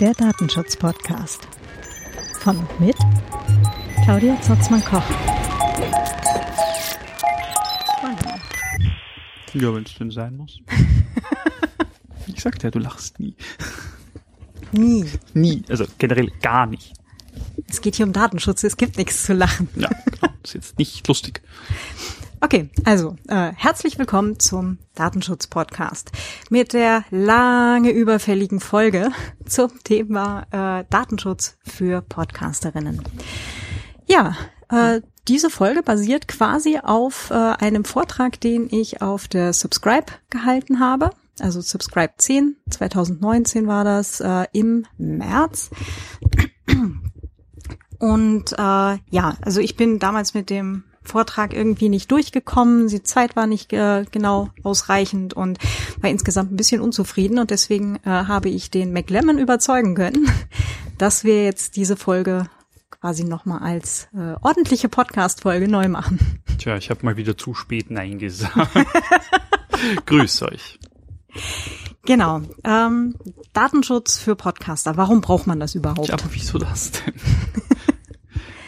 Der 0.00 0.14
Datenschutz-Podcast. 0.14 1.48
Von 2.40 2.56
und 2.56 2.80
mit 2.80 2.96
Claudia 4.04 4.40
Zotzmann-Koch. 4.40 5.02
Ja, 9.54 9.74
wenn 9.74 9.82
es 9.82 9.94
denn 9.94 10.10
sein 10.10 10.36
muss. 10.36 10.60
ich 12.26 12.40
sagte 12.40 12.68
ja, 12.68 12.70
du 12.70 12.78
lachst 12.78 13.18
nie. 13.18 13.34
Nie. 14.72 15.04
Nie. 15.34 15.64
Also 15.68 15.86
generell 15.98 16.30
gar 16.42 16.66
nicht. 16.66 16.92
Es 17.68 17.80
geht 17.80 17.96
hier 17.96 18.06
um 18.06 18.12
Datenschutz, 18.12 18.62
es 18.64 18.76
gibt 18.76 18.98
nichts 18.98 19.24
zu 19.24 19.32
lachen. 19.32 19.68
Ja, 19.74 19.88
genau. 20.04 20.32
Das 20.42 20.50
ist 20.50 20.54
jetzt 20.54 20.78
nicht 20.78 21.08
lustig. 21.08 21.42
Okay, 22.40 22.70
also 22.84 23.16
äh, 23.26 23.52
herzlich 23.56 23.98
willkommen 23.98 24.38
zum 24.38 24.78
Datenschutz-Podcast 24.94 26.12
mit 26.50 26.72
der 26.72 27.04
lange 27.10 27.90
überfälligen 27.90 28.60
Folge 28.60 29.10
zum 29.46 29.70
Thema 29.82 30.46
äh, 30.52 30.84
Datenschutz 30.88 31.56
für 31.64 32.00
Podcasterinnen. 32.00 33.02
Ja, 34.06 34.36
äh, 34.70 35.00
diese 35.26 35.50
Folge 35.50 35.82
basiert 35.82 36.28
quasi 36.28 36.78
auf 36.80 37.30
äh, 37.30 37.34
einem 37.34 37.84
Vortrag, 37.84 38.40
den 38.40 38.68
ich 38.70 39.02
auf 39.02 39.26
der 39.26 39.52
Subscribe 39.52 40.06
gehalten 40.30 40.78
habe. 40.78 41.10
Also 41.40 41.60
Subscribe 41.60 42.14
10, 42.18 42.56
2019 42.70 43.66
war 43.66 43.82
das, 43.82 44.20
äh, 44.20 44.46
im 44.52 44.86
März. 44.96 45.70
Und 47.98 48.52
äh, 48.52 48.56
ja, 49.10 49.36
also 49.40 49.60
ich 49.60 49.76
bin 49.76 49.98
damals 49.98 50.34
mit 50.34 50.50
dem 50.50 50.84
Vortrag 51.08 51.52
irgendwie 51.52 51.88
nicht 51.88 52.12
durchgekommen. 52.12 52.88
Die 52.88 53.02
Zeit 53.02 53.34
war 53.34 53.46
nicht 53.46 53.72
äh, 53.72 54.04
genau 54.10 54.50
ausreichend 54.62 55.34
und 55.34 55.58
war 56.00 56.10
insgesamt 56.10 56.52
ein 56.52 56.56
bisschen 56.56 56.80
unzufrieden. 56.80 57.38
Und 57.38 57.50
deswegen 57.50 57.96
äh, 58.04 58.10
habe 58.10 58.48
ich 58.48 58.70
den 58.70 58.92
McLemmon 58.92 59.38
überzeugen 59.38 59.94
können, 59.94 60.30
dass 60.98 61.24
wir 61.24 61.44
jetzt 61.44 61.76
diese 61.76 61.96
Folge 61.96 62.46
quasi 62.90 63.24
nochmal 63.24 63.60
als 63.60 64.08
äh, 64.14 64.34
ordentliche 64.42 64.88
Podcast-Folge 64.88 65.68
neu 65.68 65.88
machen. 65.88 66.42
Tja, 66.58 66.76
ich 66.76 66.90
habe 66.90 67.04
mal 67.04 67.16
wieder 67.16 67.36
zu 67.36 67.54
spät 67.54 67.90
Nein 67.90 68.18
gesagt. 68.18 68.56
Grüß 70.06 70.42
euch. 70.42 70.78
Genau. 72.04 72.40
Ähm, 72.64 73.14
Datenschutz 73.52 74.18
für 74.18 74.34
Podcaster. 74.34 74.96
Warum 74.96 75.20
braucht 75.20 75.46
man 75.46 75.60
das 75.60 75.74
überhaupt? 75.74 76.08
Ja, 76.08 76.14
aber 76.14 76.28
wieso 76.30 76.58
das 76.58 76.92
denn? 76.92 77.14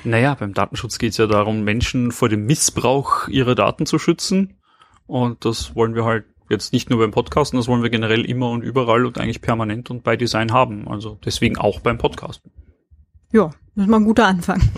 naja, 0.04 0.34
beim 0.34 0.54
Datenschutz 0.54 0.98
geht 0.98 1.12
es 1.12 1.18
ja 1.18 1.26
darum, 1.26 1.62
Menschen 1.62 2.12
vor 2.12 2.28
dem 2.28 2.46
Missbrauch 2.46 3.28
ihrer 3.28 3.54
Daten 3.54 3.86
zu 3.86 3.98
schützen. 3.98 4.58
Und 5.06 5.44
das 5.44 5.74
wollen 5.74 5.94
wir 5.94 6.04
halt 6.04 6.24
jetzt 6.48 6.72
nicht 6.72 6.90
nur 6.90 6.98
beim 6.98 7.10
Podcasten, 7.10 7.58
das 7.58 7.68
wollen 7.68 7.82
wir 7.82 7.90
generell 7.90 8.24
immer 8.24 8.50
und 8.50 8.62
überall 8.62 9.06
und 9.06 9.18
eigentlich 9.18 9.40
permanent 9.40 9.90
und 9.90 10.02
bei 10.02 10.16
Design 10.16 10.52
haben. 10.52 10.88
Also 10.88 11.18
deswegen 11.24 11.56
auch 11.56 11.80
beim 11.80 11.98
Podcasten. 11.98 12.50
Ja, 13.32 13.50
das 13.74 13.84
ist 13.84 13.90
mal 13.90 13.98
ein 13.98 14.04
guter 14.04 14.26
Anfang. 14.26 14.60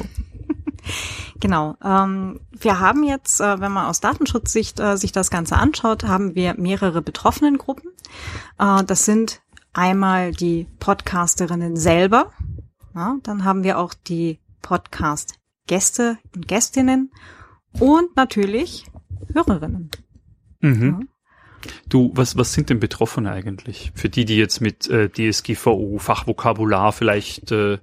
Genau. 1.43 1.75
Ähm, 1.83 2.39
wir 2.53 2.79
haben 2.79 3.03
jetzt, 3.03 3.41
äh, 3.41 3.61
wenn 3.61 3.73
man 3.73 3.87
aus 3.87 4.01
Datenschutzsicht 4.01 4.79
äh, 4.79 4.97
sich 4.97 5.11
das 5.11 5.29
Ganze 5.29 5.57
anschaut, 5.57 6.05
haben 6.05 6.37
wir 6.37 6.55
mehrere 6.55 7.03
Betroffenengruppen. 7.03 7.91
Äh, 8.61 8.85
das 8.85 9.05
sind 9.05 9.43
einmal 9.73 10.31
die 10.31 10.69
Podcasterinnen 10.79 11.77
selber. 11.77 12.31
Dann 12.95 13.45
haben 13.45 13.65
wir 13.65 13.79
auch 13.79 13.93
die 13.95 14.39
Podcast-Gäste 14.63 16.19
und 16.35 16.49
Gästinnen 16.49 17.13
und 17.79 18.17
natürlich 18.17 18.87
Hörerinnen. 19.33 19.91
Mhm. 20.61 21.01
Ja. 21.01 21.71
Du, 21.89 22.11
was, 22.15 22.37
was 22.37 22.53
sind 22.53 22.71
denn 22.71 22.81
Betroffene 22.81 23.31
eigentlich? 23.31 23.93
Für 23.95 24.09
die, 24.09 24.25
die 24.25 24.37
jetzt 24.37 24.61
mit 24.61 24.89
äh, 24.89 25.09
DSGVO, 25.11 25.99
Fachvokabular 25.99 26.93
vielleicht 26.93 27.53
äh, 27.53 27.79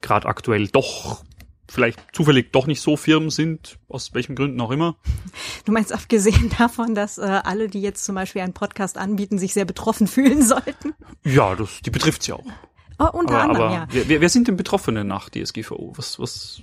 gerade 0.00 0.28
aktuell 0.28 0.68
doch 0.68 1.24
vielleicht 1.68 2.00
zufällig 2.12 2.52
doch 2.52 2.66
nicht 2.66 2.80
so 2.80 2.96
Firmen 2.96 3.30
sind, 3.30 3.78
aus 3.88 4.14
welchen 4.14 4.36
Gründen 4.36 4.60
auch 4.60 4.70
immer. 4.70 4.96
Du 5.64 5.72
meinst 5.72 5.92
abgesehen 5.92 6.50
davon, 6.58 6.94
dass 6.94 7.18
äh, 7.18 7.22
alle, 7.22 7.68
die 7.68 7.80
jetzt 7.80 8.04
zum 8.04 8.14
Beispiel 8.14 8.42
einen 8.42 8.52
Podcast 8.52 8.96
anbieten, 8.96 9.38
sich 9.38 9.54
sehr 9.54 9.64
betroffen 9.64 10.06
fühlen 10.06 10.42
sollten? 10.42 10.94
Ja, 11.24 11.56
das, 11.56 11.80
die 11.84 11.90
betrifft's 11.90 12.26
ja 12.26 12.36
auch. 12.36 12.46
Oh, 12.98 13.08
unter 13.12 13.34
aber, 13.34 13.42
anderem, 13.42 13.66
aber 13.66 13.74
ja. 13.74 13.86
Wer, 14.08 14.20
wer 14.20 14.28
sind 14.28 14.48
denn 14.48 14.56
Betroffene 14.56 15.04
nach 15.04 15.30
DSGVO? 15.30 15.92
Was, 15.96 16.18
was? 16.18 16.62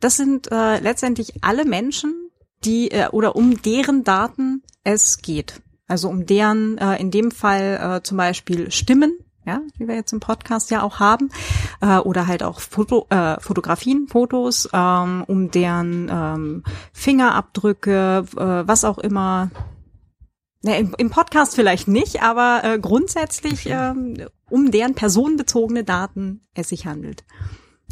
Das 0.00 0.16
sind 0.16 0.50
äh, 0.50 0.78
letztendlich 0.80 1.42
alle 1.42 1.64
Menschen, 1.64 2.30
die 2.64 2.90
äh, 2.90 3.08
oder 3.08 3.36
um 3.36 3.62
deren 3.62 4.04
Daten 4.04 4.62
es 4.84 5.18
geht. 5.18 5.62
Also 5.88 6.08
um 6.08 6.26
deren, 6.26 6.78
äh, 6.78 6.96
in 6.96 7.10
dem 7.10 7.30
Fall 7.30 7.98
äh, 7.98 8.02
zum 8.02 8.16
Beispiel 8.16 8.70
Stimmen, 8.70 9.18
ja, 9.46 9.60
wie 9.78 9.86
wir 9.86 9.94
jetzt 9.94 10.12
im 10.12 10.20
Podcast 10.20 10.70
ja 10.72 10.82
auch 10.82 10.98
haben, 10.98 11.30
äh, 11.80 11.98
oder 11.98 12.26
halt 12.26 12.42
auch 12.42 12.58
Foto, 12.60 13.06
äh, 13.10 13.40
Fotografien, 13.40 14.08
Fotos, 14.08 14.68
ähm, 14.72 15.22
um 15.26 15.50
deren 15.52 16.10
ähm, 16.10 16.64
Fingerabdrücke, 16.92 18.26
äh, 18.36 18.68
was 18.68 18.84
auch 18.84 18.98
immer. 18.98 19.50
Ne, 20.66 20.78
im, 20.80 20.94
Im 20.98 21.10
Podcast 21.10 21.54
vielleicht 21.54 21.86
nicht, 21.86 22.22
aber 22.22 22.60
äh, 22.64 22.78
grundsätzlich 22.80 23.66
ähm, 23.66 24.16
um 24.50 24.70
deren 24.72 24.94
personenbezogene 24.94 25.84
Daten 25.84 26.40
es 26.54 26.70
sich 26.70 26.86
handelt. 26.86 27.24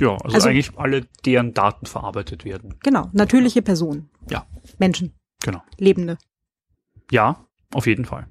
Ja, 0.00 0.16
also, 0.16 0.34
Also- 0.34 0.48
eigentlich 0.48 0.76
alle, 0.76 1.06
deren 1.24 1.54
Daten 1.54 1.86
verarbeitet 1.86 2.44
werden. 2.44 2.74
Genau, 2.82 3.10
natürliche 3.12 3.62
Personen, 3.62 4.10
Ja, 4.28 4.44
Menschen, 4.78 5.14
genau. 5.40 5.62
Lebende. 5.78 6.18
Ja, 7.12 7.46
auf 7.72 7.86
jeden 7.86 8.04
Fall. 8.06 8.26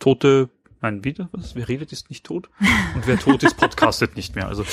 Tote, 0.00 0.48
nein, 0.80 1.04
wieder 1.04 1.28
was? 1.30 1.54
Wer 1.54 1.68
redet, 1.68 1.92
ist 1.92 2.10
nicht 2.10 2.24
tot. 2.26 2.50
Und 2.96 3.06
wer 3.06 3.18
tot 3.20 3.44
ist, 3.44 3.56
podcastet 3.56 4.16
nicht 4.16 4.34
mehr. 4.34 4.48
Also 4.48 4.64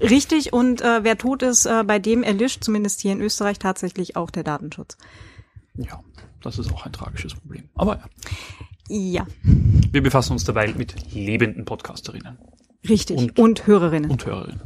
Richtig, 0.00 0.54
und 0.54 0.80
äh, 0.80 1.04
wer 1.04 1.18
tot 1.18 1.42
ist, 1.42 1.66
äh, 1.66 1.84
bei 1.84 1.98
dem 1.98 2.22
erlischt 2.22 2.64
zumindest 2.64 3.02
hier 3.02 3.12
in 3.12 3.20
Österreich 3.20 3.58
tatsächlich 3.58 4.16
auch 4.16 4.30
der 4.30 4.44
Datenschutz. 4.44 4.96
ja, 5.74 6.00
das 6.46 6.58
ist 6.58 6.72
auch 6.72 6.86
ein 6.86 6.92
tragisches 6.92 7.34
Problem. 7.34 7.68
Aber 7.74 7.96
ja, 7.96 8.06
Ja, 8.88 9.26
wir 9.92 10.02
befassen 10.02 10.32
uns 10.32 10.44
dabei 10.44 10.72
mit 10.72 11.12
lebenden 11.14 11.64
Podcasterinnen 11.64 12.38
richtig. 12.88 13.16
Und, 13.18 13.36
Und- 13.40 13.66
Hörerinnen. 13.66 14.08
und 14.12 14.24
Hörerinnen. 14.26 14.60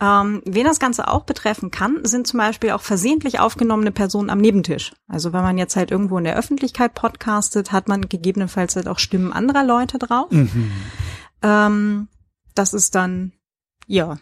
ähm, 0.00 0.40
wen 0.46 0.64
das 0.64 0.80
Ganze 0.80 1.06
auch 1.08 1.24
betreffen 1.24 1.70
kann, 1.70 1.98
sind 2.02 2.26
zum 2.26 2.38
Beispiel 2.38 2.70
auch 2.70 2.80
versehentlich 2.80 3.40
aufgenommene 3.40 3.92
Personen 3.92 4.30
am 4.30 4.38
Nebentisch. 4.38 4.94
Also 5.06 5.34
wenn 5.34 5.42
man 5.42 5.58
jetzt 5.58 5.76
halt 5.76 5.90
irgendwo 5.90 6.16
in 6.16 6.24
der 6.24 6.36
Öffentlichkeit 6.36 6.94
podcastet, 6.94 7.70
hat 7.70 7.86
man 7.86 8.08
gegebenenfalls 8.08 8.74
halt 8.74 8.88
auch 8.88 8.98
Stimmen 8.98 9.34
anderer 9.34 9.64
Leute 9.66 9.98
drauf. 9.98 10.28
Ähm, 11.42 12.08
das 12.54 12.72
ist 12.74 12.94
dann, 12.94 13.32
ja, 13.86 14.16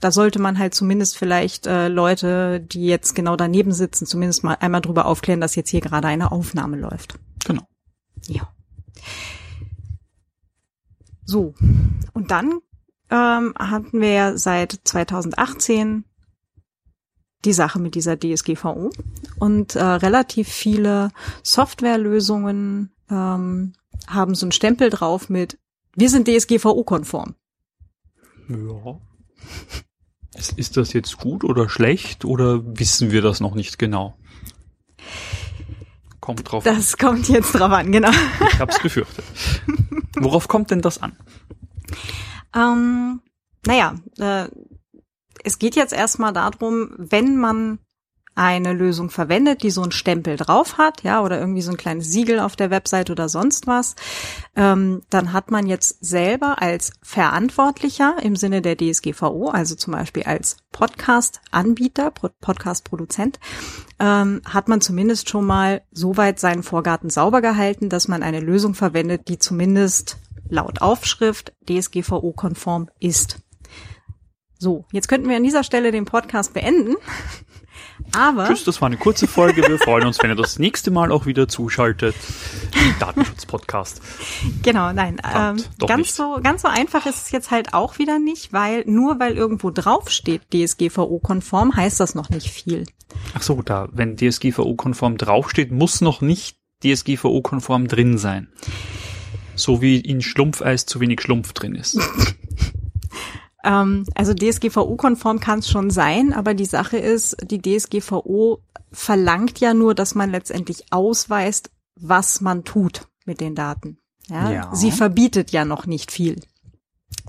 da 0.00 0.10
sollte 0.10 0.38
man 0.38 0.58
halt 0.58 0.74
zumindest 0.74 1.16
vielleicht 1.16 1.66
äh, 1.66 1.88
Leute, 1.88 2.60
die 2.60 2.86
jetzt 2.86 3.14
genau 3.14 3.36
daneben 3.36 3.72
sitzen, 3.72 4.06
zumindest 4.06 4.44
mal 4.44 4.54
einmal 4.60 4.82
drüber 4.82 5.06
aufklären, 5.06 5.40
dass 5.40 5.56
jetzt 5.56 5.70
hier 5.70 5.80
gerade 5.80 6.08
eine 6.08 6.32
Aufnahme 6.32 6.76
läuft. 6.76 7.18
Genau. 7.46 7.66
Ja. 8.26 8.52
So. 11.24 11.54
Und 12.12 12.30
dann 12.30 12.60
ähm, 13.10 13.54
hatten 13.58 14.00
wir 14.00 14.10
ja 14.12 14.36
seit 14.36 14.80
2018 14.84 16.04
die 17.44 17.52
Sache 17.52 17.78
mit 17.78 17.94
dieser 17.94 18.18
DSGVO 18.18 18.90
und 19.38 19.76
äh, 19.76 19.82
relativ 19.82 20.48
viele 20.48 21.10
Softwarelösungen 21.42 22.92
ähm, 23.08 23.72
haben 24.08 24.34
so 24.34 24.46
einen 24.46 24.52
Stempel 24.52 24.90
drauf 24.90 25.28
mit 25.28 25.58
wir 25.94 26.10
sind 26.10 26.28
DSGVO-konform. 26.28 27.34
Ja. 28.48 29.00
Ist, 30.36 30.58
ist 30.58 30.76
das 30.76 30.92
jetzt 30.92 31.18
gut 31.18 31.44
oder 31.44 31.68
schlecht 31.68 32.24
oder 32.24 32.60
wissen 32.78 33.10
wir 33.10 33.22
das 33.22 33.40
noch 33.40 33.54
nicht 33.54 33.78
genau? 33.78 34.16
Kommt 36.20 36.50
drauf 36.50 36.66
an. 36.66 36.74
Das 36.74 36.96
kommt 36.98 37.28
jetzt 37.28 37.52
drauf 37.52 37.70
an, 37.70 37.92
genau. 37.92 38.10
Ich 38.52 38.58
hab's 38.58 38.80
befürchtet. 38.80 39.24
Worauf 40.16 40.48
kommt 40.48 40.70
denn 40.70 40.82
das 40.82 40.98
an? 40.98 41.16
Ähm, 42.54 43.20
naja, 43.66 43.94
äh, 44.18 44.48
es 45.44 45.58
geht 45.58 45.76
jetzt 45.76 45.92
erstmal 45.92 46.32
darum, 46.32 46.90
wenn 46.98 47.36
man 47.36 47.78
eine 48.36 48.74
Lösung 48.74 49.10
verwendet, 49.10 49.62
die 49.62 49.70
so 49.70 49.82
einen 49.82 49.92
Stempel 49.92 50.36
drauf 50.36 50.76
hat, 50.78 51.02
ja, 51.02 51.22
oder 51.22 51.40
irgendwie 51.40 51.62
so 51.62 51.70
ein 51.70 51.78
kleines 51.78 52.10
Siegel 52.10 52.38
auf 52.38 52.54
der 52.54 52.70
Website 52.70 53.10
oder 53.10 53.28
sonst 53.28 53.66
was, 53.66 53.96
ähm, 54.54 55.02
dann 55.10 55.32
hat 55.32 55.50
man 55.50 55.66
jetzt 55.66 56.04
selber 56.04 56.60
als 56.60 56.92
Verantwortlicher 57.02 58.16
im 58.22 58.36
Sinne 58.36 58.60
der 58.60 58.76
DSGVO, 58.76 59.48
also 59.48 59.74
zum 59.74 59.94
Beispiel 59.94 60.24
als 60.24 60.58
Podcast-Anbieter, 60.70 62.10
Pro- 62.10 62.28
Podcast-Produzent, 62.40 63.40
ähm, 63.98 64.42
hat 64.44 64.68
man 64.68 64.82
zumindest 64.82 65.30
schon 65.30 65.46
mal 65.46 65.82
soweit 65.90 66.38
seinen 66.38 66.62
Vorgarten 66.62 67.08
sauber 67.08 67.40
gehalten, 67.40 67.88
dass 67.88 68.06
man 68.06 68.22
eine 68.22 68.40
Lösung 68.40 68.74
verwendet, 68.74 69.28
die 69.28 69.38
zumindest 69.38 70.18
laut 70.50 70.82
Aufschrift 70.82 71.54
DSGVO-konform 71.68 72.90
ist. 73.00 73.38
So, 74.58 74.84
jetzt 74.92 75.08
könnten 75.08 75.28
wir 75.28 75.36
an 75.36 75.42
dieser 75.44 75.64
Stelle 75.64 75.90
den 75.90 76.04
Podcast 76.06 76.54
beenden. 76.54 76.96
Aber 78.14 78.46
Tschüss, 78.46 78.64
das 78.64 78.80
war 78.80 78.86
eine 78.86 78.96
kurze 78.96 79.26
Folge. 79.26 79.62
Wir 79.66 79.78
freuen 79.78 80.06
uns, 80.06 80.22
wenn 80.22 80.30
ihr 80.30 80.36
das 80.36 80.58
nächste 80.58 80.90
Mal 80.90 81.10
auch 81.12 81.26
wieder 81.26 81.48
zuschaltet. 81.48 82.14
Datenschutz-Podcast. 83.00 84.00
genau, 84.62 84.92
nein, 84.92 85.20
ähm, 85.24 85.62
ganz 85.78 85.98
nicht. 85.98 86.14
so 86.14 86.38
ganz 86.42 86.62
so 86.62 86.68
einfach 86.68 87.06
ist 87.06 87.26
es 87.26 87.30
jetzt 87.30 87.50
halt 87.50 87.74
auch 87.74 87.98
wieder 87.98 88.18
nicht, 88.18 88.52
weil 88.52 88.84
nur 88.86 89.18
weil 89.18 89.36
irgendwo 89.36 89.70
drauf 89.70 90.10
steht 90.10 90.42
DSGVO-konform, 90.52 91.76
heißt 91.76 92.00
das 92.00 92.14
noch 92.14 92.30
nicht 92.30 92.48
viel. 92.48 92.84
Ach 93.34 93.42
so, 93.42 93.62
da, 93.62 93.88
wenn 93.92 94.16
DSGVO-konform 94.16 95.16
draufsteht, 95.16 95.72
muss 95.72 96.00
noch 96.00 96.20
nicht 96.20 96.58
DSGVO-konform 96.84 97.88
drin 97.88 98.18
sein. 98.18 98.48
So 99.54 99.80
wie 99.80 99.98
in 99.98 100.20
Schlumpfeis 100.20 100.86
zu 100.86 101.00
wenig 101.00 101.20
Schlumpf 101.22 101.52
drin 101.52 101.74
ist. 101.74 101.98
Ähm, 103.66 104.06
also 104.14 104.32
DSGVO-konform 104.32 105.40
kann 105.40 105.58
es 105.58 105.68
schon 105.68 105.90
sein, 105.90 106.32
aber 106.32 106.54
die 106.54 106.64
Sache 106.64 106.98
ist, 106.98 107.36
die 107.50 107.60
DSGVO 107.60 108.62
verlangt 108.92 109.58
ja 109.58 109.74
nur, 109.74 109.94
dass 109.94 110.14
man 110.14 110.30
letztendlich 110.30 110.84
ausweist, 110.92 111.70
was 112.00 112.40
man 112.40 112.62
tut 112.64 113.08
mit 113.24 113.40
den 113.40 113.56
Daten. 113.56 113.98
Ja? 114.28 114.50
Ja. 114.52 114.74
Sie 114.74 114.92
verbietet 114.92 115.50
ja 115.50 115.64
noch 115.64 115.86
nicht 115.86 116.12
viel. 116.12 116.40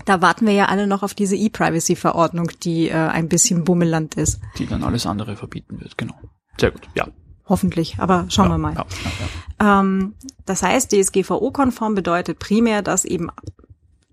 Da 0.04 0.22
warten 0.22 0.46
wir 0.46 0.52
ja 0.52 0.66
alle 0.66 0.86
noch 0.86 1.02
auf 1.02 1.14
diese 1.14 1.34
E-Privacy-Verordnung, 1.34 2.50
die 2.62 2.88
äh, 2.88 2.94
ein 2.94 3.28
bisschen 3.28 3.64
Bummeland 3.64 4.14
ist. 4.14 4.40
Die 4.58 4.66
dann 4.66 4.84
alles 4.84 5.06
andere 5.06 5.34
verbieten 5.34 5.80
wird, 5.80 5.98
genau. 5.98 6.14
Sehr 6.56 6.70
gut, 6.70 6.88
ja. 6.94 7.08
Hoffentlich, 7.46 7.96
aber 7.98 8.26
schauen 8.28 8.46
ja, 8.46 8.54
wir 8.54 8.58
mal. 8.58 8.74
Ja, 8.74 8.86
ja. 9.60 9.80
Ähm, 9.80 10.14
das 10.46 10.62
heißt, 10.62 10.92
DSGVO-konform 10.92 11.94
bedeutet 11.94 12.38
primär, 12.38 12.82
dass 12.82 13.04
eben 13.04 13.28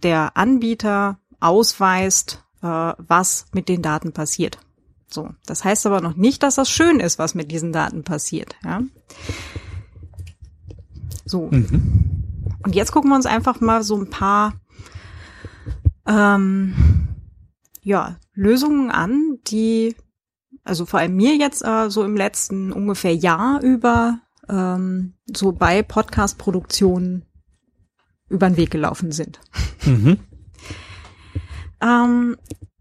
der 0.03 0.37
Anbieter 0.37 1.19
ausweist, 1.39 2.43
äh, 2.61 2.93
was 2.97 3.47
mit 3.53 3.69
den 3.69 3.81
Daten 3.81 4.11
passiert. 4.11 4.59
So, 5.07 5.29
das 5.45 5.63
heißt 5.63 5.85
aber 5.85 6.01
noch 6.01 6.15
nicht, 6.15 6.43
dass 6.43 6.55
das 6.55 6.69
schön 6.69 6.99
ist, 6.99 7.19
was 7.19 7.35
mit 7.35 7.51
diesen 7.51 7.71
Daten 7.71 8.03
passiert. 8.03 8.55
Ja? 8.63 8.81
So. 11.25 11.49
Mhm. 11.51 12.23
Und 12.63 12.75
jetzt 12.75 12.91
gucken 12.91 13.11
wir 13.11 13.15
uns 13.15 13.25
einfach 13.25 13.61
mal 13.61 13.83
so 13.83 13.95
ein 13.95 14.09
paar 14.09 14.53
ähm, 16.07 17.07
ja, 17.81 18.17
Lösungen 18.33 18.89
an, 18.89 19.37
die 19.47 19.95
also 20.63 20.85
vor 20.85 20.99
allem 20.99 21.15
mir 21.15 21.35
jetzt 21.35 21.63
äh, 21.63 21.89
so 21.89 22.03
im 22.03 22.17
letzten 22.17 22.71
ungefähr 22.71 23.15
Jahr 23.15 23.61
über 23.61 24.19
ähm, 24.49 25.13
so 25.25 25.51
bei 25.51 25.83
Podcast-Produktionen 25.83 27.25
über 28.27 28.49
den 28.49 28.57
Weg 28.57 28.71
gelaufen 28.71 29.11
sind. 29.11 29.39
Mhm. 29.85 30.17
Ähm, 31.81 32.37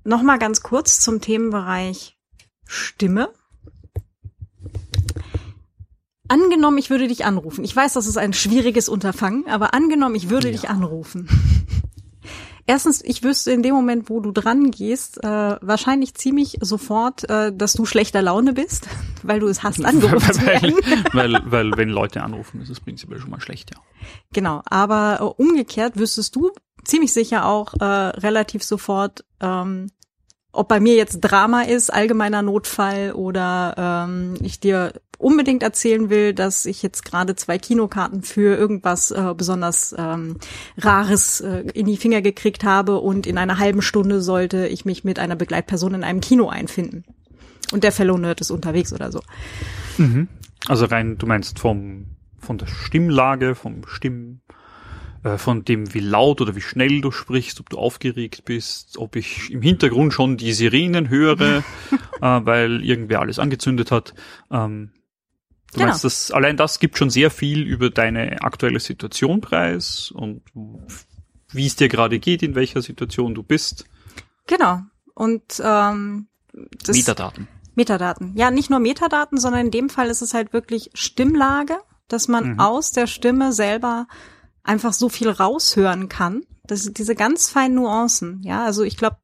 Nochmal 0.06 0.38
ganz 0.38 0.62
kurz 0.62 1.00
zum 1.00 1.22
Themenbereich 1.22 2.18
Stimme. 2.66 3.30
Angenommen, 6.28 6.78
ich 6.78 6.90
würde 6.90 7.08
dich 7.08 7.24
anrufen. 7.24 7.64
Ich 7.64 7.74
weiß, 7.74 7.94
das 7.94 8.06
ist 8.06 8.16
ein 8.18 8.32
schwieriges 8.32 8.88
Unterfangen, 8.88 9.46
aber 9.48 9.74
angenommen, 9.74 10.14
ich 10.14 10.30
würde 10.30 10.48
Ja. 10.48 10.52
dich 10.52 10.68
anrufen. 10.68 11.28
Erstens, 12.66 13.02
ich 13.04 13.22
wüsste 13.22 13.52
in 13.52 13.62
dem 13.62 13.74
Moment, 13.74 14.08
wo 14.08 14.20
du 14.20 14.32
dran 14.32 14.70
gehst, 14.70 15.22
äh, 15.22 15.28
wahrscheinlich 15.60 16.14
ziemlich 16.14 16.56
sofort, 16.62 17.28
äh, 17.28 17.54
dass 17.54 17.74
du 17.74 17.84
schlechter 17.84 18.22
Laune 18.22 18.54
bist, 18.54 18.88
weil 19.22 19.40
du 19.40 19.48
es 19.48 19.62
hast, 19.62 19.84
angerufen 19.84 20.46
weil, 20.46 20.62
werden. 20.62 20.74
weil, 21.12 21.42
weil, 21.44 21.76
wenn 21.76 21.90
Leute 21.90 22.22
anrufen, 22.22 22.62
ist 22.62 22.70
es 22.70 22.80
prinzipiell 22.80 23.20
schon 23.20 23.30
mal 23.30 23.40
schlecht, 23.40 23.70
ja. 23.74 23.80
Genau, 24.32 24.62
aber 24.64 25.18
äh, 25.20 25.42
umgekehrt 25.42 25.98
wüsstest 25.98 26.36
du 26.36 26.52
ziemlich 26.84 27.12
sicher 27.12 27.46
auch 27.46 27.74
äh, 27.80 27.84
relativ 27.84 28.62
sofort, 28.62 29.24
ähm, 29.40 29.88
ob 30.52 30.68
bei 30.68 30.80
mir 30.80 30.94
jetzt 30.94 31.20
Drama 31.20 31.62
ist, 31.62 31.92
allgemeiner 31.92 32.42
Notfall 32.42 33.12
oder 33.12 34.06
ähm, 34.06 34.34
ich 34.40 34.60
dir 34.60 34.92
unbedingt 35.18 35.62
erzählen 35.62 36.10
will, 36.10 36.32
dass 36.32 36.66
ich 36.66 36.82
jetzt 36.82 37.04
gerade 37.04 37.34
zwei 37.34 37.58
Kinokarten 37.58 38.22
für 38.22 38.56
irgendwas 38.56 39.10
äh, 39.10 39.34
besonders 39.36 39.94
ähm, 39.98 40.38
Rares 40.78 41.40
äh, 41.40 41.64
in 41.74 41.86
die 41.86 41.96
Finger 41.96 42.22
gekriegt 42.22 42.64
habe 42.64 42.98
und 42.98 43.26
in 43.26 43.38
einer 43.38 43.58
halben 43.58 43.82
Stunde 43.82 44.20
sollte 44.20 44.66
ich 44.66 44.84
mich 44.84 45.04
mit 45.04 45.18
einer 45.18 45.36
Begleitperson 45.36 45.94
in 45.94 46.04
einem 46.04 46.20
Kino 46.20 46.48
einfinden. 46.48 47.04
Und 47.72 47.84
der 47.84 47.92
Fellow 47.92 48.18
Nerd 48.18 48.40
ist 48.40 48.50
unterwegs 48.50 48.92
oder 48.92 49.10
so. 49.10 49.20
Also 50.68 50.86
rein, 50.86 51.18
du 51.18 51.26
meinst 51.26 51.58
vom, 51.58 52.06
von 52.38 52.58
der 52.58 52.66
Stimmlage, 52.66 53.54
vom 53.54 53.86
Stimm, 53.86 54.40
äh, 54.43 54.43
von 55.38 55.64
dem, 55.64 55.94
wie 55.94 56.00
laut 56.00 56.40
oder 56.40 56.54
wie 56.54 56.60
schnell 56.60 57.00
du 57.00 57.10
sprichst, 57.10 57.58
ob 57.60 57.70
du 57.70 57.78
aufgeregt 57.78 58.44
bist, 58.44 58.98
ob 58.98 59.16
ich 59.16 59.50
im 59.50 59.62
Hintergrund 59.62 60.12
schon 60.12 60.36
die 60.36 60.52
Sirenen 60.52 61.08
höre, 61.08 61.40
äh, 62.20 62.20
weil 62.20 62.84
irgendwer 62.84 63.20
alles 63.20 63.38
angezündet 63.38 63.90
hat. 63.90 64.14
Ähm, 64.50 64.90
du 65.72 65.78
Genau. 65.78 65.86
meinst, 65.88 66.04
das, 66.04 66.30
allein 66.30 66.56
das 66.56 66.78
gibt 66.78 66.98
schon 66.98 67.10
sehr 67.10 67.30
viel 67.30 67.62
über 67.62 67.90
deine 67.90 68.42
aktuelle 68.42 68.80
Situation 68.80 69.40
preis 69.40 70.10
und 70.14 70.42
wie 71.52 71.66
es 71.66 71.76
dir 71.76 71.88
gerade 71.88 72.18
geht, 72.18 72.42
in 72.42 72.54
welcher 72.54 72.82
Situation 72.82 73.34
du 73.34 73.42
bist. 73.42 73.84
Genau. 74.46 74.82
Und 75.14 75.60
ähm, 75.64 76.26
das 76.84 76.96
Metadaten. 76.96 77.48
Metadaten. 77.76 78.34
Ja, 78.36 78.50
nicht 78.50 78.70
nur 78.70 78.78
Metadaten, 78.78 79.38
sondern 79.40 79.66
in 79.66 79.70
dem 79.72 79.88
Fall 79.88 80.08
ist 80.08 80.22
es 80.22 80.34
halt 80.34 80.52
wirklich 80.52 80.90
Stimmlage, 80.94 81.76
dass 82.08 82.28
man 82.28 82.52
Mhm. 82.52 82.60
aus 82.60 82.92
der 82.92 83.06
Stimme 83.06 83.52
selber 83.52 84.06
einfach 84.64 84.92
so 84.92 85.08
viel 85.08 85.28
raushören 85.28 86.08
kann. 86.08 86.42
Das 86.66 86.82
sind 86.82 86.98
diese 86.98 87.14
ganz 87.14 87.50
feinen 87.50 87.76
Nuancen. 87.76 88.42
Ja, 88.42 88.64
also 88.64 88.82
ich 88.82 88.96
glaube, 88.96 89.18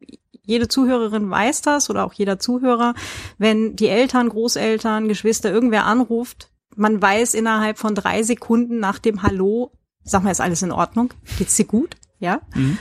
jede 0.45 0.69
Zuhörerin 0.69 1.31
weiß 1.31 1.63
das 1.63 1.91
oder 1.91 2.05
auch 2.05 2.13
jeder 2.13 2.39
Zuhörer, 2.39 2.95
wenn 3.39 3.77
die 3.77 3.89
Eltern, 3.89 4.29
Großeltern, 4.29 5.09
Geschwister, 5.09 5.51
irgendwer 5.51 5.87
anruft, 5.87 6.51
man 6.77 7.01
weiß 7.01 7.35
innerhalb 7.35 7.79
von 7.79 7.95
drei 7.95 8.23
Sekunden 8.23 8.79
nach 8.79 8.99
dem 8.99 9.23
Hallo, 9.23 9.73
sag 10.05 10.23
mal, 10.23 10.31
ist 10.31 10.41
alles 10.41 10.63
in 10.63 10.73
Ordnung? 10.73 11.13
Geht's 11.39 11.57
dir 11.57 11.65
gut? 11.65 11.97
Ja. 12.19 12.41
Mhm. 12.55 12.79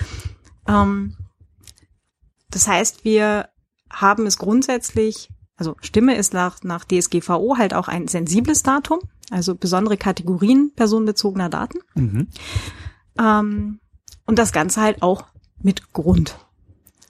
Ähm, 0.68 1.16
das 2.52 2.68
heißt, 2.68 3.04
wir 3.06 3.50
haben 3.92 4.26
es 4.26 4.38
grundsätzlich, 4.38 5.30
also 5.60 5.76
Stimme 5.82 6.16
ist 6.16 6.34
nach, 6.34 6.64
nach 6.64 6.86
DSGVO 6.86 7.58
halt 7.58 7.74
auch 7.74 7.90
ein 7.90 8.08
sensibles 8.08 8.64
Datum, 8.64 9.00
also 9.30 9.56
besondere 9.56 9.98
Kategorien 9.98 10.72
personenbezogener 10.74 11.50
Daten. 11.50 11.80
Mhm. 11.96 12.28
Ähm, 13.20 13.80
und 14.26 14.40
das 14.40 14.54
Ganze 14.54 14.82
halt 14.82 15.02
auch 15.02 15.26
mit 15.62 15.92
Grund. 15.92 16.38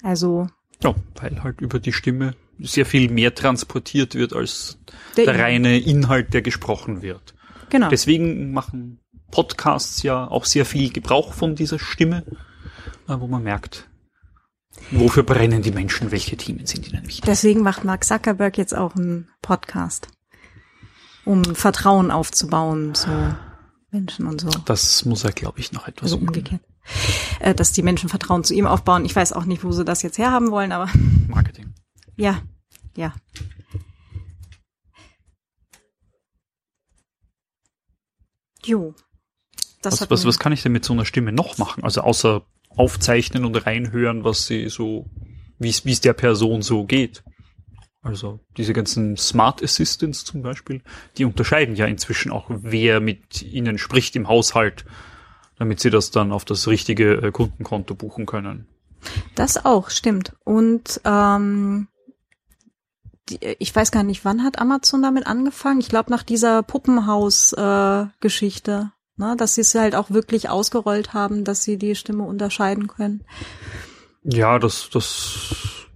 Also 0.01 0.47
Ja, 0.81 0.95
weil 1.21 1.43
halt 1.43 1.61
über 1.61 1.79
die 1.79 1.93
Stimme 1.93 2.33
sehr 2.57 2.87
viel 2.87 3.11
mehr 3.11 3.35
transportiert 3.35 4.15
wird 4.15 4.33
als 4.33 4.79
der, 5.15 5.25
der 5.25 5.39
reine 5.39 5.77
Inhalt, 5.77 6.33
der 6.33 6.41
gesprochen 6.41 7.03
wird. 7.03 7.35
Genau. 7.69 7.89
Deswegen 7.89 8.51
machen 8.51 8.99
Podcasts 9.29 10.01
ja 10.01 10.27
auch 10.27 10.45
sehr 10.45 10.65
viel 10.65 10.91
Gebrauch 10.91 11.33
von 11.33 11.55
dieser 11.55 11.77
Stimme, 11.77 12.23
äh, 13.07 13.15
wo 13.19 13.27
man 13.27 13.43
merkt, 13.43 13.88
wofür 14.91 15.23
brennen 15.23 15.61
die 15.61 15.71
Menschen, 15.71 16.11
welche 16.11 16.37
Themen 16.37 16.65
sind 16.65 16.87
ihnen 16.87 17.03
wichtig. 17.07 17.25
Deswegen 17.25 17.61
macht 17.61 17.83
Mark 17.83 18.03
Zuckerberg 18.03 18.57
jetzt 18.57 18.75
auch 18.75 18.95
einen 18.95 19.29
Podcast, 19.41 20.07
um 21.25 21.43
Vertrauen 21.55 22.11
aufzubauen 22.11 22.95
zu 22.95 23.35
Menschen 23.91 24.27
und 24.27 24.41
so. 24.41 24.49
Das 24.65 25.05
muss 25.05 25.23
er, 25.23 25.31
glaube 25.31 25.59
ich, 25.59 25.71
noch 25.71 25.87
etwas 25.87 26.13
Also 26.13 26.17
umgekehrt. 26.17 26.61
Äh, 27.39 27.53
dass 27.53 27.71
die 27.71 27.83
Menschen 27.83 28.09
Vertrauen 28.09 28.43
zu 28.43 28.53
ihm 28.53 28.65
aufbauen. 28.65 29.05
Ich 29.05 29.15
weiß 29.15 29.33
auch 29.33 29.45
nicht, 29.45 29.63
wo 29.63 29.71
sie 29.71 29.85
das 29.85 30.01
jetzt 30.01 30.17
herhaben 30.17 30.51
wollen, 30.51 30.71
aber 30.71 30.89
Marketing. 31.27 31.73
ja, 32.15 32.41
ja. 32.95 33.13
Jo. 38.65 38.93
Das 39.81 40.01
Was, 40.01 40.09
was, 40.09 40.25
was 40.25 40.39
kann 40.39 40.51
ich 40.51 40.61
denn 40.61 40.73
mit 40.73 40.83
so 40.83 40.93
einer 40.93 41.05
Stimme 41.05 41.31
noch 41.31 41.57
machen? 41.57 41.83
Also 41.83 42.01
außer 42.01 42.41
aufzeichnen 42.79 43.45
und 43.45 43.65
reinhören, 43.65 44.23
was 44.23 44.47
sie 44.47 44.69
so, 44.69 45.05
wie 45.59 45.69
es 45.69 46.01
der 46.01 46.13
Person 46.13 46.61
so 46.61 46.85
geht. 46.85 47.23
Also 48.01 48.39
diese 48.55 48.71
ganzen 48.71 49.17
Smart 49.17 49.61
Assistants 49.61 50.23
zum 50.23 50.41
Beispiel, 50.41 50.81
die 51.17 51.25
unterscheiden 51.25 51.75
ja 51.75 51.85
inzwischen 51.85 52.31
auch, 52.31 52.45
wer 52.47 53.01
mit 53.01 53.41
ihnen 53.41 53.77
spricht 53.77 54.15
im 54.15 54.29
Haushalt, 54.29 54.85
damit 55.57 55.81
sie 55.81 55.89
das 55.89 56.11
dann 56.11 56.31
auf 56.31 56.45
das 56.45 56.69
richtige 56.69 57.15
äh, 57.15 57.31
Kundenkonto 57.31 57.95
buchen 57.95 58.25
können. 58.25 58.69
Das 59.35 59.65
auch, 59.65 59.89
stimmt. 59.89 60.31
Und 60.45 61.01
ähm, 61.03 61.89
ich 63.59 63.75
weiß 63.75 63.91
gar 63.91 64.03
nicht, 64.03 64.23
wann 64.23 64.43
hat 64.43 64.59
Amazon 64.59 65.01
damit 65.01 65.27
angefangen? 65.27 65.81
Ich 65.81 65.89
glaube 65.89 66.11
nach 66.11 66.23
dieser 66.23 66.63
Puppenhaus-Geschichte, 66.63 68.93
ne, 69.19 69.35
dass 69.37 69.55
sie 69.55 69.61
es 69.61 69.75
halt 69.75 69.95
auch 69.95 70.09
wirklich 70.09 70.49
ausgerollt 70.49 71.13
haben, 71.13 71.43
dass 71.43 71.63
sie 71.63 71.77
die 71.77 71.95
Stimme 71.95 72.23
unterscheiden 72.23 72.87
können. 72.87 73.23
Ja, 74.23 74.57
das, 74.59 74.89
das 74.89 75.87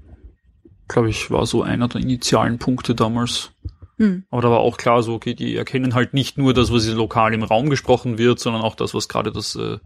glaube 0.88 1.10
ich, 1.10 1.32
war 1.32 1.46
so 1.46 1.64
einer 1.64 1.88
der 1.88 2.02
initialen 2.02 2.60
Punkte 2.60 2.96
damals. 2.96 3.52
Hm. 3.98 4.24
Aber 4.30 4.42
da 4.42 4.52
war 4.52 4.60
auch 4.60 4.78
klar 4.78 5.04
so, 5.04 5.14
okay, 5.14 5.34
die 5.34 5.56
erkennen 5.56 5.96
halt 5.96 6.14
nicht 6.14 6.38
nur 6.38 6.54
das, 6.54 6.72
was 6.72 6.88
lokal 6.88 7.34
im 7.34 7.44
Raum 7.44 7.70
gesprochen 7.70 8.18
wird, 8.18 8.40
sondern 8.40 8.62
auch 8.62 8.76
das, 8.76 8.94
was 8.94 9.08
gerade 9.08 9.32
das 9.32 9.56
äh, 9.56 9.78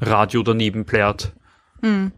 Radio 0.00 0.42
daneben 0.42 0.84
plärt. 0.84 1.32
Mhm. 1.80 2.12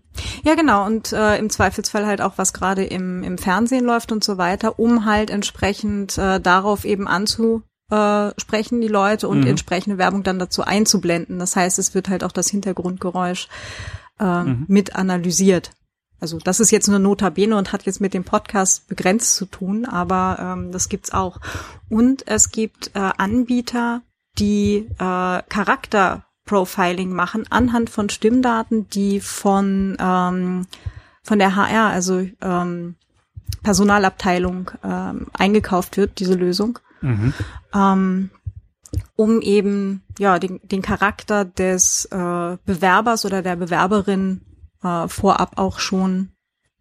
Ja, 0.45 0.55
genau. 0.55 0.85
Und 0.87 1.13
äh, 1.13 1.37
im 1.39 1.51
Zweifelsfall 1.51 2.07
halt 2.07 2.21
auch, 2.21 2.35
was 2.37 2.53
gerade 2.53 2.85
im, 2.85 3.23
im 3.23 3.39
Fernsehen 3.39 3.85
läuft 3.85 4.13
und 4.13 4.25
so 4.25 4.39
weiter, 4.39 4.79
um 4.79 5.05
halt 5.05 5.31
entsprechend 5.31 6.19
äh, 6.19 6.41
darauf 6.41 6.85
eben 6.85 7.07
anzusprechen, 7.91 8.81
die 8.81 8.89
Leute, 8.89 9.29
und 9.29 9.41
Mhm. 9.41 9.47
entsprechende 9.47 9.99
Werbung 9.99 10.23
dann 10.23 10.39
dazu 10.39 10.63
einzublenden. 10.63 11.39
Das 11.39 11.57
heißt, 11.57 11.79
es 11.79 11.95
wird 11.95 12.09
halt 12.09 12.25
auch 12.25 12.33
das 12.33 12.49
Hintergrundgeräusch 12.49 13.49
äh, 14.21 14.43
Mhm. 14.43 14.65
mit 14.67 14.97
analysiert. 14.97 15.71
Also 16.21 16.39
das 16.39 16.59
ist 16.59 16.73
jetzt 16.73 16.89
nur 16.89 16.99
Notabene 16.99 17.57
und 17.57 17.73
hat 17.73 17.85
jetzt 17.85 18.01
mit 18.01 18.13
dem 18.15 18.25
Podcast 18.25 18.89
begrenzt 18.89 19.37
zu 19.37 19.47
tun, 19.47 19.85
aber 19.87 20.39
ähm, 20.41 20.73
das 20.73 20.89
gibt's 20.89 21.13
auch. 21.13 21.39
Und 21.89 22.27
es 22.27 22.51
gibt 22.51 22.91
äh, 22.95 22.99
Anbieter, 23.17 24.03
die 24.41 24.89
äh, 24.99 25.43
Charakterprofiling 25.49 27.13
machen 27.13 27.45
anhand 27.51 27.91
von 27.91 28.09
Stimmdaten, 28.09 28.89
die 28.91 29.21
von 29.21 29.97
ähm, 30.01 30.67
von 31.23 31.39
der 31.39 31.55
HR, 31.55 31.91
also 31.91 32.27
ähm, 32.41 32.97
Personalabteilung, 33.63 34.71
ähm, 34.83 35.27
eingekauft 35.33 35.97
wird, 35.97 36.19
diese 36.19 36.35
Lösung, 36.35 36.79
Mhm. 37.01 37.33
ähm, 37.75 38.31
um 39.17 39.41
eben 39.41 40.03
ja 40.19 40.39
den, 40.39 40.61
den 40.63 40.83
Charakter 40.83 41.45
des 41.45 42.07
äh, 42.07 42.57
Bewerbers 42.65 43.25
oder 43.25 43.43
der 43.43 43.57
Bewerberin 43.57 44.41
äh, 44.83 45.09
vorab 45.09 45.59
auch 45.59 45.79
schon 45.79 46.31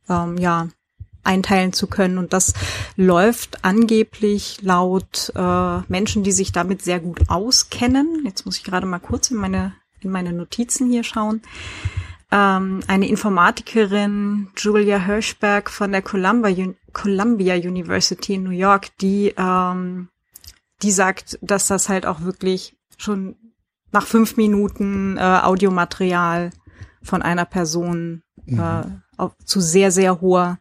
ähm, 0.09 0.37
ja 0.37 0.69
einteilen 1.23 1.73
zu 1.73 1.87
können. 1.87 2.17
Und 2.17 2.31
das 2.31 2.53
läuft 2.95 3.65
angeblich 3.65 4.59
laut 4.61 5.33
äh, 5.35 5.79
Menschen, 5.89 6.23
die 6.23 6.31
sich 6.31 6.53
damit 6.53 6.81
sehr 6.81 7.01
gut 7.01 7.29
auskennen. 7.29 8.23
Jetzt 8.25 8.45
muss 8.45 8.57
ich 8.57 8.63
gerade 8.63 8.87
mal 8.87 8.99
kurz 8.99 9.29
in 9.29 9.37
meine 9.37 9.73
in 9.99 10.11
meine 10.11 10.33
Notizen 10.33 10.89
hier 10.89 11.03
schauen. 11.03 11.41
Ähm, 12.31 12.81
eine 12.87 13.07
Informatikerin, 13.07 14.49
Julia 14.57 14.99
Hirschberg 14.99 15.69
von 15.69 15.91
der 15.91 16.01
Columbia, 16.01 16.73
Columbia 16.97 17.55
University 17.55 18.33
in 18.33 18.43
New 18.43 18.49
York, 18.49 18.89
die 18.97 19.33
ähm, 19.37 20.09
die 20.81 20.91
sagt, 20.91 21.37
dass 21.41 21.67
das 21.67 21.89
halt 21.89 22.05
auch 22.05 22.21
wirklich 22.21 22.75
schon 22.97 23.35
nach 23.91 24.05
fünf 24.05 24.35
Minuten 24.35 25.17
äh, 25.17 25.21
Audiomaterial 25.21 26.49
von 27.03 27.21
einer 27.21 27.45
Person 27.45 28.23
äh, 28.47 28.83
auf, 29.15 29.35
zu 29.45 29.61
sehr, 29.61 29.91
sehr 29.91 30.21
hoher 30.21 30.59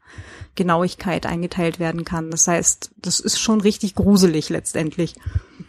Genauigkeit 0.54 1.26
eingeteilt 1.26 1.78
werden 1.78 2.04
kann. 2.04 2.30
Das 2.30 2.46
heißt, 2.48 2.92
das 2.96 3.20
ist 3.20 3.38
schon 3.38 3.60
richtig 3.60 3.94
gruselig 3.94 4.48
letztendlich. 4.48 5.14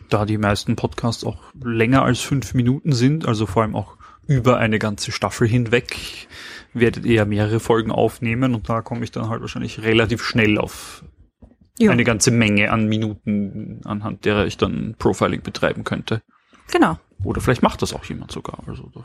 Da 0.10 0.26
die 0.26 0.38
meisten 0.38 0.76
Podcasts 0.76 1.24
auch 1.24 1.42
länger 1.62 2.04
als 2.04 2.20
fünf 2.20 2.54
Minuten 2.54 2.94
sind, 2.94 3.26
also 3.26 3.46
vor 3.46 3.64
allem 3.64 3.76
auch 3.76 3.98
über 4.28 4.58
eine 4.58 4.80
ganze 4.80 5.12
Staffel 5.12 5.48
hinweg, 5.48 6.28
werdet 6.74 7.06
ihr 7.06 7.14
ja 7.16 7.26
mehrere 7.26 7.60
Folgen 7.60 7.92
aufnehmen 7.92 8.54
und 8.56 8.70
da 8.70 8.82
komme 8.82 9.04
ich 9.04 9.12
dann 9.12 9.30
halt 9.30 9.42
wahrscheinlich 9.42 9.82
relativ 9.84 10.24
schnell 10.24 10.58
auf 10.58 11.04
Ja, 11.80 11.92
eine 11.92 12.04
ganze 12.04 12.32
Menge 12.32 12.72
an 12.72 12.88
Minuten, 12.88 13.82
anhand 13.86 14.26
derer 14.26 14.46
ich 14.46 14.58
dann 14.58 14.96
Profiling 14.98 15.42
betreiben 15.42 15.84
könnte. 15.84 16.22
genau. 16.72 17.00
Oder 17.24 17.42
vielleicht 17.42 17.64
macht 17.64 17.82
das 17.82 17.94
auch 17.94 18.06
jemand 18.06 18.32
sogar. 18.32 18.60
Also 18.68 18.92
da, 18.94 19.04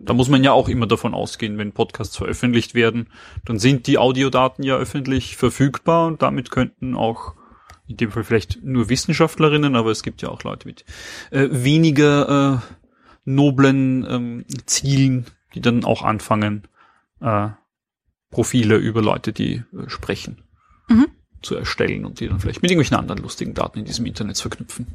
da 0.00 0.14
muss 0.14 0.30
man 0.30 0.42
ja 0.42 0.52
auch 0.52 0.70
immer 0.70 0.86
davon 0.86 1.12
ausgehen, 1.12 1.58
wenn 1.58 1.72
Podcasts 1.72 2.16
veröffentlicht 2.16 2.74
werden, 2.74 3.08
dann 3.44 3.58
sind 3.58 3.86
die 3.86 3.98
Audiodaten 3.98 4.64
ja 4.64 4.76
öffentlich 4.78 5.36
verfügbar 5.36 6.06
und 6.06 6.22
damit 6.22 6.50
könnten 6.50 6.94
auch 6.96 7.34
in 7.86 7.98
dem 7.98 8.12
Fall 8.12 8.24
vielleicht 8.24 8.64
nur 8.64 8.88
Wissenschaftlerinnen, 8.88 9.76
aber 9.76 9.90
es 9.90 10.02
gibt 10.02 10.22
ja 10.22 10.30
auch 10.30 10.42
Leute 10.42 10.66
mit 10.66 10.86
äh, 11.32 11.48
weniger 11.50 12.62
äh, 12.62 12.74
noblen 13.26 14.06
ähm, 14.08 14.44
Zielen, 14.64 15.26
die 15.54 15.60
dann 15.60 15.84
auch 15.84 16.02
anfangen, 16.02 16.62
äh, 17.20 17.48
Profile 18.30 18.76
über 18.76 19.02
Leute, 19.02 19.32
die 19.32 19.62
äh, 19.76 19.88
sprechen, 19.88 20.42
Mhm. 20.88 21.08
zu 21.42 21.54
erstellen 21.56 22.04
und 22.04 22.20
die 22.20 22.28
dann 22.28 22.40
vielleicht 22.40 22.62
mit 22.62 22.70
irgendwelchen 22.70 22.96
anderen 22.96 23.22
lustigen 23.22 23.54
Daten 23.54 23.78
in 23.78 23.84
diesem 23.84 24.06
Internet 24.06 24.38
verknüpfen. 24.38 24.86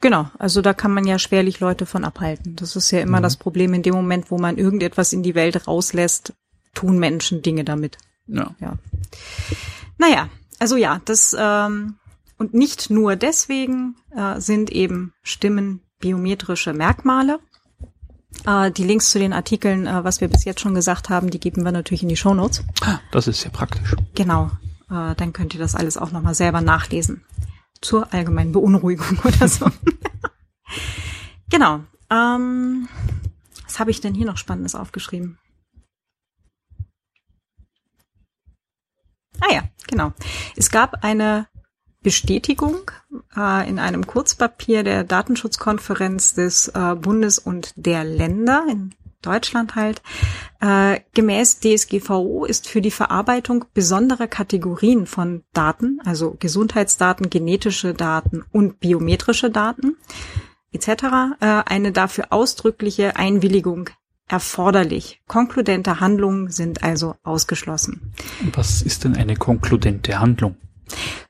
Genau, 0.00 0.30
also 0.38 0.60
da 0.62 0.74
kann 0.74 0.92
man 0.92 1.06
ja 1.06 1.18
schwerlich 1.18 1.60
Leute 1.60 1.86
von 1.86 2.04
abhalten. 2.04 2.56
Das 2.56 2.76
ist 2.76 2.90
ja 2.90 3.00
immer 3.00 3.18
Mhm. 3.18 3.22
das 3.22 3.36
Problem, 3.36 3.72
in 3.74 3.82
dem 3.82 3.94
Moment, 3.94 4.30
wo 4.30 4.38
man 4.38 4.58
irgendetwas 4.58 5.12
in 5.12 5.22
die 5.22 5.34
Welt 5.34 5.66
rauslässt, 5.66 6.34
tun 6.74 6.98
Menschen 6.98 7.42
Dinge 7.42 7.64
damit. 7.64 7.96
Ja. 8.26 8.54
Naja, 9.98 10.28
also 10.58 10.76
ja, 10.76 11.00
das 11.04 11.34
ähm, 11.38 11.96
und 12.38 12.52
nicht 12.52 12.90
nur 12.90 13.16
deswegen 13.16 13.96
äh, 14.14 14.40
sind 14.40 14.70
eben 14.70 15.12
Stimmen 15.22 15.80
biometrische 16.00 16.72
Merkmale. 16.74 17.38
Äh, 18.44 18.70
die 18.70 18.84
Links 18.84 19.10
zu 19.10 19.18
den 19.18 19.32
Artikeln, 19.32 19.86
äh, 19.86 20.04
was 20.04 20.20
wir 20.20 20.28
bis 20.28 20.44
jetzt 20.44 20.60
schon 20.60 20.74
gesagt 20.74 21.08
haben, 21.08 21.30
die 21.30 21.40
geben 21.40 21.64
wir 21.64 21.72
natürlich 21.72 22.02
in 22.02 22.08
die 22.08 22.16
Shownotes. 22.16 22.64
Das 23.10 23.26
ist 23.26 23.40
sehr 23.40 23.50
praktisch. 23.50 23.94
Genau, 24.14 24.50
äh, 24.90 25.14
dann 25.14 25.32
könnt 25.32 25.54
ihr 25.54 25.60
das 25.60 25.74
alles 25.74 25.96
auch 25.96 26.12
nochmal 26.12 26.34
selber 26.34 26.60
nachlesen. 26.60 27.24
Zur 27.80 28.12
allgemeinen 28.12 28.52
Beunruhigung 28.52 29.18
oder 29.24 29.48
so. 29.48 29.66
genau. 31.50 31.80
Ähm, 32.10 32.88
was 33.64 33.80
habe 33.80 33.90
ich 33.90 34.00
denn 34.00 34.14
hier 34.14 34.26
noch 34.26 34.36
Spannendes 34.36 34.74
aufgeschrieben? 34.74 35.38
Ah 39.40 39.52
ja, 39.52 39.62
genau. 39.86 40.12
Es 40.54 40.70
gab 40.70 41.04
eine 41.04 41.46
Bestätigung 42.06 42.92
äh, 43.36 43.68
in 43.68 43.80
einem 43.80 44.06
Kurzpapier 44.06 44.84
der 44.84 45.02
Datenschutzkonferenz 45.02 46.34
des 46.34 46.68
äh, 46.68 46.94
Bundes 46.94 47.40
und 47.40 47.72
der 47.74 48.04
Länder 48.04 48.64
in 48.70 48.94
Deutschland 49.22 49.74
halt. 49.74 50.02
Äh, 50.60 51.00
gemäß 51.14 51.58
DSGVO 51.58 52.44
ist 52.44 52.68
für 52.68 52.80
die 52.80 52.92
Verarbeitung 52.92 53.64
besonderer 53.74 54.28
Kategorien 54.28 55.06
von 55.06 55.42
Daten, 55.52 55.98
also 56.04 56.36
Gesundheitsdaten, 56.38 57.28
genetische 57.28 57.92
Daten 57.92 58.44
und 58.52 58.78
biometrische 58.78 59.50
Daten 59.50 59.96
etc., 60.70 60.88
äh, 61.40 61.46
eine 61.66 61.90
dafür 61.90 62.26
ausdrückliche 62.30 63.16
Einwilligung 63.16 63.90
erforderlich. 64.28 65.22
Konkludente 65.26 65.98
Handlungen 65.98 66.52
sind 66.52 66.84
also 66.84 67.16
ausgeschlossen. 67.24 68.12
Was 68.52 68.80
ist 68.80 69.02
denn 69.02 69.16
eine 69.16 69.34
konkludente 69.34 70.20
Handlung? 70.20 70.54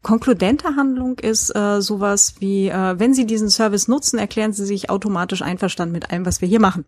Konkludente 0.03 0.77
Handlung 0.77 1.19
ist 1.19 1.55
äh, 1.55 1.81
sowas 1.81 2.35
wie, 2.41 2.69
äh, 2.69 2.99
wenn 2.99 3.15
Sie 3.15 3.27
diesen 3.27 3.49
Service 3.51 3.89
nutzen, 3.89 4.19
erklären 4.19 4.53
Sie 4.53 4.67
sich 4.67 4.91
automatisch 4.91 5.43
einverstanden 5.43 5.93
mit 5.93 6.11
allem, 6.11 6.27
was 6.27 6.41
wir 6.41 6.49
hier 6.49 6.61
machen. 6.61 6.85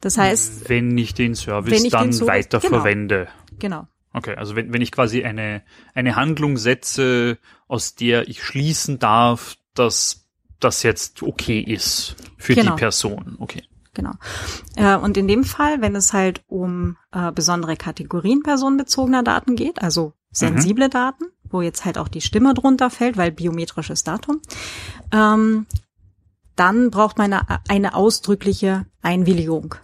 Das 0.00 0.18
heißt, 0.18 0.68
wenn 0.68 0.96
ich 0.98 1.14
den 1.14 1.34
Service 1.34 1.72
ich 1.74 1.82
den 1.82 1.90
dann 1.90 2.12
Service- 2.12 2.28
weiter 2.28 2.60
genau. 2.60 2.76
verwende. 2.76 3.28
genau, 3.58 3.86
Okay, 4.12 4.36
also 4.36 4.54
wenn, 4.54 4.72
wenn 4.72 4.80
ich 4.82 4.92
quasi 4.92 5.24
eine, 5.24 5.62
eine 5.94 6.14
Handlung 6.14 6.56
setze, 6.56 7.36
aus 7.66 7.96
der 7.96 8.28
ich 8.28 8.44
schließen 8.44 9.00
darf, 9.00 9.56
dass 9.74 10.26
das 10.60 10.84
jetzt 10.84 11.22
okay 11.22 11.58
ist 11.60 12.14
für 12.38 12.54
Genau. 12.54 12.72
die 12.74 12.78
Person. 12.78 13.36
Okay. 13.40 13.64
genau. 13.92 14.12
Äh, 14.76 14.96
und 14.96 15.16
in 15.16 15.26
dem 15.26 15.42
Fall, 15.42 15.80
wenn 15.80 15.96
es 15.96 16.12
halt 16.12 16.44
um 16.46 16.96
äh, 17.12 17.32
besondere 17.32 17.76
Kategorien 17.76 18.42
personenbezogener 18.44 19.24
Daten 19.24 19.56
geht, 19.56 19.82
also 19.82 20.12
sensible 20.34 20.88
Daten, 20.88 21.24
wo 21.48 21.62
jetzt 21.62 21.84
halt 21.84 21.98
auch 21.98 22.08
die 22.08 22.20
Stimme 22.20 22.54
drunter 22.54 22.90
fällt, 22.90 23.16
weil 23.16 23.32
biometrisches 23.32 24.04
Datum, 24.04 24.40
ähm, 25.12 25.66
dann 26.56 26.90
braucht 26.90 27.18
man 27.18 27.32
eine, 27.32 27.60
eine 27.68 27.94
ausdrückliche 27.94 28.86
Einwilligung 29.02 29.74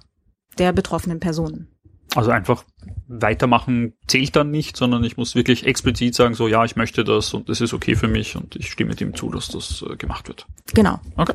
der 0.58 0.72
betroffenen 0.72 1.20
Personen. 1.20 1.68
Also 2.14 2.30
einfach 2.32 2.64
weitermachen 3.06 3.94
zählt 4.08 4.34
dann 4.34 4.50
nicht, 4.50 4.76
sondern 4.76 5.04
ich 5.04 5.16
muss 5.16 5.36
wirklich 5.36 5.64
explizit 5.64 6.14
sagen, 6.14 6.34
so 6.34 6.48
ja, 6.48 6.64
ich 6.64 6.74
möchte 6.74 7.04
das 7.04 7.32
und 7.34 7.48
es 7.48 7.60
ist 7.60 7.72
okay 7.72 7.94
für 7.94 8.08
mich 8.08 8.36
und 8.36 8.56
ich 8.56 8.70
stimme 8.70 8.96
dem 8.96 9.14
zu, 9.14 9.30
dass 9.30 9.48
das 9.48 9.82
äh, 9.88 9.96
gemacht 9.96 10.26
wird. 10.28 10.46
Genau. 10.74 10.98
Okay. 11.16 11.34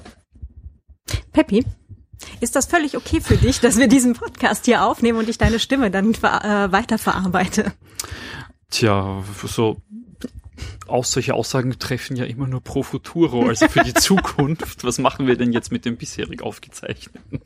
Peppi, 1.32 1.64
ist 2.42 2.56
das 2.56 2.66
völlig 2.66 2.98
okay 2.98 3.22
für 3.22 3.38
dich, 3.38 3.60
dass 3.62 3.78
wir 3.78 3.88
diesen 3.88 4.14
Podcast 4.14 4.66
hier 4.66 4.84
aufnehmen 4.84 5.20
und 5.20 5.30
ich 5.30 5.38
deine 5.38 5.60
Stimme 5.60 5.92
dann 5.92 6.14
äh, 6.14 6.72
weiterverarbeite? 6.72 7.74
Tja, 8.70 9.24
so 9.44 9.82
auch 10.88 11.06
solche 11.06 11.34
Aussagen 11.34 11.78
treffen 11.80 12.16
ja 12.16 12.26
immer 12.26 12.48
nur 12.48 12.62
pro 12.62 12.84
futuro, 12.84 13.48
also 13.48 13.68
für 13.68 13.84
die 13.84 13.94
Zukunft. 13.96 14.84
Was 14.84 15.00
machen 15.00 15.28
wir 15.28 15.36
denn 15.36 15.52
jetzt 15.52 15.72
mit 15.72 15.86
dem 15.86 15.98
bisherig 15.98 16.42
aufgezeichneten? 16.42 17.42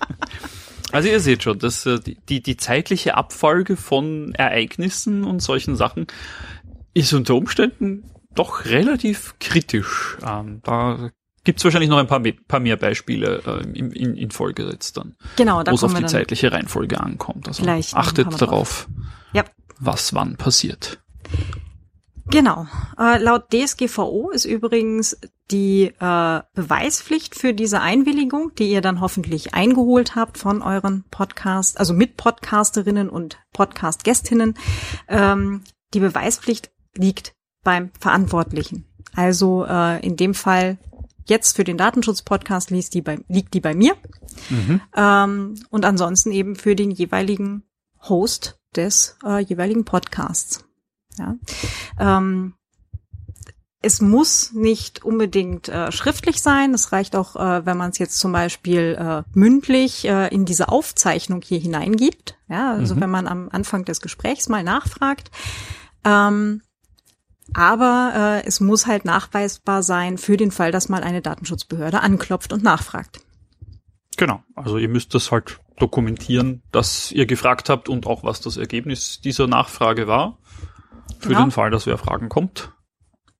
also 0.92 1.08
ihr 1.08 1.20
seht 1.20 1.42
schon, 1.42 1.58
dass 1.58 1.86
äh, 1.86 1.98
die, 2.28 2.42
die, 2.42 2.56
zeitliche 2.56 3.16
Abfolge 3.16 3.76
von 3.76 4.34
Ereignissen 4.34 5.24
und 5.24 5.40
solchen 5.40 5.76
Sachen 5.76 6.06
ist 6.94 7.12
unter 7.12 7.34
Umständen 7.34 8.04
doch 8.34 8.66
relativ 8.66 9.34
kritisch. 9.40 10.18
Ähm, 10.26 10.60
da 10.62 11.10
gibt's 11.44 11.64
wahrscheinlich 11.64 11.90
noch 11.90 11.98
ein 11.98 12.06
paar, 12.06 12.22
paar 12.48 12.60
mehr 12.60 12.76
Beispiele 12.76 13.42
äh, 13.46 13.78
in, 13.78 13.90
in, 13.92 14.14
in 14.14 14.30
Folge 14.30 14.68
jetzt 14.70 14.96
dann, 14.96 15.16
Genau, 15.36 15.62
da 15.62 15.72
wo 15.72 15.74
es 15.74 15.84
auf 15.84 15.94
die 15.94 16.06
zeitliche 16.06 16.52
Reihenfolge 16.52 17.00
ankommt. 17.00 17.48
Also 17.48 17.66
achtet 17.66 18.40
darauf, 18.40 18.88
Ja, 19.32 19.44
was 19.84 20.14
wann 20.14 20.36
passiert. 20.36 21.02
Genau. 22.26 22.66
Äh, 22.98 23.18
laut 23.18 23.52
DSGVO 23.52 24.30
ist 24.30 24.44
übrigens 24.44 25.18
die 25.50 25.92
äh, 25.98 26.40
Beweispflicht 26.54 27.34
für 27.34 27.52
diese 27.52 27.80
Einwilligung, 27.80 28.54
die 28.54 28.70
ihr 28.70 28.80
dann 28.80 29.00
hoffentlich 29.00 29.54
eingeholt 29.54 30.14
habt 30.14 30.38
von 30.38 30.62
euren 30.62 31.04
Podcast, 31.10 31.78
also 31.78 31.92
mit 31.92 32.16
Podcasterinnen 32.16 33.10
und 33.10 33.38
Podcast-Gästinnen, 33.52 34.54
ähm, 35.08 35.62
die 35.92 36.00
Beweispflicht 36.00 36.70
liegt 36.96 37.34
beim 37.64 37.90
Verantwortlichen. 37.98 38.86
Also 39.14 39.66
äh, 39.66 40.04
in 40.04 40.16
dem 40.16 40.34
Fall 40.34 40.78
jetzt 41.26 41.56
für 41.56 41.64
den 41.64 41.76
Datenschutz-Podcast 41.76 42.70
liegt 42.70 42.94
die 42.94 43.02
bei, 43.02 43.18
liegt 43.28 43.52
die 43.54 43.60
bei 43.60 43.74
mir. 43.74 43.94
Mhm. 44.48 44.80
Ähm, 44.96 45.54
und 45.70 45.84
ansonsten 45.84 46.32
eben 46.32 46.56
für 46.56 46.76
den 46.76 46.90
jeweiligen 46.90 47.64
Host 48.08 48.58
des 48.76 49.16
äh, 49.24 49.40
jeweiligen 49.40 49.84
Podcasts. 49.84 50.64
Ja. 51.18 51.36
Ähm, 51.98 52.54
es 53.82 54.00
muss 54.00 54.52
nicht 54.52 55.04
unbedingt 55.04 55.68
äh, 55.68 55.90
schriftlich 55.90 56.40
sein. 56.40 56.72
Es 56.72 56.92
reicht 56.92 57.16
auch, 57.16 57.34
äh, 57.36 57.66
wenn 57.66 57.76
man 57.76 57.90
es 57.90 57.98
jetzt 57.98 58.18
zum 58.18 58.32
Beispiel 58.32 58.96
äh, 58.98 59.22
mündlich 59.36 60.06
äh, 60.06 60.28
in 60.28 60.44
diese 60.44 60.68
Aufzeichnung 60.68 61.42
hier 61.42 61.58
hineingibt. 61.58 62.36
Ja, 62.48 62.72
also 62.72 62.94
mhm. 62.94 63.00
wenn 63.00 63.10
man 63.10 63.26
am 63.26 63.48
Anfang 63.50 63.84
des 63.84 64.00
Gesprächs 64.00 64.48
mal 64.48 64.62
nachfragt. 64.62 65.30
Ähm, 66.04 66.62
aber 67.54 68.40
äh, 68.44 68.46
es 68.46 68.60
muss 68.60 68.86
halt 68.86 69.04
nachweisbar 69.04 69.82
sein 69.82 70.16
für 70.16 70.36
den 70.36 70.52
Fall, 70.52 70.70
dass 70.70 70.88
mal 70.88 71.02
eine 71.02 71.20
Datenschutzbehörde 71.20 72.00
anklopft 72.00 72.52
und 72.52 72.62
nachfragt. 72.62 73.20
Genau, 74.16 74.42
also 74.54 74.78
ihr 74.78 74.88
müsst 74.88 75.14
das 75.14 75.32
halt 75.32 75.58
dokumentieren, 75.78 76.62
dass 76.72 77.12
ihr 77.12 77.26
gefragt 77.26 77.68
habt 77.68 77.88
und 77.88 78.06
auch 78.06 78.24
was 78.24 78.40
das 78.40 78.56
Ergebnis 78.56 79.20
dieser 79.20 79.46
Nachfrage 79.46 80.06
war. 80.06 80.38
Für 81.18 81.28
genau. 81.28 81.42
den 81.42 81.50
Fall, 81.50 81.70
dass 81.70 81.86
wer 81.86 81.98
Fragen 81.98 82.28
kommt. 82.28 82.72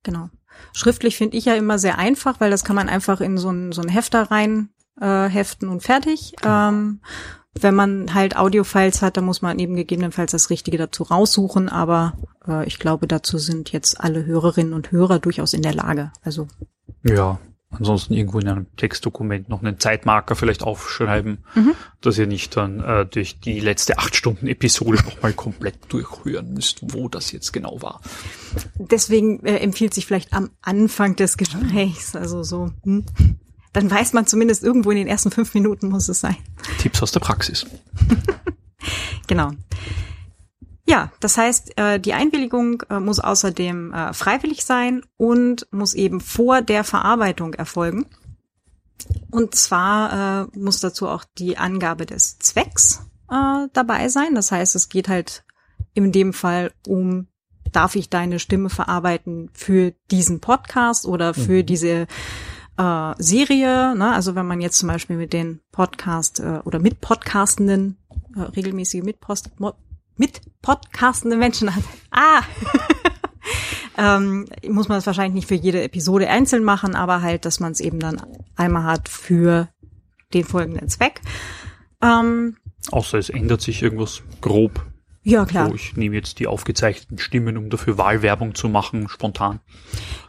Genau. 0.03 0.31
Schriftlich 0.73 1.17
finde 1.17 1.37
ich 1.37 1.47
ja 1.47 1.55
immer 1.55 1.79
sehr 1.79 1.99
einfach, 1.99 2.41
weil 2.41 2.51
das 2.51 2.65
kann 2.65 2.77
man 2.77 2.89
einfach 2.89 3.21
in 3.21 3.39
so 3.39 3.51
ein, 3.51 3.73
so 3.73 3.83
ein 3.83 3.89
Hefter 3.89 4.31
rein 4.31 4.71
äh, 5.01 5.29
heften 5.29 5.69
und 5.69 5.83
fertig. 5.83 6.35
Genau. 6.41 6.69
Ähm, 6.69 7.01
wenn 7.61 7.75
man 7.75 8.15
halt 8.15 8.37
Audiofiles 8.37 9.03
hat, 9.03 9.17
dann 9.17 9.25
muss 9.25 9.43
man 9.43 9.59
eben 9.59 9.77
gegebenenfalls 9.77 10.33
das 10.33 10.49
Richtige 10.49 10.79
dazu 10.79 11.03
raussuchen, 11.03 11.69
aber 11.69 12.15
äh, 12.49 12.67
ich 12.67 12.79
glaube, 12.79 13.07
dazu 13.07 13.37
sind 13.37 13.73
jetzt 13.73 14.01
alle 14.01 14.25
Hörerinnen 14.25 14.73
und 14.73 14.91
Hörer 14.91 15.19
durchaus 15.19 15.53
in 15.53 15.61
der 15.61 15.75
Lage. 15.75 16.13
Also 16.23 16.49
ja, 17.03 17.39
ansonsten 17.73 18.15
irgendwo 18.15 18.39
in 18.39 18.49
einem 18.49 18.67
Textdokument 18.77 19.49
noch 19.49 19.63
einen 19.63 19.79
Zeitmarker 19.79 20.37
vielleicht 20.37 20.63
aufschreiben, 20.63 21.39
mhm. 21.55 21.75
dass 22.01 22.19
ihr 22.19 22.27
nicht 22.27 22.57
dann 22.57 22.81
äh, 22.81 23.07
durch 23.07 23.41
die 23.41 23.61
letzte 23.61 23.99
acht 23.99 24.15
Stunden 24.15 24.47
Episode 24.47 25.03
nochmal 25.05 25.33
komplett 25.33 25.77
durchhören 25.89 26.55
müsst, 26.55 26.81
wo 26.83 27.09
das 27.09 27.33
jetzt 27.33 27.53
genau 27.53 27.81
war. 27.83 28.01
Deswegen 28.77 29.45
äh, 29.45 29.57
empfiehlt 29.57 29.95
sich 29.95 30.07
vielleicht 30.07 30.33
am 30.33 30.51
Anfang 30.61 31.17
des 31.17 31.37
Gesprächs, 31.37 32.15
also 32.15 32.43
so, 32.43 32.71
hm, 32.85 33.05
dann 33.73 33.91
weiß 33.91 34.13
man 34.13 34.27
zumindest 34.27 34.63
irgendwo 34.63 34.91
in 34.91 34.99
den 34.99 35.07
ersten 35.09 35.31
fünf 35.31 35.55
Minuten 35.55 35.89
muss 35.89 36.09
es 36.09 36.21
sein. 36.21 36.37
Tipps 36.79 37.03
aus 37.03 37.13
der 37.13 37.21
Praxis. 37.21 37.67
genau. 39.27 39.51
Ja, 40.93 41.11
das 41.21 41.39
heißt, 41.39 41.79
äh, 41.79 41.99
die 41.99 42.13
Einwilligung 42.13 42.83
äh, 42.91 43.01
muss 43.01 43.19
außerdem 43.19 43.95
äh, 43.95 44.13
freiwillig 44.13 44.63
sein 44.63 45.01
und 45.17 45.67
muss 45.71 45.95
eben 45.95 46.21
vor 46.21 46.61
der 46.61 46.85
Verarbeitung 46.85 47.55
erfolgen. 47.55 48.05
Und 49.31 49.55
zwar 49.55 50.49
muss 50.55 50.81
dazu 50.81 51.09
auch 51.09 51.25
die 51.39 51.59
Angabe 51.59 52.07
des 52.07 52.39
Zwecks 52.39 53.05
dabei 53.29 54.09
sein. 54.09 54.37
Das 54.37 54.53
heißt, 54.53 54.77
es 54.77 54.91
geht 54.91 55.09
halt 55.09 55.45
in 55.95 56.13
dem 56.13 56.33
Fall 56.33 56.73
um, 56.87 57.27
darf 57.73 57.97
ich 57.97 58.11
deine 58.11 58.39
Stimme 58.39 58.71
verarbeiten 58.71 59.51
für 59.55 59.93
diesen 60.13 60.41
Podcast 60.41 61.05
oder 61.05 61.35
für 61.35 61.63
mhm. 61.63 61.67
diese 61.67 62.07
äh, 62.77 63.15
Serie, 63.19 63.97
ne? 63.97 64.13
also 64.13 64.35
wenn 64.35 64.47
man 64.47 64.61
jetzt 64.61 64.79
zum 64.79 64.89
Beispiel 64.89 65.17
mit 65.17 65.33
den 65.33 65.61
Podcast 65.73 66.39
äh, 66.39 66.61
oder 66.65 66.79
mit 66.79 67.01
Podcastenden, 67.01 67.97
äh, 68.37 68.43
regelmäßige 68.43 69.03
Mitpost, 69.03 69.51
mit 70.17 70.41
podcastende 70.63 71.37
Menschen 71.37 71.75
hat. 71.75 71.85
Ah! 72.11 72.43
ähm, 73.99 74.47
muss 74.69 74.89
man 74.89 74.99
das 74.99 75.07
wahrscheinlich 75.07 75.35
nicht 75.35 75.49
für 75.49 75.55
jede 75.55 75.83
Episode 75.83 76.29
einzeln 76.29 76.65
machen, 76.65 76.95
aber 76.95 77.23
halt, 77.23 77.45
dass 77.45 77.61
man 77.61 77.73
es 77.73 77.81
eben 77.81 78.01
dann 78.01 78.23
einmal 78.57 78.85
hat 78.85 79.09
für 79.09 79.69
den 80.35 80.45
folgenden 80.45 80.89
Zweck. 80.89 81.21
Ähm, 82.01 82.57
Außer 82.91 83.19
es 83.19 83.29
ändert 83.29 83.61
sich 83.61 83.83
irgendwas 83.83 84.23
grob. 84.41 84.87
Ja, 85.25 85.45
klar. 85.45 85.69
So, 85.69 85.75
ich 85.75 85.97
nehme 85.97 86.17
jetzt 86.17 86.41
die 86.41 86.49
aufgezeichneten 86.49 87.19
Stimmen, 87.19 87.57
um 87.57 87.71
dafür 87.71 87.97
Wahlwerbung 87.97 88.57
zu 88.57 88.69
machen, 88.69 89.09
spontan. 89.09 89.61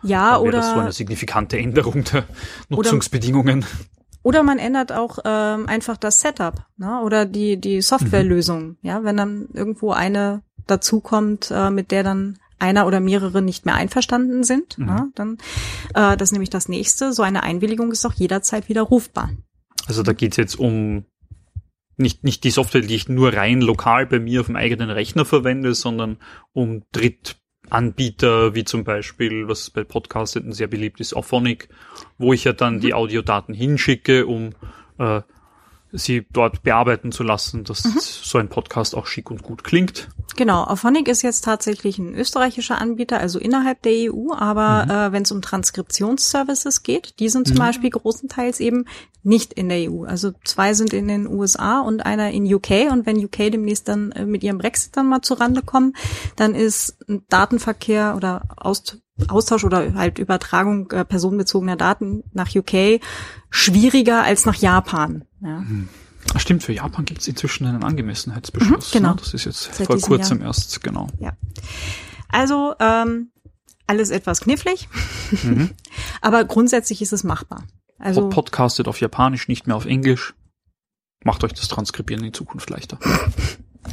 Ja, 0.03 0.37
oder. 0.37 0.59
Das 0.59 0.71
so 0.71 0.79
eine 0.79 0.91
signifikante 0.91 1.57
Änderung 1.57 2.03
der 2.03 2.25
Nutzungsbedingungen. 2.69 3.59
Oder 3.59 3.67
man 4.43 4.57
ändert 4.57 4.91
auch 4.91 5.19
ähm, 5.25 5.67
einfach 5.67 5.97
das 5.97 6.21
Setup 6.21 6.65
ne? 6.77 7.01
oder 7.01 7.25
die, 7.25 7.59
die 7.59 7.81
Softwarelösung. 7.81 8.63
Mhm. 8.63 8.77
Ja, 8.81 9.03
wenn 9.03 9.17
dann 9.17 9.49
irgendwo 9.53 9.91
eine 9.91 10.41
dazukommt, 10.65 11.51
äh, 11.51 11.69
mit 11.69 11.91
der 11.91 12.03
dann 12.03 12.39
einer 12.57 12.87
oder 12.87 13.01
mehrere 13.01 13.41
nicht 13.41 13.65
mehr 13.65 13.75
einverstanden 13.75 14.43
sind, 14.43 14.77
mhm. 14.77 14.85
ne? 14.85 15.11
dann 15.15 15.37
äh, 15.93 16.15
das 16.15 16.29
ist 16.29 16.31
nämlich 16.31 16.49
das 16.49 16.69
nächste. 16.69 17.11
So 17.11 17.21
eine 17.21 17.43
Einwilligung 17.43 17.91
ist 17.91 18.05
auch 18.05 18.13
jederzeit 18.13 18.69
widerrufbar. 18.69 19.31
Also 19.87 20.01
da 20.03 20.13
geht's 20.13 20.37
jetzt 20.37 20.57
um 20.57 21.05
nicht, 21.97 22.23
nicht 22.23 22.43
die 22.43 22.51
Software, 22.51 22.81
die 22.81 22.95
ich 22.95 23.09
nur 23.09 23.33
rein 23.33 23.61
lokal 23.61 24.07
bei 24.07 24.19
mir 24.19 24.41
auf 24.41 24.47
dem 24.47 24.55
eigenen 24.55 24.89
Rechner 24.89 25.25
verwende, 25.25 25.75
sondern 25.75 26.17
um 26.53 26.83
Dritt 26.91 27.35
Anbieter, 27.69 28.55
wie 28.55 28.63
zum 28.63 28.83
Beispiel, 28.83 29.47
was 29.47 29.69
bei 29.69 29.83
Podcasteten 29.83 30.51
sehr 30.53 30.67
beliebt 30.67 30.99
ist, 30.99 31.13
Auphonic, 31.13 31.69
wo 32.17 32.33
ich 32.33 32.43
ja 32.43 32.53
dann 32.53 32.75
mhm. 32.75 32.79
die 32.81 32.93
Audiodaten 32.93 33.53
hinschicke, 33.53 34.25
um 34.25 34.51
äh, 34.99 35.21
sie 35.93 36.25
dort 36.33 36.63
bearbeiten 36.63 37.11
zu 37.11 37.23
lassen, 37.23 37.63
dass 37.63 37.85
mhm. 37.85 37.99
so 37.99 38.39
ein 38.39 38.49
Podcast 38.49 38.95
auch 38.95 39.05
schick 39.05 39.29
und 39.29 39.43
gut 39.43 39.63
klingt. 39.63 40.09
Genau, 40.35 40.63
Auphonic 40.63 41.07
ist 41.07 41.21
jetzt 41.21 41.43
tatsächlich 41.43 41.99
ein 41.99 42.15
österreichischer 42.15 42.81
Anbieter, 42.81 43.19
also 43.19 43.39
innerhalb 43.39 43.81
der 43.83 44.11
EU, 44.11 44.33
aber 44.33 44.85
mhm. 44.85 44.91
äh, 44.91 45.11
wenn 45.13 45.23
es 45.23 45.31
um 45.31 45.41
Transkriptionsservices 45.41 46.81
geht, 46.81 47.19
die 47.19 47.29
sind 47.29 47.47
zum 47.47 47.57
mhm. 47.57 47.61
Beispiel 47.61 47.89
großenteils 47.91 48.59
eben 48.59 48.85
nicht 49.21 49.53
in 49.53 49.69
der 49.69 49.89
EU. 49.89 50.03
Also 50.03 50.31
zwei 50.43 50.73
sind 50.73 50.91
in 50.91 51.07
den 51.07 51.27
USA 51.27 51.79
und 51.79 52.05
einer 52.05 52.31
in 52.31 52.51
UK 52.51 52.91
und 52.91 53.05
wenn 53.05 53.23
UK 53.23 53.51
demnächst 53.51 53.87
dann 53.87 54.11
äh, 54.13 54.25
mit 54.25 54.43
ihrem 54.43 54.57
Brexit 54.57 54.97
dann 54.97 55.07
mal 55.07 55.21
zurande 55.21 55.61
kommen, 55.61 55.93
dann 56.35 56.55
ist 56.55 56.97
Datenverkehr 57.29 58.15
oder 58.17 58.41
Aust 58.57 58.99
Austausch 59.27 59.63
oder 59.63 59.93
halt 59.93 60.17
Übertragung 60.17 60.89
äh, 60.89 61.05
personenbezogener 61.05 61.75
Daten 61.75 62.23
nach 62.33 62.49
UK 62.55 62.99
schwieriger 63.53 64.23
als 64.23 64.45
nach 64.45 64.55
Japan. 64.55 65.25
Ja. 65.41 65.59
Hm. 65.59 65.87
Stimmt, 66.37 66.63
für 66.63 66.73
Japan 66.73 67.05
gibt 67.05 67.21
es 67.21 67.27
inzwischen 67.27 67.67
einen 67.67 67.83
Angemessenheitsbeschluss. 67.83 68.93
Mhm, 68.93 68.97
genau. 68.97 69.09
Ne? 69.11 69.15
Das 69.19 69.33
ist 69.33 69.45
jetzt 69.45 69.75
Seit 69.75 69.87
vor 69.87 69.99
kurzem 69.99 70.39
Jahr. 70.39 70.47
erst, 70.47 70.81
genau. 70.81 71.07
Ja. 71.19 71.37
Also 72.29 72.73
ähm, 72.79 73.31
alles 73.85 74.09
etwas 74.09 74.41
knifflig, 74.41 74.89
mhm. 75.43 75.69
aber 76.21 76.43
grundsätzlich 76.45 77.01
ist 77.01 77.13
es 77.13 77.23
machbar. 77.23 77.67
Also 77.99 78.27
podcastet 78.29 78.87
auf 78.87 78.99
Japanisch, 78.99 79.47
nicht 79.47 79.67
mehr 79.67 79.75
auf 79.75 79.85
Englisch. 79.85 80.33
Macht 81.23 81.43
euch 81.43 81.53
das 81.53 81.67
Transkribieren 81.67 82.25
in 82.25 82.33
Zukunft 82.33 82.69
leichter. 82.69 82.99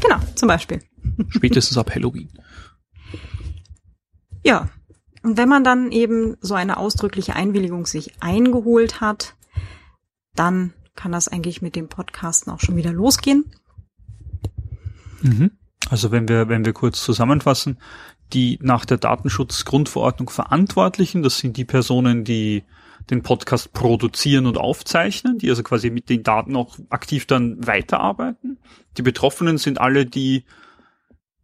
Genau, 0.00 0.20
zum 0.36 0.46
Beispiel. 0.46 0.84
Spätestens 1.30 1.76
ab 1.76 1.92
Halloween. 1.92 2.30
Ja, 4.44 4.70
und 5.24 5.36
wenn 5.36 5.48
man 5.48 5.64
dann 5.64 5.90
eben 5.90 6.36
so 6.40 6.54
eine 6.54 6.76
ausdrückliche 6.76 7.34
Einwilligung 7.34 7.86
sich 7.86 8.12
eingeholt 8.22 9.00
hat, 9.00 9.34
dann 10.34 10.72
kann 10.94 11.12
das 11.12 11.28
eigentlich 11.28 11.62
mit 11.62 11.76
dem 11.76 11.88
Podcasten 11.88 12.52
auch 12.52 12.60
schon 12.60 12.76
wieder 12.76 12.92
losgehen. 12.92 13.44
Mhm. 15.22 15.52
Also 15.88 16.10
wenn 16.10 16.28
wir, 16.28 16.48
wenn 16.48 16.64
wir 16.64 16.72
kurz 16.72 17.02
zusammenfassen, 17.02 17.78
die 18.32 18.58
nach 18.62 18.84
der 18.84 18.98
Datenschutzgrundverordnung 18.98 20.30
Verantwortlichen, 20.30 21.22
das 21.22 21.38
sind 21.38 21.56
die 21.56 21.64
Personen, 21.64 22.24
die 22.24 22.64
den 23.08 23.22
Podcast 23.22 23.72
produzieren 23.72 24.46
und 24.46 24.58
aufzeichnen, 24.58 25.38
die 25.38 25.50
also 25.50 25.62
quasi 25.62 25.90
mit 25.90 26.08
den 26.08 26.22
Daten 26.22 26.54
auch 26.54 26.78
aktiv 26.90 27.26
dann 27.26 27.66
weiterarbeiten. 27.66 28.58
Die 28.96 29.02
Betroffenen 29.02 29.58
sind 29.58 29.80
alle, 29.80 30.06
die 30.06 30.44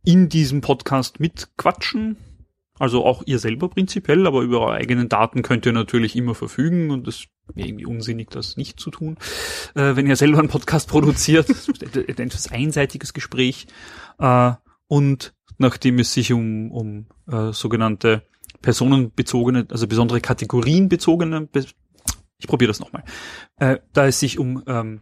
in 0.05 0.29
diesem 0.29 0.61
Podcast 0.61 1.18
mitquatschen, 1.18 2.16
also 2.79 3.05
auch 3.05 3.22
ihr 3.27 3.38
selber 3.38 3.68
prinzipiell, 3.68 4.27
aber 4.27 4.42
über 4.42 4.61
eure 4.61 4.75
eigenen 4.75 5.09
Daten 5.09 5.42
könnt 5.42 5.66
ihr 5.66 5.72
natürlich 5.72 6.14
immer 6.14 6.35
verfügen 6.35 6.90
und 6.90 7.09
es 7.09 7.27
wäre 7.54 7.68
irgendwie 7.68 7.87
unsinnig, 7.87 8.30
das 8.30 8.56
nicht 8.56 8.80
zu 8.80 8.90
tun. 8.90 9.16
Äh, 9.74 9.96
wenn 9.96 10.06
ihr 10.06 10.16
selber 10.16 10.38
einen 10.38 10.48
Podcast 10.48 10.88
produziert, 10.88 11.48
ein 11.96 12.18
etwas 12.18 12.50
einseitiges 12.50 13.12
Gespräch. 13.14 13.66
Äh, 14.18 14.52
und 14.88 15.35
nachdem 15.59 15.98
es 15.98 16.12
sich 16.12 16.32
um, 16.32 16.70
um 16.70 17.06
äh, 17.30 17.52
sogenannte 17.52 18.22
personenbezogene, 18.62 19.66
also 19.70 19.87
besondere 19.87 20.20
kategorienbezogene, 20.20 21.48
ich 22.38 22.46
probiere 22.46 22.70
das 22.70 22.80
nochmal, 22.80 23.04
äh, 23.59 23.78
da 23.92 24.06
es 24.06 24.20
sich 24.20 24.38
um 24.38 24.62
ähm, 24.66 25.00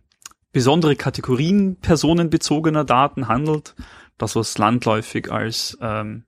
besondere 0.53 0.97
Kategorien 0.97 1.77
personenbezogener 1.81 2.85
Daten 2.85 3.29
handelt, 3.29 3.75
das 4.19 4.37
was 4.37 4.57
landläufig 4.57 5.31
als 5.33 5.77
ähm, 5.81 6.25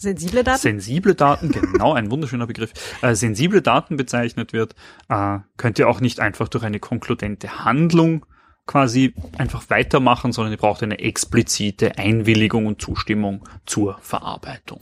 sensible 0.00 0.44
Daten. 0.44 0.60
sensible 0.60 1.14
Daten, 1.14 1.52
genau, 1.52 1.92
ein 1.92 2.10
wunderschöner 2.10 2.46
Begriff, 2.46 2.72
äh, 3.02 3.14
sensible 3.14 3.62
Daten 3.62 3.96
bezeichnet 3.96 4.52
wird, 4.52 4.74
äh, 5.08 5.38
könnt 5.56 5.78
ihr 5.78 5.88
auch 5.88 6.00
nicht 6.00 6.20
einfach 6.20 6.48
durch 6.48 6.64
eine 6.64 6.80
konkludente 6.80 7.64
Handlung 7.64 8.26
quasi 8.66 9.14
einfach 9.36 9.68
weitermachen, 9.68 10.32
sondern 10.32 10.52
ihr 10.52 10.58
braucht 10.58 10.82
eine 10.82 11.00
explizite 11.00 11.98
Einwilligung 11.98 12.66
und 12.66 12.80
Zustimmung 12.80 13.44
zur 13.66 13.98
Verarbeitung. 14.00 14.80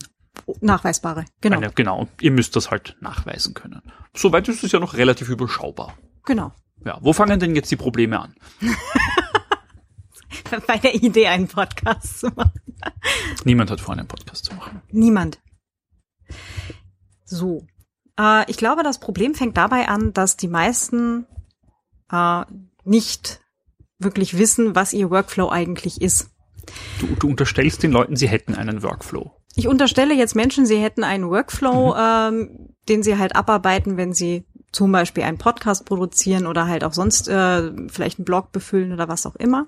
Nachweisbare, 0.61 1.25
genau. 1.41 1.57
Eine, 1.57 1.73
genau, 1.73 2.09
ihr 2.21 2.31
müsst 2.31 2.55
das 2.57 2.71
halt 2.71 2.97
nachweisen 3.01 3.55
können. 3.55 3.83
Soweit 4.15 4.49
ist 4.49 4.63
es 4.63 4.73
ja 4.73 4.79
noch 4.79 4.95
relativ 4.95 5.29
überschaubar. 5.29 5.95
Genau. 6.25 6.53
Ja, 6.85 6.99
wo 7.01 7.13
fangen 7.13 7.41
denn 7.41 7.57
jetzt 7.57 7.71
die 7.71 7.77
Probleme 7.77 8.21
an? 8.21 8.35
Bei 10.67 10.79
der 10.79 10.95
Idee, 10.95 11.29
einen 11.29 11.49
Podcast 11.49 12.21
zu 12.21 12.29
machen. 12.29 12.61
Niemand 13.45 13.71
hat 13.71 13.81
vor, 13.81 13.95
einen 13.95 14.07
Podcast 14.07 14.45
zu 14.45 14.55
machen. 14.55 14.83
Niemand. 14.91 15.41
So. 17.25 17.67
Äh, 18.19 18.51
ich 18.51 18.57
glaube, 18.57 18.83
das 18.83 19.01
Problem 19.01 19.35
fängt 19.35 19.57
dabei 19.57 19.89
an, 19.89 20.13
dass 20.13 20.37
die 20.37 20.49
meisten 20.49 21.27
äh, 22.11 22.45
nicht 22.85 23.41
wirklich 23.99 24.39
wissen, 24.39 24.75
was 24.75 24.93
ihr 24.93 25.11
Workflow 25.11 25.49
eigentlich 25.51 26.01
ist. 26.01 26.31
Du, 27.01 27.07
du 27.07 27.29
unterstellst 27.29 27.83
den 27.83 27.93
Leuten, 27.93 28.17
sie 28.17 28.29
hätten 28.29 28.55
einen 28.55 28.83
Workflow. 28.83 29.33
Ich 29.57 29.67
unterstelle 29.67 30.15
jetzt 30.15 30.37
Menschen, 30.37 30.67
sie 30.67 30.79
hätten 30.79 31.03
einen 31.03 31.31
Workflow, 31.31 31.97
ähm, 31.97 32.75
den 32.89 33.03
sie 33.03 33.19
halt 33.19 33.35
abarbeiten, 33.35 33.97
wenn 33.97 34.13
sie 34.13 34.47
zum 34.73 34.93
Beispiel 34.93 35.25
einen 35.25 35.39
Podcast 35.39 35.85
produzieren 35.85 36.47
oder 36.47 36.67
halt 36.67 36.85
auch 36.85 36.93
sonst 36.93 37.29
äh, 37.29 37.73
vielleicht 37.89 38.19
einen 38.19 38.25
Blog 38.25 38.53
befüllen 38.53 38.93
oder 38.93 39.09
was 39.09 39.27
auch 39.27 39.37
immer. 39.37 39.67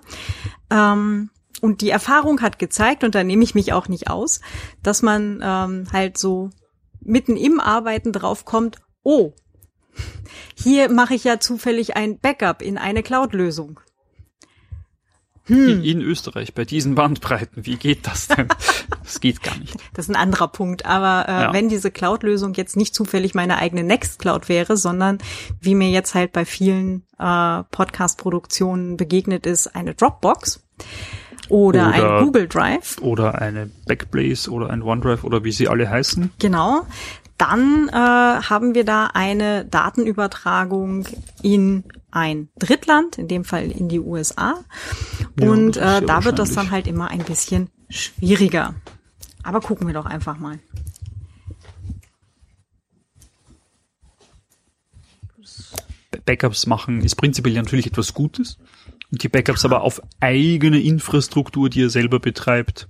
Ähm, 0.69 1.29
und 1.61 1.81
die 1.81 1.89
Erfahrung 1.89 2.41
hat 2.41 2.59
gezeigt, 2.59 3.03
und 3.03 3.13
da 3.13 3.23
nehme 3.23 3.43
ich 3.43 3.55
mich 3.55 3.73
auch 3.73 3.87
nicht 3.87 4.09
aus, 4.09 4.41
dass 4.81 5.01
man 5.01 5.41
ähm, 5.43 5.87
halt 5.91 6.17
so 6.17 6.49
mitten 7.01 7.37
im 7.37 7.59
Arbeiten 7.59 8.13
draufkommt, 8.13 8.77
oh, 9.03 9.33
hier 10.55 10.89
mache 10.91 11.15
ich 11.15 11.23
ja 11.23 11.39
zufällig 11.39 11.95
ein 11.95 12.19
Backup 12.19 12.61
in 12.61 12.77
eine 12.77 13.03
Cloud-Lösung. 13.03 13.79
In, 15.47 15.83
in 15.83 16.01
Österreich, 16.01 16.53
bei 16.53 16.65
diesen 16.65 16.95
Bandbreiten, 16.95 17.65
wie 17.65 17.75
geht 17.75 18.05
das 18.07 18.27
denn? 18.27 18.47
das 19.03 19.19
geht 19.19 19.41
gar 19.43 19.57
nicht. 19.57 19.75
Das 19.93 20.05
ist 20.05 20.09
ein 20.09 20.15
anderer 20.15 20.47
Punkt. 20.47 20.85
Aber 20.85 21.27
äh, 21.27 21.31
Ja. 21.43 21.53
wenn 21.53 21.67
diese 21.67 21.91
Cloud-Lösung 21.91 22.53
jetzt 22.53 22.77
nicht 22.77 22.93
zufällig 22.95 23.33
meine 23.33 23.57
eigene 23.57 23.83
Nextcloud 23.83 24.47
wäre, 24.49 24.77
sondern 24.77 25.17
wie 25.59 25.75
mir 25.75 25.89
jetzt 25.89 26.13
halt 26.15 26.31
bei 26.31 26.45
vielen 26.45 27.03
äh, 27.19 27.63
Podcast-Produktionen 27.71 28.97
begegnet 28.97 29.45
ist, 29.45 29.75
eine 29.75 29.95
Dropbox 29.95 30.63
oder, 31.49 31.89
Oder- 31.89 32.15
ein 32.17 32.23
Google 32.25 32.47
Drive, 32.47 32.97
Oder 33.01 33.41
eine 33.41 33.69
Backblaze 33.87 34.49
oder 34.51 34.69
ein 34.69 34.83
OneDrive 34.83 35.23
oder 35.23 35.43
wie 35.43 35.51
sie 35.51 35.67
alle 35.67 35.89
heißen. 35.89 36.31
genau, 36.39 36.85
dann 37.37 37.89
äh, 37.89 37.93
haben 37.95 38.75
wir 38.75 38.85
da 38.85 39.07
eine 39.07 39.65
Datenübertragung 39.65 41.07
in 41.41 41.83
ein 42.11 42.49
Drittland, 42.57 43.17
in 43.17 43.27
dem 43.27 43.43
Fall 43.45 43.71
in 43.71 43.89
die 43.89 43.99
USA. 43.99 44.63
Ja, 45.39 45.49
Und 45.49 45.77
äh, 45.77 46.01
da 46.01 46.23
wird 46.25 46.39
das 46.39 46.51
dann 46.53 46.71
halt 46.71 46.87
immer 46.87 47.09
ein 47.09 47.23
bisschen 47.23 47.69
schwieriger. 47.89 48.75
Aber 49.43 49.59
gucken 49.61 49.87
wir 49.87 49.93
doch 49.93 50.05
einfach 50.05 50.37
mal. 50.37 50.59
Ba- 56.11 56.19
Backups 56.25 56.67
machen 56.67 57.01
ist 57.01 57.15
prinzipiell 57.15 57.55
natürlich 57.55 57.87
etwas 57.87 58.13
Gutes. 58.13 58.57
Und 59.11 59.23
die 59.23 59.29
Backups 59.29 59.65
aber 59.65 59.81
auf 59.81 60.01
eigene 60.19 60.79
Infrastruktur, 60.81 61.69
die 61.69 61.79
ihr 61.81 61.89
selber 61.89 62.19
betreibt, 62.19 62.87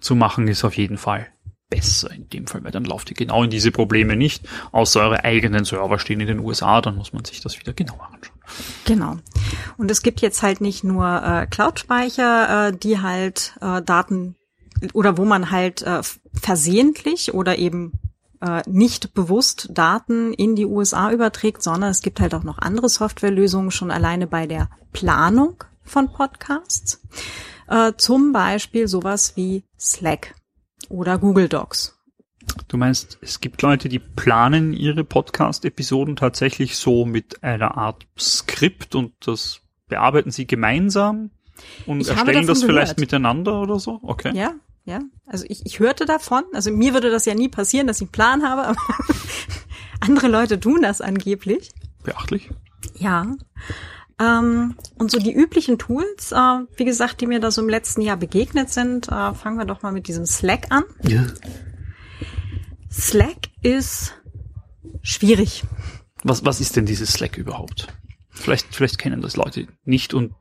zu 0.00 0.14
machen, 0.14 0.46
ist 0.48 0.64
auf 0.64 0.76
jeden 0.76 0.98
Fall 0.98 1.28
besser 1.68 2.12
in 2.12 2.28
dem 2.28 2.46
Fall, 2.46 2.62
weil 2.62 2.70
dann 2.70 2.84
lauft 2.84 3.10
ihr 3.10 3.16
genau 3.16 3.42
in 3.42 3.50
diese 3.50 3.72
Probleme 3.72 4.14
nicht. 4.14 4.46
Außer 4.70 5.00
eure 5.00 5.24
eigenen 5.24 5.64
Server 5.64 5.98
stehen 5.98 6.20
in 6.20 6.28
den 6.28 6.38
USA, 6.38 6.80
dann 6.80 6.96
muss 6.96 7.12
man 7.12 7.24
sich 7.24 7.40
das 7.40 7.58
wieder 7.58 7.72
genauer 7.72 8.08
anschauen. 8.12 8.35
Genau. 8.84 9.16
Und 9.76 9.90
es 9.90 10.02
gibt 10.02 10.20
jetzt 10.20 10.42
halt 10.42 10.60
nicht 10.60 10.84
nur 10.84 11.22
äh, 11.22 11.46
Cloud-Speicher, 11.46 12.68
äh, 12.68 12.76
die 12.76 13.00
halt 13.00 13.56
äh, 13.60 13.82
Daten 13.82 14.36
oder 14.92 15.16
wo 15.16 15.24
man 15.24 15.50
halt 15.50 15.82
äh, 15.82 16.02
versehentlich 16.34 17.34
oder 17.34 17.58
eben 17.58 17.92
äh, 18.40 18.62
nicht 18.66 19.14
bewusst 19.14 19.68
Daten 19.72 20.32
in 20.34 20.56
die 20.56 20.66
USA 20.66 21.10
überträgt, 21.10 21.62
sondern 21.62 21.90
es 21.90 22.02
gibt 22.02 22.20
halt 22.20 22.34
auch 22.34 22.42
noch 22.42 22.58
andere 22.58 22.88
Softwarelösungen 22.88 23.70
schon 23.70 23.90
alleine 23.90 24.26
bei 24.26 24.46
der 24.46 24.68
Planung 24.92 25.64
von 25.82 26.12
Podcasts. 26.12 27.00
Äh, 27.68 27.92
zum 27.96 28.32
Beispiel 28.32 28.88
sowas 28.88 29.36
wie 29.36 29.64
Slack 29.78 30.34
oder 30.88 31.18
Google 31.18 31.48
Docs. 31.48 31.95
Du 32.68 32.76
meinst, 32.76 33.18
es 33.20 33.40
gibt 33.40 33.62
Leute, 33.62 33.88
die 33.88 33.98
planen 33.98 34.72
ihre 34.72 35.04
Podcast-Episoden 35.04 36.16
tatsächlich 36.16 36.76
so 36.76 37.04
mit 37.04 37.42
einer 37.42 37.76
Art 37.76 38.06
Skript 38.18 38.94
und 38.94 39.12
das 39.26 39.60
bearbeiten 39.88 40.30
sie 40.30 40.46
gemeinsam 40.46 41.30
und 41.86 42.00
Ich 42.00 42.08
erstellen 42.08 42.46
das 42.46 42.60
davon 42.60 42.74
vielleicht 42.74 42.96
gehört. 42.96 43.00
miteinander 43.00 43.60
oder 43.62 43.78
so? 43.78 44.00
Okay. 44.02 44.32
Ja, 44.34 44.54
ja. 44.84 45.00
Also 45.26 45.44
ich, 45.48 45.64
ich 45.64 45.78
hörte 45.78 46.04
davon. 46.06 46.42
Also 46.52 46.70
mir 46.70 46.92
würde 46.94 47.10
das 47.10 47.24
ja 47.24 47.34
nie 47.34 47.48
passieren, 47.48 47.86
dass 47.86 47.98
ich 47.98 48.02
einen 48.02 48.12
Plan 48.12 48.42
habe, 48.42 48.62
aber 48.62 48.78
andere 50.00 50.28
Leute 50.28 50.58
tun 50.58 50.82
das 50.82 51.00
angeblich. 51.00 51.70
Beachtlich. 52.02 52.50
Ja. 52.96 53.34
Ähm, 54.18 54.74
und 54.98 55.10
so 55.10 55.18
die 55.18 55.32
üblichen 55.34 55.78
Tools, 55.78 56.32
äh, 56.32 56.36
wie 56.76 56.84
gesagt, 56.84 57.20
die 57.20 57.26
mir 57.26 57.38
da 57.40 57.50
so 57.50 57.60
im 57.62 57.68
letzten 57.68 58.00
Jahr 58.00 58.16
begegnet 58.16 58.70
sind, 58.70 59.08
äh, 59.08 59.34
fangen 59.34 59.58
wir 59.58 59.66
doch 59.66 59.82
mal 59.82 59.92
mit 59.92 60.08
diesem 60.08 60.24
Slack 60.26 60.66
an. 60.70 60.84
Ja. 61.02 61.26
Slack 62.90 63.48
ist 63.62 64.14
schwierig. 65.02 65.64
Was, 66.22 66.44
was 66.44 66.60
ist 66.60 66.76
denn 66.76 66.86
dieses 66.86 67.12
Slack 67.12 67.36
überhaupt? 67.36 67.88
Vielleicht, 68.30 68.74
vielleicht 68.74 68.98
kennen 68.98 69.20
das 69.20 69.36
Leute 69.36 69.66
nicht 69.84 70.14
und 70.14 70.34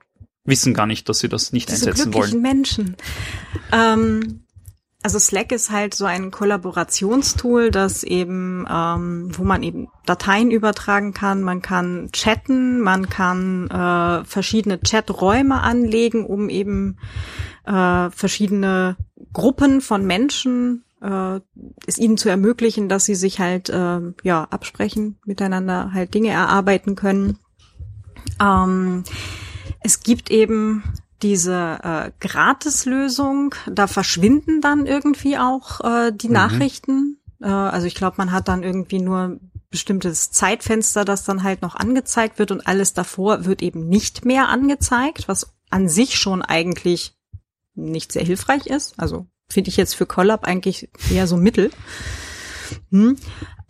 wissen 0.44 0.74
gar 0.74 0.86
nicht, 0.86 1.10
dass 1.10 1.20
sie 1.20 1.30
das 1.30 1.54
nicht 1.54 1.70
Diese 1.70 1.88
einsetzen 1.90 2.12
glücklichen 2.12 2.44
wollen. 2.44 2.56
Menschen. 2.56 2.96
Ähm, 3.72 4.46
also 5.06 5.20
Slack 5.20 5.52
ist 5.52 5.70
halt 5.70 5.94
so 5.94 6.06
ein 6.06 6.32
Kollaborationstool, 6.32 7.70
das 7.70 8.04
eben, 8.04 8.66
ähm, 8.68 9.30
wo 9.38 9.44
man 9.44 9.62
eben 9.62 9.88
Dateien 10.06 10.50
übertragen 10.50 11.14
kann. 11.14 11.44
Man 11.44 11.62
kann 11.62 12.10
chatten, 12.12 12.82
man 12.82 13.08
kann 13.08 13.70
äh, 13.70 14.26
verschiedene 14.26 14.80
Chaträume 14.80 15.62
anlegen, 15.62 16.26
um 16.26 16.50
eben 16.50 16.98
äh, 17.66 18.10
verschiedene 18.10 18.98
Gruppen 19.32 19.82
von 19.82 20.08
Menschen 20.08 20.85
äh, 21.06 21.40
es 21.86 21.98
ihnen 21.98 22.18
zu 22.18 22.30
ermöglichen, 22.30 22.90
dass 22.90 23.06
sie 23.06 23.16
sich 23.16 23.40
halt 23.40 23.70
äh, 23.70 24.02
ja 24.24 24.44
absprechen, 24.50 25.18
miteinander 25.26 25.92
halt 25.94 26.14
Dinge 26.14 26.30
erarbeiten 26.30 26.96
können. 26.96 27.38
Ähm, 28.42 29.04
es 29.82 30.02
gibt 30.02 30.32
eben 30.32 30.84
diese 31.22 31.80
äh, 31.84 32.12
Gratislösung, 32.20 33.56
da 33.72 33.88
verschwinden 33.88 34.62
dann 34.62 34.86
irgendwie 34.86 35.38
auch 35.38 35.82
äh, 35.82 36.12
die 36.12 36.28
Mhm. 36.28 36.34
Nachrichten. 36.34 37.18
Äh, 37.42 37.48
also 37.48 37.88
ich 37.88 37.96
glaube, 37.96 38.16
man 38.18 38.32
hat 38.32 38.48
dann 38.48 38.64
irgendwie 38.64 39.00
nur 39.00 39.40
bestimmtes 39.70 40.32
Zeitfenster, 40.32 41.06
das 41.06 41.24
dann 41.24 41.44
halt 41.44 41.62
noch 41.62 41.76
angezeigt 41.76 42.40
wird 42.40 42.52
und 42.52 42.66
alles 42.68 42.94
davor 42.94 43.46
wird 43.46 43.62
eben 43.62 43.88
nicht 43.88 44.26
mehr 44.26 44.50
angezeigt, 44.50 45.28
was 45.28 45.54
an 45.70 45.90
sich 45.90 46.18
schon 46.18 46.42
eigentlich 46.42 47.18
nicht 47.74 48.12
sehr 48.12 48.24
hilfreich 48.24 48.68
ist. 48.68 48.94
Also 48.98 49.28
finde 49.50 49.70
ich 49.70 49.78
jetzt 49.78 49.96
für 49.96 50.06
Collab 50.06 50.46
eigentlich 50.46 50.90
eher 51.12 51.28
so 51.28 51.38
mittel. 51.38 51.72
Hm. 52.92 53.18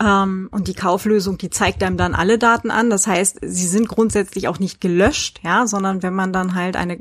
Ähm, 0.04 0.50
und 0.52 0.68
die 0.68 0.74
Kauflösung, 0.74 1.38
die 1.38 1.50
zeigt 1.50 1.84
einem 1.84 1.98
dann 1.98 2.16
alle 2.16 2.38
Daten 2.38 2.72
an. 2.72 2.90
Das 2.90 3.08
heißt, 3.08 3.40
sie 3.42 3.68
sind 3.68 3.88
grundsätzlich 3.88 4.48
auch 4.48 4.60
nicht 4.60 4.82
gelöscht, 4.82 5.40
ja, 5.44 5.68
sondern 5.68 6.04
wenn 6.04 6.14
man 6.14 6.34
dann 6.34 6.56
halt 6.56 6.76
eine, 6.76 7.00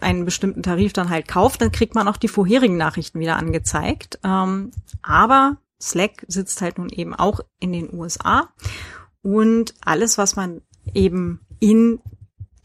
einen 0.00 0.24
bestimmten 0.24 0.62
Tarif 0.62 0.92
dann 0.92 1.10
halt 1.10 1.28
kauft, 1.28 1.60
dann 1.60 1.72
kriegt 1.72 1.94
man 1.94 2.08
auch 2.08 2.16
die 2.16 2.28
vorherigen 2.28 2.76
Nachrichten 2.76 3.20
wieder 3.20 3.36
angezeigt. 3.36 4.18
Ähm, 4.24 4.70
aber 5.02 5.58
Slack 5.80 6.24
sitzt 6.28 6.62
halt 6.62 6.78
nun 6.78 6.88
eben 6.88 7.14
auch 7.14 7.40
in 7.60 7.72
den 7.72 7.92
USA 7.92 8.48
und 9.22 9.74
alles, 9.84 10.18
was 10.18 10.36
man 10.36 10.62
eben 10.94 11.40
in 11.58 12.00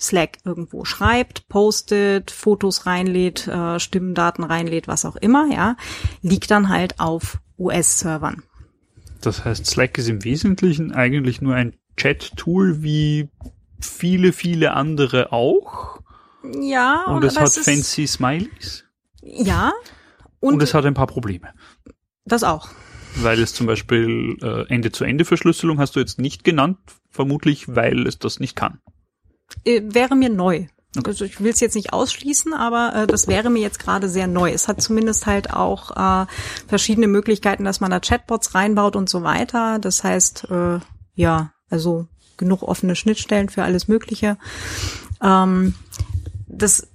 Slack 0.01 0.39
irgendwo 0.45 0.83
schreibt, 0.85 1.47
postet, 1.47 2.31
Fotos 2.31 2.85
reinlädt, 2.85 3.47
äh, 3.47 3.79
Stimmendaten 3.79 4.43
reinlädt, 4.43 4.87
was 4.87 5.05
auch 5.05 5.15
immer, 5.15 5.47
ja, 5.53 5.75
liegt 6.21 6.49
dann 6.51 6.69
halt 6.69 6.99
auf 6.99 7.39
US-Servern. 7.59 8.43
Das 9.21 9.45
heißt, 9.45 9.65
Slack 9.67 9.97
ist 9.99 10.07
im 10.09 10.23
Wesentlichen 10.23 10.91
eigentlich 10.93 11.41
nur 11.41 11.53
ein 11.55 11.75
Chat-Tool 11.97 12.81
wie 12.81 13.29
viele, 13.79 14.33
viele 14.33 14.73
andere 14.73 15.31
auch. 15.31 15.99
Ja, 16.59 17.03
Und 17.05 17.23
es 17.23 17.37
hat 17.37 17.45
ist- 17.47 17.65
fancy 17.65 18.07
Smileys. 18.07 18.83
Ja, 19.21 19.71
Und, 20.39 20.55
und, 20.55 20.63
es 20.63 20.73
hat 20.73 20.85
ein 20.85 20.95
paar 20.95 21.05
Probleme. 21.07 21.49
das 22.25 22.43
auch. 22.43 22.69
Weil 23.17 23.39
es 23.41 23.53
zum 23.53 23.67
Beispiel 23.67 24.37
äh, 24.41 24.73
Ende-zu-Ende-Verschlüsselung 24.73 25.77
hast 25.79 25.95
du 25.95 25.99
jetzt 25.99 26.17
nicht 26.17 26.43
genannt, 26.43 26.77
vermutlich 27.09 27.75
weil 27.75 28.07
es 28.07 28.17
das 28.17 28.39
nicht 28.39 28.55
kann. 28.55 28.79
Äh, 29.65 29.81
wäre 29.83 30.15
mir 30.15 30.29
neu. 30.29 30.67
Also 31.05 31.23
ich 31.23 31.39
will 31.39 31.51
es 31.51 31.61
jetzt 31.61 31.75
nicht 31.75 31.93
ausschließen, 31.93 32.53
aber 32.53 32.93
äh, 32.95 33.07
das 33.07 33.27
wäre 33.27 33.49
mir 33.49 33.61
jetzt 33.61 33.79
gerade 33.79 34.09
sehr 34.09 34.27
neu. 34.27 34.51
Es 34.51 34.67
hat 34.67 34.81
zumindest 34.81 35.25
halt 35.25 35.53
auch 35.53 35.91
äh, 35.95 36.25
verschiedene 36.67 37.07
Möglichkeiten, 37.07 37.63
dass 37.63 37.79
man 37.79 37.91
da 37.91 38.01
Chatbots 38.01 38.55
reinbaut 38.55 38.97
und 38.97 39.09
so 39.09 39.23
weiter. 39.23 39.79
Das 39.79 40.03
heißt, 40.03 40.49
äh, 40.51 40.79
ja, 41.15 41.53
also 41.69 42.07
genug 42.35 42.63
offene 42.63 42.95
Schnittstellen 42.97 43.47
für 43.47 43.63
alles 43.63 43.87
Mögliche. 43.87 44.37
Ähm, 45.21 45.75
das 46.47 46.87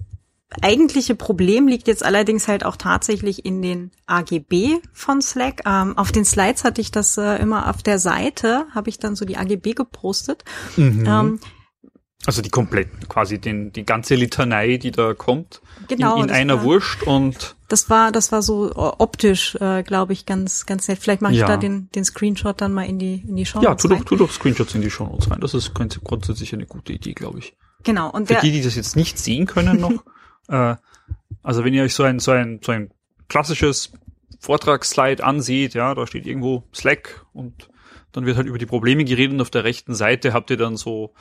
eigentliche 0.62 1.14
Problem 1.14 1.66
liegt 1.66 1.88
jetzt 1.88 2.04
allerdings 2.04 2.48
halt 2.48 2.64
auch 2.64 2.76
tatsächlich 2.76 3.46
in 3.46 3.62
den 3.62 3.92
AGB 4.06 4.78
von 4.92 5.22
Slack. 5.22 5.62
Ähm, 5.66 5.96
auf 5.96 6.12
den 6.12 6.24
Slides 6.24 6.64
hatte 6.64 6.80
ich 6.80 6.90
das 6.90 7.16
äh, 7.16 7.36
immer 7.36 7.70
auf 7.70 7.82
der 7.82 7.98
Seite, 7.98 8.66
habe 8.74 8.90
ich 8.90 8.98
dann 8.98 9.16
so 9.16 9.24
die 9.24 9.36
AGB 9.38 9.72
gepostet. 9.72 10.44
Mhm. 10.76 11.04
Ähm, 11.06 11.40
also 12.26 12.42
die 12.42 12.50
komplett, 12.50 13.08
quasi 13.08 13.38
den, 13.38 13.72
die 13.72 13.84
ganze 13.84 14.16
Litanei, 14.16 14.76
die 14.76 14.90
da 14.90 15.14
kommt, 15.14 15.62
genau, 15.88 16.16
in, 16.16 16.24
in 16.24 16.30
einer 16.30 16.58
war, 16.58 16.64
Wurst 16.64 17.02
und 17.04 17.56
das 17.68 17.90
war, 17.90 18.12
das 18.12 18.32
war 18.32 18.42
so 18.42 18.70
äh, 18.70 18.74
optisch, 18.74 19.56
äh, 19.56 19.82
glaube 19.82 20.12
ich, 20.12 20.26
ganz, 20.26 20.66
ganz 20.66 20.86
nett. 20.88 20.98
Vielleicht 20.98 21.22
mache 21.22 21.32
ich 21.32 21.40
ja. 21.40 21.46
da 21.46 21.56
den, 21.56 21.88
den 21.94 22.04
Screenshot 22.04 22.60
dann 22.60 22.72
mal 22.72 22.84
in 22.84 22.98
die, 22.98 23.24
in 23.26 23.36
die 23.36 23.46
Show. 23.46 23.60
Ja, 23.60 23.74
tu 23.74 23.88
doch, 23.88 24.04
tu 24.04 24.16
doch 24.16 24.30
Screenshots 24.30 24.74
in 24.74 24.82
die 24.82 24.90
Show 24.90 25.06
Notes 25.06 25.30
rein. 25.30 25.40
Das 25.40 25.54
ist 25.54 25.74
grundsätzlich 25.74 26.52
eine 26.52 26.66
gute 26.66 26.92
Idee, 26.92 27.12
glaube 27.12 27.40
ich. 27.40 27.56
Genau. 27.82 28.10
Und 28.10 28.28
für 28.28 28.40
die, 28.40 28.52
die 28.52 28.62
das 28.62 28.76
jetzt 28.76 28.94
nicht 28.94 29.18
sehen 29.18 29.46
können 29.46 29.80
noch, 29.80 30.04
äh, 30.48 30.76
also 31.42 31.64
wenn 31.64 31.74
ihr 31.74 31.82
euch 31.82 31.94
so 31.94 32.04
ein, 32.04 32.20
so 32.20 32.30
ein, 32.32 32.60
so 32.64 32.72
ein 32.72 32.90
klassisches 33.28 33.92
Vortragsslide 34.38 35.24
ansieht, 35.24 35.74
ja, 35.74 35.94
da 35.94 36.06
steht 36.06 36.26
irgendwo 36.26 36.64
Slack 36.72 37.24
und 37.32 37.68
dann 38.12 38.26
wird 38.26 38.36
halt 38.36 38.46
über 38.46 38.58
die 38.58 38.66
Probleme 38.66 39.04
geredet 39.04 39.34
und 39.34 39.40
auf 39.40 39.50
der 39.50 39.64
rechten 39.64 39.94
Seite 39.94 40.32
habt 40.32 40.50
ihr 40.50 40.56
dann 40.56 40.76
so 40.76 41.12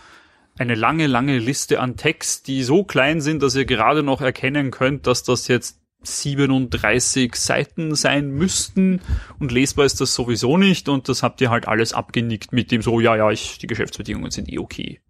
eine 0.58 0.76
lange, 0.76 1.08
lange 1.08 1.38
Liste 1.38 1.80
an 1.80 1.98
Text, 1.98 2.48
die 2.48 2.64
so 2.64 2.84
klein 2.84 3.22
sind, 3.22 3.44
dass 3.44 3.56
ihr 3.56 3.66
gerade 3.66 4.04
noch 4.04 4.22
erkennen 4.22 4.72
könnt, 4.72 5.08
dass 5.08 5.24
das 5.24 5.48
jetzt 5.48 5.80
37 6.04 7.36
Seiten 7.36 7.96
sein 7.96 8.30
müssten 8.30 9.02
und 9.40 9.52
lesbar 9.52 9.86
ist 9.86 10.00
das 10.02 10.14
sowieso 10.14 10.58
nicht 10.58 10.88
und 10.88 11.10
das 11.10 11.24
habt 11.24 11.42
ihr 11.42 11.50
halt 11.50 11.68
alles 11.68 11.94
abgenickt 11.94 12.54
mit 12.54 12.72
dem 12.72 12.82
so, 12.82 13.00
ja, 13.00 13.16
ja, 13.16 13.32
ich, 13.32 13.58
die 13.58 13.68
Geschäftsbedingungen 13.68 14.32
sind 14.32 14.52
eh 14.52 14.60
okay. 14.60 15.02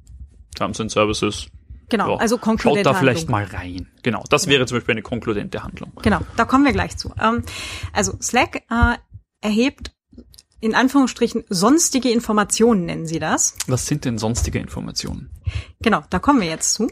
Terms 0.56 0.80
and 0.80 0.90
Services. 0.90 1.48
Genau, 1.90 2.14
ja, 2.14 2.18
also 2.18 2.38
konkludente 2.38 2.90
Schaut 2.90 2.96
da 2.96 3.00
vielleicht 3.00 3.30
mal 3.30 3.44
rein. 3.44 3.88
Genau, 4.02 4.24
das 4.30 4.48
wäre 4.48 4.66
zum 4.66 4.78
Beispiel 4.78 4.94
eine 4.94 5.02
konkludente 5.04 5.62
Handlung. 5.64 5.92
Genau, 6.02 6.22
da 6.36 6.46
kommen 6.46 6.66
wir 6.66 6.72
gleich 6.72 6.98
zu. 6.98 7.14
Ähm, 7.22 7.44
also 7.94 8.14
Slack 8.22 8.64
äh, 8.70 8.96
erhebt 9.42 9.95
in 10.62 10.76
Anführungsstrichen 10.76 11.44
sonstige 11.50 12.10
Informationen 12.10 12.86
nennen 12.86 13.06
sie 13.06 13.20
das. 13.20 13.56
Was 13.68 13.86
sind 13.86 14.06
denn 14.06 14.18
sonstige 14.18 14.60
Informationen? 14.60 15.30
Genau, 15.82 16.04
da 16.10 16.20
kommen 16.20 16.42
wir 16.42 16.48
jetzt 16.48 16.74
zu. 16.74 16.90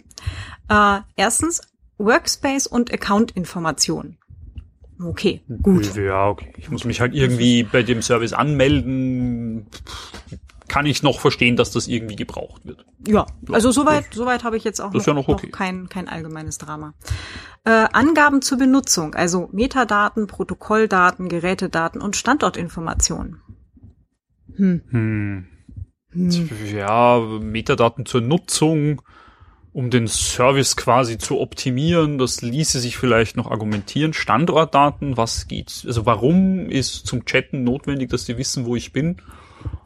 Äh, 0.69 0.99
erstens 1.15 1.61
Workspace 1.97 2.67
und 2.67 2.93
Account-Informationen. 2.93 4.17
Okay, 5.01 5.41
gut. 5.61 5.95
Ja, 5.95 6.27
okay. 6.27 6.53
Ich 6.57 6.69
muss 6.69 6.85
mich 6.85 7.01
halt 7.01 7.13
irgendwie 7.13 7.63
bei 7.63 7.83
dem 7.83 8.01
Service 8.01 8.33
anmelden. 8.33 9.67
Kann 10.67 10.85
ich 10.85 11.03
noch 11.03 11.19
verstehen, 11.19 11.55
dass 11.55 11.71
das 11.71 11.87
irgendwie 11.87 12.15
gebraucht 12.15 12.65
wird. 12.65 12.85
Ja, 13.05 13.25
also 13.51 13.71
soweit, 13.71 14.05
soweit 14.13 14.43
habe 14.43 14.57
ich 14.57 14.63
jetzt 14.63 14.79
auch 14.79 14.93
noch, 14.93 15.05
ja 15.05 15.13
noch, 15.13 15.27
okay. 15.27 15.47
noch, 15.47 15.57
kein, 15.57 15.89
kein 15.89 16.07
allgemeines 16.07 16.57
Drama. 16.57 16.93
Äh, 17.65 17.69
Angaben 17.91 18.41
zur 18.41 18.57
Benutzung, 18.57 19.13
also 19.13 19.49
Metadaten, 19.51 20.25
Protokolldaten, 20.25 21.29
Gerätedaten 21.29 22.01
und 22.01 22.15
Standortinformationen. 22.15 23.42
Hm. 24.55 24.81
Hm. 24.89 25.45
hm. 26.11 26.49
Ja, 26.73 27.19
Metadaten 27.19 28.05
zur 28.05 28.21
Nutzung, 28.21 29.01
um 29.71 29.89
den 29.89 30.07
Service 30.07 30.75
quasi 30.75 31.17
zu 31.17 31.39
optimieren. 31.39 32.17
Das 32.17 32.41
ließe 32.41 32.79
sich 32.79 32.97
vielleicht 32.97 33.37
noch 33.37 33.49
argumentieren. 33.49 34.13
Standortdaten, 34.13 35.17
was 35.17 35.47
geht? 35.47 35.83
Also 35.85 36.05
warum 36.05 36.69
ist 36.69 37.07
zum 37.07 37.25
Chatten 37.25 37.63
notwendig, 37.63 38.09
dass 38.09 38.25
die 38.25 38.37
wissen, 38.37 38.65
wo 38.65 38.75
ich 38.75 38.93
bin? 38.93 39.17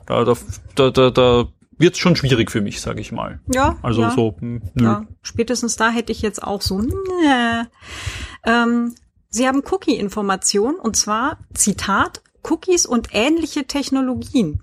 Da, 0.05 0.23
da, 0.23 0.89
da, 0.89 1.09
da, 1.09 1.47
wird 1.79 1.97
schon 1.97 2.15
schwierig 2.15 2.49
für 2.49 2.61
mich, 2.61 2.81
sage 2.81 3.01
ich 3.01 3.11
mal. 3.11 3.39
Ja. 3.53 3.77
Also 3.83 4.01
ja, 4.01 4.11
so, 4.11 4.35
hm, 4.39 4.63
nö. 4.73 4.83
Ja, 4.83 5.05
spätestens 5.21 5.75
da 5.75 5.91
hätte 5.91 6.11
ich 6.11 6.21
jetzt 6.21 6.41
auch 6.41 6.61
so. 6.61 6.81
Nö. 6.81 6.93
Ähm, 8.45 8.95
Sie 9.29 9.47
haben 9.47 9.61
Cookie-Information 9.69 10.75
und 10.75 10.95
zwar 10.95 11.37
Zitat 11.53 12.21
Cookies 12.49 12.85
und 12.85 13.09
ähnliche 13.11 13.65
Technologien. 13.65 14.59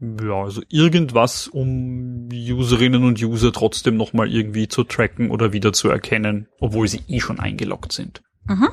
Ja, 0.00 0.44
also 0.44 0.62
irgendwas, 0.70 1.46
um 1.46 2.28
Userinnen 2.32 3.04
und 3.04 3.22
User 3.22 3.52
trotzdem 3.52 3.96
nochmal 3.98 4.32
irgendwie 4.32 4.66
zu 4.66 4.84
tracken 4.84 5.30
oder 5.30 5.52
wieder 5.52 5.74
zu 5.74 5.90
erkennen, 5.90 6.48
obwohl 6.58 6.88
sie 6.88 7.02
eh 7.06 7.20
schon 7.20 7.38
eingeloggt 7.38 7.92
sind. 7.92 8.22
Mhm. 8.46 8.68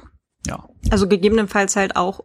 Ja. 0.46 0.70
Also 0.90 1.08
gegebenenfalls 1.08 1.76
halt 1.76 1.98
auch, 1.98 2.22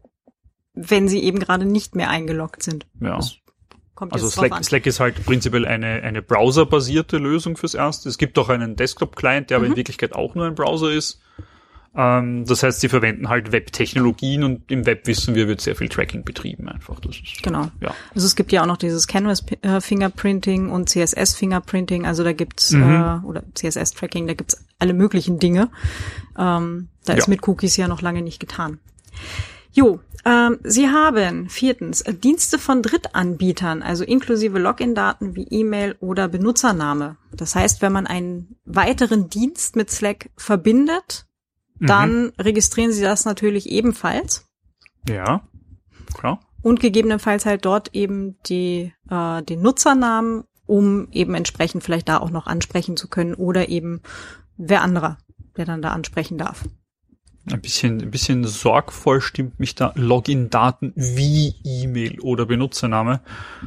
wenn 0.74 1.08
sie 1.08 1.22
eben 1.22 1.40
gerade 1.40 1.64
nicht 1.64 1.96
mehr 1.96 2.10
eingeloggt 2.10 2.62
sind. 2.62 2.86
Ja. 3.00 3.16
Das 3.16 3.36
also 4.10 4.28
Slack, 4.28 4.64
Slack 4.64 4.86
ist 4.86 5.00
halt 5.00 5.24
prinzipiell 5.24 5.66
eine, 5.66 6.02
eine 6.02 6.22
browserbasierte 6.22 7.18
Lösung 7.18 7.56
fürs 7.56 7.74
Erste. 7.74 8.08
Es 8.08 8.18
gibt 8.18 8.38
auch 8.38 8.48
einen 8.48 8.74
Desktop-Client, 8.74 9.50
der 9.50 9.58
mhm. 9.58 9.64
aber 9.64 9.72
in. 9.72 9.76
Wirklichkeit 9.76 10.14
auch 10.14 10.34
nur 10.34 10.46
ein 10.46 10.54
Browser 10.54 10.90
ist. 10.90 11.20
Ähm, 11.94 12.44
das 12.46 12.62
heißt, 12.62 12.80
sie 12.80 12.88
verwenden 12.88 13.28
halt 13.28 13.52
Web-Technologien 13.52 14.44
und 14.44 14.70
im 14.70 14.86
Web 14.86 15.06
wissen 15.06 15.34
wir, 15.34 15.46
wird 15.46 15.60
sehr 15.60 15.76
viel 15.76 15.88
Tracking 15.88 16.24
betrieben 16.24 16.68
einfach. 16.68 16.98
Das 17.00 17.16
ist, 17.16 17.42
genau. 17.42 17.70
Ja. 17.80 17.94
Also 18.14 18.26
es 18.26 18.34
gibt 18.34 18.50
ja 18.50 18.62
auch 18.62 18.66
noch 18.66 18.78
dieses 18.78 19.06
Canvas 19.06 19.44
äh, 19.62 19.80
und 19.94 20.88
CSS 20.88 21.34
Fingerprinting, 21.34 22.06
also 22.06 22.24
da 22.24 22.32
gibt's 22.32 22.72
mhm. 22.72 22.82
äh, 22.82 23.26
oder 23.26 23.42
CSS 23.54 23.92
Tracking, 23.92 24.26
da 24.26 24.34
gibt's 24.34 24.64
alle 24.78 24.94
möglichen 24.94 25.38
Dinge. 25.38 25.70
Ähm, 26.38 26.88
da 27.04 27.12
ist 27.14 27.26
ja. 27.26 27.30
mit 27.30 27.46
Cookies 27.46 27.76
ja 27.76 27.88
noch 27.88 28.00
lange 28.00 28.22
nicht 28.22 28.40
getan. 28.40 28.78
Jo, 29.72 30.00
ähm, 30.24 30.58
Sie 30.62 30.88
haben 30.88 31.48
viertens 31.48 32.04
Dienste 32.04 32.58
von 32.58 32.82
Drittanbietern, 32.82 33.82
also 33.82 34.04
inklusive 34.04 34.58
Login-Daten 34.58 35.34
wie 35.34 35.46
E-Mail 35.50 35.96
oder 36.00 36.28
Benutzername. 36.28 37.16
Das 37.32 37.54
heißt, 37.54 37.82
wenn 37.82 37.92
man 37.92 38.06
einen 38.06 38.56
weiteren 38.64 39.28
Dienst 39.28 39.74
mit 39.74 39.90
Slack 39.90 40.30
verbindet, 40.36 41.26
dann 41.88 42.24
mhm. 42.24 42.32
registrieren 42.38 42.92
Sie 42.92 43.02
das 43.02 43.24
natürlich 43.24 43.68
ebenfalls. 43.70 44.46
Ja, 45.08 45.42
klar. 46.14 46.40
Und 46.62 46.80
gegebenenfalls 46.80 47.44
halt 47.44 47.64
dort 47.64 47.94
eben 47.94 48.36
die, 48.46 48.92
äh, 49.10 49.42
den 49.42 49.62
Nutzernamen, 49.62 50.44
um 50.66 51.08
eben 51.10 51.34
entsprechend 51.34 51.82
vielleicht 51.82 52.08
da 52.08 52.18
auch 52.18 52.30
noch 52.30 52.46
ansprechen 52.46 52.96
zu 52.96 53.08
können 53.08 53.34
oder 53.34 53.68
eben 53.68 54.00
wer 54.56 54.82
anderer, 54.82 55.18
der 55.56 55.64
dann 55.64 55.82
da 55.82 55.90
ansprechen 55.90 56.38
darf. 56.38 56.64
Ein 57.50 57.60
bisschen, 57.60 58.00
ein 58.00 58.10
bisschen 58.12 58.44
sorgvoll 58.44 59.20
stimmt 59.20 59.58
mich 59.58 59.74
da 59.74 59.92
Login-Daten 59.96 60.92
wie 60.94 61.56
E-Mail 61.64 62.20
oder 62.20 62.46
Benutzername. 62.46 63.20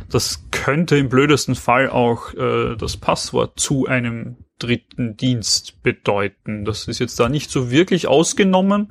Das 0.10 0.46
könnte 0.52 0.96
im 0.96 1.10
blödesten 1.10 1.56
Fall 1.56 1.90
auch 1.90 2.34
äh, 2.34 2.78
das 2.78 2.96
Passwort 2.96 3.60
zu 3.60 3.86
einem 3.86 4.38
dritten 4.60 5.18
Dienst 5.18 5.82
bedeuten. 5.84 6.66
Das 6.66 6.88
ist 6.88 7.00
jetzt 7.00 7.20
da 7.20 7.30
nicht 7.30 7.52
so 7.52 7.72
wirklich 7.72 8.08
ausgenommen. 8.08 8.90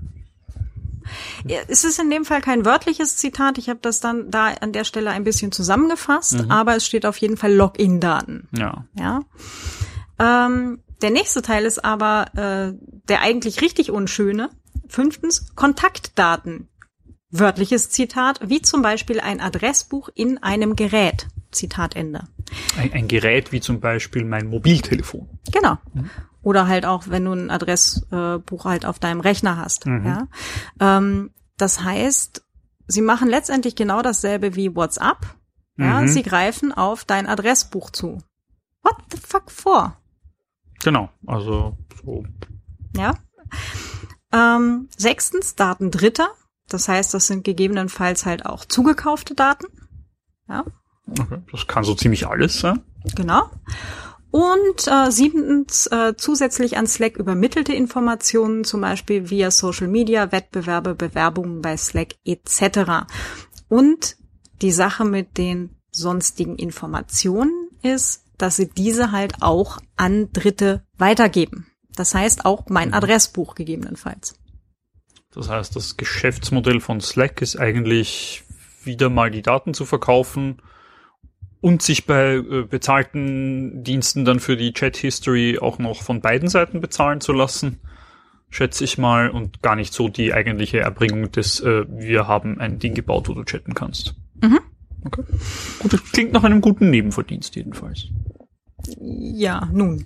Ja, 1.46 1.58
es 1.68 1.84
ist 1.84 1.98
in 1.98 2.10
dem 2.10 2.24
Fall 2.24 2.40
kein 2.40 2.64
wörtliches 2.64 3.16
Zitat. 3.16 3.58
Ich 3.58 3.68
habe 3.68 3.80
das 3.82 4.00
dann 4.00 4.30
da 4.30 4.48
an 4.60 4.72
der 4.72 4.84
Stelle 4.84 5.10
ein 5.10 5.24
bisschen 5.24 5.52
zusammengefasst, 5.52 6.44
mhm. 6.44 6.50
aber 6.50 6.76
es 6.76 6.86
steht 6.86 7.06
auf 7.06 7.16
jeden 7.18 7.36
Fall 7.36 7.52
Login-Daten. 7.52 8.48
Ja. 8.56 8.86
Ja. 8.98 9.20
Ähm, 10.18 10.82
der 11.02 11.10
nächste 11.10 11.42
Teil 11.42 11.64
ist 11.64 11.84
aber 11.84 12.26
äh, 12.34 12.72
der 13.08 13.20
eigentlich 13.20 13.60
richtig 13.60 13.90
unschöne. 13.90 14.50
Fünftens 14.88 15.54
Kontaktdaten. 15.54 16.68
Wörtliches 17.30 17.90
Zitat, 17.90 18.40
wie 18.48 18.62
zum 18.62 18.80
Beispiel 18.80 19.20
ein 19.20 19.40
Adressbuch 19.40 20.08
in 20.14 20.42
einem 20.42 20.76
Gerät. 20.76 21.26
Zitat 21.54 21.96
Ende. 21.96 22.24
Ein, 22.76 22.92
ein 22.92 23.08
Gerät 23.08 23.52
wie 23.52 23.60
zum 23.60 23.80
Beispiel 23.80 24.24
mein 24.24 24.48
Mobiltelefon. 24.48 25.28
Genau. 25.52 25.78
Mhm. 25.92 26.10
Oder 26.42 26.68
halt 26.68 26.84
auch, 26.84 27.04
wenn 27.08 27.24
du 27.24 27.32
ein 27.32 27.50
Adressbuch 27.50 28.64
halt 28.64 28.84
auf 28.84 28.98
deinem 28.98 29.20
Rechner 29.20 29.56
hast. 29.56 29.86
Mhm. 29.86 30.06
Ja. 30.06 30.28
Ähm, 30.80 31.30
das 31.56 31.82
heißt, 31.82 32.44
sie 32.86 33.02
machen 33.02 33.28
letztendlich 33.28 33.76
genau 33.76 34.02
dasselbe 34.02 34.54
wie 34.54 34.74
WhatsApp. 34.74 35.18
Ja, 35.76 36.02
mhm. 36.02 36.08
sie 36.08 36.22
greifen 36.22 36.72
auf 36.72 37.04
dein 37.04 37.26
Adressbuch 37.26 37.90
zu. 37.90 38.18
What 38.82 38.96
the 39.10 39.18
fuck 39.18 39.50
for? 39.50 39.96
Genau, 40.82 41.08
also 41.26 41.76
so. 42.04 42.24
Ja. 42.96 43.14
Ähm, 44.32 44.88
sechstens, 44.96 45.54
Daten 45.56 45.90
Dritter. 45.90 46.28
Das 46.68 46.88
heißt, 46.88 47.14
das 47.14 47.26
sind 47.26 47.44
gegebenenfalls 47.44 48.26
halt 48.26 48.46
auch 48.46 48.64
zugekaufte 48.64 49.34
Daten. 49.34 49.66
Ja. 50.48 50.64
Okay, 51.06 51.38
das 51.52 51.66
kann 51.66 51.84
so 51.84 51.94
ziemlich 51.94 52.26
alles 52.26 52.60
sein. 52.60 52.80
Genau. 53.14 53.50
Und 54.30 54.88
äh, 54.88 55.12
siebtens 55.12 55.86
äh, 55.86 56.14
zusätzlich 56.16 56.76
an 56.76 56.88
Slack 56.88 57.16
übermittelte 57.16 57.72
Informationen, 57.72 58.64
zum 58.64 58.80
Beispiel 58.80 59.30
via 59.30 59.50
Social 59.52 59.86
Media, 59.86 60.32
Wettbewerbe, 60.32 60.94
Bewerbungen 60.96 61.62
bei 61.62 61.76
Slack 61.76 62.16
etc. 62.24 63.06
Und 63.68 64.16
die 64.60 64.72
Sache 64.72 65.04
mit 65.04 65.38
den 65.38 65.76
sonstigen 65.92 66.56
Informationen 66.56 67.68
ist, 67.82 68.24
dass 68.36 68.56
sie 68.56 68.68
diese 68.68 69.12
halt 69.12 69.34
auch 69.40 69.78
an 69.96 70.32
Dritte 70.32 70.84
weitergeben. 70.98 71.68
Das 71.94 72.14
heißt 72.14 72.44
auch 72.44 72.68
mein 72.68 72.88
Mhm. 72.88 72.94
Adressbuch 72.94 73.54
gegebenenfalls. 73.54 74.34
Das 75.32 75.48
heißt, 75.48 75.76
das 75.76 75.96
Geschäftsmodell 75.96 76.80
von 76.80 77.00
Slack 77.00 77.40
ist 77.40 77.56
eigentlich 77.56 78.42
wieder 78.82 79.10
mal 79.10 79.30
die 79.30 79.42
Daten 79.42 79.74
zu 79.74 79.84
verkaufen 79.84 80.60
und 81.64 81.80
sich 81.80 82.04
bei 82.04 82.34
äh, 82.34 82.66
bezahlten 82.68 83.82
Diensten 83.82 84.26
dann 84.26 84.38
für 84.38 84.54
die 84.54 84.74
Chat-History 84.74 85.60
auch 85.62 85.78
noch 85.78 86.02
von 86.02 86.20
beiden 86.20 86.50
Seiten 86.50 86.82
bezahlen 86.82 87.22
zu 87.22 87.32
lassen, 87.32 87.80
schätze 88.50 88.84
ich 88.84 88.98
mal, 88.98 89.30
und 89.30 89.62
gar 89.62 89.74
nicht 89.74 89.94
so 89.94 90.08
die 90.08 90.34
eigentliche 90.34 90.80
Erbringung 90.80 91.32
des, 91.32 91.60
äh, 91.60 91.86
wir 91.88 92.28
haben 92.28 92.60
ein 92.60 92.80
Ding 92.80 92.92
gebaut, 92.92 93.30
wo 93.30 93.32
du 93.32 93.44
chatten 93.44 93.72
kannst. 93.72 94.14
Mhm. 94.42 94.60
Okay. 95.06 95.22
Gut, 95.78 95.94
das 95.94 96.02
klingt 96.12 96.34
nach 96.34 96.44
einem 96.44 96.60
guten 96.60 96.90
Nebenverdienst 96.90 97.56
jedenfalls. 97.56 98.08
Ja, 99.00 99.66
nun. 99.72 100.04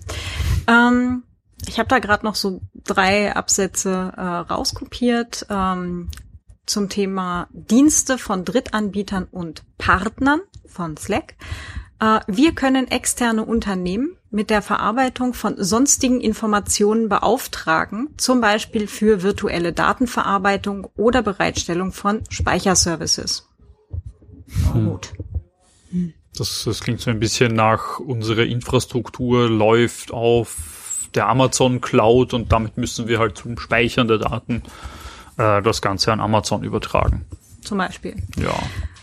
Ähm, 0.68 1.24
ich 1.66 1.80
habe 1.80 1.88
da 1.88 1.98
gerade 1.98 2.24
noch 2.24 2.36
so 2.36 2.60
drei 2.84 3.34
Absätze 3.34 4.12
äh, 4.16 4.20
rauskopiert 4.22 5.44
ähm, 5.50 6.08
zum 6.68 6.88
Thema 6.88 7.48
Dienste 7.52 8.18
von 8.18 8.44
Drittanbietern 8.44 9.24
und 9.30 9.64
Partnern 9.78 10.40
von 10.66 10.96
Slack. 10.96 11.34
Äh, 12.00 12.20
wir 12.26 12.52
können 12.54 12.88
externe 12.88 13.44
Unternehmen 13.44 14.16
mit 14.30 14.50
der 14.50 14.62
Verarbeitung 14.62 15.32
von 15.34 15.54
sonstigen 15.56 16.20
Informationen 16.20 17.08
beauftragen, 17.08 18.10
zum 18.18 18.40
Beispiel 18.40 18.86
für 18.86 19.22
virtuelle 19.22 19.72
Datenverarbeitung 19.72 20.88
oder 20.96 21.22
Bereitstellung 21.22 21.92
von 21.92 22.22
Speicherservices. 22.28 23.48
Gut. 24.72 25.12
Das, 26.36 26.64
das 26.64 26.80
klingt 26.80 27.00
so 27.00 27.10
ein 27.10 27.18
bisschen 27.18 27.54
nach, 27.54 27.98
unsere 27.98 28.44
Infrastruktur 28.44 29.48
läuft 29.48 30.12
auf 30.12 31.08
der 31.14 31.28
Amazon 31.28 31.80
Cloud 31.80 32.34
und 32.34 32.52
damit 32.52 32.76
müssen 32.76 33.08
wir 33.08 33.18
halt 33.18 33.38
zum 33.38 33.58
Speichern 33.58 34.08
der 34.08 34.18
Daten 34.18 34.62
äh, 35.38 35.62
das 35.62 35.80
Ganze 35.80 36.12
an 36.12 36.20
Amazon 36.20 36.62
übertragen. 36.62 37.24
Zum 37.62 37.78
Beispiel. 37.78 38.16
Ja. 38.36 38.54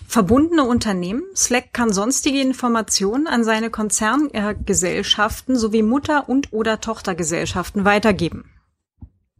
Verbundene 0.07 0.63
Unternehmen. 0.63 1.23
Slack 1.35 1.73
kann 1.73 1.91
sonstige 1.91 2.39
Informationen 2.39 3.27
an 3.27 3.43
seine 3.43 3.69
Konzerngesellschaften 3.69 5.55
sowie 5.57 5.81
Mutter- 5.81 6.29
und 6.29 6.53
oder 6.53 6.79
Tochtergesellschaften 6.79 7.83
weitergeben. 7.85 8.45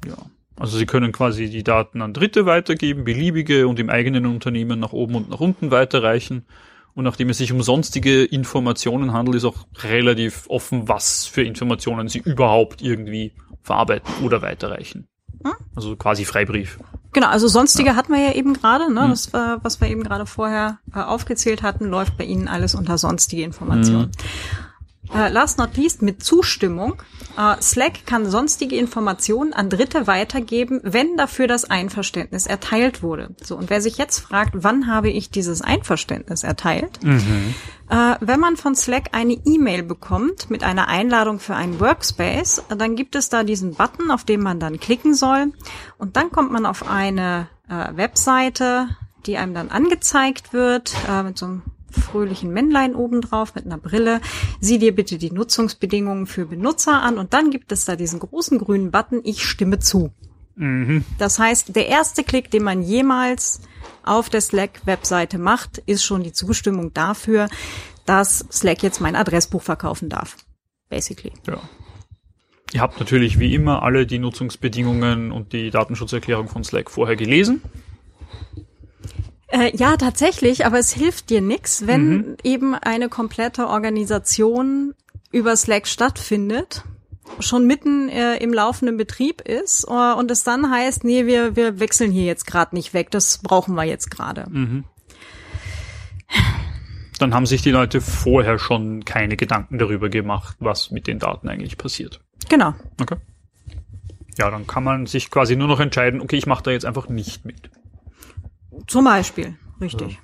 Ja. 0.05 0.17
Also 0.57 0.77
Sie 0.77 0.85
können 0.85 1.11
quasi 1.11 1.49
die 1.49 1.63
Daten 1.63 2.01
an 2.01 2.13
Dritte 2.13 2.45
weitergeben, 2.45 3.03
beliebige 3.03 3.67
und 3.67 3.79
im 3.79 3.89
eigenen 3.89 4.25
Unternehmen 4.25 4.79
nach 4.79 4.93
oben 4.93 5.15
und 5.15 5.29
nach 5.29 5.39
unten 5.39 5.69
weiterreichen. 5.69 6.45
Und 6.93 7.03
nachdem 7.03 7.29
es 7.29 7.39
sich 7.39 7.51
um 7.51 7.61
sonstige 7.61 8.23
Informationen 8.23 9.11
handelt, 9.11 9.37
ist 9.37 9.45
auch 9.45 9.67
relativ 9.83 10.45
offen, 10.47 10.87
was 10.87 11.25
für 11.25 11.43
Informationen 11.43 12.07
Sie 12.07 12.19
überhaupt 12.19 12.81
irgendwie 12.81 13.33
verarbeiten 13.61 14.13
oder 14.23 14.41
weiterreichen. 14.41 15.09
Hm? 15.45 15.53
Also 15.75 15.95
quasi 15.95 16.25
Freibrief. 16.25 16.79
Genau, 17.13 17.27
also 17.27 17.47
sonstige 17.47 17.95
hatten 17.95 18.11
wir 18.11 18.19
ja 18.19 18.33
eben 18.33 18.53
gerade, 18.53 18.91
ne? 18.91 19.07
Das 19.07 19.31
war, 19.31 19.63
was 19.63 19.79
wir 19.79 19.87
eben 19.87 20.03
gerade 20.03 20.25
vorher 20.25 20.79
äh, 20.93 20.99
aufgezählt 20.99 21.63
hatten, 21.63 21.85
läuft 21.85 22.17
bei 22.17 22.25
Ihnen 22.25 22.49
alles 22.49 22.75
unter 22.75 22.97
sonstige 22.97 23.43
Informationen. 23.43 24.11
Äh, 25.13 25.29
last 25.29 25.57
not 25.57 25.77
least 25.77 26.01
mit 26.01 26.23
Zustimmung. 26.23 27.01
Äh, 27.37 27.61
Slack 27.61 28.05
kann 28.05 28.29
sonstige 28.29 28.75
Informationen 28.75 29.53
an 29.53 29.69
Dritte 29.69 30.07
weitergeben, 30.07 30.79
wenn 30.83 31.17
dafür 31.17 31.47
das 31.47 31.65
Einverständnis 31.65 32.47
erteilt 32.47 33.03
wurde. 33.03 33.35
So, 33.41 33.57
und 33.57 33.69
wer 33.69 33.81
sich 33.81 33.97
jetzt 33.97 34.19
fragt, 34.19 34.53
wann 34.55 34.87
habe 34.87 35.09
ich 35.09 35.29
dieses 35.29 35.61
Einverständnis 35.61 36.43
erteilt? 36.43 36.99
Äh, 37.89 38.15
wenn 38.19 38.39
man 38.39 38.57
von 38.57 38.75
Slack 38.75 39.09
eine 39.11 39.33
E-Mail 39.33 39.83
bekommt 39.83 40.49
mit 40.49 40.63
einer 40.63 40.87
Einladung 40.87 41.39
für 41.39 41.55
einen 41.55 41.79
Workspace, 41.79 42.63
äh, 42.69 42.75
dann 42.75 42.95
gibt 42.95 43.15
es 43.15 43.29
da 43.29 43.43
diesen 43.43 43.75
Button, 43.75 44.11
auf 44.11 44.23
den 44.23 44.41
man 44.41 44.59
dann 44.59 44.79
klicken 44.79 45.13
soll. 45.13 45.53
Und 45.97 46.15
dann 46.15 46.31
kommt 46.31 46.51
man 46.51 46.65
auf 46.65 46.89
eine 46.89 47.47
äh, 47.69 47.95
Webseite, 47.95 48.89
die 49.25 49.37
einem 49.37 49.53
dann 49.53 49.69
angezeigt 49.69 50.53
wird, 50.53 50.95
äh, 51.07 51.23
mit 51.23 51.37
so 51.37 51.45
einem 51.45 51.61
fröhlichen 51.99 52.51
Männlein 52.51 52.95
obendrauf 52.95 53.55
mit 53.55 53.65
einer 53.65 53.77
Brille. 53.77 54.21
Sieh 54.59 54.79
dir 54.79 54.95
bitte 54.95 55.17
die 55.17 55.31
Nutzungsbedingungen 55.31 56.27
für 56.27 56.45
Benutzer 56.45 57.01
an 57.01 57.17
und 57.17 57.33
dann 57.33 57.51
gibt 57.51 57.71
es 57.71 57.85
da 57.85 57.95
diesen 57.95 58.19
großen 58.19 58.59
grünen 58.59 58.91
Button, 58.91 59.21
ich 59.23 59.43
stimme 59.43 59.79
zu. 59.79 60.11
Das 61.17 61.37
heißt, 61.37 61.75
der 61.75 61.87
erste 61.87 62.23
Klick, 62.23 62.49
den 62.49 62.63
man 62.63 62.81
jemals 62.81 63.59
auf 64.03 64.29
der 64.29 64.39
Slack-Webseite 64.39 65.37
macht, 65.37 65.79
ist 65.79 66.05
schon 66.05 66.23
die 66.23 66.31
Zustimmung 66.31 66.93
dafür, 66.93 67.49
dass 68.05 68.45
Slack 68.51 68.81
jetzt 68.81 69.01
mein 69.01 69.17
Adressbuch 69.17 69.61
verkaufen 69.61 70.07
darf. 70.07 70.37
Basically. 70.87 71.33
Ja. 71.45 71.59
Ihr 72.71 72.81
habt 72.81 72.99
natürlich 72.99 73.37
wie 73.39 73.53
immer 73.53 73.83
alle 73.83 74.05
die 74.05 74.19
Nutzungsbedingungen 74.19 75.31
und 75.31 75.53
die 75.53 75.71
Datenschutzerklärung 75.71 76.47
von 76.47 76.63
Slack 76.63 76.89
vorher 76.89 77.15
gelesen. 77.15 77.61
Äh, 79.55 79.75
ja, 79.77 79.95
tatsächlich, 79.95 80.65
aber 80.65 80.79
es 80.79 80.91
hilft 80.91 81.29
dir 81.29 81.39
nix, 81.39 81.87
wenn 81.87 82.35
eben 82.43 82.75
eine 82.75 83.07
komplette 83.07 83.67
Organisation 83.67 84.93
über 85.31 85.55
Slack 85.55 85.87
stattfindet, 85.87 86.83
schon 87.39 87.65
mitten 87.65 88.09
äh, 88.09 88.35
im 88.37 88.51
laufenden 88.53 88.97
Betrieb 88.97 89.39
ist 89.41 89.85
äh, 89.89 90.13
und 90.13 90.29
es 90.29 90.43
dann 90.43 90.69
heißt, 90.69 91.05
nee, 91.05 91.25
wir, 91.25 91.55
wir 91.55 91.79
wechseln 91.79 92.11
hier 92.11 92.25
jetzt 92.25 92.45
gerade 92.45 92.75
nicht 92.75 92.93
weg, 92.93 93.11
das 93.11 93.37
brauchen 93.37 93.75
wir 93.75 93.85
jetzt 93.85 94.11
gerade. 94.11 94.45
Dann 97.19 97.33
haben 97.33 97.45
sich 97.45 97.61
die 97.61 97.71
Leute 97.71 98.01
vorher 98.01 98.59
schon 98.59 99.05
keine 99.05 99.37
Gedanken 99.37 99.77
darüber 99.77 100.09
gemacht, 100.09 100.57
was 100.59 100.91
mit 100.91 101.07
den 101.07 101.19
Daten 101.19 101.47
eigentlich 101.47 101.77
passiert. 101.77 102.19
Genau. 102.49 102.73
Okay. 103.01 103.15
Ja, 104.37 104.51
dann 104.51 104.67
kann 104.67 104.83
man 104.83 105.05
sich 105.05 105.31
quasi 105.31 105.55
nur 105.55 105.69
noch 105.69 105.79
entscheiden, 105.79 106.19
okay, 106.19 106.35
ich 106.35 106.45
mache 106.45 106.63
da 106.63 106.71
jetzt 106.71 106.85
einfach 106.85 107.07
nicht 107.07 107.45
mit. 107.45 107.69
Zum 108.87 109.05
Beispiel, 109.05 109.57
richtig. 109.81 110.19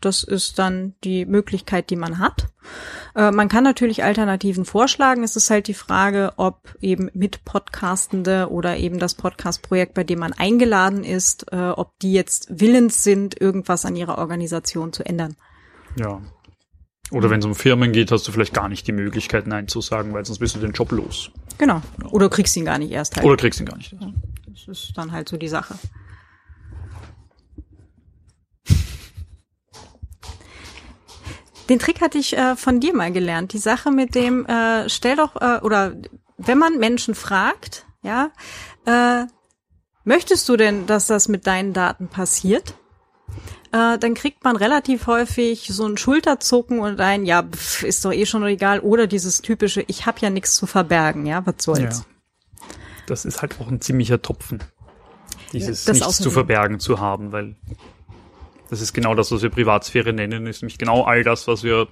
Das 0.00 0.24
ist 0.24 0.58
dann 0.58 0.94
die 1.04 1.24
Möglichkeit, 1.24 1.88
die 1.90 1.96
man 1.96 2.18
hat. 2.18 2.48
Äh, 3.14 3.30
man 3.30 3.48
kann 3.48 3.62
natürlich 3.62 4.02
Alternativen 4.02 4.64
vorschlagen. 4.64 5.22
Es 5.22 5.36
ist 5.36 5.48
halt 5.48 5.68
die 5.68 5.74
Frage, 5.74 6.32
ob 6.36 6.76
eben 6.80 7.08
mit 7.14 7.44
Podcastende 7.44 8.50
oder 8.50 8.76
eben 8.78 8.98
das 8.98 9.14
Podcast-Projekt, 9.14 9.94
bei 9.94 10.02
dem 10.02 10.18
man 10.18 10.32
eingeladen 10.32 11.04
ist, 11.04 11.52
äh, 11.52 11.70
ob 11.70 11.98
die 12.00 12.12
jetzt 12.12 12.48
willens 12.50 13.04
sind, 13.04 13.40
irgendwas 13.40 13.84
an 13.84 13.94
ihrer 13.94 14.18
Organisation 14.18 14.92
zu 14.92 15.06
ändern. 15.06 15.36
Ja. 15.96 16.20
Oder 17.12 17.30
wenn 17.30 17.40
es 17.40 17.44
um 17.44 17.54
Firmen 17.54 17.92
geht, 17.92 18.10
hast 18.10 18.26
du 18.26 18.32
vielleicht 18.32 18.54
gar 18.54 18.68
nicht 18.68 18.86
die 18.86 18.92
Möglichkeit, 18.92 19.46
Nein 19.46 19.68
zu 19.68 19.80
sagen, 19.82 20.14
weil 20.14 20.24
sonst 20.24 20.38
bist 20.38 20.56
du 20.56 20.60
den 20.60 20.72
Job 20.72 20.90
los. 20.92 21.30
Genau. 21.58 21.82
Oder 22.10 22.28
kriegst 22.28 22.56
ihn 22.56 22.64
gar 22.64 22.78
nicht 22.78 22.90
erst 22.90 23.16
halt. 23.16 23.26
Oder 23.26 23.36
kriegst 23.36 23.60
ihn 23.60 23.66
gar 23.66 23.76
nicht. 23.76 23.94
Das 24.46 24.66
ist 24.66 24.92
dann 24.96 25.12
halt 25.12 25.28
so 25.28 25.36
die 25.36 25.48
Sache. 25.48 25.74
Den 31.68 31.78
Trick 31.78 32.00
hatte 32.00 32.18
ich 32.18 32.36
äh, 32.36 32.56
von 32.56 32.80
dir 32.80 32.94
mal 32.94 33.12
gelernt. 33.12 33.52
Die 33.52 33.58
Sache 33.58 33.90
mit 33.90 34.14
dem, 34.14 34.46
äh, 34.46 34.88
stell 34.88 35.16
doch, 35.16 35.36
äh, 35.40 35.60
oder 35.62 35.94
wenn 36.36 36.58
man 36.58 36.78
Menschen 36.78 37.14
fragt, 37.14 37.86
ja, 38.02 38.30
äh, 38.86 39.26
möchtest 40.04 40.48
du 40.48 40.56
denn, 40.56 40.86
dass 40.86 41.06
das 41.06 41.28
mit 41.28 41.46
deinen 41.46 41.72
Daten 41.72 42.08
passiert? 42.08 42.74
Äh, 43.72 43.98
dann 43.98 44.14
kriegt 44.14 44.44
man 44.44 44.56
relativ 44.56 45.06
häufig 45.06 45.68
so 45.72 45.86
ein 45.86 45.96
Schulterzucken 45.96 46.80
und 46.80 47.00
ein, 47.00 47.24
ja, 47.24 47.42
pf, 47.42 47.84
ist 47.84 48.04
doch 48.04 48.12
eh 48.12 48.26
schon 48.26 48.44
egal, 48.44 48.80
oder 48.80 49.06
dieses 49.06 49.40
typische, 49.40 49.82
ich 49.86 50.04
habe 50.04 50.18
ja 50.20 50.30
nichts 50.30 50.56
zu 50.56 50.66
verbergen, 50.66 51.24
ja, 51.24 51.46
was 51.46 51.54
soll's. 51.58 51.98
Ja. 51.98 52.64
Das 53.06 53.24
ist 53.24 53.40
halt 53.40 53.58
auch 53.60 53.68
ein 53.68 53.80
ziemlicher 53.80 54.20
Tropfen. 54.20 54.62
Dieses 55.52 55.84
Das 55.84 55.98
nichts 55.98 56.18
zu 56.18 56.30
verbergen 56.30 56.80
zu 56.80 57.00
haben, 57.00 57.32
weil 57.32 57.56
das 58.72 58.80
ist 58.80 58.94
genau 58.94 59.14
das, 59.14 59.30
was 59.30 59.42
wir 59.42 59.50
Privatsphäre 59.50 60.14
nennen, 60.14 60.46
ist 60.46 60.62
nämlich 60.62 60.78
genau 60.78 61.02
all 61.04 61.22
das, 61.24 61.46
was 61.46 61.62
wir 61.62 61.88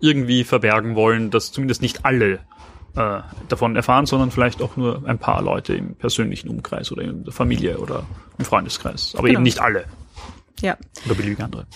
irgendwie 0.00 0.44
verbergen 0.44 0.94
wollen, 0.94 1.30
dass 1.30 1.52
zumindest 1.52 1.82
nicht 1.82 2.06
alle 2.06 2.40
äh, 2.96 3.20
davon 3.50 3.76
erfahren, 3.76 4.06
sondern 4.06 4.30
vielleicht 4.30 4.62
auch 4.62 4.78
nur 4.78 5.06
ein 5.06 5.18
paar 5.18 5.42
Leute 5.42 5.74
im 5.74 5.94
persönlichen 5.94 6.48
Umkreis 6.48 6.90
oder 6.90 7.02
in 7.02 7.24
der 7.24 7.34
Familie 7.34 7.76
oder 7.76 8.06
im 8.38 8.46
Freundeskreis. 8.46 9.14
Aber 9.14 9.28
Genau. 9.28 9.40
eben 9.40 9.42
nicht 9.42 9.60
alle 9.60 9.84
ja. 10.62 10.78
oder 11.04 11.16
beliebige 11.16 11.44
andere. 11.44 11.66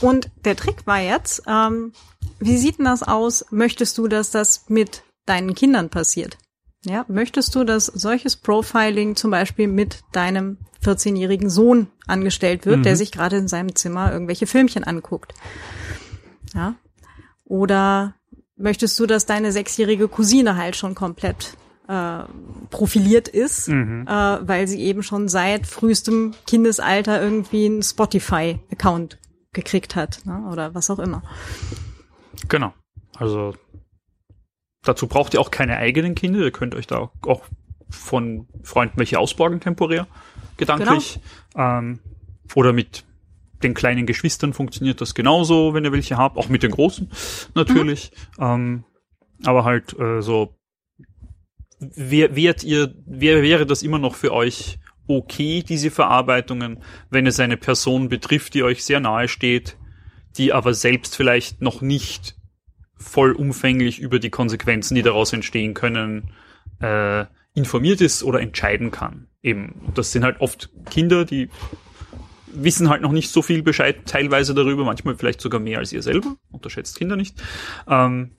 Und 0.00 0.32
der 0.44 0.56
Trick 0.56 0.84
war 0.88 0.98
jetzt, 0.98 1.44
ähm, 1.46 1.92
wie 2.40 2.56
sieht 2.56 2.78
denn 2.78 2.86
das 2.86 3.04
aus? 3.04 3.46
Möchtest 3.52 3.96
du, 3.98 4.08
dass 4.08 4.32
das 4.32 4.64
mit 4.66 5.04
deinen 5.26 5.54
Kindern 5.54 5.90
passiert? 5.90 6.38
Ja, 6.84 7.04
möchtest 7.06 7.54
du, 7.54 7.62
dass 7.62 7.86
solches 7.86 8.34
Profiling 8.34 9.14
zum 9.14 9.30
Beispiel 9.30 9.68
mit 9.68 10.02
deinem 10.10 10.58
14-jährigen 10.86 11.50
Sohn 11.50 11.88
angestellt 12.06 12.66
wird, 12.66 12.84
der 12.84 12.96
sich 12.96 13.12
gerade 13.12 13.36
in 13.36 13.48
seinem 13.48 13.74
Zimmer 13.74 14.12
irgendwelche 14.12 14.46
Filmchen 14.46 14.84
anguckt? 14.84 15.34
Ja. 16.54 16.74
Oder 17.44 18.14
möchtest 18.56 18.98
du, 18.98 19.06
dass 19.06 19.26
deine 19.26 19.52
sechsjährige 19.52 20.08
Cousine 20.08 20.56
halt 20.56 20.76
schon 20.76 20.94
komplett 20.94 21.56
äh, 21.88 22.24
profiliert 22.70 23.28
ist, 23.28 23.68
äh, 23.68 23.72
weil 23.72 24.66
sie 24.66 24.80
eben 24.80 25.02
schon 25.02 25.28
seit 25.28 25.66
frühestem 25.66 26.34
Kindesalter 26.46 27.22
irgendwie 27.22 27.66
einen 27.66 27.82
Spotify-Account 27.82 29.18
gekriegt 29.52 29.96
hat 29.96 30.20
ne? 30.24 30.48
oder 30.50 30.74
was 30.74 30.90
auch 30.90 30.98
immer. 30.98 31.22
Genau. 32.48 32.72
Also 33.16 33.54
dazu 34.82 35.06
braucht 35.06 35.34
ihr 35.34 35.40
auch 35.40 35.50
keine 35.50 35.76
eigenen 35.76 36.14
Kinder. 36.14 36.40
Ihr 36.40 36.50
könnt 36.50 36.74
euch 36.74 36.86
da 36.86 37.10
auch 37.22 37.42
von 37.88 38.48
Freunden 38.62 38.98
welche 38.98 39.18
ausborgen 39.18 39.60
temporär, 39.60 40.06
gedanklich. 40.56 41.20
Genau. 41.52 41.78
Ähm, 41.78 41.98
oder 42.54 42.72
mit 42.72 43.04
den 43.62 43.74
kleinen 43.74 44.06
Geschwistern 44.06 44.52
funktioniert 44.52 45.00
das 45.00 45.14
genauso, 45.14 45.74
wenn 45.74 45.84
ihr 45.84 45.92
welche 45.92 46.16
habt, 46.16 46.36
auch 46.36 46.48
mit 46.48 46.62
den 46.62 46.70
großen 46.70 47.10
natürlich. 47.54 48.12
Mhm. 48.38 48.44
Ähm, 48.44 48.84
aber 49.44 49.64
halt 49.64 49.98
äh, 49.98 50.22
so, 50.22 50.54
wer, 51.78 52.36
wärt 52.36 52.64
ihr, 52.64 52.94
wer 53.06 53.42
wäre 53.42 53.66
das 53.66 53.82
immer 53.82 53.98
noch 53.98 54.14
für 54.14 54.32
euch 54.32 54.78
okay, 55.08 55.62
diese 55.62 55.90
Verarbeitungen, 55.90 56.82
wenn 57.10 57.26
es 57.26 57.38
eine 57.38 57.56
Person 57.56 58.08
betrifft, 58.08 58.54
die 58.54 58.62
euch 58.62 58.84
sehr 58.84 59.00
nahe 59.00 59.28
steht, 59.28 59.76
die 60.36 60.52
aber 60.52 60.74
selbst 60.74 61.16
vielleicht 61.16 61.62
noch 61.62 61.80
nicht 61.80 62.36
vollumfänglich 62.96 64.00
über 64.00 64.18
die 64.18 64.30
Konsequenzen, 64.30 64.94
die 64.94 65.02
daraus 65.02 65.32
entstehen 65.32 65.74
können, 65.74 66.30
äh, 66.80 67.26
informiert 67.56 68.00
ist 68.00 68.22
oder 68.22 68.40
entscheiden 68.40 68.92
kann. 68.92 69.26
Eben, 69.42 69.74
das 69.94 70.12
sind 70.12 70.22
halt 70.22 70.40
oft 70.40 70.70
Kinder, 70.90 71.24
die 71.24 71.48
wissen 72.46 72.88
halt 72.88 73.02
noch 73.02 73.12
nicht 73.12 73.30
so 73.30 73.42
viel 73.42 73.62
Bescheid 73.62 73.96
teilweise 74.06 74.54
darüber, 74.54 74.84
manchmal 74.84 75.16
vielleicht 75.16 75.40
sogar 75.40 75.60
mehr 75.60 75.78
als 75.78 75.92
ihr 75.92 76.02
selber, 76.02 76.36
unterschätzt 76.50 76.96
Kinder 76.96 77.16
nicht. 77.16 77.42
Ähm, 77.88 78.32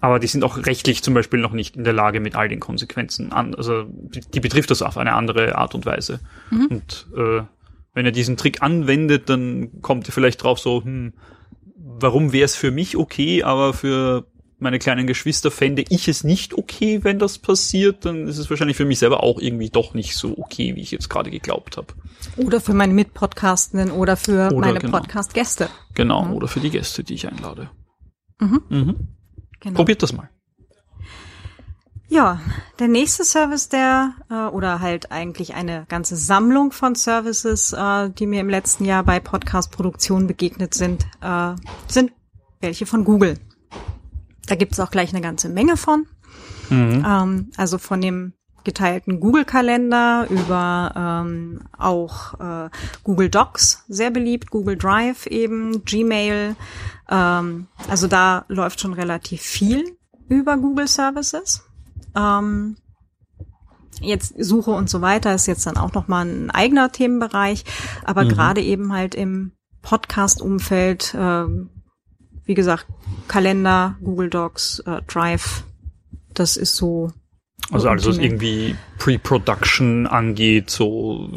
aber 0.00 0.18
die 0.18 0.26
sind 0.26 0.42
auch 0.42 0.66
rechtlich 0.66 1.02
zum 1.02 1.14
Beispiel 1.14 1.38
noch 1.38 1.52
nicht 1.52 1.76
in 1.76 1.84
der 1.84 1.92
Lage, 1.92 2.18
mit 2.18 2.34
all 2.34 2.48
den 2.48 2.60
Konsequenzen 2.60 3.32
an, 3.32 3.54
also 3.54 3.84
die, 3.86 4.40
betrifft 4.40 4.70
das 4.70 4.82
auf 4.82 4.96
eine 4.98 5.12
andere 5.12 5.56
Art 5.56 5.74
und 5.74 5.86
Weise. 5.86 6.20
Mhm. 6.50 6.66
Und 6.66 7.06
äh, 7.16 7.42
wenn 7.94 8.06
er 8.06 8.12
diesen 8.12 8.36
Trick 8.36 8.62
anwendet, 8.62 9.28
dann 9.28 9.80
kommt 9.82 10.08
er 10.08 10.12
vielleicht 10.12 10.42
drauf 10.42 10.58
so, 10.58 10.82
hm, 10.82 11.12
warum 11.76 12.32
wäre 12.32 12.46
es 12.46 12.56
für 12.56 12.70
mich 12.70 12.96
okay, 12.96 13.42
aber 13.42 13.74
für 13.74 14.26
meine 14.62 14.78
kleinen 14.78 15.06
Geschwister 15.06 15.50
fände 15.50 15.84
ich 15.88 16.08
es 16.08 16.24
nicht 16.24 16.54
okay, 16.54 17.02
wenn 17.02 17.18
das 17.18 17.38
passiert, 17.38 18.04
dann 18.04 18.28
ist 18.28 18.38
es 18.38 18.48
wahrscheinlich 18.48 18.76
für 18.76 18.84
mich 18.84 19.00
selber 19.00 19.22
auch 19.22 19.40
irgendwie 19.40 19.68
doch 19.68 19.92
nicht 19.92 20.16
so 20.16 20.38
okay, 20.38 20.74
wie 20.76 20.80
ich 20.80 20.92
jetzt 20.92 21.10
gerade 21.10 21.30
geglaubt 21.30 21.76
habe. 21.76 21.88
Oder 22.36 22.60
für 22.60 22.72
meine 22.72 22.94
Mitpodcastenden 22.94 23.90
oder 23.90 24.16
für 24.16 24.52
oder 24.52 24.68
meine 24.68 24.78
genau. 24.78 24.98
Podcast-Gäste. 24.98 25.68
Genau, 25.94 26.24
mhm. 26.24 26.34
oder 26.34 26.48
für 26.48 26.60
die 26.60 26.70
Gäste, 26.70 27.02
die 27.02 27.14
ich 27.14 27.26
einlade. 27.26 27.70
Mhm. 28.38 28.62
Mhm. 28.68 29.08
Genau. 29.60 29.76
Probiert 29.76 30.02
das 30.02 30.12
mal. 30.12 30.30
Ja, 32.08 32.40
der 32.78 32.88
nächste 32.88 33.24
Service, 33.24 33.68
der 33.68 34.14
äh, 34.30 34.34
oder 34.34 34.80
halt 34.80 35.10
eigentlich 35.10 35.54
eine 35.54 35.86
ganze 35.88 36.14
Sammlung 36.14 36.70
von 36.70 36.94
Services, 36.94 37.72
äh, 37.72 38.10
die 38.10 38.26
mir 38.26 38.40
im 38.40 38.50
letzten 38.50 38.84
Jahr 38.84 39.02
bei 39.02 39.18
Podcast-Produktion 39.18 40.26
begegnet 40.26 40.74
sind, 40.74 41.06
äh, 41.20 41.54
sind 41.88 42.12
welche 42.60 42.86
von 42.86 43.04
Google. 43.04 43.38
Da 44.52 44.56
gibt 44.56 44.74
es 44.74 44.80
auch 44.80 44.90
gleich 44.90 45.14
eine 45.14 45.22
ganze 45.22 45.48
Menge 45.48 45.78
von. 45.78 46.06
Mhm. 46.68 47.06
Ähm, 47.08 47.50
also 47.56 47.78
von 47.78 48.02
dem 48.02 48.34
geteilten 48.64 49.18
Google-Kalender 49.18 50.26
über 50.28 50.92
ähm, 50.94 51.62
auch 51.78 52.38
äh, 52.38 52.68
Google 53.02 53.30
Docs, 53.30 53.84
sehr 53.88 54.10
beliebt, 54.10 54.50
Google 54.50 54.76
Drive 54.76 55.26
eben, 55.26 55.86
Gmail. 55.86 56.54
Ähm, 57.08 57.66
also 57.88 58.08
da 58.08 58.44
läuft 58.48 58.80
schon 58.80 58.92
relativ 58.92 59.40
viel 59.40 59.96
über 60.28 60.58
Google 60.58 60.86
Services. 60.86 61.62
Ähm, 62.14 62.76
jetzt 64.02 64.34
Suche 64.38 64.72
und 64.72 64.90
so 64.90 65.00
weiter 65.00 65.34
ist 65.34 65.46
jetzt 65.46 65.64
dann 65.64 65.78
auch 65.78 65.94
nochmal 65.94 66.26
ein 66.26 66.50
eigener 66.50 66.92
Themenbereich, 66.92 67.64
aber 68.04 68.24
mhm. 68.24 68.28
gerade 68.28 68.60
eben 68.60 68.92
halt 68.92 69.14
im 69.14 69.52
Podcast-Umfeld, 69.80 71.14
äh, 71.14 71.46
wie 72.44 72.54
gesagt, 72.54 72.86
Kalender, 73.28 73.96
Google 74.02 74.30
Docs, 74.30 74.80
äh, 74.80 75.02
Drive, 75.06 75.64
das 76.34 76.56
ist 76.56 76.76
so. 76.76 77.12
Also 77.70 77.88
alles, 77.88 78.06
was 78.06 78.18
irgendwie 78.18 78.76
Pre-Production 78.98 80.06
angeht, 80.06 80.70
so 80.70 81.30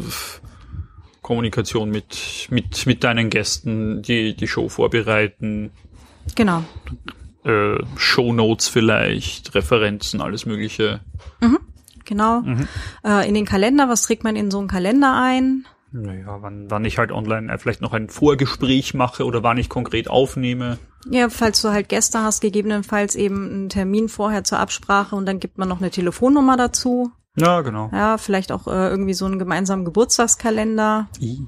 Kommunikation 1.21 1.89
mit, 1.89 2.47
mit, 2.49 2.85
mit 2.85 3.03
deinen 3.03 3.29
Gästen, 3.29 4.01
die 4.01 4.35
die 4.35 4.47
Show 4.47 4.69
vorbereiten. 4.69 5.71
Genau. 6.35 6.63
Äh, 7.43 7.77
Show 7.95 8.33
Notes 8.33 8.67
vielleicht, 8.67 9.53
Referenzen, 9.53 10.21
alles 10.21 10.45
Mögliche. 10.45 11.01
Mhm, 11.41 11.59
genau. 12.05 12.41
Mhm. 12.41 12.67
Äh, 13.03 13.27
in 13.27 13.35
den 13.35 13.45
Kalender, 13.45 13.87
was 13.87 14.03
trägt 14.03 14.23
man 14.23 14.35
in 14.35 14.49
so 14.49 14.59
einen 14.59 14.67
Kalender 14.67 15.19
ein? 15.21 15.65
Naja, 15.91 16.37
wann, 16.41 16.69
wann 16.69 16.85
ich 16.85 16.97
halt 16.97 17.11
online 17.11 17.57
vielleicht 17.57 17.81
noch 17.81 17.93
ein 17.93 18.09
Vorgespräch 18.09 18.93
mache 18.93 19.25
oder 19.25 19.43
wann 19.43 19.57
ich 19.57 19.69
konkret 19.69 20.09
aufnehme. 20.09 20.77
Ja, 21.09 21.29
falls 21.29 21.61
du 21.61 21.69
halt 21.69 21.89
Gäste 21.89 22.21
hast, 22.21 22.41
gegebenenfalls 22.41 23.15
eben 23.15 23.49
einen 23.49 23.69
Termin 23.69 24.09
vorher 24.09 24.43
zur 24.43 24.59
Absprache 24.59 25.15
und 25.15 25.25
dann 25.25 25.39
gibt 25.39 25.57
man 25.57 25.69
noch 25.69 25.79
eine 25.79 25.91
Telefonnummer 25.91 26.57
dazu. 26.57 27.11
Ja, 27.35 27.61
genau. 27.61 27.89
Ja, 27.91 28.17
vielleicht 28.17 28.51
auch 28.51 28.67
äh, 28.67 28.89
irgendwie 28.89 29.13
so 29.13 29.25
einen 29.25 29.39
gemeinsamen 29.39 29.85
Geburtstagskalender. 29.85 31.07
I. 31.19 31.45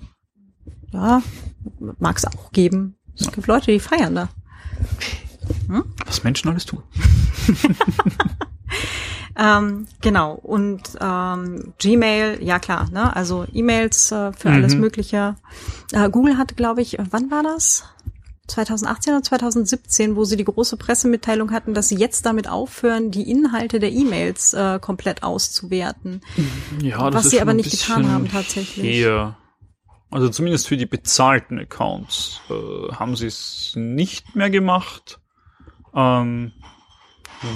Ja, 0.91 1.21
mag 1.99 2.17
es 2.17 2.25
auch 2.25 2.51
geben. 2.51 2.97
Es 3.19 3.31
gibt 3.31 3.47
Leute, 3.47 3.71
die 3.71 3.79
feiern 3.79 4.15
da. 4.15 4.29
Hm? 5.67 5.83
Was 6.05 6.23
Menschen 6.23 6.49
alles 6.49 6.65
tun. 6.65 6.83
Ähm, 9.37 9.85
genau. 10.01 10.33
Und 10.33 10.81
ähm, 10.99 11.73
Gmail, 11.77 12.39
ja 12.41 12.57
klar, 12.57 12.89
ne? 12.91 13.15
Also 13.15 13.45
E-Mails 13.53 14.11
äh, 14.11 14.33
für 14.33 14.49
mhm. 14.49 14.55
alles 14.55 14.75
Mögliche. 14.75 15.35
Äh, 15.91 16.09
Google 16.09 16.37
hatte, 16.37 16.55
glaube 16.55 16.81
ich, 16.81 16.97
wann 17.11 17.29
war 17.29 17.43
das? 17.43 17.83
2018 18.47 19.13
oder 19.13 19.23
2017, 19.23 20.15
wo 20.15 20.23
sie 20.23 20.37
die 20.37 20.45
große 20.45 20.77
Pressemitteilung 20.77 21.51
hatten, 21.51 21.73
dass 21.73 21.89
sie 21.89 21.97
jetzt 21.97 22.25
damit 22.25 22.49
aufhören, 22.49 23.11
die 23.11 23.29
Inhalte 23.29 23.79
der 23.79 23.91
E-Mails 23.91 24.53
äh, 24.53 24.79
komplett 24.79 25.23
auszuwerten. 25.23 26.21
Ja, 26.81 27.09
das 27.09 27.25
was 27.25 27.31
sie 27.31 27.41
aber 27.41 27.53
nicht 27.53 27.71
getan 27.71 28.11
haben 28.11 28.29
tatsächlich. 28.29 28.85
Eher. 28.85 29.37
Also 30.09 30.29
zumindest 30.29 30.67
für 30.67 30.77
die 30.77 30.85
bezahlten 30.85 31.59
Accounts 31.59 32.41
äh, 32.49 32.93
haben 32.93 33.15
sie 33.15 33.27
es 33.27 33.73
nicht 33.75 34.35
mehr 34.35 34.49
gemacht. 34.49 35.19
Ähm, 35.93 36.53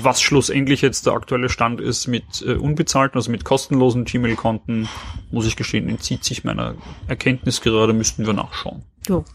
was 0.04 0.22
schlussendlich 0.22 0.82
jetzt 0.82 1.06
der 1.06 1.14
aktuelle 1.14 1.50
Stand 1.50 1.82
ist 1.82 2.08
mit 2.08 2.44
äh, 2.46 2.54
unbezahlten, 2.54 3.18
also 3.18 3.32
mit 3.32 3.46
kostenlosen 3.46 4.06
Gmail-Konten, 4.06 4.88
muss 5.32 5.48
ich 5.48 5.56
gestehen, 5.56 5.90
entzieht 5.90 6.24
sich 6.24 6.44
meiner 6.44 6.76
Erkenntnis 7.08 7.62
gerade, 7.62 7.94
müssten 7.94 8.26
wir 8.26 8.34
nachschauen. 8.34 8.84
Jo. 9.08 9.26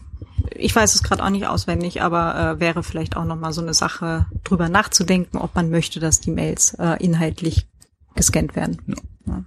Ich 0.51 0.75
weiß 0.75 0.95
es 0.95 1.03
gerade 1.03 1.23
auch 1.23 1.29
nicht 1.29 1.47
auswendig, 1.47 2.01
aber 2.01 2.35
äh, 2.35 2.59
wäre 2.59 2.83
vielleicht 2.83 3.15
auch 3.15 3.25
nochmal 3.25 3.53
so 3.53 3.61
eine 3.61 3.73
Sache, 3.73 4.25
drüber 4.43 4.69
nachzudenken, 4.69 5.37
ob 5.37 5.55
man 5.55 5.69
möchte, 5.69 5.99
dass 5.99 6.19
die 6.19 6.31
Mails 6.31 6.73
äh, 6.75 7.03
inhaltlich 7.03 7.67
gescannt 8.15 8.55
werden. 8.55 8.81
Ja. 8.87 8.95
Ja. 9.27 9.43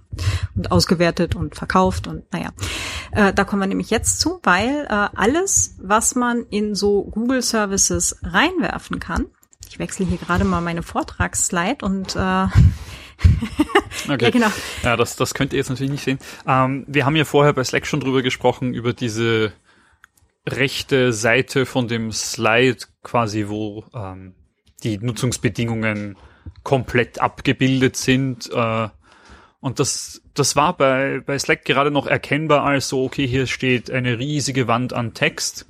Und 0.55 0.71
ausgewertet 0.71 1.35
und 1.35 1.55
verkauft 1.55 2.07
und 2.07 2.31
naja. 2.31 2.49
Äh, 3.11 3.33
da 3.33 3.43
kommen 3.43 3.61
wir 3.61 3.67
nämlich 3.67 3.89
jetzt 3.89 4.19
zu, 4.19 4.39
weil 4.43 4.85
äh, 4.87 5.07
alles, 5.15 5.75
was 5.81 6.15
man 6.15 6.45
in 6.49 6.75
so 6.75 7.03
Google 7.05 7.41
Services 7.41 8.17
reinwerfen 8.21 8.99
kann, 8.99 9.25
ich 9.69 9.79
wechsle 9.79 10.05
hier 10.05 10.17
gerade 10.17 10.43
mal 10.43 10.61
meine 10.61 10.83
Vortragsslide 10.83 11.83
und 11.85 12.15
äh, 12.15 12.19
okay. 14.09 14.25
Ja, 14.25 14.29
genau. 14.29 14.51
Ja, 14.83 14.97
das, 14.97 15.15
das 15.15 15.33
könnt 15.33 15.53
ihr 15.53 15.57
jetzt 15.57 15.69
natürlich 15.69 15.91
nicht 15.91 16.03
sehen. 16.03 16.19
Ähm, 16.45 16.85
wir 16.87 17.05
haben 17.05 17.15
ja 17.15 17.25
vorher 17.25 17.53
bei 17.53 17.63
Slack 17.63 17.87
schon 17.87 18.01
drüber 18.01 18.21
gesprochen, 18.21 18.73
über 18.73 18.93
diese 18.93 19.53
rechte 20.47 21.13
Seite 21.13 21.65
von 21.65 21.87
dem 21.87 22.11
Slide 22.11 22.77
quasi, 23.03 23.47
wo 23.47 23.85
ähm, 23.93 24.33
die 24.83 24.97
Nutzungsbedingungen 24.97 26.17
komplett 26.63 27.19
abgebildet 27.19 27.95
sind. 27.95 28.49
Äh, 28.51 28.89
und 29.59 29.79
das, 29.79 30.21
das 30.33 30.55
war 30.55 30.75
bei, 30.75 31.21
bei 31.23 31.37
Slack 31.37 31.65
gerade 31.65 31.91
noch 31.91 32.07
erkennbar 32.07 32.63
als 32.63 32.89
so, 32.89 33.03
okay, 33.03 33.27
hier 33.27 33.45
steht 33.45 33.91
eine 33.91 34.17
riesige 34.17 34.67
Wand 34.67 34.93
an 34.93 35.13
Text 35.13 35.67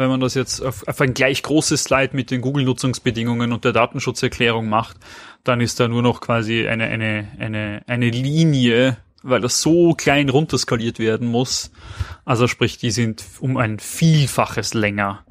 wenn 0.00 0.08
man 0.08 0.20
das 0.20 0.34
jetzt 0.34 0.60
auf, 0.60 0.86
auf 0.88 1.00
ein 1.00 1.14
gleich 1.14 1.42
großes 1.42 1.84
Slide 1.84 2.16
mit 2.16 2.30
den 2.30 2.40
Google-Nutzungsbedingungen 2.40 3.52
und 3.52 3.64
der 3.64 3.72
Datenschutzerklärung 3.72 4.68
macht, 4.68 4.96
dann 5.44 5.60
ist 5.60 5.78
da 5.78 5.88
nur 5.88 6.02
noch 6.02 6.20
quasi 6.20 6.66
eine, 6.66 6.84
eine, 6.84 7.28
eine, 7.38 7.82
eine 7.86 8.10
Linie, 8.10 8.96
weil 9.22 9.40
das 9.40 9.60
so 9.60 9.94
klein 9.94 10.28
runterskaliert 10.28 10.98
werden 10.98 11.28
muss. 11.28 11.70
Also 12.24 12.46
sprich, 12.46 12.78
die 12.78 12.90
sind 12.90 13.24
um 13.40 13.56
ein 13.56 13.78
Vielfaches 13.78 14.74
länger. 14.74 15.24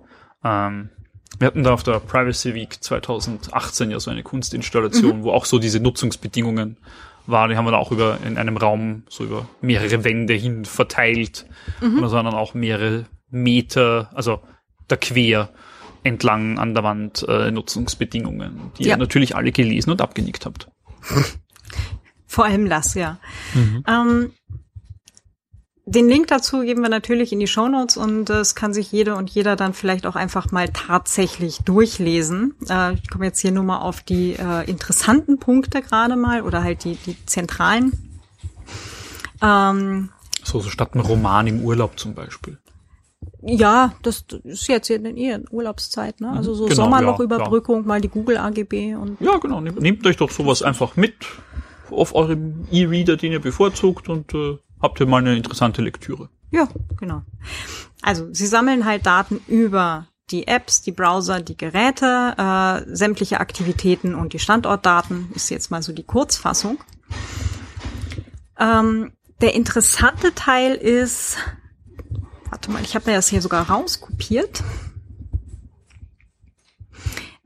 Ähm, 0.44 0.90
wir 1.38 1.48
hatten 1.48 1.64
da 1.64 1.74
auf 1.74 1.84
der 1.84 2.00
Privacy 2.00 2.54
Week 2.54 2.82
2018 2.82 3.92
ja 3.92 4.00
so 4.00 4.12
eine 4.12 4.24
Kunstinstallation, 4.24 5.20
mhm. 5.20 5.24
wo 5.24 5.32
auch 5.32 5.46
so 5.46 5.60
diese 5.60 5.80
Nutzungsbedingungen 5.80 6.78
waren. 7.28 7.50
Die 7.50 7.58
haben 7.58 7.66
wir 7.66 7.72
da 7.72 7.78
auch 7.78 7.92
über 7.92 8.20
in 8.26 8.38
einem 8.38 8.58
Raum 8.58 9.04
so 9.10 9.24
über 9.24 9.48
mehrere 9.62 10.04
Wände 10.04 10.34
hin 10.34 10.66
verteilt. 10.66 11.46
Mhm. 11.82 11.96
Und 11.96 12.02
da 12.02 12.12
waren 12.12 12.26
dann 12.26 12.36
auch 12.36 12.54
mehrere 12.54 13.06
Meter, 13.30 14.10
also 14.14 14.42
da 14.88 14.96
quer 14.96 15.50
entlang 16.04 16.58
an 16.58 16.74
der 16.74 16.84
Wand 16.84 17.26
äh, 17.28 17.52
Nutzungsbedingungen, 17.52 18.72
die 18.78 18.86
ja. 18.86 18.96
ihr 18.96 18.98
natürlich 18.98 19.36
alle 19.36 19.52
gelesen 19.52 19.92
und 19.92 20.02
abgenickt 20.02 20.46
habt. 20.46 20.70
Vor 22.30 22.46
allem 22.46 22.70
das, 22.70 22.94
ja. 22.94 23.18
Mhm. 23.56 23.84
Ähm, 23.88 24.32
den 25.88 26.08
Link 26.08 26.28
dazu 26.28 26.60
geben 26.60 26.84
wir 26.84 26.90
natürlich 26.90 27.34
in 27.34 27.40
die 27.40 27.48
Show 27.48 27.68
Notes 27.68 27.98
und 27.98 28.30
es 28.30 28.54
kann 28.54 28.72
sich 28.72 28.92
jede 28.92 29.16
und 29.16 29.32
jeder 29.32 29.56
dann 29.56 29.74
vielleicht 29.74 30.06
auch 30.06 30.16
einfach 30.16 30.52
mal 30.52 30.70
tatsächlich 30.70 31.58
durchlesen. 31.66 32.54
Äh, 32.70 32.94
ich 32.94 33.10
komme 33.10 33.26
jetzt 33.26 33.40
hier 33.40 33.52
nur 33.52 33.64
mal 33.64 33.80
auf 33.80 34.04
die 34.04 34.34
äh, 34.34 34.70
interessanten 34.70 35.40
Punkte 35.40 35.82
gerade 35.82 36.16
mal 36.16 36.44
oder 36.44 36.64
halt 36.64 36.84
die, 36.84 36.96
die 37.04 37.18
zentralen. 37.26 38.22
Ähm, 39.42 40.10
so, 40.44 40.60
so 40.60 40.70
statt 40.70 40.94
ein 40.94 41.00
Roman 41.00 41.48
im 41.48 41.64
Urlaub 41.64 41.98
zum 41.98 42.14
Beispiel. 42.14 42.60
Ja, 43.42 43.94
das 44.04 44.26
ist 44.44 44.68
jetzt 44.68 44.92
in 44.92 45.18
eher 45.18 45.42
Urlaubszeit, 45.50 46.22
ne? 46.22 46.30
Also 46.30 46.54
so 46.54 46.66
genau, 46.66 46.76
Sommerlochüberbrückung, 46.84 47.82
ja, 47.82 47.88
mal 47.88 48.02
die 48.02 48.10
Google 48.10 48.38
AGB 48.38 48.94
und. 48.94 49.20
Ja, 49.20 49.38
genau. 49.38 49.60
Nehmt, 49.60 49.82
nehmt 49.82 50.06
euch 50.06 50.18
doch 50.18 50.30
sowas 50.30 50.62
einfach 50.62 50.96
mit 50.96 51.16
auf 51.92 52.16
eurem 52.16 52.68
E-Reader, 52.72 53.18
den 53.18 53.32
ihr 53.32 53.42
bevorzugt 53.42 54.10
und 54.10 54.34
äh, 54.34 54.58
habt 54.82 55.00
ihr 55.00 55.06
mal 55.06 55.18
eine 55.18 55.36
interessante 55.36 55.82
Lektüre. 55.82 56.30
Ja, 56.52 56.68
genau. 57.00 57.22
Also 58.02 58.28
sie 58.34 58.48
sammeln 58.48 58.86
halt 58.86 59.06
Daten 59.06 59.42
über 59.48 60.08
die 60.32 60.48
Apps, 60.48 60.82
die 60.82 60.92
Browser, 60.92 61.42
die 61.42 61.58
Geräte, 61.58 62.36
äh, 62.38 62.96
sämtliche 62.96 63.40
Aktivitäten 63.40 64.16
und 64.16 64.34
die 64.34 64.40
Standortdaten 64.40 65.32
ist 65.34 65.50
jetzt 65.50 65.72
mal 65.72 65.82
so 65.82 65.92
die 65.92 66.04
Kurzfassung. 66.04 66.78
Ähm, 68.60 69.12
der 69.42 69.56
interessante 69.56 70.34
Teil 70.36 70.76
ist, 70.76 71.38
warte 72.50 72.72
mal, 72.72 72.84
ich 72.84 72.96
habe 72.96 73.10
mir 73.10 73.16
das 73.16 73.30
hier 73.30 73.42
sogar 73.42 73.70
rauskopiert. 73.70 74.64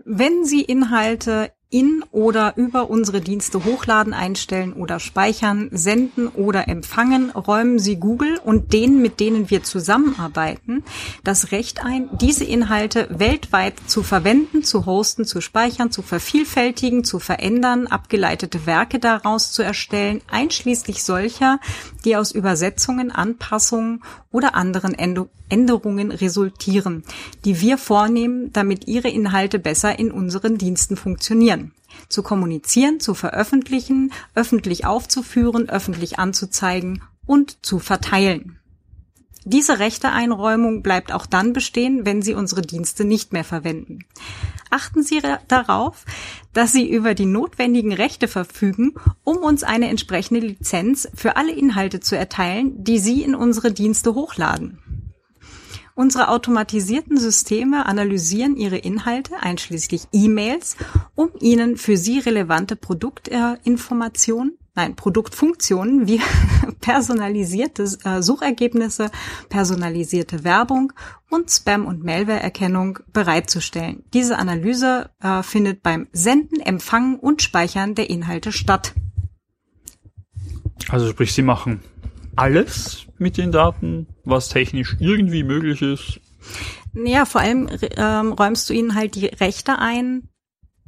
Wenn 0.06 0.44
Sie 0.44 0.62
Inhalte 0.62 1.52
in 1.74 2.03
oder 2.11 2.53
über 2.55 2.89
unsere 2.91 3.19
Dienste 3.19 3.65
hochladen, 3.65 4.13
einstellen 4.13 4.74
oder 4.74 4.99
speichern, 4.99 5.69
senden 5.71 6.28
oder 6.28 6.67
empfangen, 6.67 7.32
räumen 7.32 7.80
Sie 7.80 7.95
Google 7.95 8.39
und 8.43 8.74
denen, 8.74 9.01
mit 9.01 9.19
denen 9.19 9.49
wir 9.49 9.63
zusammenarbeiten, 9.63 10.84
das 11.24 11.51
Recht 11.51 11.84
ein, 11.84 12.09
diese 12.21 12.43
Inhalte 12.43 13.07
weltweit 13.09 13.74
zu 13.88 14.03
verwenden, 14.03 14.63
zu 14.63 14.86
hosten, 14.86 15.26
zu 15.26 15.41
speichern, 15.41 15.91
zu 15.91 16.03
vervielfältigen, 16.03 17.03
zu 17.03 17.17
verändern, 17.17 17.88
abgeleitete 17.88 18.67
Werke 18.67 18.99
daraus 18.99 19.51
zu 19.51 19.63
erstellen, 19.63 20.21
einschließlich 20.30 21.03
solcher, 21.03 21.59
die 22.05 22.15
aus 22.15 22.32
Übersetzungen, 22.32 23.11
Anpassungen 23.11 24.03
oder 24.34 24.56
anderen 24.56 24.94
Änderungen 25.48 26.12
resultieren, 26.12 27.04
die 27.46 27.62
wir 27.62 27.78
vornehmen, 27.78 28.52
damit 28.52 28.88
ihre 28.90 29.08
Inhalte 29.08 29.60
besser 29.60 29.98
in 29.98 30.12
unseren 30.12 30.58
Diensten 30.58 30.98
funktionieren 30.98 31.72
zu 32.10 32.24
kommunizieren, 32.24 33.00
zu 33.00 33.14
veröffentlichen, 33.14 34.12
öffentlich 34.36 34.86
aufzuführen, 34.86 35.70
öffentlich 35.70 36.20
anzuzeigen 36.20 37.04
und 37.26 37.64
zu 37.66 37.80
verteilen. 37.80 38.60
Diese 39.46 39.80
Rechteeinräumung 39.80 40.84
bleibt 40.84 41.12
auch 41.12 41.26
dann 41.26 41.54
bestehen, 41.54 42.06
wenn 42.06 42.22
Sie 42.22 42.34
unsere 42.34 42.62
Dienste 42.62 43.04
nicht 43.04 43.34
mehr 43.34 43.44
verwenden. 43.44 44.00
Achten 44.70 45.04
Sie 45.04 45.22
darauf, 45.48 46.06
dass 46.54 46.72
Sie 46.72 46.89
über 46.89 47.14
die 47.14 47.26
notwendigen 47.26 47.94
Rechte 47.94 48.28
verfügen, 48.28 48.96
um 49.24 49.38
uns 49.38 49.64
eine 49.64 49.89
entsprechende 49.89 50.39
Lizenz 50.39 51.10
für 51.14 51.36
alle 51.36 51.52
Inhalte 51.52 52.00
zu 52.00 52.18
erteilen, 52.18 52.84
die 52.84 53.00
Sie 53.00 53.22
in 53.22 53.36
unsere 53.36 53.72
Dienste 53.72 54.16
hochladen. 54.16 54.80
Unsere 55.96 56.30
automatisierten 56.30 57.18
Systeme 57.18 57.86
analysieren 57.86 58.56
ihre 58.56 58.78
Inhalte, 58.78 59.36
einschließlich 59.41 60.08
E-Mails, 60.12 60.76
um 61.14 61.30
ihnen 61.39 61.78
für 61.78 61.98
sie 61.98 62.18
relevante 62.18 62.76
Produktinformationen 62.76 64.58
nein, 64.76 64.95
Produktfunktionen 64.95 66.07
wie 66.07 66.21
personalisierte 66.82 67.84
äh, 68.03 68.21
Suchergebnisse, 68.21 69.11
personalisierte 69.49 70.43
Werbung 70.43 70.93
und 71.30 71.49
Spam- 71.49 71.86
und 71.86 72.03
Malware-Erkennung 72.03 72.99
bereitzustellen. 73.11 74.03
Diese 74.13 74.38
Analyse 74.38 75.09
äh, 75.21 75.43
findet 75.43 75.84
beim 75.84 76.07
Senden, 76.11 76.59
Empfangen 76.59 77.19
und 77.19 77.41
Speichern 77.41 77.95
der 77.95 78.09
Inhalte 78.09 78.51
statt. 78.51 78.93
Also 80.89 81.07
sprich, 81.09 81.34
sie 81.34 81.41
machen 81.41 81.82
alles 82.36 83.05
mit 83.17 83.38
den 83.38 83.51
Daten, 83.51 84.07
was 84.26 84.49
technisch 84.49 84.97
irgendwie 84.99 85.43
möglich 85.43 85.82
ist. 85.82 86.19
Ja, 86.93 87.26
vor 87.26 87.41
allem 87.41 87.69
ähm, 87.95 88.34
räumst 88.34 88.69
du 88.69 88.74
ihnen 88.74 88.95
halt 88.95 89.15
die 89.15 89.28
Rechte 89.28 89.80
ein, 89.80 90.30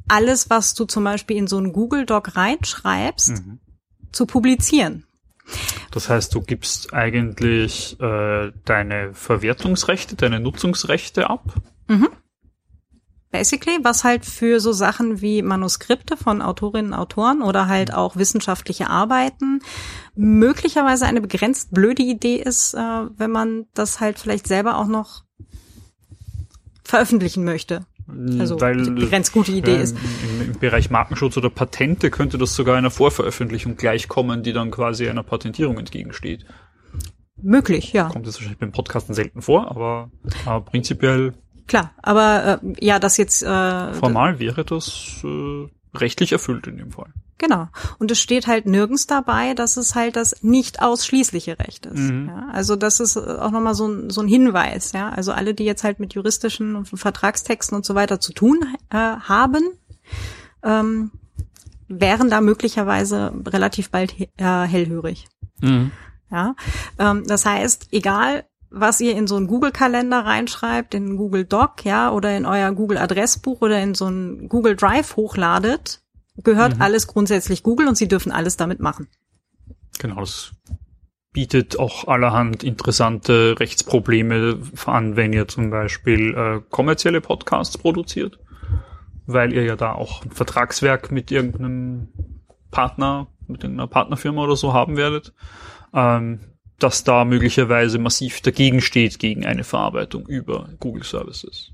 alles, 0.08 0.50
was 0.50 0.74
du 0.74 0.84
zum 0.84 1.04
Beispiel 1.04 1.36
in 1.36 1.46
so 1.46 1.56
einen 1.56 1.72
Google 1.72 2.06
Doc 2.06 2.36
reinschreibst, 2.36 3.44
mhm. 3.44 3.58
Zu 4.16 4.26
publizieren. 4.26 5.04
Das 5.92 6.08
heißt, 6.08 6.34
du 6.34 6.40
gibst 6.40 6.92
eigentlich 6.92 7.98
äh, 8.00 8.50
deine 8.64 9.14
Verwertungsrechte, 9.14 10.16
deine 10.16 10.40
Nutzungsrechte 10.40 11.30
ab. 11.30 11.54
Mhm. 11.86 12.08
Basically, 13.30 13.78
was 13.82 14.02
halt 14.02 14.24
für 14.24 14.60
so 14.60 14.72
Sachen 14.72 15.20
wie 15.20 15.42
Manuskripte 15.42 16.16
von 16.16 16.40
Autorinnen 16.40 16.92
und 16.92 16.98
Autoren 16.98 17.42
oder 17.42 17.68
halt 17.68 17.92
auch 17.92 18.16
wissenschaftliche 18.16 18.88
Arbeiten 18.88 19.60
möglicherweise 20.14 21.06
eine 21.06 21.20
begrenzt 21.20 21.72
blöde 21.72 22.02
Idee 22.02 22.36
ist, 22.36 22.74
äh, 22.74 22.78
wenn 22.78 23.30
man 23.30 23.66
das 23.74 24.00
halt 24.00 24.18
vielleicht 24.18 24.46
selber 24.46 24.78
auch 24.78 24.86
noch 24.86 25.24
veröffentlichen 26.82 27.44
möchte. 27.44 27.84
Also 28.38 28.60
Weil, 28.60 28.90
begrenzt 28.90 29.32
gute 29.32 29.52
Idee 29.52 29.76
äh, 29.76 29.82
ist. 29.82 29.96
Im, 30.22 30.52
Im, 30.52 30.58
Bereich 30.58 30.90
Markenschutz 30.90 31.36
oder 31.36 31.50
Patente 31.50 32.10
könnte 32.10 32.38
das 32.38 32.54
sogar 32.54 32.76
einer 32.76 32.90
Vorveröffentlichung 32.90 33.76
gleichkommen, 33.76 34.42
die 34.42 34.52
dann 34.52 34.70
quasi 34.70 35.08
einer 35.08 35.24
Patentierung 35.24 35.78
entgegensteht. 35.78 36.44
Möglich, 37.42 37.92
ja. 37.92 38.08
Kommt 38.08 38.26
jetzt 38.26 38.36
wahrscheinlich 38.36 38.58
beim 38.58 38.72
Podcasten 38.72 39.14
selten 39.14 39.42
vor, 39.42 39.70
aber, 39.70 40.10
aber 40.44 40.64
prinzipiell 40.64 41.34
Klar, 41.66 41.92
aber 42.00 42.60
äh, 42.62 42.84
ja, 42.84 43.00
das 43.00 43.16
jetzt 43.16 43.42
äh, 43.42 43.92
formal 43.94 44.38
wäre 44.38 44.64
das 44.64 45.20
äh, 45.24 45.66
rechtlich 46.00 46.32
erfüllt 46.32 46.66
in 46.66 46.78
dem 46.78 46.92
Fall. 46.92 47.12
Genau. 47.38 47.68
Und 47.98 48.10
es 48.10 48.20
steht 48.20 48.46
halt 48.46 48.66
nirgends 48.66 49.06
dabei, 49.06 49.52
dass 49.54 49.76
es 49.76 49.94
halt 49.94 50.16
das 50.16 50.42
nicht 50.42 50.80
ausschließliche 50.80 51.58
Recht 51.58 51.86
ist. 51.86 51.98
Mhm. 51.98 52.28
Ja, 52.28 52.48
also 52.52 52.76
das 52.76 53.00
ist 53.00 53.16
auch 53.16 53.50
nochmal 53.50 53.74
so 53.74 53.86
ein, 53.86 54.10
so 54.10 54.22
ein 54.22 54.28
Hinweis. 54.28 54.92
Ja, 54.92 55.10
also 55.10 55.32
alle, 55.32 55.52
die 55.52 55.64
jetzt 55.64 55.84
halt 55.84 56.00
mit 56.00 56.14
juristischen 56.14 56.86
Vertragstexten 56.86 57.76
und 57.76 57.84
so 57.84 57.94
weiter 57.94 58.20
zu 58.20 58.32
tun 58.32 58.64
äh, 58.90 58.96
haben, 58.96 59.62
ähm, 60.62 61.10
wären 61.88 62.30
da 62.30 62.40
möglicherweise 62.40 63.32
relativ 63.46 63.90
bald 63.90 64.14
äh, 64.18 64.28
hellhörig. 64.38 65.28
Mhm. 65.60 65.92
Ja, 66.30 66.56
ähm, 66.98 67.24
das 67.26 67.46
heißt, 67.46 67.88
egal 67.92 68.44
was 68.78 69.00
ihr 69.00 69.16
in 69.16 69.26
so 69.26 69.36
einen 69.36 69.46
Google-Kalender 69.46 70.24
reinschreibt, 70.24 70.94
in 70.94 71.16
Google 71.16 71.44
Doc, 71.44 71.84
ja, 71.84 72.10
oder 72.10 72.36
in 72.36 72.46
euer 72.46 72.72
Google-Adressbuch 72.72 73.60
oder 73.62 73.80
in 73.80 73.94
so 73.94 74.06
einen 74.06 74.48
Google 74.48 74.76
Drive 74.76 75.16
hochladet, 75.16 76.02
gehört 76.42 76.76
mhm. 76.76 76.82
alles 76.82 77.06
grundsätzlich 77.06 77.62
Google 77.62 77.88
und 77.88 77.96
sie 77.96 78.08
dürfen 78.08 78.32
alles 78.32 78.56
damit 78.56 78.80
machen. 78.80 79.08
Genau, 79.98 80.20
das 80.20 80.52
bietet 81.32 81.78
auch 81.78 82.08
allerhand 82.08 82.64
interessante 82.64 83.56
Rechtsprobleme 83.58 84.58
an, 84.86 85.16
wenn 85.16 85.32
ihr 85.32 85.48
zum 85.48 85.70
Beispiel 85.70 86.34
äh, 86.34 86.60
kommerzielle 86.70 87.20
Podcasts 87.20 87.76
produziert, 87.76 88.38
weil 89.26 89.52
ihr 89.52 89.64
ja 89.64 89.76
da 89.76 89.92
auch 89.92 90.24
ein 90.24 90.30
Vertragswerk 90.30 91.10
mit 91.10 91.30
irgendeinem 91.30 92.08
Partner, 92.70 93.28
mit 93.46 93.62
irgendeiner 93.62 93.86
Partnerfirma 93.86 94.42
oder 94.44 94.56
so 94.56 94.72
haben 94.72 94.96
werdet. 94.96 95.34
Ähm, 95.92 96.40
dass 96.78 97.04
da 97.04 97.24
möglicherweise 97.24 97.98
massiv 97.98 98.40
dagegen 98.40 98.80
steht 98.80 99.18
gegen 99.18 99.46
eine 99.46 99.64
Verarbeitung 99.64 100.26
über 100.26 100.68
Google 100.78 101.04
Services. 101.04 101.72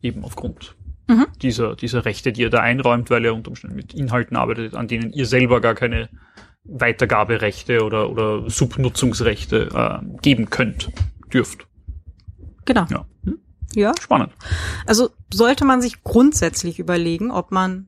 Eben 0.00 0.24
aufgrund 0.24 0.76
mhm. 1.06 1.26
dieser, 1.42 1.76
dieser 1.76 2.04
Rechte, 2.04 2.32
die 2.32 2.42
ihr 2.42 2.50
da 2.50 2.60
einräumt, 2.60 3.10
weil 3.10 3.24
ihr 3.24 3.34
unter 3.34 3.50
Umständen 3.50 3.76
mit 3.76 3.94
Inhalten 3.94 4.36
arbeitet, 4.36 4.74
an 4.74 4.88
denen 4.88 5.12
ihr 5.12 5.26
selber 5.26 5.60
gar 5.60 5.74
keine 5.74 6.08
Weitergaberechte 6.64 7.84
oder, 7.84 8.10
oder 8.10 8.48
Subnutzungsrechte 8.48 9.68
äh, 9.74 10.20
geben 10.20 10.50
könnt, 10.50 10.90
dürft. 11.32 11.66
Genau. 12.64 12.86
Ja. 12.90 13.06
Hm? 13.24 13.38
ja. 13.74 13.92
Spannend. 14.00 14.32
Also 14.86 15.10
sollte 15.32 15.64
man 15.64 15.80
sich 15.80 16.02
grundsätzlich 16.04 16.78
überlegen, 16.78 17.30
ob 17.30 17.50
man 17.50 17.87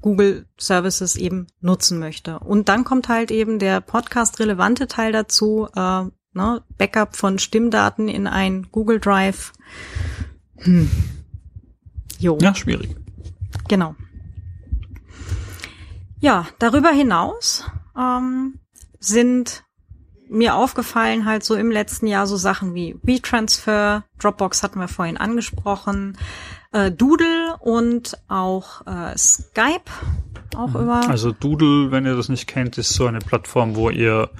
Google 0.00 0.46
Services 0.58 1.16
eben 1.16 1.46
nutzen 1.60 1.98
möchte. 1.98 2.38
Und 2.38 2.68
dann 2.68 2.84
kommt 2.84 3.08
halt 3.08 3.30
eben 3.30 3.58
der 3.58 3.80
Podcast-relevante 3.80 4.86
Teil 4.86 5.12
dazu, 5.12 5.68
äh, 5.74 6.04
ne, 6.32 6.62
Backup 6.76 7.16
von 7.16 7.38
Stimmdaten 7.38 8.08
in 8.08 8.26
ein 8.26 8.68
Google 8.70 9.00
Drive. 9.00 9.52
Hm. 10.58 10.90
Jo. 12.18 12.38
Ja, 12.40 12.54
schwierig. 12.54 12.96
Genau. 13.68 13.94
Ja, 16.20 16.46
darüber 16.58 16.90
hinaus 16.90 17.64
ähm, 17.96 18.58
sind 18.98 19.64
mir 20.28 20.56
aufgefallen 20.56 21.24
halt 21.24 21.44
so 21.44 21.54
im 21.54 21.70
letzten 21.70 22.06
Jahr 22.06 22.26
so 22.26 22.36
Sachen 22.36 22.74
wie 22.74 22.96
WeTransfer, 23.02 24.04
Dropbox 24.18 24.62
hatten 24.62 24.80
wir 24.80 24.88
vorhin 24.88 25.16
angesprochen, 25.16 26.18
äh, 26.72 26.90
Doodle 26.90 27.56
und 27.60 28.18
auch 28.28 28.86
äh, 28.86 29.16
Skype 29.16 29.90
auch 30.56 30.68
mhm. 30.68 30.82
über. 30.82 31.08
Also 31.08 31.32
Doodle, 31.32 31.90
wenn 31.90 32.06
ihr 32.06 32.16
das 32.16 32.28
nicht 32.28 32.46
kennt, 32.46 32.78
ist 32.78 32.90
so 32.90 33.06
eine 33.06 33.20
Plattform, 33.20 33.76
wo 33.76 33.90
ihr 33.90 34.30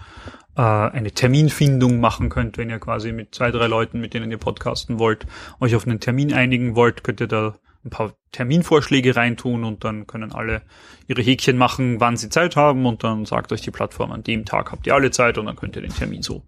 äh, 0.57 0.63
eine 0.63 1.13
Terminfindung 1.13 2.01
machen 2.01 2.29
könnt, 2.29 2.59
wenn 2.59 2.71
ihr 2.71 2.79
quasi 2.79 3.13
mit 3.13 3.35
zwei, 3.35 3.51
drei 3.51 3.67
Leuten, 3.67 4.01
mit 4.01 4.15
denen 4.15 4.31
ihr 4.31 4.39
podcasten 4.39 4.99
wollt, 4.99 5.27
euch 5.61 5.75
auf 5.75 5.87
einen 5.87 6.01
Termin 6.01 6.33
einigen 6.33 6.75
wollt, 6.75 7.05
könnt 7.05 7.21
ihr 7.21 7.29
da 7.29 7.55
ein 7.85 7.91
paar 7.91 8.15
Terminvorschläge 8.33 9.17
reintun 9.17 9.65
und 9.65 9.85
dann 9.85 10.07
können 10.07 10.33
alle 10.33 10.63
ihre 11.07 11.23
Häkchen 11.23 11.57
machen, 11.57 12.01
wann 12.01 12.17
sie 12.17 12.29
Zeit 12.29 12.57
haben 12.57 12.87
und 12.87 13.05
dann 13.05 13.25
sagt 13.25 13.53
euch 13.53 13.63
die 13.63 13.71
Plattform, 13.71 14.11
an 14.11 14.25
dem 14.25 14.45
Tag 14.45 14.73
habt 14.73 14.87
ihr 14.87 14.95
alle 14.95 15.11
Zeit 15.11 15.39
und 15.39 15.47
dann 15.47 15.57
könnt 15.57 15.77
ihr 15.77 15.83
den 15.83 15.95
Termin 15.95 16.23
so 16.23 16.43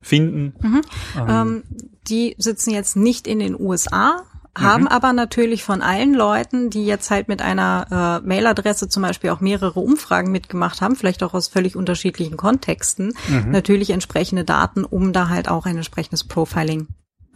finden. 0.00 0.54
Mhm. 0.60 0.82
Ähm, 1.16 1.28
ähm, 1.28 1.62
die 2.08 2.36
sitzen 2.38 2.70
jetzt 2.70 2.96
nicht 2.96 3.26
in 3.26 3.40
den 3.40 3.58
USA, 3.58 4.22
haben 4.56 4.82
mhm. 4.82 4.88
aber 4.88 5.12
natürlich 5.12 5.62
von 5.62 5.82
allen 5.82 6.14
Leuten, 6.14 6.70
die 6.70 6.86
jetzt 6.86 7.10
halt 7.10 7.28
mit 7.28 7.42
einer 7.42 8.20
äh, 8.22 8.26
Mailadresse 8.26 8.88
zum 8.88 9.02
Beispiel 9.02 9.30
auch 9.30 9.40
mehrere 9.40 9.80
Umfragen 9.80 10.32
mitgemacht 10.32 10.80
haben, 10.80 10.96
vielleicht 10.96 11.22
auch 11.22 11.34
aus 11.34 11.48
völlig 11.48 11.76
unterschiedlichen 11.76 12.36
Kontexten, 12.36 13.14
mhm. 13.28 13.50
natürlich 13.50 13.90
entsprechende 13.90 14.44
Daten, 14.44 14.84
um 14.84 15.12
da 15.12 15.28
halt 15.28 15.48
auch 15.48 15.66
ein 15.66 15.76
entsprechendes 15.76 16.24
Profiling 16.24 16.88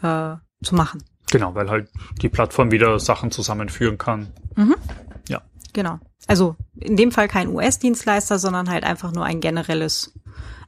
äh, 0.03 0.35
zu 0.63 0.75
machen. 0.75 1.05
Genau, 1.31 1.55
weil 1.55 1.71
halt 1.71 1.89
die 2.21 2.29
Plattform 2.29 2.71
wieder 2.71 2.99
Sachen 2.99 3.31
zusammenführen 3.31 3.99
kann. 3.99 4.29
Mhm. 4.57 4.75
Ja. 5.29 5.43
Genau. 5.73 5.99
Also 6.27 6.57
in 6.75 6.97
dem 6.97 7.13
Fall 7.13 7.29
kein 7.29 7.49
US-Dienstleister, 7.49 8.39
sondern 8.39 8.69
halt 8.69 8.85
einfach 8.85 9.13
nur 9.13 9.25
ein 9.25 9.41
generelles 9.41 10.13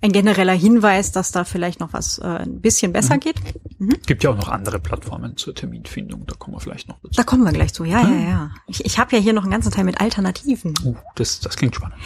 ein 0.02 0.12
genereller 0.12 0.52
Hinweis, 0.52 1.12
dass 1.12 1.30
da 1.30 1.44
vielleicht 1.44 1.78
noch 1.80 1.92
was 1.92 2.18
äh, 2.18 2.24
ein 2.24 2.60
bisschen 2.60 2.92
besser 2.92 3.14
mhm. 3.14 3.20
geht. 3.20 3.36
Mhm. 3.78 3.96
Gibt 4.04 4.24
ja 4.24 4.30
auch 4.30 4.36
noch 4.36 4.48
andere 4.48 4.80
Plattformen 4.80 5.36
zur 5.36 5.54
Terminfindung, 5.54 6.26
da 6.26 6.34
kommen 6.34 6.56
wir 6.56 6.60
vielleicht 6.60 6.88
noch 6.88 6.98
dazu. 7.00 7.14
Da 7.16 7.22
kommen 7.22 7.44
wir 7.44 7.52
gleich 7.52 7.72
zu, 7.72 7.84
ja, 7.84 8.02
hm? 8.02 8.20
ja, 8.20 8.28
ja. 8.28 8.50
Ich, 8.66 8.84
ich 8.84 8.98
habe 8.98 9.14
ja 9.16 9.22
hier 9.22 9.32
noch 9.32 9.44
einen 9.44 9.52
ganzen 9.52 9.70
Teil 9.70 9.84
mit 9.84 10.00
Alternativen. 10.00 10.74
Uh, 10.84 10.96
das, 11.14 11.40
das 11.40 11.56
klingt 11.56 11.76
spannend. 11.76 11.96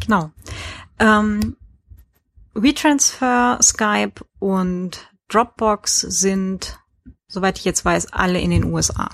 Genau. 0.00 0.32
Ähm, 0.98 1.56
WeTransfer, 2.54 3.58
Skype 3.62 4.24
und 4.40 5.10
Dropbox 5.28 6.00
sind, 6.00 6.78
soweit 7.28 7.58
ich 7.58 7.64
jetzt 7.64 7.84
weiß, 7.84 8.12
alle 8.12 8.40
in 8.40 8.50
den 8.50 8.64
USA. 8.64 9.08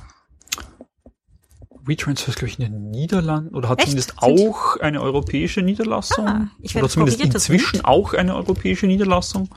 WeTransfer 1.85 2.29
ist, 2.29 2.39
glaube 2.39 2.49
ich, 2.51 2.59
in 2.59 2.65
den 2.65 2.91
Niederlanden 2.91 3.55
oder 3.55 3.69
hat 3.69 3.79
Echt? 3.79 3.89
zumindest 3.89 4.15
auch 4.19 4.77
eine 4.79 5.01
europäische 5.03 5.63
Niederlassung. 5.63 6.27
Ah, 6.27 6.49
ich 6.61 6.77
oder 6.77 6.89
zumindest 6.89 7.21
inzwischen 7.21 7.85
auch 7.85 8.15
eine 8.15 8.35
europäische 8.35 8.87
Niederlassung. 8.87 9.49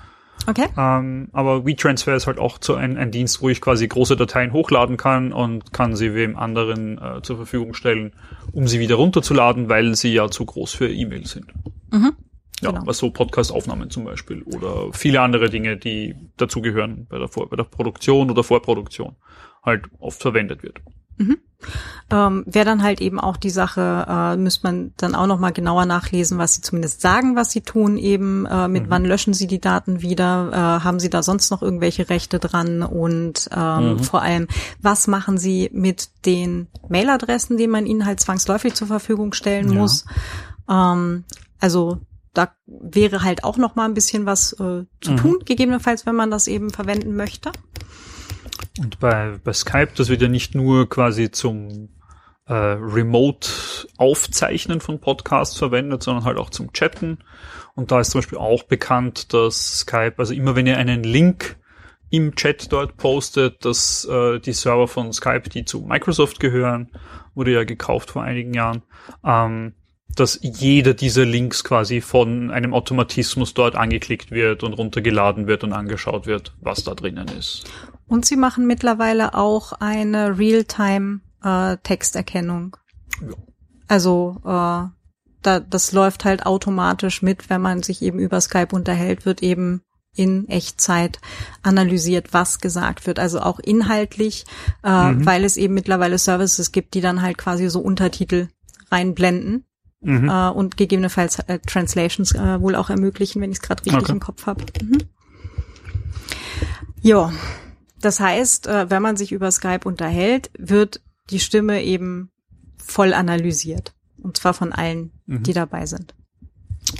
Okay. 0.47 0.67
Ähm, 0.77 1.29
aber 1.31 1.65
WeTransfer 1.65 2.15
ist 2.15 2.27
halt 2.27 2.37
auch 2.37 2.57
so 2.61 2.75
ein, 2.75 2.97
ein 2.97 3.11
Dienst, 3.11 3.41
wo 3.41 3.49
ich 3.49 3.61
quasi 3.61 3.87
große 3.87 4.15
Dateien 4.15 4.53
hochladen 4.53 4.97
kann 4.97 5.33
und 5.33 5.73
kann 5.73 5.95
sie 5.95 6.13
wem 6.13 6.35
anderen 6.35 6.97
äh, 6.97 7.21
zur 7.21 7.37
Verfügung 7.37 7.73
stellen, 7.73 8.13
um 8.51 8.67
sie 8.67 8.79
wieder 8.79 8.95
runterzuladen, 8.95 9.69
weil 9.69 9.95
sie 9.95 10.13
ja 10.13 10.29
zu 10.29 10.45
groß 10.45 10.73
für 10.73 10.91
E-Mail 10.91 11.25
sind. 11.25 11.47
Mhm. 11.91 12.13
Ja, 12.61 12.71
genau. 12.71 12.85
was 12.85 12.99
so 12.99 13.09
Podcast-Aufnahmen 13.09 13.89
zum 13.89 14.05
Beispiel 14.05 14.43
oder 14.43 14.93
viele 14.93 15.21
andere 15.21 15.49
Dinge, 15.49 15.77
die 15.77 16.15
dazugehören 16.37 17.05
bei 17.09 17.17
der, 17.17 17.27
bei 17.27 17.55
der 17.55 17.63
Produktion 17.63 18.31
oder 18.31 18.43
Vorproduktion, 18.43 19.15
halt 19.63 19.85
oft 19.99 20.21
verwendet 20.21 20.63
wird. 20.63 20.79
Mhm. 21.17 21.37
Ähm, 22.11 22.43
Wäre 22.45 22.65
dann 22.65 22.83
halt 22.83 23.01
eben 23.01 23.19
auch 23.19 23.37
die 23.37 23.49
Sache, 23.49 24.05
äh, 24.07 24.37
müsste 24.37 24.67
man 24.67 24.93
dann 24.97 25.15
auch 25.15 25.25
noch 25.25 25.39
mal 25.39 25.51
genauer 25.51 25.85
nachlesen, 25.85 26.37
was 26.37 26.55
sie 26.55 26.61
zumindest 26.61 27.01
sagen, 27.01 27.35
was 27.35 27.51
sie 27.51 27.61
tun 27.61 27.97
eben, 27.97 28.45
äh, 28.45 28.67
mit 28.67 28.85
mhm. 28.85 28.89
wann 28.89 29.05
löschen 29.05 29.33
sie 29.33 29.47
die 29.47 29.59
Daten 29.59 30.01
wieder, 30.01 30.51
äh, 30.51 30.83
haben 30.83 30.99
sie 30.99 31.09
da 31.09 31.23
sonst 31.23 31.49
noch 31.49 31.63
irgendwelche 31.63 32.09
Rechte 32.09 32.39
dran 32.39 32.83
und 32.83 33.49
ähm, 33.55 33.93
mhm. 33.93 33.99
vor 33.99 34.21
allem, 34.21 34.47
was 34.81 35.07
machen 35.07 35.37
sie 35.37 35.69
mit 35.73 36.09
den 36.25 36.67
Mailadressen, 36.89 37.57
die 37.57 37.67
man 37.67 37.85
ihnen 37.85 38.05
halt 38.05 38.19
zwangsläufig 38.19 38.75
zur 38.75 38.87
Verfügung 38.87 39.33
stellen 39.33 39.71
ja. 39.71 39.79
muss. 39.79 40.05
Ähm, 40.69 41.23
also 41.59 41.99
da 42.35 42.51
wäre 42.67 43.23
halt 43.23 43.43
auch 43.43 43.57
noch 43.57 43.75
mal 43.75 43.85
ein 43.85 43.93
bisschen 43.93 44.25
was 44.25 44.53
äh, 44.53 44.85
zu 45.01 45.11
mhm. 45.11 45.17
tun, 45.17 45.39
gegebenenfalls, 45.45 46.05
wenn 46.05 46.15
man 46.15 46.29
das 46.29 46.47
eben 46.47 46.69
verwenden 46.69 47.15
möchte. 47.15 47.51
Und 48.79 48.99
bei, 48.99 49.39
bei 49.43 49.53
Skype, 49.53 49.89
das 49.95 50.09
wird 50.09 50.21
ja 50.21 50.27
nicht 50.27 50.53
nur 50.55 50.89
quasi 50.89 51.31
zum 51.31 51.89
äh, 52.47 52.53
Remote-Aufzeichnen 52.53 54.81
von 54.81 54.99
Podcasts 54.99 55.57
verwendet, 55.57 56.03
sondern 56.03 56.25
halt 56.25 56.37
auch 56.37 56.49
zum 56.49 56.73
Chatten. 56.73 57.19
Und 57.75 57.91
da 57.91 57.99
ist 57.99 58.11
zum 58.11 58.19
Beispiel 58.19 58.37
auch 58.37 58.63
bekannt, 58.63 59.33
dass 59.33 59.79
Skype, 59.79 60.15
also 60.17 60.33
immer 60.33 60.55
wenn 60.55 60.67
ihr 60.67 60.77
einen 60.77 61.03
Link 61.03 61.57
im 62.09 62.35
Chat 62.35 62.71
dort 62.71 62.97
postet, 62.97 63.65
dass 63.65 64.05
äh, 64.05 64.39
die 64.39 64.53
Server 64.53 64.87
von 64.87 65.11
Skype, 65.11 65.49
die 65.49 65.65
zu 65.65 65.81
Microsoft 65.81 66.39
gehören, 66.39 66.91
wurde 67.33 67.51
ja 67.51 67.63
gekauft 67.63 68.11
vor 68.11 68.23
einigen 68.23 68.53
Jahren, 68.53 68.83
ähm, 69.25 69.73
dass 70.15 70.39
jeder 70.41 70.93
dieser 70.93 71.25
Links 71.25 71.63
quasi 71.63 71.99
von 71.99 72.51
einem 72.51 72.73
Automatismus 72.73 73.53
dort 73.53 73.75
angeklickt 73.75 74.31
wird 74.31 74.63
und 74.63 74.73
runtergeladen 74.73 75.47
wird 75.47 75.63
und 75.63 75.73
angeschaut 75.73 76.27
wird, 76.27 76.53
was 76.61 76.83
da 76.83 76.93
drinnen 76.93 77.27
ist. 77.37 77.65
Und 78.07 78.25
sie 78.25 78.35
machen 78.35 78.67
mittlerweile 78.67 79.33
auch 79.33 79.73
eine 79.73 80.37
Realtime-Texterkennung. 80.37 82.77
Äh, 83.21 83.25
ja. 83.25 83.33
Also 83.87 84.37
äh, 84.43 84.83
da, 85.41 85.59
das 85.59 85.91
läuft 85.91 86.23
halt 86.25 86.45
automatisch 86.45 87.21
mit, 87.21 87.49
wenn 87.49 87.61
man 87.61 87.83
sich 87.83 88.01
eben 88.01 88.19
über 88.19 88.41
Skype 88.41 88.75
unterhält, 88.75 89.25
wird 89.25 89.43
eben 89.43 89.81
in 90.15 90.47
Echtzeit 90.47 91.19
analysiert, 91.61 92.33
was 92.33 92.59
gesagt 92.59 93.05
wird. 93.05 93.19
Also 93.19 93.41
auch 93.41 93.59
inhaltlich, 93.59 94.45
äh, 94.83 95.11
mhm. 95.11 95.25
weil 95.25 95.43
es 95.43 95.57
eben 95.57 95.73
mittlerweile 95.73 96.17
Services 96.17 96.71
gibt, 96.71 96.93
die 96.93 97.01
dann 97.01 97.21
halt 97.21 97.37
quasi 97.37 97.69
so 97.69 97.81
Untertitel 97.81 98.47
reinblenden. 98.91 99.65
Mhm. 100.01 100.29
Äh, 100.29 100.49
und 100.49 100.77
gegebenenfalls 100.77 101.39
äh, 101.39 101.59
Translations 101.59 102.33
äh, 102.33 102.61
wohl 102.61 102.75
auch 102.75 102.89
ermöglichen, 102.89 103.41
wenn 103.41 103.51
ich 103.51 103.57
es 103.57 103.61
gerade 103.61 103.85
richtig 103.85 104.03
okay. 104.03 104.11
im 104.13 104.19
Kopf 104.19 104.45
habe. 104.45 104.65
Mhm. 104.81 104.99
Ja, 107.01 107.31
das 107.99 108.19
heißt, 108.19 108.67
äh, 108.67 108.89
wenn 108.89 109.01
man 109.01 109.17
sich 109.17 109.31
über 109.31 109.51
Skype 109.51 109.81
unterhält, 109.85 110.51
wird 110.57 111.01
die 111.29 111.39
Stimme 111.39 111.83
eben 111.83 112.31
voll 112.77 113.13
analysiert. 113.13 113.93
Und 114.21 114.37
zwar 114.37 114.53
von 114.53 114.71
allen, 114.71 115.11
mhm. 115.25 115.43
die 115.43 115.53
dabei 115.53 115.85
sind. 115.85 116.13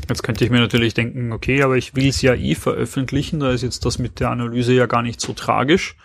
Jetzt 0.09 0.23
könnte 0.23 0.43
ich 0.43 0.51
mir 0.51 0.59
natürlich 0.59 0.93
denken, 0.93 1.31
okay, 1.31 1.61
aber 1.61 1.77
ich 1.77 1.95
will 1.95 2.07
es 2.07 2.21
ja 2.21 2.33
eh 2.33 2.55
veröffentlichen, 2.55 3.39
da 3.39 3.51
ist 3.51 3.61
jetzt 3.61 3.85
das 3.85 3.99
mit 3.99 4.19
der 4.19 4.29
Analyse 4.29 4.73
ja 4.73 4.87
gar 4.87 5.01
nicht 5.01 5.21
so 5.21 5.33
tragisch. 5.33 5.95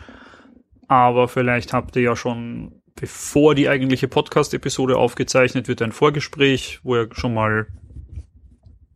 Aber 0.87 1.29
vielleicht 1.29 1.73
habt 1.73 1.97
ihr 1.97 2.03
ja 2.03 2.17
schon, 2.17 2.83
bevor 2.95 3.55
die 3.55 3.69
eigentliche 3.69 4.09
Podcast-Episode 4.09 4.97
aufgezeichnet 4.97 5.69
wird, 5.69 5.83
ein 5.83 5.93
Vorgespräch, 5.93 6.81
wo 6.83 6.97
ihr 6.97 7.09
schon 7.13 7.33
mal 7.33 7.69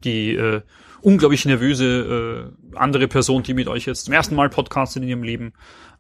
die 0.05 0.35
äh, 0.35 0.61
unglaublich 1.05 1.45
nervöse 1.45 2.51
äh, 2.73 2.77
andere 2.77 3.09
Person, 3.09 3.43
die 3.43 3.55
mit 3.55 3.69
euch 3.69 3.87
jetzt 3.87 4.07
zum 4.07 4.15
ersten 4.15 4.35
Mal 4.35 4.49
podcastet 4.49 5.03
in 5.03 5.09
ihrem 5.09 5.23
Leben, 5.23 5.53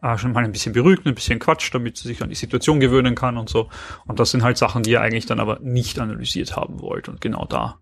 äh, 0.03 0.17
schon 0.17 0.33
mal 0.33 0.45
ein 0.45 0.53
bisschen 0.53 0.73
beruhigt, 0.73 1.07
ein 1.07 1.15
bisschen 1.15 1.39
quatscht, 1.39 1.75
damit 1.75 1.99
sie 1.99 2.09
sich 2.09 2.23
an 2.23 2.31
die 2.31 2.35
Situation 2.35 2.81
gewöhnen 2.81 3.15
kann 3.15 3.37
und 3.37 3.49
so. 3.49 3.69
Und 4.07 4.19
das 4.19 4.31
sind 4.31 4.43
halt 4.43 4.57
Sachen, 4.57 4.83
die 4.83 4.93
ihr 4.93 5.03
eigentlich 5.03 5.27
dann 5.27 5.41
aber 5.41 5.59
nicht 5.61 5.99
analysiert 5.99 6.57
haben 6.57 6.81
wollt. 6.81 7.09
Und 7.09 7.21
genau 7.21 7.45
da 7.45 7.79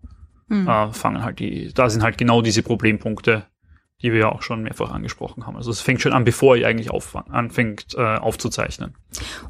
mhm. 0.47 0.67
äh, 0.67 0.91
fangen 0.91 1.23
halt 1.23 1.39
die, 1.39 1.73
da 1.73 1.89
sind 1.89 2.03
halt 2.03 2.17
genau 2.17 2.41
diese 2.41 2.61
Problempunkte, 2.61 3.45
die 4.03 4.11
wir 4.11 4.19
ja 4.19 4.31
auch 4.31 4.41
schon 4.41 4.63
mehrfach 4.63 4.91
angesprochen 4.91 5.47
haben. 5.47 5.55
Also 5.55 5.71
es 5.71 5.79
fängt 5.79 6.01
schon 6.01 6.11
an, 6.11 6.25
bevor 6.25 6.57
ihr 6.57 6.67
eigentlich 6.67 6.91
auf, 6.91 7.15
anfängt 7.15 7.95
äh, 7.95 8.17
aufzuzeichnen. 8.17 8.95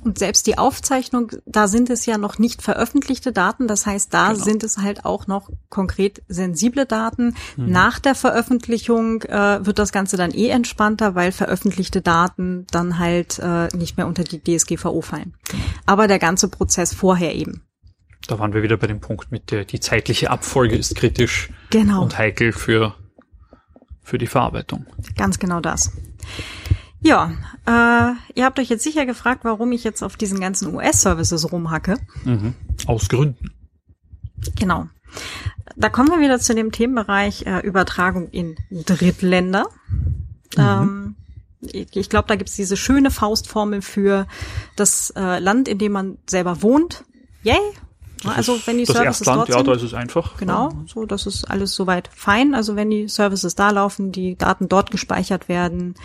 Und 0.02 0.20
selbst 0.20 0.46
die 0.46 0.60
Aufzeichnung, 0.60 1.32
da 1.46 1.68
sind 1.68 1.90
es 1.90 2.06
ja 2.06 2.20
noch 2.20 2.38
nicht 2.38 2.62
veröffentlichte 2.62 3.32
Daten. 3.32 3.68
Das 3.68 3.88
heißt, 3.88 4.14
da 4.14 4.32
genau. 4.34 4.44
sind 4.44 4.64
es 4.64 4.78
halt 4.78 5.06
auch 5.06 5.26
noch 5.26 5.50
konkret 5.70 6.22
sensible 6.28 6.86
Daten. 6.86 7.36
Mhm. 7.58 7.72
Nach 7.72 7.98
der 7.98 8.14
Veröffentlichung 8.14 9.24
äh, 9.24 9.66
wird 9.66 9.80
das 9.80 9.92
Ganze 9.92 10.18
dann 10.18 10.32
eh 10.32 10.50
entspannter, 10.50 11.16
weil 11.16 11.32
veröffentlichte 11.32 12.02
Daten 12.02 12.68
dann 12.70 13.00
halt 13.00 13.40
äh, 13.40 13.76
nicht 13.76 13.98
mehr 13.98 14.06
unter 14.06 14.24
die 14.24 14.40
DSGVO 14.40 15.02
fallen. 15.02 15.34
Genau. 15.50 15.64
Aber 15.88 16.08
der 16.08 16.20
ganze 16.20 16.48
Prozess 16.48 16.94
vorher 16.94 17.34
eben. 17.34 17.64
Da 18.28 18.38
waren 18.38 18.54
wir 18.54 18.62
wieder 18.62 18.78
bei 18.78 18.88
dem 18.88 19.02
Punkt 19.02 19.32
mit 19.32 19.52
der, 19.52 19.66
die 19.66 19.80
zeitliche 19.80 20.30
Abfolge 20.30 20.76
ist 20.76 20.96
kritisch 20.96 21.50
genau. 21.72 22.04
und 22.04 22.18
heikel 22.18 22.54
für 22.54 22.96
für 24.04 24.18
die 24.18 24.28
Verarbeitung. 24.28 24.86
Ganz 25.16 25.40
genau 25.40 25.60
das. 25.60 25.92
Ja, 27.02 27.32
äh, 27.66 28.14
ihr 28.34 28.46
habt 28.46 28.60
euch 28.60 28.70
jetzt 28.70 28.84
sicher 28.84 29.06
gefragt, 29.06 29.44
warum 29.44 29.72
ich 29.74 29.84
jetzt 29.84 30.04
auf 30.04 30.16
diesen 30.16 30.40
ganzen 30.40 30.74
US-Services 30.74 31.52
rumhacke. 31.52 31.98
Mhm. 32.24 32.54
Aus 32.88 33.10
Gründen. 33.10 33.52
Genau. 34.56 34.88
Da 35.76 35.90
kommen 35.90 36.10
wir 36.10 36.22
wieder 36.22 36.40
zu 36.40 36.56
dem 36.56 36.72
Themenbereich 36.72 37.46
äh, 37.46 37.60
Übertragung 37.60 38.30
in 38.30 38.56
Drittländer. 38.70 39.68
Mhm. 40.56 40.62
Ähm, 40.62 41.16
ich, 41.62 41.96
ich 41.96 42.10
glaube, 42.10 42.28
da 42.28 42.36
gibt's 42.36 42.56
diese 42.56 42.78
schöne 42.78 43.12
Faustformel 43.12 43.82
für 43.82 44.28
das 44.76 45.12
äh, 45.16 45.40
Land, 45.40 45.68
in 45.68 45.78
dem 45.78 45.92
man 45.92 46.18
selber 46.26 46.62
wohnt. 46.62 47.04
Yay, 47.44 47.60
das 48.24 48.36
also 48.38 48.60
wenn 48.66 48.78
die 48.78 48.86
Services 48.86 49.06
Erstland, 49.06 49.38
dort 49.40 49.48
sind, 49.48 49.58
ja, 49.58 49.64
da 49.64 49.74
ist 49.74 49.84
es 49.84 49.94
einfach. 49.94 50.38
Genau, 50.38 50.72
so 50.88 51.06
das 51.06 51.26
ist 51.26 51.50
alles 51.50 51.76
soweit 51.76 52.10
fein. 52.14 52.56
Also 52.56 52.76
wenn 52.76 52.90
die 52.90 53.08
Services 53.08 53.56
da 53.56 53.72
laufen, 53.72 54.12
die 54.12 54.36
Daten 54.36 54.70
dort 54.70 54.92
gespeichert 54.92 55.50
werden, 55.50 55.96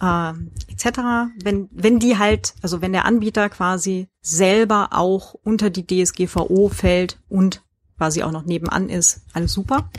äh, 0.00 0.32
etc. 0.70 1.30
Wenn 1.42 1.68
wenn 1.72 1.98
die 1.98 2.18
halt, 2.18 2.54
also 2.62 2.82
wenn 2.82 2.92
der 2.92 3.04
Anbieter 3.04 3.48
quasi 3.48 4.08
selber 4.20 4.88
auch 4.92 5.34
unter 5.42 5.70
die 5.70 5.86
DSGVO 5.86 6.68
fällt 6.68 7.18
und 7.28 7.62
quasi 7.96 8.22
auch 8.22 8.32
noch 8.32 8.44
nebenan 8.44 8.88
ist, 8.88 9.22
alles 9.32 9.52
super. 9.52 9.90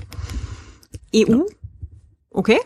EU 1.16 1.32
ja. 1.32 1.42
Okay, 2.30 2.60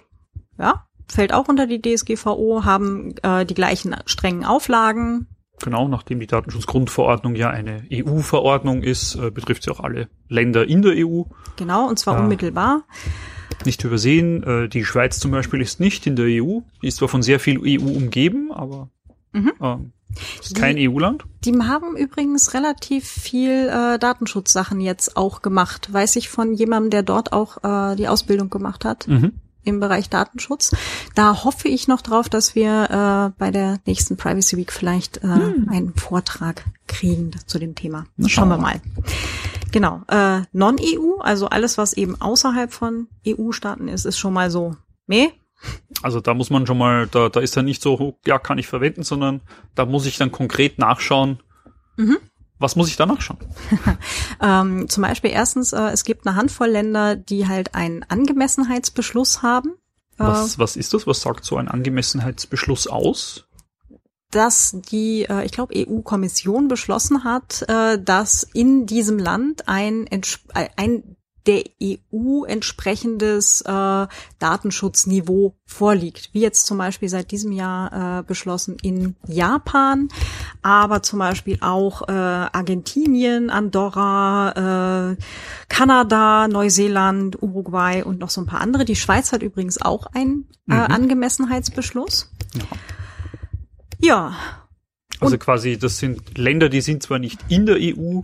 ja, 0.59 0.85
fällt 1.07 1.33
auch 1.33 1.47
unter 1.47 1.67
die 1.67 1.81
DSGVO, 1.81 2.65
haben 2.65 3.15
äh, 3.23 3.45
die 3.45 3.53
gleichen 3.53 3.95
strengen 4.05 4.43
Auflagen. 4.43 5.27
Genau, 5.61 5.87
nachdem 5.87 6.19
die 6.19 6.27
Datenschutzgrundverordnung 6.27 7.35
ja 7.35 7.49
eine 7.49 7.83
EU-Verordnung 7.91 8.83
ist, 8.83 9.15
äh, 9.15 9.31
betrifft 9.31 9.63
sie 9.63 9.71
auch 9.71 9.79
alle 9.79 10.07
Länder 10.29 10.67
in 10.67 10.81
der 10.81 10.93
EU. 10.97 11.23
Genau, 11.57 11.87
und 11.87 11.99
zwar 11.99 12.15
Ja. 12.15 12.21
unmittelbar. 12.23 12.83
Nicht 13.65 13.83
übersehen, 13.83 14.43
äh, 14.43 14.69
die 14.69 14.83
Schweiz 14.85 15.19
zum 15.19 15.31
Beispiel 15.31 15.61
ist 15.61 15.79
nicht 15.79 16.07
in 16.07 16.15
der 16.15 16.25
EU. 16.25 16.59
Die 16.81 16.87
ist 16.87 16.97
zwar 16.97 17.07
von 17.09 17.21
sehr 17.21 17.39
viel 17.39 17.59
EU 17.61 17.85
umgeben, 17.95 18.51
aber 18.51 18.89
Mhm. 19.33 19.51
ähm, 19.61 19.91
ist 20.41 20.55
kein 20.55 20.77
EU-Land. 20.77 21.25
Die 21.45 21.53
haben 21.57 21.95
übrigens 21.95 22.53
relativ 22.53 23.07
viel 23.07 23.69
äh, 23.69 23.97
Datenschutzsachen 23.99 24.81
jetzt 24.81 25.15
auch 25.15 25.41
gemacht. 25.41 25.93
Weiß 25.93 26.15
ich 26.15 26.27
von 26.29 26.53
jemandem, 26.53 26.89
der 26.89 27.03
dort 27.03 27.31
auch 27.33 27.63
äh, 27.63 27.95
die 27.95 28.07
Ausbildung 28.07 28.49
gemacht 28.49 28.83
hat 28.83 29.07
Mhm. 29.07 29.33
Im 29.63 29.79
Bereich 29.79 30.09
Datenschutz. 30.09 30.75
Da 31.15 31.43
hoffe 31.43 31.67
ich 31.67 31.87
noch 31.87 32.01
drauf, 32.01 32.29
dass 32.29 32.55
wir 32.55 33.33
äh, 33.35 33.39
bei 33.39 33.51
der 33.51 33.79
nächsten 33.85 34.17
Privacy 34.17 34.57
Week 34.57 34.71
vielleicht 34.71 35.23
äh, 35.23 35.27
einen 35.27 35.93
Vortrag 35.95 36.65
kriegen 36.87 37.31
zu 37.45 37.59
dem 37.59 37.75
Thema. 37.75 38.05
Na, 38.17 38.29
Schauen 38.29 38.49
wir 38.49 38.57
mal. 38.57 38.81
Genau. 39.71 40.01
Äh, 40.07 40.41
Non-EU, 40.51 41.19
also 41.19 41.47
alles, 41.47 41.77
was 41.77 41.93
eben 41.93 42.19
außerhalb 42.19 42.73
von 42.73 43.07
EU-Staaten 43.25 43.87
ist, 43.87 44.05
ist 44.05 44.17
schon 44.17 44.33
mal 44.33 44.51
so. 44.51 44.75
Meh. 45.07 45.29
Also 46.01 46.19
da 46.19 46.33
muss 46.33 46.49
man 46.49 46.65
schon 46.65 46.77
mal, 46.77 47.07
da, 47.07 47.29
da 47.29 47.39
ist 47.39 47.55
dann 47.55 47.65
nicht 47.65 47.81
so, 47.81 48.17
ja, 48.25 48.39
kann 48.39 48.57
ich 48.57 48.67
verwenden, 48.67 49.03
sondern 49.03 49.41
da 49.75 49.85
muss 49.85 50.05
ich 50.05 50.17
dann 50.17 50.31
konkret 50.31 50.79
nachschauen. 50.79 51.39
Mhm. 51.97 52.17
Was 52.61 52.75
muss 52.75 52.87
ich 52.87 52.95
da 52.95 53.05
nachschauen? 53.05 53.39
Ähm, 54.43 54.89
zum 54.89 55.03
Beispiel 55.03 55.29
erstens, 55.29 55.71
äh, 55.71 55.89
es 55.89 56.03
gibt 56.03 56.25
eine 56.25 56.35
Handvoll 56.35 56.69
Länder, 56.69 57.15
die 57.15 57.47
halt 57.47 57.75
einen 57.75 58.03
Angemessenheitsbeschluss 58.03 59.43
haben. 59.43 59.69
Äh, 60.17 60.23
Was, 60.23 60.57
was 60.57 60.75
ist 60.75 60.95
das? 60.95 61.05
Was 61.05 61.21
sagt 61.21 61.45
so 61.45 61.57
ein 61.57 61.67
Angemessenheitsbeschluss 61.67 62.87
aus? 62.87 63.45
dass 64.31 64.77
die, 64.89 65.25
äh, 65.29 65.45
ich 65.45 65.51
glaube, 65.51 65.73
EU-Kommission 65.75 66.69
beschlossen 66.69 67.23
hat, 67.23 67.63
äh, 67.67 68.01
dass 68.01 68.43
in 68.53 68.85
diesem 68.85 69.19
Land 69.19 69.67
ein, 69.67 70.07
äh, 70.07 70.69
ein 70.77 71.17
der 71.47 71.63
EU 71.81 72.43
entsprechendes 72.45 73.61
äh, 73.61 74.07
Datenschutzniveau 74.39 75.55
vorliegt, 75.65 76.29
wie 76.33 76.41
jetzt 76.41 76.65
zum 76.65 76.77
Beispiel 76.77 77.09
seit 77.09 77.31
diesem 77.31 77.51
Jahr 77.51 78.19
äh, 78.19 78.23
beschlossen 78.23 78.77
in 78.81 79.15
Japan, 79.27 80.09
aber 80.61 81.01
zum 81.03 81.19
Beispiel 81.19 81.57
auch 81.61 82.07
äh, 82.07 82.11
Argentinien, 82.11 83.49
Andorra, 83.49 85.11
äh, 85.11 85.17
Kanada, 85.69 86.47
Neuseeland, 86.47 87.41
Uruguay 87.41 88.03
und 88.03 88.19
noch 88.19 88.29
so 88.29 88.41
ein 88.41 88.47
paar 88.47 88.61
andere. 88.61 88.85
Die 88.85 88.95
Schweiz 88.95 89.31
hat 89.31 89.41
übrigens 89.41 89.81
auch 89.81 90.07
einen 90.13 90.47
äh, 90.69 90.75
Mhm. 90.75 90.81
Angemessenheitsbeschluss. 90.81 92.31
Ja. 92.53 92.63
Ja, 93.99 94.35
Also 95.19 95.37
quasi, 95.37 95.77
das 95.77 95.97
sind 95.99 96.37
Länder, 96.37 96.69
die 96.69 96.81
sind 96.81 97.03
zwar 97.03 97.19
nicht 97.19 97.39
in 97.49 97.65
der 97.67 97.77
EU, 97.79 98.21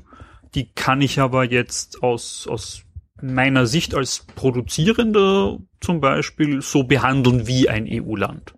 die 0.56 0.72
kann 0.74 1.02
ich 1.02 1.20
aber 1.20 1.44
jetzt 1.44 2.02
aus, 2.02 2.48
aus 2.48 2.82
meiner 3.22 3.66
Sicht 3.66 3.96
als 3.96 4.26
Produzierender 4.36 5.58
zum 5.82 6.02
Beispiel 6.02 6.62
so 6.62 6.84
behandeln 6.84 7.48
wie 7.48 7.70
ein 7.70 7.88
EU-Land. 7.90 8.54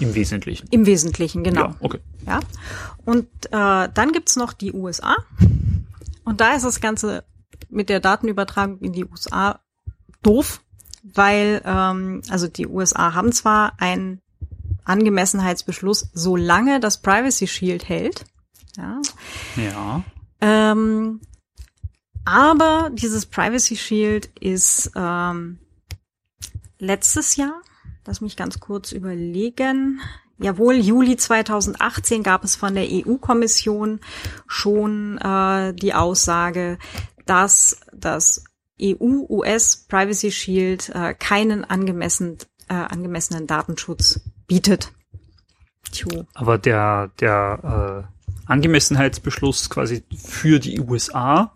Im 0.00 0.14
Wesentlichen. 0.14 0.66
Im 0.70 0.86
Wesentlichen, 0.86 1.44
genau. 1.44 1.60
Ja, 1.60 1.76
okay. 1.80 2.00
Ja. 2.26 2.40
Und 3.04 3.28
äh, 3.46 3.88
dann 3.92 4.12
gibt's 4.12 4.36
noch 4.36 4.52
die 4.52 4.72
USA. 4.72 5.16
Und 6.24 6.40
da 6.40 6.54
ist 6.54 6.64
das 6.64 6.80
Ganze 6.80 7.24
mit 7.68 7.88
der 7.88 8.00
Datenübertragung 8.00 8.78
in 8.80 8.92
die 8.92 9.04
USA 9.04 9.60
doof, 10.22 10.62
weil 11.02 11.62
ähm, 11.64 12.22
also 12.28 12.48
die 12.48 12.66
USA 12.66 13.14
haben 13.14 13.32
zwar 13.32 13.74
einen 13.78 14.20
Angemessenheitsbeschluss, 14.84 16.10
solange 16.12 16.80
das 16.80 17.00
Privacy 17.00 17.46
Shield 17.46 17.88
hält. 17.88 18.24
Ja. 18.76 19.00
Ja. 19.56 20.02
Ähm, 20.40 21.20
aber 22.24 22.90
dieses 22.92 23.26
Privacy 23.26 23.76
Shield 23.76 24.26
ist 24.40 24.92
ähm, 24.96 25.58
letztes 26.78 27.36
Jahr, 27.36 27.60
lass 28.06 28.20
mich 28.20 28.36
ganz 28.36 28.60
kurz 28.60 28.92
überlegen, 28.92 30.00
jawohl, 30.38 30.76
Juli 30.76 31.16
2018 31.16 32.22
gab 32.22 32.44
es 32.44 32.56
von 32.56 32.74
der 32.74 32.86
EU-Kommission 32.90 34.00
schon 34.46 35.18
äh, 35.18 35.74
die 35.74 35.94
Aussage, 35.94 36.78
dass 37.26 37.80
das 37.92 38.44
EU-US 38.80 39.86
Privacy 39.88 40.32
Shield 40.32 40.90
äh, 40.90 41.14
keinen 41.14 41.64
angemessen, 41.64 42.38
äh, 42.68 42.74
angemessenen 42.74 43.46
Datenschutz 43.46 44.20
bietet. 44.46 44.92
Tjo. 45.92 46.26
Aber 46.34 46.58
der, 46.58 47.10
der 47.20 48.06
äh, 48.08 48.50
Angemessenheitsbeschluss 48.50 49.70
quasi 49.70 50.02
für 50.16 50.58
die 50.58 50.80
USA, 50.80 51.54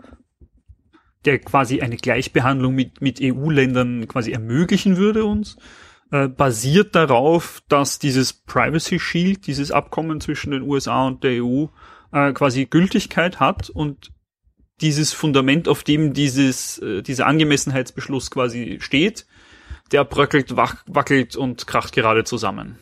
der 1.24 1.38
quasi 1.38 1.80
eine 1.80 1.96
Gleichbehandlung 1.96 2.74
mit, 2.74 3.00
mit 3.00 3.20
EU-Ländern 3.22 4.06
quasi 4.08 4.32
ermöglichen 4.32 4.96
würde 4.96 5.24
uns, 5.24 5.56
äh, 6.10 6.28
basiert 6.28 6.94
darauf, 6.94 7.62
dass 7.68 7.98
dieses 7.98 8.32
Privacy 8.32 8.98
Shield, 8.98 9.46
dieses 9.46 9.70
Abkommen 9.70 10.20
zwischen 10.20 10.52
den 10.52 10.62
USA 10.62 11.06
und 11.06 11.22
der 11.24 11.42
EU, 11.44 11.66
äh, 12.12 12.32
quasi 12.32 12.66
Gültigkeit 12.66 13.40
hat 13.40 13.68
und 13.68 14.12
dieses 14.80 15.12
Fundament, 15.12 15.68
auf 15.68 15.82
dem 15.82 16.14
dieses, 16.14 16.78
äh, 16.78 17.02
dieser 17.02 17.26
Angemessenheitsbeschluss 17.26 18.30
quasi 18.30 18.78
steht, 18.80 19.26
der 19.92 20.04
bröckelt, 20.04 20.56
wackelt 20.56 21.36
und 21.36 21.66
kracht 21.66 21.94
gerade 21.94 22.24
zusammen. 22.24 22.78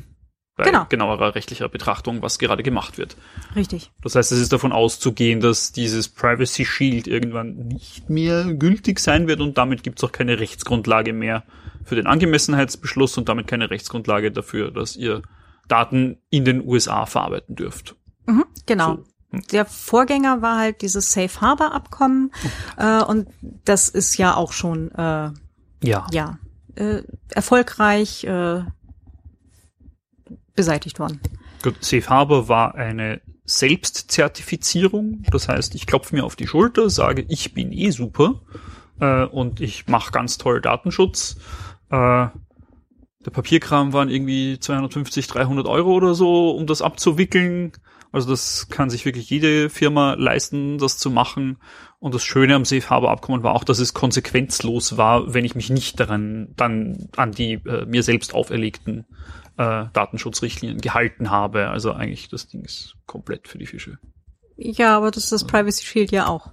Bei 0.56 0.64
Genau. 0.64 0.86
genauerer 0.88 1.34
rechtlicher 1.34 1.68
Betrachtung, 1.68 2.22
was 2.22 2.38
gerade 2.38 2.62
gemacht 2.62 2.96
wird. 2.96 3.16
Richtig. 3.54 3.90
Das 4.02 4.14
heißt, 4.14 4.32
es 4.32 4.40
ist 4.40 4.52
davon 4.54 4.72
auszugehen, 4.72 5.40
dass 5.40 5.72
dieses 5.72 6.08
Privacy 6.08 6.64
Shield 6.64 7.06
irgendwann 7.06 7.68
nicht 7.68 8.08
mehr 8.08 8.44
gültig 8.54 8.98
sein 8.98 9.28
wird 9.28 9.40
und 9.40 9.58
damit 9.58 9.82
gibt 9.82 9.98
es 9.98 10.04
auch 10.04 10.12
keine 10.12 10.40
Rechtsgrundlage 10.40 11.12
mehr 11.12 11.44
für 11.84 11.94
den 11.94 12.06
Angemessenheitsbeschluss 12.06 13.18
und 13.18 13.28
damit 13.28 13.46
keine 13.46 13.68
Rechtsgrundlage 13.70 14.32
dafür, 14.32 14.70
dass 14.70 14.96
ihr 14.96 15.20
Daten 15.68 16.18
in 16.30 16.44
den 16.46 16.66
USA 16.66 17.04
verarbeiten 17.06 17.54
dürft. 17.54 17.94
Mhm, 18.24 18.44
genau. 18.64 18.96
So. 18.96 19.38
Der 19.52 19.66
Vorgänger 19.66 20.40
war 20.40 20.58
halt 20.58 20.80
dieses 20.80 21.12
Safe 21.12 21.40
Harbor 21.42 21.74
Abkommen 21.74 22.32
äh, 22.78 23.02
und 23.02 23.28
das 23.42 23.90
ist 23.90 24.16
ja 24.16 24.34
auch 24.34 24.52
schon 24.52 24.90
äh, 24.92 25.30
Ja. 25.82 26.06
ja 26.12 26.38
äh, 26.76 27.02
erfolgreich 27.30 28.24
äh, 28.24 28.62
beseitigt 30.56 30.98
worden. 30.98 31.20
Gut, 31.62 31.76
Safe 31.80 32.08
Harbor 32.08 32.48
war 32.48 32.74
eine 32.74 33.20
Selbstzertifizierung. 33.44 35.22
Das 35.30 35.48
heißt, 35.48 35.74
ich 35.74 35.86
klopfe 35.86 36.14
mir 36.14 36.24
auf 36.24 36.36
die 36.36 36.46
Schulter, 36.46 36.90
sage, 36.90 37.24
ich 37.28 37.54
bin 37.54 37.72
eh 37.72 37.90
super 37.90 38.40
äh, 39.00 39.24
und 39.24 39.60
ich 39.60 39.86
mache 39.86 40.10
ganz 40.12 40.38
toll 40.38 40.60
Datenschutz. 40.60 41.36
Äh, 41.90 42.26
der 43.26 43.30
Papierkram 43.32 43.92
waren 43.92 44.08
irgendwie 44.08 44.58
250, 44.60 45.26
300 45.26 45.66
Euro 45.66 45.92
oder 45.92 46.14
so, 46.14 46.50
um 46.50 46.66
das 46.66 46.82
abzuwickeln. 46.82 47.72
Also 48.12 48.30
das 48.30 48.68
kann 48.68 48.88
sich 48.88 49.04
wirklich 49.04 49.28
jede 49.30 49.68
Firma 49.68 50.14
leisten, 50.14 50.78
das 50.78 50.98
zu 50.98 51.10
machen. 51.10 51.58
Und 51.98 52.14
das 52.14 52.24
Schöne 52.24 52.54
am 52.54 52.64
Safe 52.64 52.88
Harbor 52.88 53.10
Abkommen 53.10 53.42
war 53.42 53.54
auch, 53.54 53.64
dass 53.64 53.78
es 53.78 53.94
konsequenzlos 53.94 54.96
war, 54.96 55.34
wenn 55.34 55.44
ich 55.44 55.54
mich 55.54 55.70
nicht 55.70 55.98
daran 55.98 56.48
dann 56.56 57.08
an 57.16 57.32
die 57.32 57.54
äh, 57.54 57.84
mir 57.86 58.02
selbst 58.02 58.32
auferlegten 58.32 59.06
äh, 59.56 59.86
Datenschutzrichtlinien 59.92 60.80
gehalten 60.80 61.30
habe. 61.30 61.68
Also 61.68 61.92
eigentlich 61.92 62.28
das 62.28 62.48
Ding 62.48 62.64
ist 62.64 62.96
komplett 63.06 63.48
für 63.48 63.58
die 63.58 63.66
Fische. 63.66 63.98
Ja, 64.56 64.96
aber 64.96 65.10
das 65.10 65.24
ist 65.24 65.32
das 65.32 65.44
Privacy 65.44 65.84
Shield 65.84 66.10
ja 66.12 66.26
auch. 66.26 66.52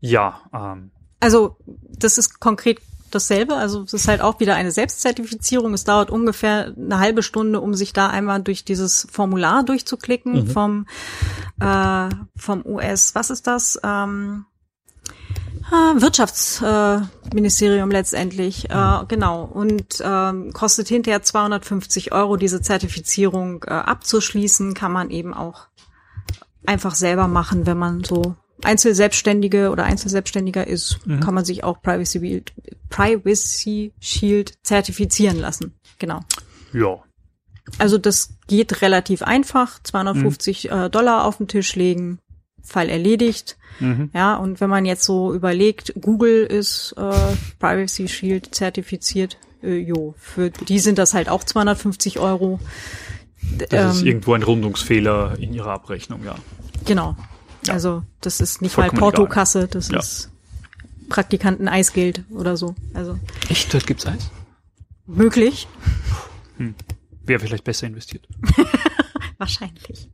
Ja, 0.00 0.40
ähm, 0.52 0.90
Also 1.20 1.56
das 1.88 2.18
ist 2.18 2.40
konkret 2.40 2.80
dasselbe. 3.10 3.54
Also 3.56 3.82
es 3.82 3.92
ist 3.92 4.08
halt 4.08 4.20
auch 4.20 4.38
wieder 4.40 4.54
eine 4.54 4.70
Selbstzertifizierung. 4.70 5.74
Es 5.74 5.84
dauert 5.84 6.10
ungefähr 6.10 6.74
eine 6.76 6.98
halbe 6.98 7.22
Stunde, 7.22 7.60
um 7.60 7.74
sich 7.74 7.92
da 7.92 8.08
einmal 8.08 8.42
durch 8.42 8.64
dieses 8.64 9.06
Formular 9.10 9.64
durchzuklicken 9.64 10.44
Mhm. 10.44 10.46
vom 10.46 10.86
äh, 11.60 12.08
vom 12.36 12.64
US. 12.64 13.14
Was 13.14 13.30
ist 13.30 13.46
das? 13.46 13.78
Ähm, 13.82 14.46
Wirtschaftsministerium 15.70 17.08
äh, 17.30 17.34
Ministerium 17.34 17.90
letztendlich, 17.90 18.70
äh, 18.70 18.98
genau. 19.08 19.44
Und 19.44 20.02
ähm, 20.04 20.52
kostet 20.52 20.88
hinterher 20.88 21.22
250 21.22 22.12
Euro, 22.12 22.36
diese 22.36 22.60
Zertifizierung 22.60 23.64
äh, 23.66 23.70
abzuschließen, 23.70 24.74
kann 24.74 24.92
man 24.92 25.10
eben 25.10 25.32
auch 25.34 25.68
einfach 26.66 26.94
selber 26.94 27.28
machen, 27.28 27.66
wenn 27.66 27.78
man 27.78 28.04
so 28.04 28.34
Einzelselbstständige 28.62 29.70
oder 29.70 29.84
Einzelselbstständiger 29.84 30.66
ist, 30.66 30.98
Mhm. 31.06 31.20
kann 31.20 31.34
man 31.34 31.44
sich 31.44 31.64
auch 31.64 31.80
Privacy, 31.80 32.18
Shield- 32.18 32.52
Privacy 32.90 33.92
Shield 34.00 34.54
zertifizieren 34.62 35.38
lassen. 35.38 35.74
Genau. 35.98 36.20
ja. 36.72 36.98
Also 37.78 37.98
das 37.98 38.34
geht 38.48 38.82
relativ 38.82 39.22
einfach. 39.22 39.80
250 39.84 40.70
äh, 40.72 40.90
Dollar 40.90 41.24
auf 41.24 41.36
den 41.36 41.46
Tisch 41.46 41.76
legen, 41.76 42.18
Fall 42.62 42.88
erledigt. 42.88 43.56
Mhm. 43.78 44.10
Ja, 44.12 44.36
und 44.36 44.60
wenn 44.60 44.70
man 44.70 44.84
jetzt 44.84 45.04
so 45.04 45.32
überlegt, 45.34 45.94
Google 46.00 46.44
ist 46.44 46.94
äh, 46.98 47.12
Privacy 47.58 48.08
Shield 48.08 48.54
zertifiziert. 48.54 49.38
äh, 49.62 49.76
jo, 49.78 50.14
für 50.18 50.50
die 50.50 50.78
sind 50.78 50.98
das 50.98 51.14
halt 51.14 51.28
auch 51.28 51.44
250 51.44 52.18
Euro. 52.18 52.60
Das 53.70 53.96
ist 53.96 54.02
irgendwo 54.02 54.34
ein 54.34 54.42
Rundungsfehler 54.42 55.36
in 55.38 55.52
ihrer 55.54 55.72
Abrechnung, 55.72 56.22
ja. 56.24 56.34
Genau. 56.84 57.16
Ja. 57.66 57.74
Also 57.74 58.02
das 58.20 58.40
ist 58.40 58.62
nicht 58.62 58.72
Vollkommen 58.72 59.00
mal 59.00 59.10
Portokasse, 59.10 59.66
das 59.68 59.88
Ja. 59.90 59.98
ist 59.98 60.30
Praktikanten 61.08 61.66
Eisgeld 61.68 62.22
oder 62.30 62.56
so. 62.56 62.74
Also 62.94 63.18
Echt? 63.48 63.72
Dort 63.74 63.86
gibt's 63.86 64.06
Eis? 64.06 64.30
möglich, 65.06 65.66
Wäre 67.24 67.40
vielleicht 67.40 67.64
besser 67.64 67.86
investiert. 67.86 68.28
wahrscheinlich. 69.38 70.08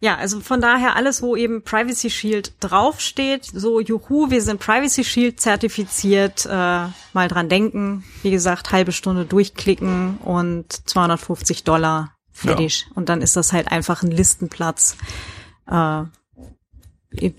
Ja, 0.00 0.16
also 0.16 0.40
von 0.40 0.60
daher 0.60 0.94
alles, 0.94 1.22
wo 1.22 1.34
eben 1.34 1.62
Privacy 1.62 2.08
Shield 2.08 2.52
draufsteht, 2.60 3.46
so 3.52 3.80
juhu, 3.80 4.30
wir 4.30 4.42
sind 4.42 4.60
Privacy 4.60 5.02
Shield 5.02 5.40
zertifiziert, 5.40 6.46
äh, 6.46 6.48
mal 6.48 7.28
dran 7.28 7.48
denken. 7.48 8.04
Wie 8.22 8.30
gesagt, 8.30 8.70
halbe 8.70 8.92
Stunde 8.92 9.24
durchklicken 9.24 10.18
und 10.18 10.72
250 10.88 11.64
Dollar 11.64 12.14
fertig. 12.30 12.86
Und 12.94 13.08
dann 13.08 13.22
ist 13.22 13.34
das 13.36 13.52
halt 13.52 13.72
einfach 13.72 14.04
ein 14.04 14.12
Listenplatz 14.12 14.96
äh, 15.66 16.04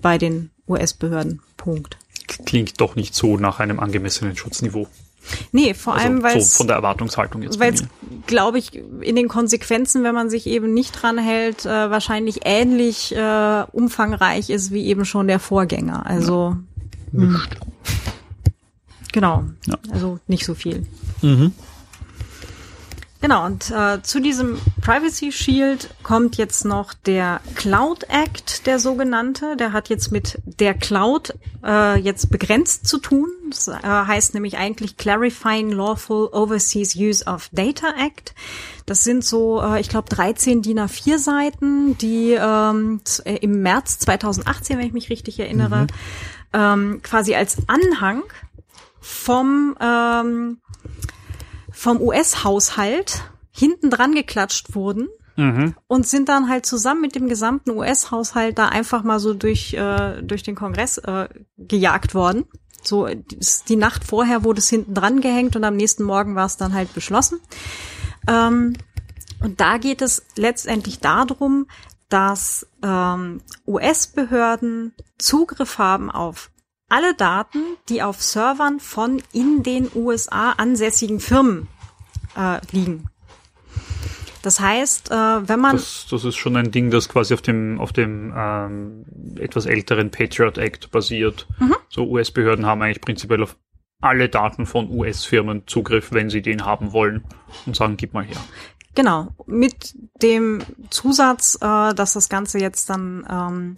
bei 0.02 0.18
den 0.18 0.50
US-Behörden. 0.68 1.40
Punkt. 1.56 1.96
Klingt 2.26 2.80
doch 2.80 2.94
nicht 2.94 3.14
so 3.14 3.38
nach 3.38 3.58
einem 3.60 3.80
angemessenen 3.80 4.36
Schutzniveau. 4.36 4.86
Nee, 5.52 5.74
vor 5.74 5.94
allem, 5.94 6.22
weil 6.22 6.34
Also 6.34 6.46
so 6.46 6.56
von 6.58 6.66
der 6.66 6.76
Erwartungshaltung 6.76 7.42
jetzt 7.42 7.58
weil 7.60 7.74
es, 7.74 7.84
glaube 8.26 8.58
ich, 8.58 8.74
in 9.00 9.16
den 9.16 9.28
Konsequenzen, 9.28 10.02
wenn 10.02 10.14
man 10.14 10.30
sich 10.30 10.46
eben 10.46 10.72
nicht 10.72 10.92
dran 10.92 11.18
hält, 11.18 11.66
äh, 11.66 11.90
wahrscheinlich 11.90 12.40
ähnlich 12.44 13.14
äh, 13.14 13.64
umfangreich 13.72 14.50
ist 14.50 14.70
wie 14.72 14.86
eben 14.86 15.04
schon 15.04 15.28
der 15.28 15.38
Vorgänger. 15.38 16.06
Also 16.06 16.56
Mischt. 17.12 17.56
genau, 19.12 19.44
Ja. 19.66 19.76
also 19.92 20.18
nicht 20.26 20.44
so 20.44 20.54
viel. 20.54 20.86
Mhm. 21.22 21.52
Genau, 23.20 23.44
und 23.44 23.70
äh, 23.70 24.02
zu 24.02 24.18
diesem 24.18 24.58
Privacy 24.80 25.30
Shield 25.30 25.90
kommt 26.02 26.38
jetzt 26.38 26.64
noch 26.64 26.94
der 26.94 27.42
Cloud 27.54 28.04
Act, 28.04 28.66
der 28.66 28.78
sogenannte. 28.78 29.56
Der 29.58 29.74
hat 29.74 29.90
jetzt 29.90 30.10
mit 30.10 30.40
der 30.44 30.72
Cloud 30.72 31.34
äh, 31.62 32.00
jetzt 32.00 32.30
begrenzt 32.30 32.88
zu 32.88 32.96
tun. 32.96 33.28
Das 33.50 33.68
äh, 33.68 33.82
heißt 33.82 34.32
nämlich 34.32 34.56
eigentlich 34.56 34.96
Clarifying 34.96 35.70
Lawful 35.70 36.28
Overseas 36.32 36.96
Use 36.96 37.26
of 37.26 37.50
Data 37.52 37.88
Act. 37.98 38.34
Das 38.86 39.04
sind 39.04 39.22
so, 39.22 39.60
äh, 39.60 39.80
ich 39.80 39.90
glaube, 39.90 40.08
13 40.08 40.62
DIN 40.62 40.80
A4 40.80 41.18
Seiten, 41.18 41.98
die 41.98 42.32
ähm, 42.40 43.02
äh, 43.24 43.36
im 43.36 43.60
März 43.60 43.98
2018, 43.98 44.78
wenn 44.78 44.86
ich 44.86 44.94
mich 44.94 45.10
richtig 45.10 45.38
erinnere, 45.38 45.88
ähm, 46.54 47.00
quasi 47.02 47.34
als 47.34 47.58
Anhang 47.68 48.22
vom 48.98 49.76
ähm, 49.78 50.58
vom 51.80 51.98
US-Haushalt 52.02 53.22
hinten 53.50 53.88
dran 53.88 54.14
geklatscht 54.14 54.74
wurden 54.74 55.08
Mhm. 55.36 55.74
und 55.86 56.06
sind 56.06 56.28
dann 56.28 56.50
halt 56.50 56.66
zusammen 56.66 57.00
mit 57.00 57.14
dem 57.14 57.26
gesamten 57.26 57.70
US-Haushalt 57.70 58.58
da 58.58 58.68
einfach 58.68 59.02
mal 59.02 59.18
so 59.18 59.32
durch, 59.32 59.72
äh, 59.72 60.20
durch 60.22 60.42
den 60.42 60.56
Kongress 60.56 60.98
äh, 60.98 61.28
gejagt 61.56 62.14
worden. 62.14 62.44
So 62.82 63.06
die- 63.06 63.76
Nacht 63.76 64.04
vorher 64.04 64.44
wurde 64.44 64.58
es 64.58 64.68
hinten 64.68 64.92
dran 64.92 65.22
gehängt 65.22 65.56
und 65.56 65.64
am 65.64 65.76
nächsten 65.76 66.02
Morgen 66.04 66.34
war 66.34 66.44
es 66.44 66.58
dann 66.58 66.74
halt 66.74 66.92
beschlossen. 66.92 67.40
Ähm, 68.28 68.74
und 69.42 69.58
da 69.62 69.78
geht 69.78 70.02
es 70.02 70.22
letztendlich 70.36 70.98
darum, 71.00 71.66
dass 72.10 72.66
ähm, 72.82 73.40
US-Behörden 73.66 74.92
Zugriff 75.16 75.78
haben 75.78 76.10
auf 76.10 76.50
alle 76.90 77.14
Daten, 77.14 77.62
die 77.88 78.02
auf 78.02 78.22
Servern 78.22 78.80
von 78.80 79.22
in 79.32 79.62
den 79.62 79.90
USA 79.94 80.52
ansässigen 80.52 81.20
Firmen 81.20 81.68
äh, 82.36 82.60
liegen. 82.72 83.06
Das 84.42 84.58
heißt, 84.58 85.10
äh, 85.10 85.14
wenn 85.48 85.60
man 85.60 85.76
Das, 85.76 86.06
das 86.10 86.24
ist 86.24 86.36
schon 86.36 86.56
ein 86.56 86.70
Ding, 86.70 86.90
das 86.90 87.08
quasi 87.08 87.34
auf 87.34 87.42
dem, 87.42 87.78
auf 87.78 87.92
dem 87.92 88.32
ähm, 88.36 89.04
etwas 89.38 89.66
älteren 89.66 90.10
Patriot 90.10 90.58
Act 90.58 90.90
basiert. 90.90 91.46
Mhm. 91.58 91.76
So 91.88 92.08
US-Behörden 92.08 92.64
haben 92.64 92.82
eigentlich 92.82 93.02
prinzipiell 93.02 93.42
auf 93.42 93.56
alle 94.00 94.30
Daten 94.30 94.64
von 94.64 94.90
US-Firmen 94.90 95.66
Zugriff, 95.66 96.12
wenn 96.12 96.30
sie 96.30 96.40
den 96.40 96.64
haben 96.64 96.92
wollen 96.92 97.24
und 97.66 97.76
sagen, 97.76 97.98
gib 97.98 98.14
mal 98.14 98.24
her. 98.24 98.38
Genau, 98.94 99.28
mit 99.46 99.94
dem 100.22 100.62
Zusatz, 100.88 101.56
äh, 101.60 101.94
dass 101.94 102.14
das 102.14 102.28
Ganze 102.28 102.58
jetzt 102.58 102.88
dann 102.88 103.26
ähm, 103.30 103.74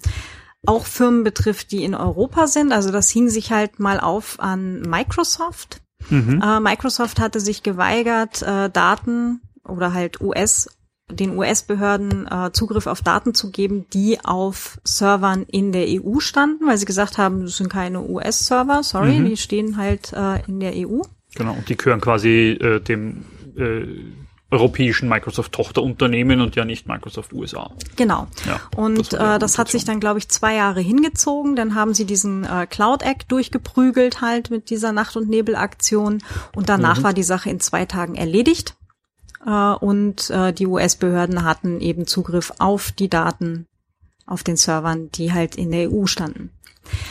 auch 0.66 0.86
Firmen 0.86 1.24
betrifft, 1.24 1.72
die 1.72 1.84
in 1.84 1.94
Europa 1.94 2.46
sind. 2.46 2.72
Also 2.72 2.90
das 2.90 3.10
hing 3.10 3.28
sich 3.28 3.50
halt 3.50 3.80
mal 3.80 4.00
auf 4.00 4.38
an 4.40 4.80
Microsoft. 4.82 5.80
Äh, 6.10 6.60
Microsoft 6.60 7.20
hatte 7.20 7.40
sich 7.40 7.62
geweigert, 7.62 8.42
äh, 8.42 8.70
Daten 8.70 9.40
oder 9.64 9.92
halt 9.92 10.20
US 10.20 10.68
den 11.10 11.36
US-Behörden 11.36 12.26
äh, 12.26 12.52
Zugriff 12.52 12.86
auf 12.86 13.02
Daten 13.02 13.34
zu 13.34 13.50
geben, 13.50 13.86
die 13.92 14.18
auf 14.24 14.78
Servern 14.84 15.44
in 15.44 15.72
der 15.72 15.86
EU 15.88 16.20
standen, 16.20 16.66
weil 16.66 16.78
sie 16.78 16.86
gesagt 16.86 17.18
haben, 17.18 17.42
das 17.42 17.56
sind 17.56 17.70
keine 17.70 18.00
US-Server, 18.00 18.82
sorry, 18.82 19.22
die 19.22 19.36
stehen 19.36 19.76
halt 19.76 20.12
äh, 20.12 20.42
in 20.46 20.60
der 20.60 20.72
EU. 20.74 21.02
Genau, 21.34 21.52
und 21.52 21.68
die 21.68 21.76
gehören 21.76 22.00
quasi 22.00 22.58
äh, 22.60 22.80
dem 22.80 23.24
äh, 23.56 23.84
europäischen 24.52 25.08
Microsoft-Tochterunternehmen 25.08 26.40
und 26.40 26.54
ja 26.56 26.64
nicht 26.64 26.86
Microsoft 26.86 27.32
USA. 27.32 27.70
Genau. 27.96 28.28
Ja, 28.46 28.60
und 28.76 29.12
das 29.12 29.36
äh, 29.36 29.38
das 29.38 29.58
hat 29.58 29.68
sich 29.68 29.84
dann, 29.84 29.98
glaube 29.98 30.18
ich, 30.18 30.28
zwei 30.28 30.54
Jahre 30.54 30.80
hingezogen. 30.80 31.56
Dann 31.56 31.74
haben 31.74 31.94
sie 31.94 32.04
diesen 32.04 32.44
äh, 32.44 32.66
Cloud 32.68 33.02
Act 33.02 33.32
durchgeprügelt 33.32 34.20
halt 34.20 34.50
mit 34.50 34.70
dieser 34.70 34.92
Nacht- 34.92 35.16
und 35.16 35.28
Nebelaktion. 35.28 36.22
Und 36.54 36.68
danach 36.68 36.98
Mhm. 36.98 37.02
war 37.04 37.12
die 37.14 37.22
Sache 37.22 37.50
in 37.50 37.60
zwei 37.60 37.86
Tagen 37.86 38.14
erledigt. 38.14 38.76
Äh, 39.46 39.50
und 39.50 40.30
äh, 40.30 40.52
die 40.52 40.66
US-Behörden 40.66 41.44
hatten 41.44 41.80
eben 41.80 42.06
Zugriff 42.06 42.52
auf 42.58 42.92
die 42.92 43.08
Daten 43.08 43.66
auf 44.26 44.42
den 44.44 44.56
Servern, 44.56 45.10
die 45.12 45.32
halt 45.32 45.56
in 45.56 45.72
der 45.72 45.90
EU 45.90 46.06
standen. 46.06 46.50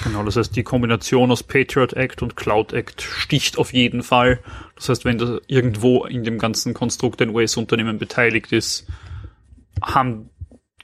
Genau, 0.04 0.24
das 0.24 0.36
heißt, 0.36 0.56
die 0.56 0.64
Kombination 0.64 1.32
aus 1.32 1.44
Patriot 1.44 1.94
Act 1.94 2.22
und 2.22 2.36
Cloud 2.36 2.74
Act 2.74 3.02
sticht 3.02 3.58
auf 3.58 3.74
jeden 3.74 4.04
Fall. 4.04 4.40
Das 4.76 4.90
heißt, 4.90 5.06
wenn 5.06 5.18
da 5.18 5.40
irgendwo 5.48 6.06
in 6.06 6.24
dem 6.24 6.38
ganzen 6.38 6.74
Konstrukt 6.74 7.22
ein 7.22 7.30
US-Unternehmen 7.30 7.98
beteiligt 7.98 8.52
ist, 8.52 8.88
haben 9.82 10.30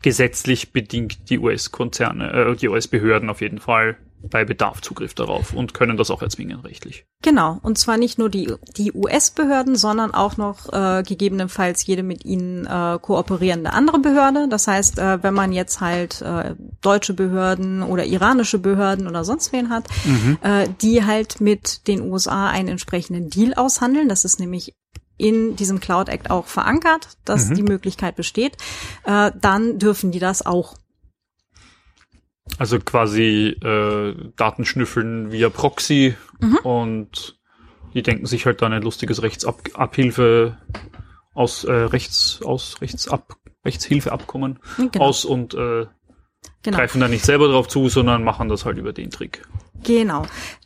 gesetzlich 0.01 0.71
bedingt 0.71 1.29
die 1.29 1.39
US-Konzerne, 1.39 2.31
äh, 2.31 2.55
die 2.55 2.69
US-Behörden 2.69 3.29
auf 3.29 3.41
jeden 3.41 3.59
Fall 3.59 3.97
bei 4.21 4.45
Bedarf 4.45 4.81
Zugriff 4.81 5.13
darauf 5.13 5.53
und 5.53 5.73
können 5.73 5.97
das 5.97 6.11
auch 6.11 6.21
erzwingen 6.21 6.59
rechtlich. 6.59 7.05
Genau, 7.21 7.59
und 7.61 7.77
zwar 7.77 7.97
nicht 7.97 8.17
nur 8.17 8.29
die, 8.29 8.53
die 8.75 8.91
US-Behörden, 8.93 9.75
sondern 9.75 10.13
auch 10.13 10.37
noch 10.37 10.71
äh, 10.71 11.03
gegebenenfalls 11.03 11.85
jede 11.85 12.03
mit 12.03 12.25
ihnen 12.25 12.65
äh, 12.65 12.99
kooperierende 13.01 13.73
andere 13.73 13.99
Behörde. 13.99 14.47
Das 14.49 14.67
heißt, 14.67 14.99
äh, 14.99 15.23
wenn 15.23 15.33
man 15.33 15.53
jetzt 15.53 15.81
halt 15.81 16.21
äh, 16.21 16.55
deutsche 16.81 17.13
Behörden 17.13 17.83
oder 17.83 18.05
iranische 18.05 18.59
Behörden 18.59 19.07
oder 19.07 19.23
sonst 19.23 19.51
wen 19.53 19.69
hat, 19.69 19.85
äh, 20.41 20.67
die 20.81 21.05
halt 21.05 21.41
mit 21.41 21.87
den 21.87 22.01
USA 22.01 22.49
einen 22.49 22.69
entsprechenden 22.69 23.29
Deal 23.29 23.53
aushandeln, 23.53 24.09
das 24.09 24.25
ist 24.25 24.39
nämlich 24.39 24.73
in 25.17 25.55
diesem 25.55 25.79
Cloud 25.79 26.09
Act 26.09 26.29
auch 26.29 26.45
verankert, 26.45 27.17
dass 27.25 27.49
die 27.49 27.63
Möglichkeit 27.63 28.15
besteht, 28.15 28.57
äh, 29.03 29.31
dann 29.39 29.79
dürfen 29.79 30.11
die 30.11 30.19
das 30.19 30.45
auch. 30.45 30.75
Also 32.59 32.79
quasi 32.79 33.49
äh, 33.61 34.15
Datenschnüffeln 34.35 35.31
via 35.31 35.49
Proxy 35.49 36.15
und 36.63 37.37
die 37.93 38.01
denken 38.03 38.25
sich 38.25 38.45
halt 38.45 38.61
dann 38.61 38.73
ein 38.73 38.81
lustiges 38.81 39.21
Rechtsabhilfe 39.21 40.57
aus 41.33 41.63
äh, 41.63 41.71
Rechts 41.71 42.39
aus 42.43 42.81
Rechtsab 42.81 43.35
Rechtshilfeabkommen 43.65 44.59
Genau. 44.77 45.05
aus 45.05 45.25
und 45.25 45.53
äh, 45.53 45.85
Genau. 46.63 46.77
greifen 46.77 47.01
da 47.01 47.07
nicht 47.07 47.25
selber 47.25 47.47
drauf 47.47 47.67
zu, 47.67 47.89
sondern 47.89 48.23
machen 48.23 48.49
das 48.49 48.65
halt 48.65 48.77
über 48.77 48.91
den 48.93 49.09
Trick. 49.11 49.43
Genau. 49.83 50.25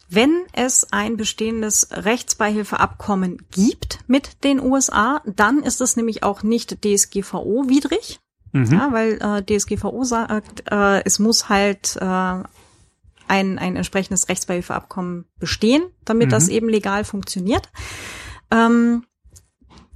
Wenn 0.10 0.44
es 0.54 0.92
ein 0.92 1.16
bestehendes 1.18 1.90
Rechtsbeihilfeabkommen 1.92 3.38
gibt 3.52 4.00
mit 4.08 4.44
den 4.44 4.60
USA, 4.60 5.22
dann 5.26 5.64
ist 5.64 5.80
es 5.82 5.96
nämlich 5.98 6.24
auch 6.24 6.44
nicht 6.44 6.84
DSGVO-widrig. 6.84 8.20
Ja, 8.54 8.92
weil 8.92 9.20
äh, 9.22 9.44
DSGVO 9.44 10.04
sagt, 10.04 10.64
äh, 10.72 11.04
es 11.06 11.20
muss 11.20 11.48
halt 11.50 11.96
äh, 11.98 12.06
ein, 12.06 12.44
ein 13.28 13.76
entsprechendes 13.78 14.28
Rechtsbeihilfeabkommen 14.28 15.26
bestehen, 15.40 15.84
damit 16.04 16.32
das 16.34 16.50
eben 16.50 16.68
legal 16.68 17.06
funktioniert. 17.06 17.70
Ähm, 18.52 19.06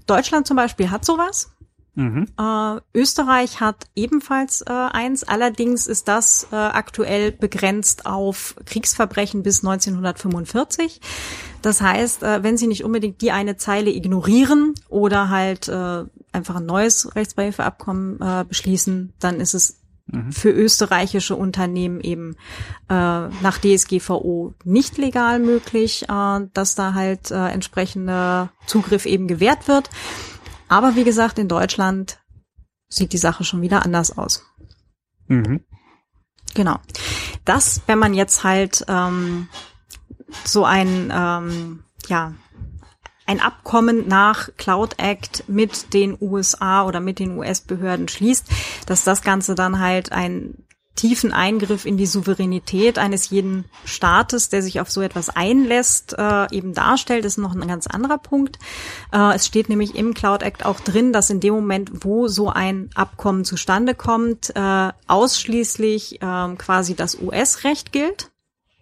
Deutschland 0.08 0.47
zum 0.47 0.56
Beispiel 0.56 0.89
hat 0.89 1.03
sowas. 1.03 1.51
Mhm. 1.95 2.28
Äh, 2.38 2.80
Österreich 2.93 3.62
hat 3.62 3.88
ebenfalls 3.95 4.62
äh, 4.62 4.72
eins. 4.72 5.24
Allerdings 5.24 5.88
ist 5.88 6.08
das 6.08 6.47
äh, 6.51 6.56
aktuell 6.56 7.32
begrenzt 7.32 8.06
auf 8.06 8.56
Kriegsverbrechen 8.66 9.43
bis 9.43 9.64
1945. 9.64 10.99
Das 11.66 11.82
heißt, 11.82 12.22
äh, 12.22 12.43
wenn 12.43 12.57
Sie 12.57 12.68
nicht 12.68 12.84
unbedingt 12.84 13.22
die 13.22 13.32
eine 13.32 13.57
Zeile 13.57 13.89
ignorieren 13.89 14.76
oder 14.88 15.30
halt 15.30 15.68
äh, 15.68 16.03
einfach 16.32 16.57
ein 16.57 16.68
neues 16.68 17.16
Rechtsbeihilfeabkommen 17.16 18.22
äh, 18.22 18.45
beschließen, 18.47 19.13
dann 19.20 19.39
ist 19.39 19.55
es 19.55 19.82
mhm. 20.05 20.32
für 20.32 20.51
österreichische 20.51 21.36
Unternehmen 21.36 22.01
eben 22.01 22.36
äh, 22.88 22.93
nach 22.93 23.57
DSGVO 23.57 24.53
nicht 24.63 24.99
legal 24.99 25.39
möglich, 25.39 26.05
dass 26.07 26.76
da 26.76 26.93
halt 26.93 27.32
äh, 27.32 27.47
entsprechender 27.47 28.51
Zugriff 28.68 29.07
eben 29.07 29.28
gewährt 29.28 29.68
wird. 29.68 29.89
Aber 30.68 30.95
wie 30.95 31.03
gesagt, 31.03 31.39
in 31.39 31.47
Deutschland 31.47 32.20
sieht 32.89 33.11
die 33.11 33.18
Sache 33.18 33.43
schon 33.43 33.63
wieder 33.63 33.84
anders 33.84 34.20
aus. 34.20 34.45
Mhm. 35.30 35.61
Genau. 36.53 36.78
Das, 37.43 37.82
wenn 37.88 37.97
man 37.97 38.13
jetzt 38.13 38.43
halt 38.43 38.86
ähm, 38.88 39.47
so 40.44 40.66
ein 40.66 41.12
ähm, 41.14 41.84
ja 42.08 42.34
ein 43.28 43.40
Abkommen 43.40 44.08
nach 44.08 44.50
Cloud 44.58 44.96
Act 44.98 45.46
mit 45.48 45.94
den 45.94 46.16
USA 46.22 46.86
oder 46.86 47.00
mit 47.00 47.20
den 47.20 47.38
US-Behörden 47.38 48.08
schließt, 48.08 48.46
dass 48.86 49.04
das 49.04 49.24
Ganze 49.24 49.56
dann 49.56 49.80
halt 49.80 50.12
einen 50.12 50.66
tiefen 50.96 51.34
Eingriff 51.34 51.86
in 51.86 51.98
die 51.98 52.06
Souveränität 52.06 52.98
eines 52.98 53.30
jeden 53.30 53.66
Staates, 53.84 54.50
der 54.50 54.62
sich 54.62 54.80
auf 54.80 54.90
so 54.90 55.02
etwas 55.02 55.30
einlässt, 55.30 56.16
äh, 56.18 56.56
eben 56.56 56.74
darstellt, 56.74 57.26
ist 57.26 57.38
noch 57.38 57.54
ein 57.54 57.68
ganz 57.68 57.88
anderer 57.88 58.18
Punkt. 58.18 58.60
Äh, 59.12 59.36
es 59.36 59.46
steht 59.46 59.68
nämlich 59.68 59.96
im 59.96 60.14
Cloud 60.14 60.42
Act 60.42 60.66
auch 60.66 60.80
drin, 60.80 61.12
dass 61.12 61.30
in 61.30 61.42
dem 61.42 61.54
Moment, 61.54 62.06
wo 62.06 62.28
so 62.28 62.50
ein 62.50 62.90
Abkommen 62.96 63.44
zustande 63.44 63.94
kommt, 63.94 64.56
äh, 64.56 64.90
ausschließlich 65.08 66.22
äh, 66.22 66.56
quasi 66.56 66.96
das 66.96 67.20
US-Recht 67.22 67.92
gilt. 67.92 68.32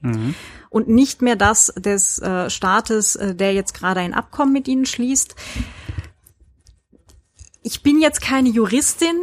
Mhm 0.04 0.36
und 0.74 0.88
nicht 0.88 1.22
mehr 1.22 1.36
das 1.36 1.72
des 1.78 2.18
äh, 2.20 2.50
Staates, 2.50 3.16
äh, 3.16 3.36
der 3.36 3.54
jetzt 3.54 3.76
gerade 3.76 4.00
ein 4.00 4.16
Abkommen 4.16 4.52
mit 4.52 4.68
ihnen 4.68 4.88
schließt. 4.88 5.36
Ich 7.62 7.84
bin 7.84 8.02
jetzt 8.02 8.22
keine 8.22 8.50
Juristin, 8.50 9.16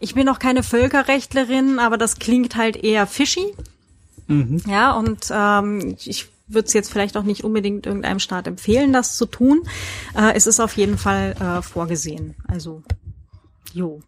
ich 0.00 0.14
bin 0.14 0.28
auch 0.28 0.38
keine 0.38 0.62
Völkerrechtlerin, 0.62 1.80
aber 1.80 1.98
das 1.98 2.20
klingt 2.20 2.54
halt 2.54 2.76
eher 2.76 3.08
fishy. 3.08 3.52
Mhm. 4.28 4.62
Ja, 4.68 4.92
und 4.92 5.26
ähm, 5.32 5.96
ich 5.98 6.28
würde 6.46 6.68
es 6.68 6.74
jetzt 6.74 6.92
vielleicht 6.92 7.16
auch 7.16 7.24
nicht 7.24 7.42
unbedingt 7.42 7.84
irgendeinem 7.84 8.20
Staat 8.20 8.46
empfehlen, 8.46 8.92
das 8.92 9.16
zu 9.16 9.26
tun. 9.26 9.62
Äh, 10.16 10.34
es 10.36 10.46
ist 10.46 10.60
auf 10.60 10.76
jeden 10.76 10.96
Fall 10.96 11.34
äh, 11.40 11.60
vorgesehen. 11.60 12.36
Also, 12.46 12.84
jo. 13.74 14.00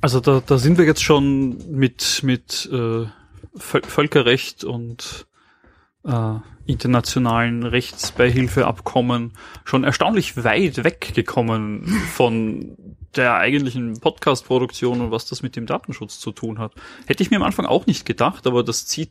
Also 0.00 0.20
da, 0.20 0.40
da 0.46 0.56
sind 0.56 0.78
wir 0.78 0.84
jetzt 0.84 1.02
schon 1.02 1.58
mit, 1.76 2.20
mit 2.22 2.70
äh, 2.72 3.06
Völkerrecht 3.56 4.64
und 4.64 5.26
äh, 6.04 6.34
internationalen 6.66 7.64
Rechtsbeihilfeabkommen 7.64 9.32
schon 9.64 9.84
erstaunlich 9.84 10.42
weit 10.42 10.84
weggekommen 10.84 11.86
von 12.14 12.76
der 13.16 13.34
eigentlichen 13.34 13.98
Podcast-Produktion 14.00 15.00
und 15.00 15.10
was 15.10 15.26
das 15.26 15.42
mit 15.42 15.56
dem 15.56 15.66
Datenschutz 15.66 16.20
zu 16.20 16.30
tun 16.30 16.58
hat. 16.58 16.72
Hätte 17.06 17.22
ich 17.22 17.30
mir 17.30 17.36
am 17.36 17.42
Anfang 17.42 17.66
auch 17.66 17.86
nicht 17.86 18.04
gedacht, 18.04 18.46
aber 18.46 18.62
das 18.62 18.86
zieht 18.86 19.10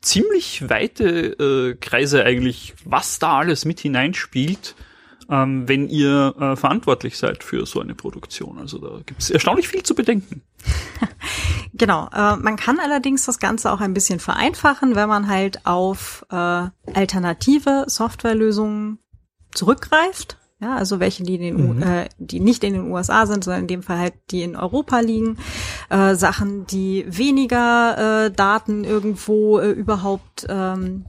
ziemlich 0.00 0.68
weite 0.68 1.08
äh, 1.08 1.74
Kreise 1.76 2.24
eigentlich, 2.24 2.74
was 2.84 3.18
da 3.18 3.38
alles 3.38 3.64
mit 3.64 3.80
hineinspielt 3.80 4.74
ähm, 5.30 5.68
wenn 5.68 5.88
ihr 5.88 6.34
äh, 6.38 6.56
verantwortlich 6.56 7.18
seid 7.18 7.42
für 7.42 7.66
so 7.66 7.80
eine 7.80 7.94
Produktion. 7.94 8.58
Also 8.58 8.78
da 8.78 9.00
gibt 9.04 9.20
es 9.20 9.30
erstaunlich 9.30 9.68
viel 9.68 9.82
zu 9.82 9.94
bedenken. 9.94 10.42
genau. 11.74 12.08
Äh, 12.12 12.36
man 12.36 12.56
kann 12.56 12.78
allerdings 12.78 13.24
das 13.26 13.38
Ganze 13.38 13.72
auch 13.72 13.80
ein 13.80 13.94
bisschen 13.94 14.20
vereinfachen, 14.20 14.94
wenn 14.94 15.08
man 15.08 15.28
halt 15.28 15.66
auf 15.66 16.24
äh, 16.30 16.68
alternative 16.94 17.84
Softwarelösungen 17.88 18.98
zurückgreift. 19.52 20.38
Ja, 20.58 20.74
also 20.74 21.00
welche, 21.00 21.22
die, 21.22 21.34
in 21.34 21.40
den 21.42 21.76
mhm. 21.76 21.82
äh, 21.82 22.08
die 22.16 22.40
nicht 22.40 22.64
in 22.64 22.72
den 22.72 22.90
USA 22.90 23.26
sind, 23.26 23.44
sondern 23.44 23.62
in 23.62 23.68
dem 23.68 23.82
Fall 23.82 23.98
halt 23.98 24.14
die 24.30 24.42
in 24.42 24.56
Europa 24.56 25.00
liegen. 25.00 25.36
Äh, 25.90 26.14
Sachen, 26.14 26.66
die 26.66 27.04
weniger 27.06 28.24
äh, 28.24 28.30
Daten 28.30 28.84
irgendwo 28.84 29.58
äh, 29.58 29.70
überhaupt 29.70 30.46
ähm, 30.48 31.04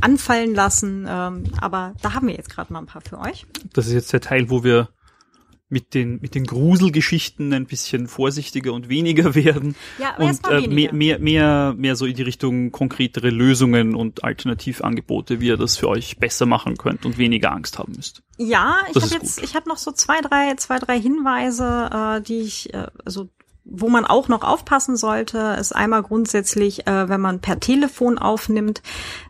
anfallen 0.00 0.54
lassen. 0.54 1.06
Ähm, 1.08 1.44
aber 1.60 1.94
da 2.02 2.14
haben 2.14 2.28
wir 2.28 2.34
jetzt 2.34 2.50
gerade 2.50 2.72
mal 2.72 2.80
ein 2.80 2.86
paar 2.86 3.02
für 3.02 3.18
euch. 3.18 3.46
Das 3.72 3.86
ist 3.86 3.92
jetzt 3.92 4.12
der 4.12 4.20
Teil, 4.20 4.50
wo 4.50 4.64
wir 4.64 4.88
mit 5.74 5.94
den, 5.94 6.20
mit 6.20 6.34
den 6.34 6.44
Gruselgeschichten 6.44 7.52
ein 7.52 7.66
bisschen 7.66 8.06
vorsichtiger 8.06 8.72
und 8.72 8.88
weniger 8.88 9.34
werden. 9.34 9.74
Ja, 9.98 10.16
und 10.16 10.40
äh, 10.48 10.68
mehr, 10.68 10.92
mehr, 10.92 11.18
mehr, 11.18 11.74
mehr 11.76 11.96
so 11.96 12.06
in 12.06 12.14
die 12.14 12.22
Richtung 12.22 12.70
konkretere 12.70 13.30
Lösungen 13.30 13.94
und 13.94 14.24
Alternativangebote, 14.24 15.40
wie 15.40 15.48
ihr 15.48 15.56
das 15.56 15.76
für 15.76 15.88
euch 15.88 16.18
besser 16.18 16.46
machen 16.46 16.76
könnt 16.76 17.04
und 17.04 17.18
weniger 17.18 17.52
Angst 17.52 17.78
haben 17.78 17.94
müsst. 17.96 18.22
Ja, 18.36 18.76
ich 18.90 19.02
habe 19.02 19.14
jetzt, 19.14 19.36
gut. 19.36 19.44
ich 19.44 19.56
habe 19.56 19.68
noch 19.68 19.78
so 19.78 19.90
zwei, 19.92 20.20
drei, 20.20 20.54
zwei, 20.56 20.78
drei 20.78 21.00
Hinweise, 21.00 21.90
äh, 21.92 22.20
die 22.20 22.40
ich, 22.40 22.72
äh, 22.72 22.86
also 23.04 23.28
wo 23.64 23.88
man 23.88 24.04
auch 24.04 24.28
noch 24.28 24.44
aufpassen 24.44 24.96
sollte, 24.96 25.56
ist 25.58 25.74
einmal 25.74 26.02
grundsätzlich, 26.02 26.86
äh, 26.86 27.08
wenn 27.08 27.20
man 27.20 27.40
per 27.40 27.60
Telefon 27.60 28.18
aufnimmt, 28.18 28.82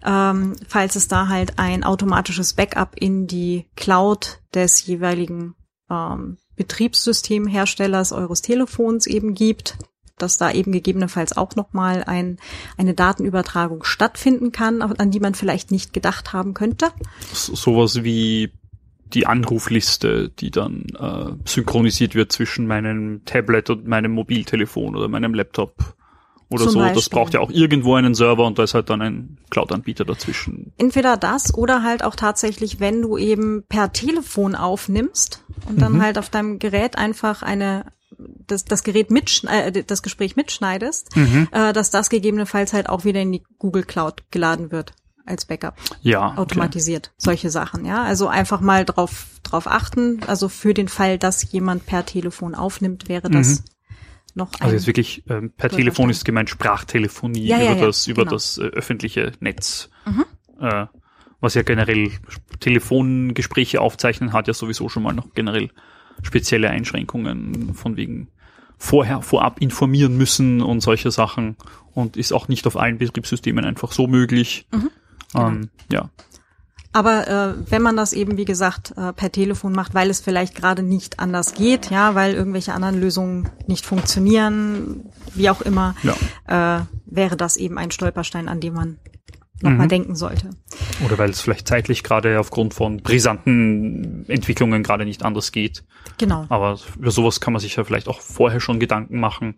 ähm, 0.05 0.57
falls 0.69 0.97
es 0.97 1.09
da 1.09 1.29
halt 1.29 1.59
ein 1.59 1.85
automatisches 1.85 2.55
Backup 2.55 2.97
in 2.97 3.27
die 3.27 3.67
Cloud 3.77 4.41
des 4.53 4.85
jeweiligen 4.87 5.55
ähm, 5.89 6.39
Betriebssystemherstellers 6.57 8.13
eures 8.13 8.43
Telefons 8.43 9.07
eben 9.07 9.35
gibt, 9.35 9.77
dass 10.19 10.39
da 10.39 10.53
eben 10.53 10.73
gegebenenfalls 10.73 11.37
auch 11.37 11.57
nochmal 11.57 12.05
ein, 12.05 12.39
eine 12.77 12.95
Datenübertragung 12.95 13.85
stattfinden 13.85 14.53
kann, 14.53 14.83
an 14.83 15.11
die 15.11 15.21
man 15.21 15.35
vielleicht 15.35 15.71
nicht 15.71 15.93
gedacht 15.93 16.33
haben 16.33 16.55
könnte. 16.55 16.91
So, 17.33 17.55
sowas 17.55 18.05
wie 18.05 18.53
die 19.15 19.27
Anrufliste, 19.27 20.29
die 20.29 20.51
dann 20.51 20.87
äh, 20.99 21.49
synchronisiert 21.49 22.15
wird 22.15 22.33
zwischen 22.33 22.67
meinem 22.67 23.25
Tablet 23.25 23.71
und 23.71 23.87
meinem 23.87 24.13
Mobiltelefon 24.13 24.97
oder 24.97 25.09
meinem 25.09 25.35
Laptop 25.35 25.95
oder 26.51 26.65
Zum 26.65 26.73
so. 26.73 26.79
Beispiel. 26.81 26.97
Das 26.97 27.09
braucht 27.09 27.35
ja 27.35 27.41
auch 27.41 27.51
irgendwo 27.51 27.95
einen 27.95 28.15
Server 28.15 28.45
und 28.45 28.59
da 28.59 28.65
ist 28.65 28.75
halt 28.75 28.91
dann 28.91 29.01
ein 29.03 29.39
Cloud-Anbieter 29.51 30.05
dazwischen. 30.05 30.73
Entweder 30.79 31.17
das 31.17 31.55
oder 31.55 31.83
halt 31.83 32.05
auch 32.05 32.17
tatsächlich, 32.17 32.81
wenn 32.81 33.03
du 33.03 33.17
eben 33.17 33.65
per 33.69 33.93
Telefon 33.93 34.55
aufnimmst 34.55 35.45
und 35.69 35.81
dann 35.81 35.95
mhm. 35.95 36.03
halt 36.03 36.19
auf 36.19 36.29
deinem 36.29 36.59
Gerät 36.59 36.99
einfach 36.99 37.43
eine 37.43 37.87
das, 38.47 38.65
das 38.65 38.85
Gerät 38.85 39.11
mit 39.11 39.43
äh, 39.49 39.83
das 39.85 40.03
Gespräch 40.03 40.37
mitschneidest, 40.37 41.17
mhm. 41.17 41.49
äh, 41.51 41.73
dass 41.73 41.91
das 41.91 42.11
gegebenenfalls 42.11 42.73
halt 42.73 42.89
auch 42.89 43.05
wieder 43.05 43.21
in 43.21 43.33
die 43.33 43.43
Google 43.59 43.83
Cloud 43.83 44.23
geladen 44.31 44.71
wird 44.71 44.93
als 45.27 45.45
Backup. 45.45 45.77
Ja. 46.03 46.37
Automatisiert. 46.37 47.09
Okay. 47.09 47.15
Solche 47.19 47.51
Sachen, 47.51 47.85
ja. 47.85 48.03
Also 48.03 48.29
einfach 48.29 48.61
mal 48.61 48.85
drauf, 48.85 49.27
drauf 49.43 49.67
achten. 49.67 50.21
Also 50.27 50.49
für 50.49 50.75
den 50.75 50.89
Fall, 50.89 51.19
dass 51.19 51.51
jemand 51.53 51.87
per 51.87 52.05
Telefon 52.05 52.55
aufnimmt, 52.55 53.09
wäre 53.09 53.31
das 53.31 53.61
mhm. 53.61 53.65
noch 54.35 54.53
ein. 54.55 54.63
Also 54.63 54.75
jetzt 54.75 54.87
wirklich, 54.87 55.25
ähm, 55.29 55.53
per 55.57 55.71
Telefon 55.71 56.11
ist 56.11 56.25
gemeint 56.25 56.51
Sprachtelefonie 56.51 57.47
ja, 57.47 57.57
über 57.57 57.65
ja, 57.65 57.75
ja, 57.75 57.87
das, 57.87 58.07
über 58.07 58.23
genau. 58.23 58.35
das 58.35 58.59
äh, 58.59 58.63
öffentliche 58.63 59.33
Netz. 59.41 59.91
Mhm. 60.05 60.25
Äh, 60.61 60.87
was 61.41 61.55
ja 61.55 61.63
generell 61.63 62.11
Telefongespräche 62.61 63.81
aufzeichnen 63.81 64.33
hat 64.33 64.49
ja 64.49 64.55
sowieso 64.55 64.89
schon 64.89 65.03
mal 65.03 65.13
noch 65.13 65.35
generell 65.35 65.71
spezielle 66.23 66.71
Einschränkungen 66.71 67.75
von 67.75 67.97
wegen 67.97 68.29
vorher, 68.79 69.23
vorab 69.23 69.61
informieren 69.61 70.17
müssen 70.17 70.63
und 70.63 70.81
solche 70.81 71.11
Sachen 71.11 71.57
und 71.93 72.17
ist 72.17 72.33
auch 72.33 72.49
nicht 72.49 72.67
auf 72.67 72.77
allen 72.77 72.99
Betriebssystemen 72.99 73.65
einfach 73.65 73.93
so 73.93 74.07
möglich. 74.07 74.67
Mhm. 74.73 74.91
Genau. 75.35 75.49
Ähm, 75.49 75.71
ja. 75.93 76.11
Aber 76.95 77.27
äh, 77.27 77.71
wenn 77.71 77.83
man 77.83 77.97
das 77.97 78.13
eben, 78.13 78.37
wie 78.37 78.45
gesagt, 78.45 78.95
äh, 78.97 79.13
per 79.13 79.33
Telefon 79.33 79.73
macht, 79.73 79.95
weil 79.95 80.11
es 80.11 80.21
vielleicht 80.21 80.55
gerade 80.55 80.85
nicht 80.85 81.19
anders 81.19 81.55
geht, 81.55 81.91
ja, 81.91 82.15
weil 82.15 82.35
irgendwelche 82.35 82.73
anderen 82.73 83.01
Lösungen 83.01 83.49
nicht 83.67 83.85
funktionieren, 83.85 85.11
wie 85.35 85.51
auch 85.51 85.61
immer, 85.61 85.97
ja. 86.05 86.79
äh, 86.79 86.85
wäre 87.07 87.37
das 87.37 87.57
eben 87.57 87.79
ein 87.79 87.91
Stolperstein, 87.91 88.49
an 88.49 88.61
dem 88.61 88.75
man 88.75 88.99
nochmal 89.63 89.87
mhm. 89.87 89.91
denken 89.91 90.17
sollte. 90.17 90.51
Oder 91.05 91.19
weil 91.19 91.31
es 91.31 91.41
vielleicht 91.41 91.69
zeitlich 91.69 92.03
gerade 92.03 92.39
aufgrund 92.41 92.75
von 92.75 92.99
brisanten 92.99 94.25
Entwicklungen 94.29 94.83
gerade 94.83 95.05
nicht 95.05 95.23
anders 95.23 95.53
geht. 95.53 95.85
Genau. 96.19 96.47
Aber 96.49 96.79
über 96.99 97.11
sowas 97.11 97.41
kann 97.41 97.53
man 97.53 97.61
sich 97.61 97.77
ja 97.77 97.85
vielleicht 97.85 98.09
auch 98.09 98.21
vorher 98.21 98.61
schon 98.61 98.81
Gedanken 98.81 99.21
machen 99.21 99.57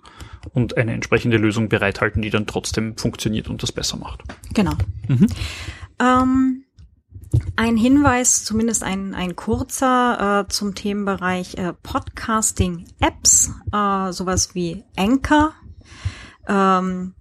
und 0.53 0.77
eine 0.77 0.93
entsprechende 0.93 1.39
Lösung 1.39 1.69
bereithalten, 1.69 2.23
die 2.23 2.31
dann 2.31 2.47
trotzdem 2.47 2.97
funktioniert 2.97 3.49
und 3.49 3.63
das 3.63 3.73
besser 3.73 3.97
macht. 3.97 4.23
Genau. 4.55 4.73
Mhm. 5.09 5.27
Ähm, 5.99 6.65
ein 7.57 7.77
Hinweis, 7.77 8.45
zumindest 8.45 8.83
ein, 8.83 9.15
ein 9.15 9.35
kurzer 9.35 10.45
äh, 10.45 10.49
zum 10.53 10.75
Themenbereich 10.75 11.57
äh, 11.57 11.73
Podcasting-Apps, 11.73 13.53
äh, 13.73 14.13
sowas 14.13 14.55
wie 14.55 14.85
Anchor. 14.97 15.55
Ähm, 16.49 17.15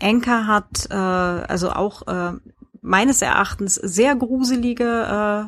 Anchor 0.00 0.46
hat 0.46 0.88
äh, 0.90 0.94
also 0.94 1.70
auch 1.70 2.06
äh, 2.06 2.32
meines 2.80 3.22
Erachtens 3.22 3.74
sehr 3.74 4.16
gruselige 4.16 4.84
äh, 4.84 5.44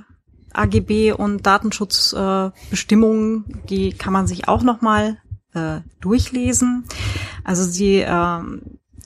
AGB 0.52 1.12
und 1.12 1.46
Datenschutzbestimmungen. 1.46 3.44
Äh, 3.48 3.66
die 3.68 3.92
kann 3.92 4.12
man 4.12 4.26
sich 4.26 4.48
auch 4.48 4.62
noch 4.62 4.80
mal 4.80 5.18
äh, 5.54 5.80
durchlesen. 6.00 6.84
Also 7.44 7.64
sie 7.64 8.00
äh, 8.00 8.40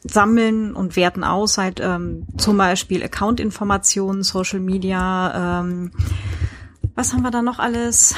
sammeln 0.05 0.75
und 0.75 0.97
werten 0.97 1.25
aus 1.25 1.59
halt 1.59 1.81
ähm, 1.83 2.27
zum 2.37 2.57
Beispiel 2.57 3.03
Account-Informationen, 3.03 4.23
Social 4.23 4.61
Media. 4.61 5.61
Ähm, 5.61 5.93
was 6.95 7.13
haben 7.13 7.23
wir 7.23 7.31
da 7.31 7.43
noch 7.43 7.59
alles? 7.59 8.15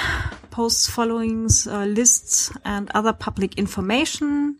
posts, 0.58 0.88
followings, 0.88 1.68
uh, 1.68 1.84
lists 1.84 2.52
and 2.64 2.92
other 2.92 3.12
public 3.12 3.56
information, 3.56 4.58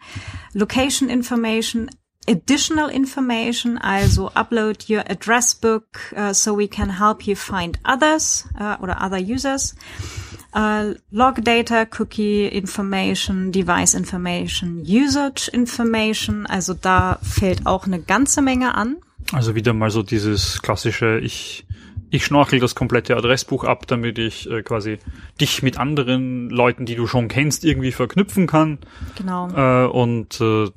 location 0.54 1.10
information, 1.10 1.90
additional 2.28 2.88
information, 2.90 3.78
also 3.78 4.30
upload 4.36 4.88
your 4.88 5.02
address 5.08 5.54
book 5.54 6.12
uh, 6.16 6.32
so 6.32 6.54
we 6.54 6.68
can 6.68 6.90
help 6.90 7.26
you 7.26 7.34
find 7.34 7.78
others 7.84 8.46
uh, 8.60 8.76
oder 8.80 8.96
other 9.00 9.18
users. 9.18 9.74
Uh, 10.54 10.94
log 11.10 11.44
data, 11.44 11.86
cookie 11.86 12.48
information, 12.48 13.50
device 13.52 13.94
information, 13.94 14.82
usage 14.86 15.48
information. 15.52 16.46
Also 16.46 16.74
da 16.74 17.18
fällt 17.22 17.66
auch 17.66 17.86
eine 17.86 18.00
ganze 18.00 18.42
Menge 18.42 18.74
an. 18.74 18.96
Also 19.32 19.54
wieder 19.54 19.74
mal 19.74 19.90
so 19.90 20.02
dieses 20.02 20.62
klassische, 20.62 21.18
ich, 21.18 21.66
ich 22.10 22.24
schnorchel 22.24 22.60
das 22.60 22.74
komplette 22.74 23.14
Adressbuch 23.16 23.64
ab, 23.64 23.86
damit 23.86 24.18
ich 24.18 24.50
äh, 24.50 24.62
quasi 24.62 24.98
dich 25.38 25.62
mit 25.62 25.78
anderen 25.78 26.48
Leuten, 26.48 26.86
die 26.86 26.94
du 26.94 27.06
schon 27.06 27.28
kennst, 27.28 27.64
irgendwie 27.64 27.92
verknüpfen 27.92 28.46
kann. 28.46 28.78
Genau. 29.16 29.50
Äh, 29.50 29.86
und 29.86 30.40
äh, 30.40 30.70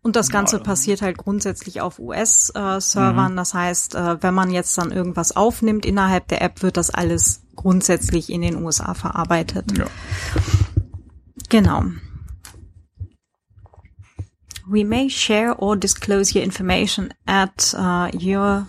Und 0.00 0.16
das 0.16 0.30
Ganze 0.30 0.60
passiert 0.60 1.02
halt 1.02 1.18
grundsätzlich 1.18 1.80
auf 1.80 1.98
US-Servern. 1.98 3.36
Das 3.36 3.52
heißt, 3.52 3.94
äh, 3.94 4.22
wenn 4.22 4.32
man 4.32 4.50
jetzt 4.50 4.78
dann 4.78 4.92
irgendwas 4.92 5.36
aufnimmt 5.36 5.84
innerhalb 5.84 6.28
der 6.28 6.40
App, 6.40 6.62
wird 6.62 6.76
das 6.76 6.90
alles 6.90 7.42
grundsätzlich 7.56 8.30
in 8.30 8.42
den 8.42 8.62
USA 8.62 8.94
verarbeitet. 8.94 9.76
ja. 9.76 9.86
Genau. 11.48 11.84
We 14.66 14.84
may 14.84 15.08
share 15.08 15.56
or 15.58 15.76
disclose 15.76 16.34
your 16.34 16.44
information 16.44 17.12
at 17.26 17.74
uh, 17.74 18.10
your 18.14 18.66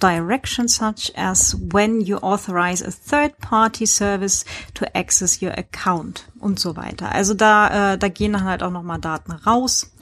direction, 0.00 0.68
such 0.68 1.12
as 1.16 1.56
when 1.72 2.00
you 2.00 2.16
authorize 2.18 2.82
a 2.82 2.90
third-party 2.90 3.86
service 3.86 4.44
to 4.74 4.84
access 4.94 5.40
your 5.42 5.52
account 5.52 6.28
und 6.40 6.58
so 6.58 6.76
weiter. 6.76 7.12
Also 7.12 7.34
da, 7.34 7.92
äh, 7.94 7.98
da 7.98 8.08
gehen 8.08 8.32
dann 8.32 8.44
halt 8.44 8.62
auch 8.62 8.70
nochmal 8.70 8.98
Daten 8.98 9.32
raus. 9.32 9.92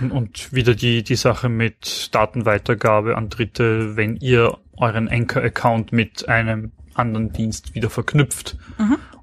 Und, 0.00 0.10
und 0.10 0.52
wieder 0.52 0.74
die, 0.74 1.02
die 1.02 1.16
Sache 1.16 1.48
mit 1.48 2.14
Datenweitergabe 2.14 3.16
an 3.16 3.28
Dritte, 3.28 3.96
wenn 3.96 4.16
ihr 4.16 4.58
euren 4.76 5.08
Anchor-Account 5.08 5.92
mit 5.92 6.28
einem 6.28 6.72
anderen 6.94 7.32
Dienst 7.32 7.74
wieder 7.74 7.90
verknüpft. 7.90 8.56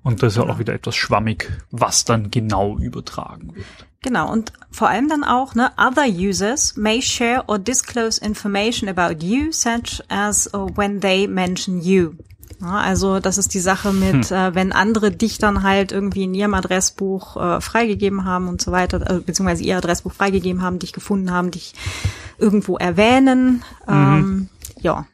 Und 0.03 0.23
das 0.23 0.33
ist 0.33 0.37
ja 0.37 0.49
auch 0.49 0.59
wieder 0.59 0.73
etwas 0.73 0.95
schwammig, 0.95 1.51
was 1.69 2.05
dann 2.05 2.31
genau 2.31 2.77
übertragen 2.77 3.55
wird. 3.55 3.65
Genau, 4.03 4.31
und 4.31 4.51
vor 4.71 4.89
allem 4.89 5.09
dann 5.09 5.23
auch, 5.23 5.53
ne, 5.53 5.71
other 5.77 6.07
users 6.07 6.75
may 6.75 7.03
share 7.03 7.43
or 7.47 7.59
disclose 7.59 8.19
information 8.19 8.89
about 8.89 9.23
you, 9.23 9.51
such 9.51 10.01
as 10.09 10.51
uh, 10.55 10.67
when 10.75 11.01
they 11.01 11.27
mention 11.27 11.81
you. 11.81 12.13
Ja, 12.61 12.77
also 12.77 13.19
das 13.19 13.37
ist 13.37 13.53
die 13.53 13.59
Sache 13.59 13.91
mit, 13.91 14.31
äh, 14.31 14.55
wenn 14.55 14.71
andere 14.71 15.11
dich 15.11 15.37
dann 15.37 15.63
halt 15.63 15.91
irgendwie 15.91 16.23
in 16.23 16.33
ihrem 16.33 16.53
Adressbuch 16.53 17.37
äh, 17.37 17.61
freigegeben 17.61 18.25
haben 18.25 18.47
und 18.47 18.61
so 18.61 18.71
weiter, 18.71 19.01
äh, 19.09 19.19
beziehungsweise 19.19 19.63
ihr 19.63 19.77
Adressbuch 19.77 20.13
freigegeben 20.13 20.61
haben, 20.61 20.79
dich 20.79 20.93
gefunden 20.93 21.31
haben, 21.31 21.51
dich 21.51 21.73
irgendwo 22.37 22.77
erwähnen, 22.77 23.63
ähm, 23.87 24.49
ja, 24.79 25.05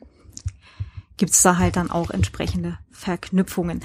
gibt's 1.18 1.42
da 1.42 1.58
halt 1.58 1.76
dann 1.76 1.90
auch 1.90 2.10
entsprechende 2.10 2.78
Verknüpfungen. 2.98 3.82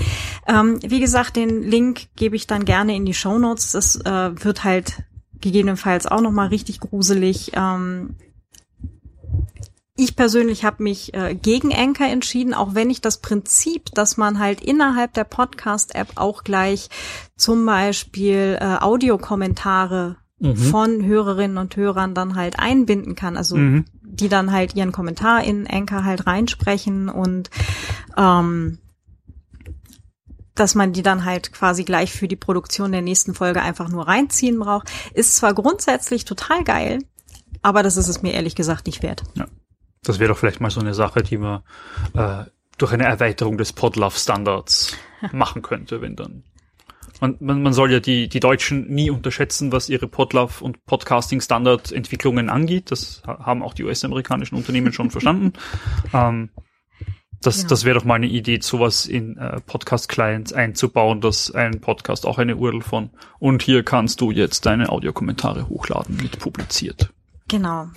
Ähm, 0.46 0.78
wie 0.82 1.00
gesagt, 1.00 1.36
den 1.36 1.62
Link 1.62 2.08
gebe 2.16 2.34
ich 2.34 2.46
dann 2.46 2.64
gerne 2.64 2.96
in 2.96 3.04
die 3.04 3.14
Show 3.14 3.38
Notes. 3.38 3.72
Das 3.72 3.96
äh, 3.96 4.44
wird 4.44 4.64
halt 4.64 5.02
gegebenenfalls 5.40 6.06
auch 6.06 6.20
noch 6.20 6.30
mal 6.32 6.48
richtig 6.48 6.80
gruselig. 6.80 7.52
Ähm, 7.54 8.16
ich 9.94 10.16
persönlich 10.16 10.64
habe 10.64 10.82
mich 10.82 11.12
äh, 11.12 11.34
gegen 11.34 11.74
Anchor 11.74 12.06
entschieden, 12.06 12.54
auch 12.54 12.74
wenn 12.74 12.88
ich 12.88 13.02
das 13.02 13.18
Prinzip, 13.18 13.94
dass 13.94 14.16
man 14.16 14.38
halt 14.38 14.62
innerhalb 14.62 15.12
der 15.12 15.24
Podcast-App 15.24 16.12
auch 16.14 16.42
gleich 16.42 16.88
zum 17.36 17.66
Beispiel 17.66 18.56
äh, 18.60 18.76
Audiokommentare 18.80 20.16
von 20.70 21.04
Hörerinnen 21.04 21.56
und 21.56 21.76
Hörern 21.76 22.14
dann 22.14 22.34
halt 22.34 22.58
einbinden 22.58 23.14
kann. 23.14 23.36
Also 23.36 23.56
Mhm. 23.56 23.84
die 24.02 24.28
dann 24.28 24.50
halt 24.50 24.74
ihren 24.74 24.90
Kommentar 24.90 25.44
in 25.44 25.68
Anchor 25.68 26.04
halt 26.04 26.26
reinsprechen 26.26 27.08
und 27.08 27.48
ähm, 28.16 28.78
dass 30.54 30.74
man 30.74 30.92
die 30.92 31.02
dann 31.02 31.24
halt 31.24 31.52
quasi 31.52 31.84
gleich 31.84 32.12
für 32.12 32.28
die 32.28 32.36
Produktion 32.36 32.92
der 32.92 33.02
nächsten 33.02 33.34
Folge 33.34 33.62
einfach 33.62 33.88
nur 33.88 34.06
reinziehen 34.06 34.58
braucht, 34.58 34.90
ist 35.14 35.36
zwar 35.36 35.54
grundsätzlich 35.54 36.24
total 36.24 36.64
geil, 36.64 36.98
aber 37.62 37.82
das 37.82 37.96
ist 37.96 38.08
es 38.08 38.22
mir 38.22 38.32
ehrlich 38.32 38.54
gesagt 38.54 38.86
nicht 38.86 39.02
wert. 39.02 39.22
Ja. 39.34 39.46
Das 40.04 40.18
wäre 40.18 40.32
doch 40.32 40.38
vielleicht 40.38 40.60
mal 40.60 40.70
so 40.70 40.80
eine 40.80 40.94
Sache, 40.94 41.22
die 41.22 41.38
man 41.38 41.62
äh, 42.14 42.44
durch 42.76 42.92
eine 42.92 43.04
Erweiterung 43.04 43.56
des 43.56 43.72
Podlove-Standards 43.72 44.96
machen 45.32 45.62
könnte, 45.62 46.00
wenn 46.00 46.16
dann. 46.16 46.44
Man, 47.20 47.36
man, 47.38 47.62
man 47.62 47.72
soll 47.72 47.92
ja 47.92 48.00
die, 48.00 48.28
die 48.28 48.40
Deutschen 48.40 48.88
nie 48.92 49.08
unterschätzen, 49.10 49.70
was 49.70 49.88
ihre 49.88 50.06
Podlove- 50.08 50.60
und 50.60 50.84
Podcasting-Standard-Entwicklungen 50.86 52.50
angeht. 52.50 52.90
Das 52.90 53.22
ha- 53.24 53.46
haben 53.46 53.62
auch 53.62 53.74
die 53.74 53.84
US-amerikanischen 53.84 54.56
Unternehmen 54.56 54.92
schon 54.92 55.10
verstanden. 55.12 55.52
Ähm, 56.12 56.50
das, 57.42 57.58
Genau. 57.58 57.68
das 57.68 57.84
wäre 57.84 57.98
doch 57.98 58.04
mal 58.04 58.14
eine 58.14 58.26
Idee, 58.26 58.60
sowas 58.60 59.06
in 59.06 59.36
äh, 59.36 59.60
Podcast-Clients 59.60 60.52
einzubauen, 60.52 61.20
dass 61.20 61.50
ein 61.50 61.80
Podcast 61.80 62.26
auch 62.26 62.38
eine 62.38 62.56
URL 62.56 62.82
von 62.82 63.10
und 63.38 63.62
hier 63.62 63.82
kannst 63.82 64.20
du 64.20 64.30
jetzt 64.30 64.64
deine 64.66 64.88
Audiokommentare 64.88 65.68
hochladen 65.68 66.16
mit 66.16 66.38
publiziert. 66.38 67.10
Genau. 67.48 67.88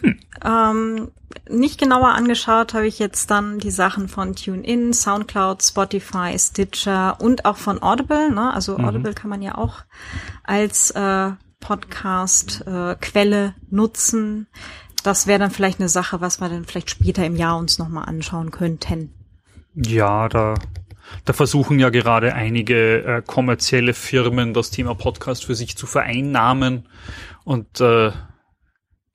Ähm, 0.44 1.12
nicht 1.50 1.80
genauer 1.80 2.10
angeschaut 2.10 2.74
habe 2.74 2.88
ich 2.88 3.00
jetzt 3.00 3.32
dann 3.32 3.60
die 3.60 3.72
Sachen 3.72 4.10
von 4.10 4.36
TuneIn, 4.36 4.92
SoundCloud, 4.92 5.64
Spotify, 5.64 6.38
Stitcher 6.38 7.22
und 7.22 7.46
auch 7.46 7.56
von 7.56 7.82
Audible. 7.82 8.32
Ne? 8.32 8.54
Also 8.54 8.78
Audible 8.78 9.14
kann 9.14 9.30
man 9.30 9.42
ja 9.42 9.56
auch 9.58 9.86
als 10.44 10.92
äh, 10.92 11.32
Podcast-Quelle 11.62 13.56
nutzen. 13.70 14.48
Das 15.04 15.26
wäre 15.28 15.40
dann 15.40 15.52
vielleicht 15.52 15.80
eine 15.80 15.90
Sache, 15.90 16.20
was 16.20 16.42
wir 16.42 16.50
dann 16.50 16.66
vielleicht 16.66 16.90
später 16.90 17.26
im 17.26 17.36
Jahr 17.36 17.58
uns 17.58 17.80
nochmal 17.80 18.06
anschauen 18.06 18.52
könnten. 18.52 19.14
Ja, 19.76 20.30
da, 20.30 20.56
da 21.26 21.34
versuchen 21.34 21.80
ja 21.80 21.90
gerade 21.90 22.34
einige 22.34 23.04
äh, 23.04 23.22
kommerzielle 23.26 23.94
Firmen 23.94 24.54
das 24.54 24.72
Thema 24.72 24.96
Podcast 24.96 25.46
für 25.46 25.56
sich 25.56 25.78
zu 25.78 25.86
vereinnahmen. 25.86 26.88
Und 27.44 27.82
äh, 27.82 28.12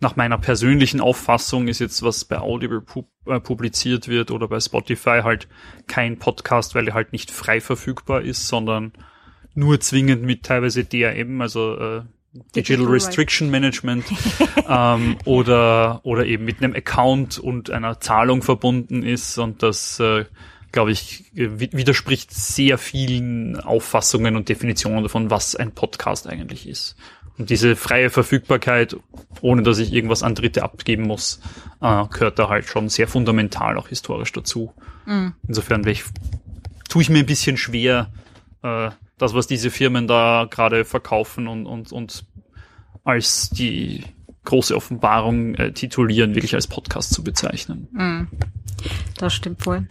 nach 0.00 0.16
meiner 0.16 0.38
persönlichen 0.38 1.00
Auffassung 1.00 1.68
ist 1.68 1.78
jetzt, 1.78 2.02
was 2.02 2.24
bei 2.24 2.38
Audible 2.38 2.80
pub 2.80 3.06
äh, 3.26 3.40
publiziert 3.40 4.08
wird 4.08 4.30
oder 4.30 4.48
bei 4.48 4.60
Spotify 4.60 5.20
halt 5.22 5.48
kein 5.86 6.18
Podcast, 6.18 6.74
weil 6.74 6.88
er 6.88 6.94
halt 6.94 7.12
nicht 7.12 7.30
frei 7.30 7.60
verfügbar 7.60 8.22
ist, 8.22 8.48
sondern 8.48 8.92
nur 9.54 9.80
zwingend 9.80 10.22
mit 10.22 10.44
teilweise 10.44 10.84
DRM, 10.84 11.40
also 11.40 11.76
äh, 11.76 12.02
Digital 12.32 12.52
Digital 12.54 12.86
Restriction 12.86 13.50
Management 13.50 14.04
ähm, 14.68 15.16
oder 15.24 16.00
oder 16.04 16.26
eben 16.26 16.44
mit 16.44 16.62
einem 16.62 16.74
Account 16.74 17.38
und 17.38 17.70
einer 17.70 17.98
Zahlung 17.98 18.42
verbunden 18.42 19.02
ist 19.02 19.36
und 19.36 19.64
das 19.64 19.98
äh, 19.98 20.26
glaube 20.72 20.92
ich 20.92 21.30
wi- 21.34 21.70
widerspricht 21.72 22.32
sehr 22.32 22.78
vielen 22.78 23.58
Auffassungen 23.60 24.36
und 24.36 24.48
Definitionen 24.48 25.02
davon, 25.02 25.30
was 25.30 25.56
ein 25.56 25.72
Podcast 25.72 26.26
eigentlich 26.26 26.68
ist. 26.68 26.96
Und 27.38 27.48
diese 27.50 27.74
freie 27.74 28.10
Verfügbarkeit, 28.10 28.96
ohne 29.40 29.62
dass 29.62 29.78
ich 29.78 29.92
irgendwas 29.92 30.22
an 30.22 30.34
Dritte 30.34 30.62
abgeben 30.62 31.04
muss, 31.04 31.40
äh, 31.80 32.04
gehört 32.06 32.38
da 32.38 32.48
halt 32.48 32.66
schon 32.66 32.88
sehr 32.88 33.08
fundamental 33.08 33.78
auch 33.78 33.88
historisch 33.88 34.32
dazu. 34.32 34.74
Insofern 35.48 35.84
wäre 35.84 35.92
ich, 35.92 36.04
tue 36.88 37.02
ich 37.02 37.08
mir 37.10 37.20
ein 37.20 37.26
bisschen 37.26 37.56
schwer, 37.56 38.12
äh, 38.62 38.90
das, 39.16 39.34
was 39.34 39.46
diese 39.46 39.70
Firmen 39.70 40.06
da 40.06 40.46
gerade 40.50 40.84
verkaufen 40.84 41.48
und, 41.48 41.66
und, 41.66 41.92
und 41.92 42.24
als 43.04 43.48
die 43.50 44.04
große 44.50 44.76
Offenbarung 44.76 45.54
äh, 45.54 45.72
titulieren, 45.72 46.34
wirklich 46.34 46.54
als 46.54 46.66
Podcast 46.66 47.14
zu 47.14 47.24
bezeichnen. 47.24 47.88
Das 49.16 49.32
stimmt 49.32 49.64
wohl. 49.66 49.86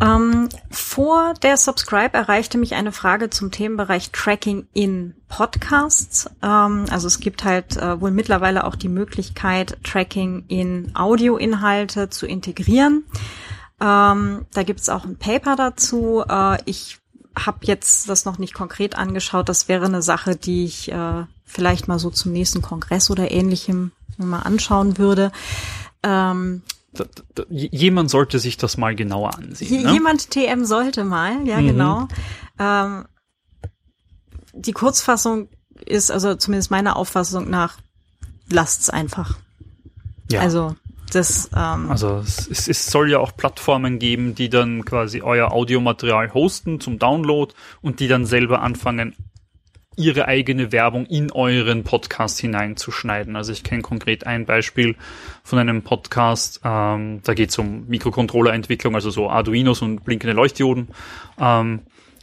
Ähm, 0.00 0.48
vor 0.70 1.34
der 1.42 1.56
Subscribe 1.56 2.16
erreichte 2.16 2.58
mich 2.58 2.74
eine 2.74 2.92
Frage 2.92 3.30
zum 3.30 3.50
Themenbereich 3.50 4.10
Tracking 4.10 4.66
in 4.72 5.14
Podcasts. 5.28 6.28
Ähm, 6.42 6.86
also 6.90 7.06
es 7.06 7.20
gibt 7.20 7.44
halt 7.44 7.76
äh, 7.76 8.00
wohl 8.00 8.10
mittlerweile 8.10 8.64
auch 8.64 8.74
die 8.74 8.88
Möglichkeit, 8.88 9.78
Tracking 9.84 10.44
in 10.48 10.92
Audioinhalte 10.94 12.08
zu 12.08 12.26
integrieren. 12.26 13.04
Ähm, 13.80 14.46
da 14.52 14.62
gibt 14.64 14.80
es 14.80 14.88
auch 14.88 15.04
ein 15.04 15.16
Paper 15.16 15.56
dazu. 15.56 16.24
Äh, 16.28 16.58
ich 16.64 17.01
habe 17.36 17.58
jetzt 17.62 18.08
das 18.08 18.24
noch 18.24 18.38
nicht 18.38 18.54
konkret 18.54 18.96
angeschaut. 18.96 19.48
Das 19.48 19.68
wäre 19.68 19.86
eine 19.86 20.02
Sache, 20.02 20.36
die 20.36 20.64
ich 20.64 20.90
äh, 20.92 21.24
vielleicht 21.44 21.88
mal 21.88 21.98
so 21.98 22.10
zum 22.10 22.32
nächsten 22.32 22.62
Kongress 22.62 23.10
oder 23.10 23.30
ähnlichem 23.30 23.92
mal 24.18 24.40
anschauen 24.40 24.98
würde. 24.98 25.32
Ähm, 26.02 26.62
Da, 26.92 27.04
da, 27.34 27.44
jemand 27.48 28.10
sollte 28.10 28.38
sich 28.38 28.56
das 28.58 28.76
mal 28.76 28.94
genauer 28.94 29.34
ansehen. 29.38 29.82
Ne? 29.82 29.92
Jemand 29.92 30.30
TM 30.30 30.64
sollte 30.66 31.04
mal, 31.04 31.46
ja 31.46 31.60
Mhm. 31.60 31.66
genau. 31.66 32.08
Ähm, 32.58 33.06
die 34.52 34.72
Kurzfassung 34.72 35.48
ist, 35.86 36.10
also 36.10 36.34
zumindest 36.34 36.70
meiner 36.70 36.96
Auffassung 36.96 37.48
nach, 37.48 37.78
lasst's 38.50 38.90
einfach. 38.90 39.38
ja. 40.30 40.40
Also 40.40 40.76
Das, 41.12 41.50
ähm 41.54 41.90
also 41.90 42.18
es, 42.18 42.68
es 42.68 42.86
soll 42.86 43.10
ja 43.10 43.18
auch 43.18 43.36
Plattformen 43.36 43.98
geben, 43.98 44.34
die 44.34 44.48
dann 44.48 44.84
quasi 44.84 45.20
euer 45.20 45.52
Audiomaterial 45.52 46.32
hosten 46.32 46.80
zum 46.80 46.98
Download 46.98 47.52
und 47.82 48.00
die 48.00 48.08
dann 48.08 48.24
selber 48.24 48.62
anfangen, 48.62 49.14
ihre 49.94 50.26
eigene 50.26 50.72
Werbung 50.72 51.04
in 51.04 51.30
euren 51.30 51.84
Podcast 51.84 52.40
hineinzuschneiden. 52.40 53.36
Also 53.36 53.52
ich 53.52 53.62
kenne 53.62 53.82
konkret 53.82 54.26
ein 54.26 54.46
Beispiel 54.46 54.96
von 55.42 55.58
einem 55.58 55.82
Podcast, 55.82 56.60
ähm, 56.64 57.20
da 57.24 57.34
geht 57.34 57.50
es 57.50 57.58
um 57.58 57.86
Mikrocontroller-Entwicklung, 57.88 58.94
also 58.94 59.10
so 59.10 59.28
Arduinos 59.28 59.82
und 59.82 60.04
blinkende 60.04 60.34
Leuchtdioden. 60.34 60.88
Ähm, 61.38 61.80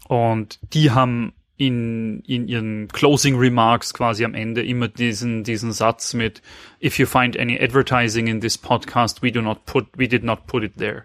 und 0.08 0.60
die 0.74 0.90
haben 0.90 1.34
in, 1.60 2.22
in 2.22 2.48
ihren 2.48 2.88
Closing 2.88 3.38
Remarks 3.38 3.94
quasi 3.94 4.24
am 4.24 4.34
Ende 4.34 4.64
immer 4.64 4.88
diesen, 4.88 5.44
diesen 5.44 5.74
Satz 5.74 6.14
mit 6.14 6.42
If 6.82 6.98
you 6.98 7.06
find 7.06 7.38
any 7.38 7.60
advertising 7.60 8.28
in 8.28 8.40
this 8.40 8.58
podcast, 8.58 9.22
we 9.22 9.32
do 9.32 9.42
not 9.42 9.66
put, 9.66 9.86
we 9.98 10.08
did 10.08 10.24
not 10.24 10.48
put 10.48 10.64
it 10.64 10.78
there. 10.78 11.04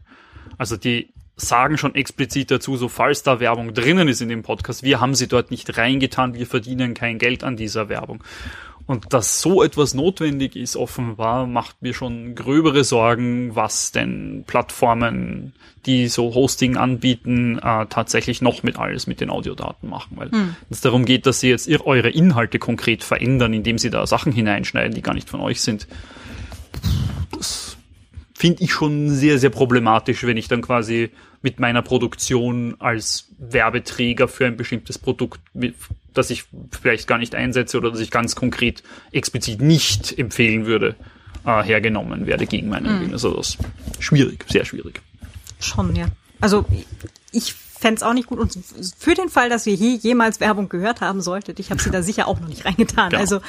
Also 0.56 0.76
die 0.76 1.12
sagen 1.36 1.76
schon 1.76 1.96
explizit 1.96 2.52
dazu, 2.52 2.76
so 2.76 2.88
falls 2.88 3.24
da 3.24 3.40
Werbung 3.40 3.74
drinnen 3.74 4.06
ist 4.06 4.22
in 4.22 4.28
dem 4.28 4.44
Podcast, 4.44 4.84
wir 4.84 5.00
haben 5.00 5.16
sie 5.16 5.26
dort 5.26 5.50
nicht 5.50 5.76
reingetan, 5.76 6.34
wir 6.34 6.46
verdienen 6.46 6.94
kein 6.94 7.18
Geld 7.18 7.42
an 7.42 7.56
dieser 7.56 7.88
Werbung. 7.88 8.22
Und 8.86 9.14
dass 9.14 9.40
so 9.40 9.62
etwas 9.62 9.94
notwendig 9.94 10.56
ist, 10.56 10.76
offenbar, 10.76 11.46
macht 11.46 11.80
mir 11.80 11.94
schon 11.94 12.34
gröbere 12.34 12.84
Sorgen, 12.84 13.56
was 13.56 13.92
denn 13.92 14.44
Plattformen, 14.46 15.54
die 15.86 16.08
so 16.08 16.34
Hosting 16.34 16.76
anbieten, 16.76 17.58
äh, 17.58 17.86
tatsächlich 17.86 18.42
noch 18.42 18.62
mit 18.62 18.78
alles 18.78 19.06
mit 19.06 19.22
den 19.22 19.30
Audiodaten 19.30 19.88
machen. 19.88 20.16
Weil 20.16 20.30
hm. 20.30 20.56
es 20.68 20.82
darum 20.82 21.06
geht, 21.06 21.24
dass 21.24 21.40
sie 21.40 21.48
jetzt 21.48 21.68
eure 21.68 22.10
Inhalte 22.10 22.58
konkret 22.58 23.02
verändern, 23.02 23.54
indem 23.54 23.78
sie 23.78 23.88
da 23.88 24.06
Sachen 24.06 24.32
hineinschneiden, 24.32 24.94
die 24.94 25.02
gar 25.02 25.14
nicht 25.14 25.30
von 25.30 25.40
euch 25.40 25.62
sind. 25.62 25.88
Das 27.32 27.78
finde 28.34 28.62
ich 28.62 28.72
schon 28.72 29.08
sehr, 29.08 29.38
sehr 29.38 29.50
problematisch, 29.50 30.24
wenn 30.24 30.36
ich 30.36 30.48
dann 30.48 30.60
quasi 30.60 31.10
mit 31.44 31.60
meiner 31.60 31.82
Produktion 31.82 32.74
als 32.78 33.28
Werbeträger 33.38 34.28
für 34.28 34.46
ein 34.46 34.56
bestimmtes 34.56 34.96
Produkt, 34.96 35.40
das 36.14 36.30
ich 36.30 36.44
vielleicht 36.70 37.06
gar 37.06 37.18
nicht 37.18 37.34
einsetze 37.34 37.76
oder 37.76 37.90
das 37.90 38.00
ich 38.00 38.10
ganz 38.10 38.34
konkret 38.34 38.82
explizit 39.12 39.60
nicht 39.60 40.18
empfehlen 40.18 40.64
würde, 40.64 40.96
äh, 41.44 41.62
hergenommen 41.62 42.26
werde 42.26 42.46
gegen 42.46 42.70
meinen 42.70 42.96
mhm. 42.96 43.00
Willen. 43.00 43.12
Also 43.12 43.36
das 43.36 43.50
ist 43.50 43.58
schwierig, 44.02 44.46
sehr 44.48 44.64
schwierig. 44.64 45.02
Schon, 45.60 45.94
ja. 45.94 46.06
Also 46.40 46.64
ich 47.30 47.52
fände 47.52 47.98
es 47.98 48.02
auch 48.02 48.14
nicht 48.14 48.28
gut. 48.28 48.38
Und 48.38 48.56
für 48.98 49.12
den 49.12 49.28
Fall, 49.28 49.50
dass 49.50 49.66
ihr 49.66 49.74
je, 49.74 49.96
jemals 49.96 50.40
Werbung 50.40 50.70
gehört 50.70 51.02
haben 51.02 51.20
solltet, 51.20 51.60
ich 51.60 51.70
habe 51.70 51.82
sie 51.82 51.90
da 51.90 52.02
sicher 52.02 52.26
auch 52.26 52.40
noch 52.40 52.48
nicht 52.48 52.64
reingetan. 52.64 53.10
Genau. 53.10 53.20
Also 53.20 53.40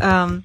ähm, 0.00 0.42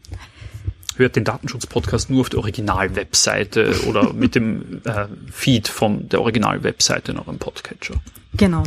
hört 0.98 1.16
den 1.16 1.24
Datenschutz-Podcast 1.24 2.10
nur 2.10 2.22
auf 2.22 2.30
der 2.30 2.40
Original-Webseite 2.40 3.82
oder 3.88 4.14
mit 4.14 4.36
dem 4.36 4.82
äh, 4.86 5.08
Feed 5.32 5.68
von 5.68 6.10
der 6.10 6.22
Original-Webseite 6.22 7.12
in 7.12 7.20
eurem 7.20 7.40
Podcatcher. 7.40 7.96
Genau. 8.34 8.64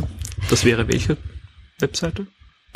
Das 0.49 0.65
wäre 0.65 0.87
welche 0.87 1.17
Webseite? 1.79 2.27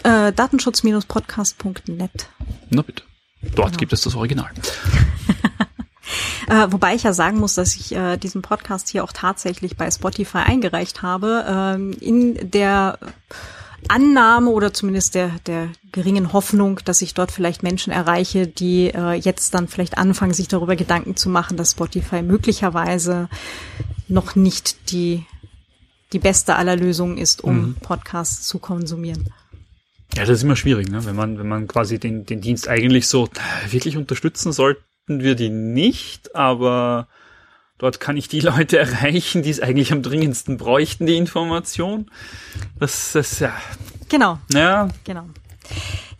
Äh, 0.03 0.31
Datenschutz-podcast.net. 0.33 2.29
Na 2.69 2.81
bitte. 2.81 3.03
Dort 3.41 3.69
genau. 3.69 3.77
gibt 3.77 3.93
es 3.93 4.01
das 4.01 4.15
Original. 4.15 4.49
Äh, 6.47 6.71
wobei 6.71 6.95
ich 6.95 7.03
ja 7.03 7.13
sagen 7.13 7.37
muss, 7.37 7.53
dass 7.53 7.75
ich 7.75 7.95
äh, 7.95 8.17
diesen 8.17 8.41
Podcast 8.41 8.89
hier 8.89 9.03
auch 9.03 9.11
tatsächlich 9.13 9.77
bei 9.77 9.91
Spotify 9.91 10.39
eingereicht 10.39 11.03
habe. 11.03 11.45
Ähm, 11.47 11.95
in 11.99 12.49
der 12.49 12.97
Annahme 13.87 14.49
oder 14.49 14.73
zumindest 14.73 15.15
der, 15.15 15.31
der 15.45 15.69
geringen 15.91 16.33
Hoffnung, 16.33 16.79
dass 16.85 17.01
ich 17.01 17.13
dort 17.13 17.31
vielleicht 17.31 17.63
Menschen 17.63 17.91
erreiche, 17.91 18.47
die 18.47 18.87
äh, 18.93 19.13
jetzt 19.13 19.53
dann 19.53 19.67
vielleicht 19.67 19.97
anfangen, 19.97 20.33
sich 20.33 20.47
darüber 20.47 20.75
Gedanken 20.75 21.15
zu 21.15 21.29
machen, 21.29 21.57
dass 21.57 21.71
Spotify 21.71 22.21
möglicherweise 22.21 23.29
noch 24.07 24.35
nicht 24.35 24.91
die, 24.91 25.25
die 26.13 26.19
beste 26.19 26.55
aller 26.55 26.75
Lösungen 26.75 27.17
ist, 27.17 27.43
um 27.43 27.59
mhm. 27.59 27.75
Podcasts 27.75 28.47
zu 28.47 28.59
konsumieren. 28.59 29.29
Ja, 30.15 30.23
das 30.23 30.37
ist 30.37 30.43
immer 30.43 30.55
schwierig, 30.55 30.89
ne? 30.89 31.05
wenn 31.05 31.15
man, 31.15 31.37
wenn 31.37 31.47
man 31.47 31.67
quasi 31.67 31.99
den, 31.99 32.25
den 32.25 32.41
Dienst 32.41 32.67
eigentlich 32.67 33.07
so 33.07 33.29
wirklich 33.69 33.95
unterstützen 33.95 34.51
sollten 34.51 34.83
wir 35.07 35.35
die 35.35 35.49
nicht, 35.49 36.35
aber 36.35 37.07
Dort 37.79 37.99
kann 37.99 38.15
ich 38.17 38.27
die 38.27 38.39
Leute 38.41 38.77
erreichen, 38.77 39.41
die 39.41 39.49
es 39.49 39.59
eigentlich 39.59 39.91
am 39.91 40.03
dringendsten 40.03 40.57
bräuchten, 40.57 41.07
die 41.07 41.17
Information. 41.17 42.11
Das 42.77 43.15
ist 43.15 43.39
ja. 43.39 43.53
Genau. 44.09 44.37
Ja. 44.53 44.89
Genau. 45.03 45.25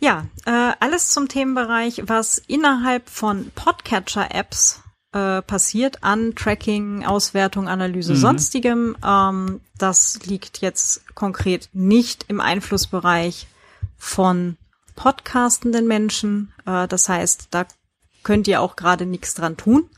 Ja, 0.00 0.26
äh, 0.46 0.72
alles 0.80 1.10
zum 1.10 1.28
Themenbereich, 1.28 2.02
was 2.06 2.38
innerhalb 2.38 3.08
von 3.08 3.50
Podcatcher-Apps 3.54 4.82
äh, 5.12 5.42
passiert 5.42 6.02
an 6.02 6.34
Tracking, 6.34 7.04
Auswertung, 7.04 7.68
Analyse, 7.68 8.14
mhm. 8.14 8.18
sonstigem. 8.18 8.96
Ähm, 9.04 9.60
das 9.76 10.20
liegt 10.24 10.58
jetzt 10.58 11.14
konkret 11.14 11.68
nicht 11.72 12.26
im 12.28 12.40
Einflussbereich 12.40 13.48
von 13.98 14.56
podcastenden 14.96 15.86
Menschen. 15.86 16.52
Äh, 16.64 16.86
das 16.88 17.08
heißt, 17.08 17.48
da 17.50 17.66
könnt 18.22 18.48
ihr 18.48 18.60
auch 18.60 18.76
gerade 18.76 19.04
nichts 19.04 19.34
dran 19.34 19.56
tun. 19.56 19.90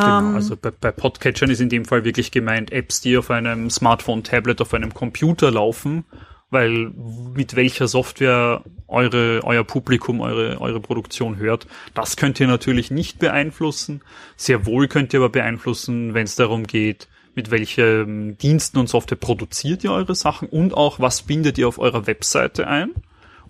Genau, 0.00 0.18
ähm, 0.18 0.34
also 0.34 0.56
bei, 0.56 0.70
bei 0.70 0.92
Podcatchern 0.92 1.50
ist 1.50 1.60
in 1.60 1.68
dem 1.68 1.84
Fall 1.84 2.04
wirklich 2.04 2.30
gemeint 2.30 2.72
Apps, 2.72 3.00
die 3.00 3.16
auf 3.16 3.30
einem 3.30 3.70
Smartphone, 3.70 4.22
Tablet, 4.22 4.60
auf 4.60 4.74
einem 4.74 4.94
Computer 4.94 5.50
laufen, 5.50 6.04
weil 6.50 6.90
mit 7.34 7.56
welcher 7.56 7.88
Software 7.88 8.62
eure, 8.86 9.40
euer 9.44 9.64
Publikum, 9.64 10.20
eure, 10.20 10.60
eure 10.60 10.80
Produktion 10.80 11.36
hört, 11.36 11.66
das 11.94 12.16
könnt 12.16 12.40
ihr 12.40 12.46
natürlich 12.46 12.90
nicht 12.90 13.18
beeinflussen. 13.18 14.00
Sehr 14.36 14.64
wohl 14.66 14.88
könnt 14.88 15.12
ihr 15.12 15.20
aber 15.20 15.28
beeinflussen, 15.28 16.14
wenn 16.14 16.24
es 16.24 16.36
darum 16.36 16.66
geht, 16.66 17.08
mit 17.34 17.50
welchen 17.50 18.38
Diensten 18.38 18.78
und 18.78 18.88
Software 18.88 19.18
produziert 19.18 19.84
ihr 19.84 19.92
eure 19.92 20.14
Sachen 20.14 20.48
und 20.48 20.74
auch 20.74 20.98
was 20.98 21.22
bindet 21.22 21.58
ihr 21.58 21.68
auf 21.68 21.78
eurer 21.78 22.06
Webseite 22.06 22.66
ein 22.66 22.92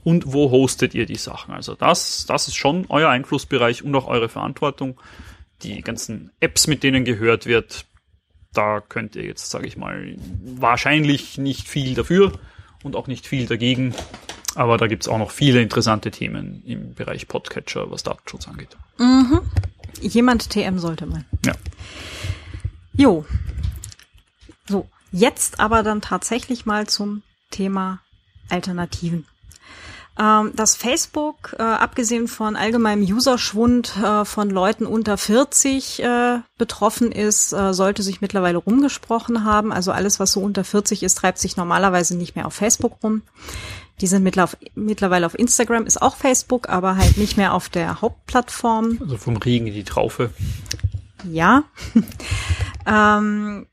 und 0.05 0.33
wo 0.33 0.51
hostet 0.51 0.95
ihr 0.95 1.07
die 1.07 1.17
Sachen. 1.17 1.55
Also 1.55 1.75
das, 1.75 2.27
das 2.27 2.49
ist 2.49 2.57
schon 2.57 2.87
euer 2.89 3.09
Einflussbereich 3.09 3.85
und 3.85 3.95
auch 3.95 4.07
eure 4.07 4.29
Verantwortung 4.29 4.99
die 5.63 5.83
ganzen 5.83 6.31
Apps, 6.41 6.67
mit 6.67 6.83
denen 6.83 7.05
gehört 7.05 7.47
wird, 7.47 7.87
da 8.53 8.81
könnt 8.81 9.17
ihr 9.17 9.25
jetzt, 9.25 9.51
sage 9.51 9.67
ich 9.67 9.77
mal, 9.77 10.17
wahrscheinlich 10.43 11.39
nicht 11.39 11.69
viel 11.69 11.95
dafür 11.95 12.33
und 12.83 12.97
auch 12.97 13.07
nicht 13.07 13.27
viel 13.27 13.47
dagegen. 13.47 13.95
Aber 14.55 14.77
da 14.79 14.87
gibt's 14.87 15.09
auch 15.09 15.19
noch 15.19 15.31
viele 15.31 15.63
interessante 15.63 16.11
Themen 16.11 16.63
im 16.65 16.95
Bereich 16.95 17.29
Podcatcher, 17.29 17.91
was 17.91 18.03
Datenschutz 18.03 18.49
angeht. 18.49 18.77
Mhm. 18.99 19.41
Jemand 20.01 20.51
TM 20.51 20.79
sollte 20.79 21.07
mal. 21.07 21.25
Ja. 21.45 21.55
Jo. 22.95 23.25
So, 24.67 24.89
jetzt 25.13 25.61
aber 25.61 25.83
dann 25.83 26.01
tatsächlich 26.01 26.67
mal 26.67 26.87
zum 26.87 27.23
Thema 27.51 28.01
Alternativen. 28.49 29.27
Ähm, 30.21 30.53
dass 30.57 30.75
Facebook, 30.75 31.55
äh, 31.59 31.63
abgesehen 31.63 32.27
von 32.27 32.57
allgemeinem 32.57 33.05
Userschwund 33.05 33.97
äh, 34.03 34.25
von 34.25 34.51
Leuten 34.51 34.85
unter 34.85 35.17
40 35.17 36.03
äh, 36.03 36.39
betroffen 36.57 37.13
ist, 37.13 37.51
sollte 37.51 38.03
sich 38.03 38.21
mittlerweile 38.21 38.59
rumgesprochen 38.59 39.45
haben. 39.45 39.73
Also 39.73 39.93
alles, 39.93 40.19
was 40.19 40.33
so 40.33 40.41
unter 40.41 40.65
40 40.65 41.05
ist, 41.05 41.19
treibt 41.19 41.39
sich 41.39 41.57
normalerweise 41.57 42.17
nicht 42.17 42.35
mehr 42.35 42.47
auf 42.47 42.55
Facebook 42.55 42.99
rum. 43.03 43.23
Die 44.01 44.09
sind 44.09 44.25
mittlerweile 44.75 45.27
auf 45.27 45.39
Instagram, 45.39 45.87
ist 45.87 46.03
auch 46.03 46.17
Facebook, 46.17 46.69
aber 46.69 46.97
halt 46.97 47.17
nicht 47.17 47.37
mehr 47.37 47.55
auf 47.55 47.69
der 47.69 48.01
Hauptplattform. 48.01 48.99
Also 49.01 49.17
vom 49.17 49.37
Regen 49.37 49.69
in 49.69 49.75
die 49.75 49.85
Traufe. 49.85 50.31
Ja. 51.31 51.65
ähm, 52.87 53.67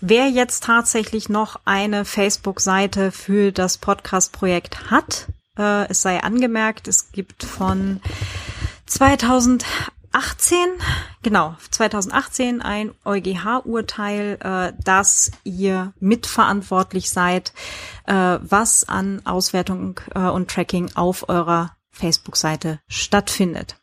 wer 0.00 0.28
jetzt 0.28 0.64
tatsächlich 0.64 1.28
noch 1.28 1.60
eine 1.64 2.04
Facebook-Seite 2.04 3.12
für 3.12 3.52
das 3.52 3.78
Podcast-Projekt 3.78 4.90
hat, 4.90 5.28
äh, 5.58 5.88
es 5.88 6.02
sei 6.02 6.22
angemerkt, 6.22 6.88
es 6.88 7.12
gibt 7.12 7.44
von 7.44 8.00
2018, 8.86 9.64
genau, 11.22 11.56
2018 11.70 12.62
ein 12.62 12.92
EuGH-Urteil, 13.04 14.38
äh, 14.40 14.72
dass 14.82 15.30
ihr 15.44 15.92
mitverantwortlich 16.00 17.10
seid, 17.10 17.52
äh, 18.06 18.38
was 18.40 18.88
an 18.88 19.24
Auswertung 19.24 20.00
äh, 20.14 20.20
und 20.20 20.50
Tracking 20.50 20.90
auf 20.94 21.28
eurer 21.28 21.76
Facebook-Seite 21.92 22.80
stattfindet. 22.88 23.76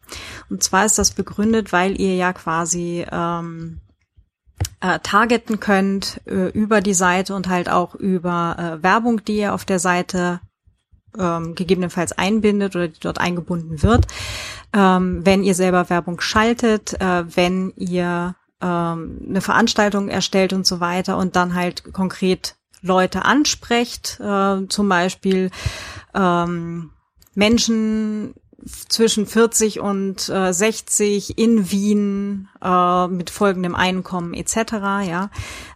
Und 0.50 0.64
zwar 0.64 0.86
ist 0.86 0.98
das 0.98 1.12
begründet, 1.12 1.72
weil 1.72 2.00
ihr 2.00 2.16
ja 2.16 2.34
quasi 2.34 3.06
ähm, 3.12 3.82
äh, 4.80 5.00
targeten 5.00 5.60
könnt 5.60 6.22
äh, 6.26 6.50
über 6.50 6.82
die 6.82 6.94
Seite 6.94 7.36
und 7.36 7.48
halt 7.48 7.70
auch 7.70 7.96
über 7.96 8.56
äh, 8.80 8.84
Werbung, 8.84 9.24
die 9.24 9.38
ihr 9.38 9.54
auf 9.54 9.66
der 9.66 9.80
Seite 9.80 10.40
ähm, 11.20 11.56
gegebenenfalls 11.56 12.12
einbindet 12.12 12.76
oder 12.76 12.88
die 12.88 13.00
dort 13.00 13.20
eingebunden 13.20 13.84
wird, 13.84 14.08
ähm, 14.74 15.26
wenn 15.26 15.44
ihr 15.44 15.56
selber 15.56 15.90
Werbung 15.90 16.22
schaltet, 16.22 17.00
äh, 17.02 17.24
wenn 17.36 17.74
ihr 17.76 18.36
ähm, 18.62 19.20
eine 19.30 19.42
Veranstaltung 19.42 20.10
erstellt 20.10 20.54
und 20.54 20.66
so 20.66 20.80
weiter 20.80 21.18
und 21.18 21.36
dann 21.36 21.56
halt 21.56 21.94
konkret 21.94 22.56
Leute 22.82 23.26
ansprecht, 23.26 24.20
äh, 24.20 24.68
zum 24.68 24.90
Beispiel 24.90 25.52
ähm, 26.14 26.92
Menschen 27.34 28.34
zwischen 28.90 29.26
40 29.26 29.80
und 29.80 30.30
äh, 30.30 30.52
60 30.52 31.38
in 31.38 31.72
Wien 31.72 32.50
äh, 32.62 33.08
mit 33.08 33.30
folgendem 33.30 33.76
Einkommen 33.76 34.34
etc. 34.34 34.56
Ja, 35.08 35.30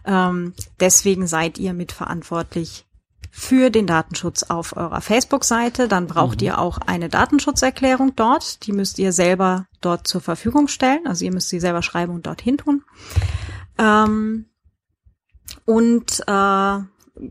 ähm, 0.04 0.54
deswegen 0.80 1.26
seid 1.26 1.58
ihr 1.58 1.72
mitverantwortlich 1.72 2.84
für 3.34 3.70
den 3.70 3.86
Datenschutz 3.86 4.42
auf 4.42 4.76
eurer 4.76 5.00
Facebook-Seite. 5.00 5.88
Dann 5.88 6.06
braucht 6.06 6.42
mhm. 6.42 6.46
ihr 6.46 6.58
auch 6.58 6.78
eine 6.78 7.08
Datenschutzerklärung 7.08 8.14
dort. 8.14 8.66
Die 8.66 8.72
müsst 8.72 8.98
ihr 8.98 9.12
selber 9.12 9.66
dort 9.80 10.06
zur 10.06 10.20
Verfügung 10.20 10.68
stellen. 10.68 11.06
Also 11.06 11.24
ihr 11.24 11.32
müsst 11.32 11.48
sie 11.48 11.58
selber 11.58 11.82
schreiben 11.82 12.14
und 12.14 12.26
dorthin 12.26 12.58
tun. 12.58 12.84
Ähm, 13.78 14.44
und 15.64 16.20
äh, 16.26 16.78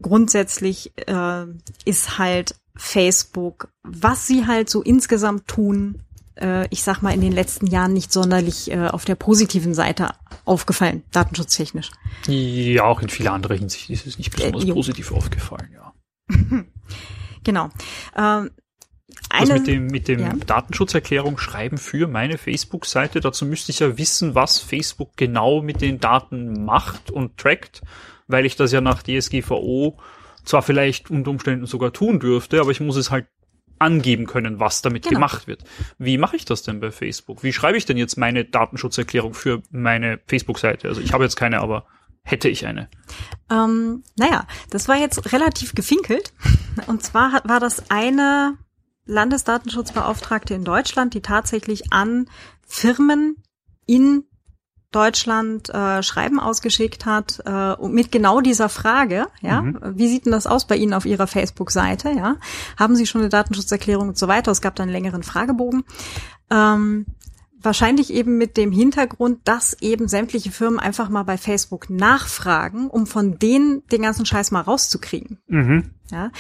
grundsätzlich 0.02 0.92
äh, 1.08 1.46
ist 1.86 2.18
halt 2.18 2.56
Facebook, 2.76 3.70
was 3.84 4.26
sie 4.26 4.48
halt 4.48 4.72
so 4.72 4.82
insgesamt 4.82 5.48
tun, 5.48 6.02
äh, 6.36 6.68
ich 6.72 6.82
sag 6.82 7.04
mal 7.04 7.14
in 7.14 7.22
den 7.22 7.32
letzten 7.32 7.68
Jahren 7.68 7.94
nicht 7.94 8.12
sonderlich 8.12 8.72
äh, 8.72 8.88
auf 8.88 9.06
der 9.06 9.16
positiven 9.16 9.76
Seite 9.76 10.16
aufgefallen, 10.46 11.04
datenschutztechnisch. 11.12 11.92
Ja, 12.28 12.86
auch 12.86 13.04
in 13.04 13.10
vieler 13.10 13.34
anderer 13.34 13.56
Hinsicht 13.56 13.92
ist 13.92 14.08
es 14.08 14.18
nicht 14.18 14.32
besonders 14.36 14.64
äh, 14.64 14.74
positiv 14.74 15.12
aufgefallen, 15.12 15.70
ja. 15.74 15.91
genau. 17.44 17.70
Ähm, 18.16 18.52
das 19.30 19.50
mit 19.50 19.68
dem, 19.68 19.88
mit 19.88 20.08
dem 20.08 20.20
ja. 20.20 20.34
Datenschutzerklärung 20.34 21.38
schreiben 21.38 21.78
für 21.78 22.08
meine 22.08 22.38
Facebook-Seite, 22.38 23.20
dazu 23.20 23.46
müsste 23.46 23.72
ich 23.72 23.80
ja 23.80 23.98
wissen, 23.98 24.36
was 24.36 24.60
Facebook 24.60 25.16
genau 25.18 25.62
mit 25.62 25.82
den 25.82 26.00
Daten 26.00 26.64
macht 26.64 27.12
und 27.12 27.38
trackt, 27.38 27.82
weil 28.28 28.46
ich 28.46 28.56
das 28.56 28.72
ja 28.72 28.82
nach 28.82 29.04
DSGVO 29.04 29.98
zwar 30.44 30.62
vielleicht 30.62 31.10
unter 31.12 31.32
Umständen 31.32 31.66
sogar 31.66 31.94
tun 31.94 32.20
dürfte, 32.20 32.60
aber 32.60 32.72
ich 32.72 32.80
muss 32.80 32.96
es 32.96 33.12
halt 33.12 33.28
angeben 33.80 34.28
können, 34.28 34.60
was 34.60 34.82
damit 34.82 35.04
genau. 35.04 35.16
gemacht 35.16 35.48
wird. 35.48 35.64
Wie 35.98 36.18
mache 36.18 36.36
ich 36.36 36.46
das 36.46 36.62
denn 36.62 36.80
bei 36.80 36.92
Facebook? 36.92 37.44
Wie 37.44 37.52
schreibe 37.52 37.78
ich 37.78 37.86
denn 37.86 37.98
jetzt 37.98 38.16
meine 38.16 38.46
Datenschutzerklärung 38.46 39.34
für 39.34 39.64
meine 39.72 40.20
Facebook-Seite? 40.28 40.88
Also 40.88 41.02
ich 41.02 41.14
habe 41.14 41.24
jetzt 41.24 41.36
keine, 41.36 41.62
aber 41.62 41.86
hätte 42.24 42.50
ich 42.50 42.66
eine. 42.66 42.88
Ähm, 43.50 44.04
naja, 44.16 44.46
das 44.70 44.88
war 44.88 44.98
jetzt 44.98 45.32
relativ 45.34 45.76
gefinkelt. 45.76 46.34
Und 46.88 47.04
zwar 47.04 47.42
war 47.44 47.60
das 47.60 47.90
eine 47.90 48.58
Landesdatenschutzbeauftragte 49.06 50.54
in 50.54 50.64
Deutschland, 50.64 51.14
die 51.14 51.22
tatsächlich 51.22 51.92
an 51.92 52.28
Firmen 52.66 53.36
in 53.86 54.24
Deutschland 54.92 55.70
äh, 55.70 56.04
Schreiben 56.04 56.40
ausgeschickt 56.40 57.06
hat 57.06 57.42
äh, 57.46 57.76
mit 57.88 58.12
genau 58.12 58.42
dieser 58.42 58.68
Frage, 58.68 59.28
ja, 59.42 59.62
mhm. 59.62 59.80
wie 59.96 60.10
sieht 60.10 60.26
denn 60.26 60.34
das 60.34 60.48
aus 60.48 60.68
bei 60.68 60.76
Ihnen 60.76 60.94
auf 60.94 61.06
Ihrer 61.06 61.28
Facebook-Seite, 61.28 62.12
ja, 62.12 62.36
haben 62.78 62.96
Sie 62.98 63.08
schon 63.08 63.22
eine 63.22 63.30
Datenschutzerklärung 63.30 64.10
und 64.10 64.18
so 64.18 64.28
weiter? 64.28 64.52
Es 64.52 64.62
gab 64.62 64.76
dann 64.76 64.90
einen 64.90 64.92
längeren 64.92 65.24
Fragebogen. 65.24 65.86
Ähm, 66.50 67.06
wahrscheinlich 67.64 68.12
eben 68.14 68.38
mit 68.38 68.58
dem 68.58 68.72
Hintergrund, 68.72 69.40
dass 69.46 69.74
eben 69.82 70.08
sämtliche 70.08 70.52
Firmen 70.52 70.80
einfach 70.80 71.10
mal 71.10 71.24
bei 71.24 71.38
Facebook 71.38 71.90
nachfragen, 71.90 72.90
um 72.90 73.08
von 73.08 73.40
denen 73.40 73.86
den 73.88 74.02
ganzen 74.02 74.26
Scheiß 74.26 74.52
mal 74.52 74.62
rauszukriegen. 74.62 75.40
Mhm. 75.48 75.92
Ja, 76.12 76.32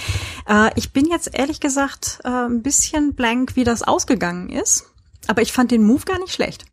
äh, 0.47 0.71
ich 0.75 0.91
bin 0.91 1.05
jetzt 1.05 1.29
ehrlich 1.33 1.59
gesagt 1.59 2.19
äh, 2.23 2.29
ein 2.29 2.61
bisschen 2.61 3.13
blank, 3.13 3.55
wie 3.55 3.63
das 3.63 3.83
ausgegangen 3.83 4.49
ist, 4.49 4.93
aber 5.27 5.41
ich 5.41 5.51
fand 5.51 5.71
den 5.71 5.83
Move 5.83 6.03
gar 6.05 6.19
nicht 6.19 6.33
schlecht. 6.33 6.65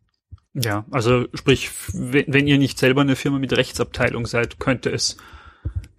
Ja, 0.53 0.85
also 0.91 1.25
sprich, 1.33 1.69
wenn 1.93 2.47
ihr 2.47 2.57
nicht 2.57 2.79
selber 2.79 3.01
eine 3.01 3.15
Firma 3.15 3.37
mit 3.37 3.53
Rechtsabteilung 3.53 4.25
seid, 4.25 4.59
könnte 4.59 4.89
es 4.89 5.17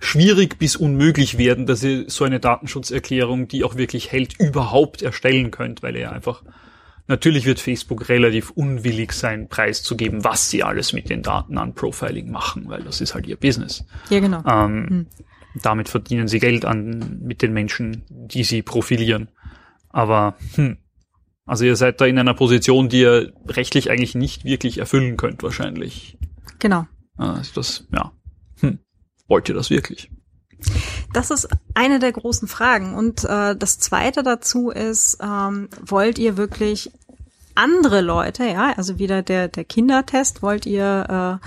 schwierig 0.00 0.58
bis 0.58 0.76
unmöglich 0.76 1.38
werden, 1.38 1.66
dass 1.66 1.82
ihr 1.82 2.08
so 2.08 2.24
eine 2.24 2.40
Datenschutzerklärung, 2.40 3.48
die 3.48 3.64
auch 3.64 3.76
wirklich 3.76 4.10
hält, 4.10 4.38
überhaupt 4.40 5.02
erstellen 5.02 5.50
könnt, 5.50 5.82
weil 5.82 5.96
ihr 5.96 6.10
einfach 6.10 6.42
Natürlich 7.10 7.44
wird 7.44 7.58
Facebook 7.58 8.08
relativ 8.08 8.50
unwillig 8.50 9.10
sein, 9.10 9.48
preiszugeben, 9.48 10.22
was 10.22 10.48
sie 10.48 10.62
alles 10.62 10.92
mit 10.92 11.10
den 11.10 11.22
Daten 11.22 11.58
an 11.58 11.74
Profiling 11.74 12.30
machen, 12.30 12.68
weil 12.68 12.84
das 12.84 13.00
ist 13.00 13.16
halt 13.16 13.26
ihr 13.26 13.36
Business. 13.36 13.84
Ja, 14.10 14.20
genau. 14.20 14.44
Ähm, 14.46 14.86
hm. 14.88 15.06
Damit 15.60 15.88
verdienen 15.88 16.28
sie 16.28 16.38
Geld 16.38 16.64
an 16.64 17.18
mit 17.20 17.42
den 17.42 17.52
Menschen, 17.52 18.04
die 18.08 18.44
sie 18.44 18.62
profilieren. 18.62 19.28
Aber 19.88 20.36
hm, 20.54 20.76
also 21.46 21.64
ihr 21.64 21.74
seid 21.74 22.00
da 22.00 22.06
in 22.06 22.16
einer 22.16 22.34
Position, 22.34 22.88
die 22.88 23.00
ihr 23.00 23.32
rechtlich 23.48 23.90
eigentlich 23.90 24.14
nicht 24.14 24.44
wirklich 24.44 24.78
erfüllen 24.78 25.16
könnt, 25.16 25.42
wahrscheinlich. 25.42 26.16
Genau. 26.60 26.86
Also 27.16 27.50
das, 27.56 27.88
ja. 27.92 28.12
Hm. 28.60 28.78
Wollt 29.26 29.48
ihr 29.48 29.56
das 29.56 29.68
wirklich? 29.68 30.12
Das 31.12 31.30
ist 31.30 31.48
eine 31.74 31.98
der 31.98 32.12
großen 32.12 32.46
Fragen. 32.48 32.94
Und 32.94 33.24
äh, 33.24 33.56
das 33.56 33.78
Zweite 33.78 34.22
dazu 34.22 34.70
ist, 34.70 35.18
ähm, 35.20 35.68
wollt 35.84 36.18
ihr 36.18 36.36
wirklich 36.36 36.92
andere 37.60 38.00
Leute, 38.00 38.44
ja, 38.44 38.72
also 38.76 38.98
wieder 38.98 39.22
der, 39.22 39.48
der 39.48 39.64
Kindertest, 39.64 40.42
wollt 40.42 40.66
ihr 40.66 41.40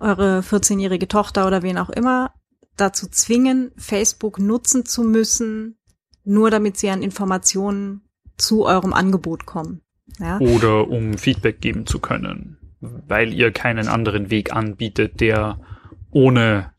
äh, 0.00 0.02
eure 0.02 0.40
14-jährige 0.40 1.08
Tochter 1.08 1.46
oder 1.46 1.62
wen 1.62 1.78
auch 1.78 1.90
immer 1.90 2.32
dazu 2.76 3.06
zwingen, 3.08 3.72
Facebook 3.76 4.38
nutzen 4.38 4.84
zu 4.86 5.02
müssen, 5.02 5.78
nur 6.24 6.50
damit 6.50 6.78
sie 6.78 6.90
an 6.90 7.02
Informationen 7.02 8.02
zu 8.36 8.64
eurem 8.64 8.92
Angebot 8.92 9.46
kommen. 9.46 9.82
Ja? 10.18 10.38
Oder 10.38 10.88
um 10.88 11.18
Feedback 11.18 11.60
geben 11.60 11.86
zu 11.86 11.98
können, 11.98 12.58
weil 12.80 13.32
ihr 13.32 13.52
keinen 13.52 13.88
anderen 13.88 14.30
Weg 14.30 14.52
anbietet, 14.54 15.20
der 15.20 15.60
ohne 16.10 16.72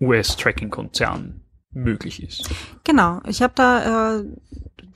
US-Tracking-Konzern 0.00 1.40
möglich 1.72 2.22
ist. 2.22 2.50
Genau, 2.84 3.20
ich 3.26 3.42
habe 3.42 3.52
da 3.56 4.18
äh, 4.18 4.24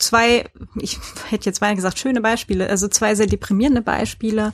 zwei, 0.03 0.51
ich 0.77 0.99
hätte 1.31 1.47
jetzt 1.47 1.61
mal 1.61 1.75
gesagt, 1.75 1.99
schöne 1.99 2.21
Beispiele, 2.21 2.69
also 2.69 2.89
zwei 2.89 3.15
sehr 3.15 3.27
deprimierende 3.27 3.83
Beispiele. 3.83 4.53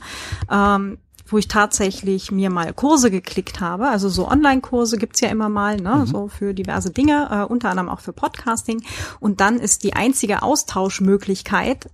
Ähm, 0.49 0.99
wo 1.31 1.37
ich 1.37 1.47
tatsächlich 1.47 2.31
mir 2.31 2.49
mal 2.49 2.73
Kurse 2.73 3.11
geklickt 3.11 3.59
habe. 3.59 3.87
Also 3.87 4.09
so 4.09 4.27
Online-Kurse 4.27 4.97
gibt's 4.97 5.21
ja 5.21 5.29
immer 5.29 5.47
mal, 5.47 5.77
ne, 5.77 5.97
mhm. 5.97 6.05
so 6.07 6.27
für 6.27 6.55
diverse 6.55 6.89
Dinge, 6.89 7.27
äh, 7.29 7.43
unter 7.45 7.69
anderem 7.69 7.87
auch 7.87 7.99
für 7.99 8.13
Podcasting. 8.13 8.83
Und 9.19 9.39
dann 9.39 9.59
ist 9.59 9.83
die 9.83 9.93
einzige 9.93 10.41
Austauschmöglichkeit 10.41 11.87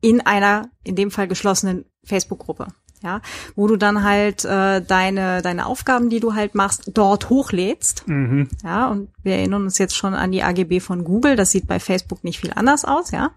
in 0.00 0.22
einer, 0.22 0.70
in 0.82 0.96
dem 0.96 1.10
Fall 1.10 1.28
geschlossenen 1.28 1.84
Facebook-Gruppe. 2.04 2.68
Ja, 3.02 3.20
wo 3.54 3.68
du 3.68 3.76
dann 3.76 4.02
halt 4.02 4.44
äh, 4.44 4.82
deine 4.82 5.40
deine 5.42 5.66
Aufgaben, 5.66 6.10
die 6.10 6.20
du 6.20 6.34
halt 6.34 6.54
machst, 6.54 6.90
dort 6.94 7.30
hochlädst. 7.30 8.08
Mhm. 8.08 8.48
Ja, 8.64 8.88
und 8.88 9.10
wir 9.22 9.36
erinnern 9.36 9.62
uns 9.62 9.78
jetzt 9.78 9.96
schon 9.96 10.14
an 10.14 10.32
die 10.32 10.42
AGB 10.42 10.80
von 10.80 11.04
Google. 11.04 11.36
Das 11.36 11.50
sieht 11.50 11.66
bei 11.66 11.78
Facebook 11.78 12.24
nicht 12.24 12.40
viel 12.40 12.52
anders 12.54 12.84
aus, 12.84 13.12
ja. 13.12 13.30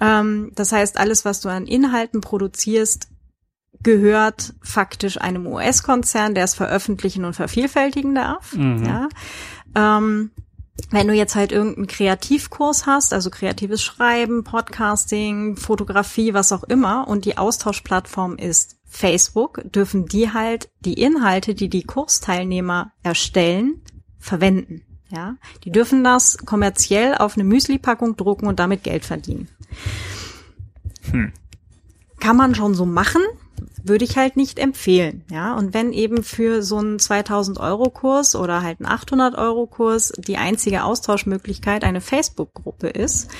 Ähm, 0.00 0.50
das 0.54 0.72
heißt, 0.72 0.98
alles, 0.98 1.24
was 1.24 1.40
du 1.40 1.48
an 1.48 1.66
Inhalten 1.66 2.20
produzierst, 2.20 3.08
gehört 3.82 4.54
faktisch 4.62 5.20
einem 5.20 5.46
US-Konzern, 5.46 6.34
der 6.34 6.44
es 6.44 6.54
veröffentlichen 6.54 7.24
und 7.24 7.34
vervielfältigen 7.34 8.14
darf. 8.14 8.54
Mhm. 8.54 8.84
Ja. 8.84 9.08
Ähm, 9.74 10.30
wenn 10.90 11.08
du 11.08 11.14
jetzt 11.14 11.34
halt 11.34 11.52
irgendeinen 11.52 11.86
Kreativkurs 11.86 12.86
hast, 12.86 13.12
also 13.12 13.30
kreatives 13.30 13.82
Schreiben, 13.82 14.44
Podcasting, 14.44 15.56
Fotografie, 15.56 16.34
was 16.34 16.52
auch 16.52 16.64
immer, 16.64 17.08
und 17.08 17.24
die 17.24 17.38
Austauschplattform 17.38 18.36
ist 18.36 18.76
Facebook, 18.84 19.62
dürfen 19.64 20.06
die 20.06 20.32
halt 20.32 20.70
die 20.80 20.94
Inhalte, 20.94 21.54
die 21.54 21.68
die 21.68 21.82
Kursteilnehmer 21.82 22.92
erstellen, 23.02 23.82
verwenden. 24.18 24.82
Ja, 25.08 25.36
die 25.64 25.70
dürfen 25.70 26.02
das 26.02 26.38
kommerziell 26.38 27.14
auf 27.14 27.36
eine 27.36 27.44
Müsli-Packung 27.44 28.16
drucken 28.16 28.48
und 28.48 28.58
damit 28.58 28.82
Geld 28.82 29.04
verdienen. 29.04 29.48
Hm. 31.10 31.32
Kann 32.18 32.36
man 32.36 32.54
schon 32.56 32.74
so 32.74 32.86
machen, 32.86 33.22
würde 33.88 34.04
ich 34.04 34.16
halt 34.16 34.36
nicht 34.36 34.58
empfehlen, 34.58 35.24
ja. 35.30 35.54
Und 35.54 35.74
wenn 35.74 35.92
eben 35.92 36.22
für 36.22 36.62
so 36.62 36.78
einen 36.78 36.98
2000 36.98 37.58
Euro 37.58 37.90
Kurs 37.90 38.34
oder 38.34 38.62
halt 38.62 38.80
einen 38.80 38.90
800 38.90 39.36
Euro 39.36 39.66
Kurs 39.66 40.12
die 40.16 40.36
einzige 40.36 40.84
Austauschmöglichkeit 40.84 41.84
eine 41.84 42.00
Facebook-Gruppe 42.00 42.88
ist, 42.88 43.30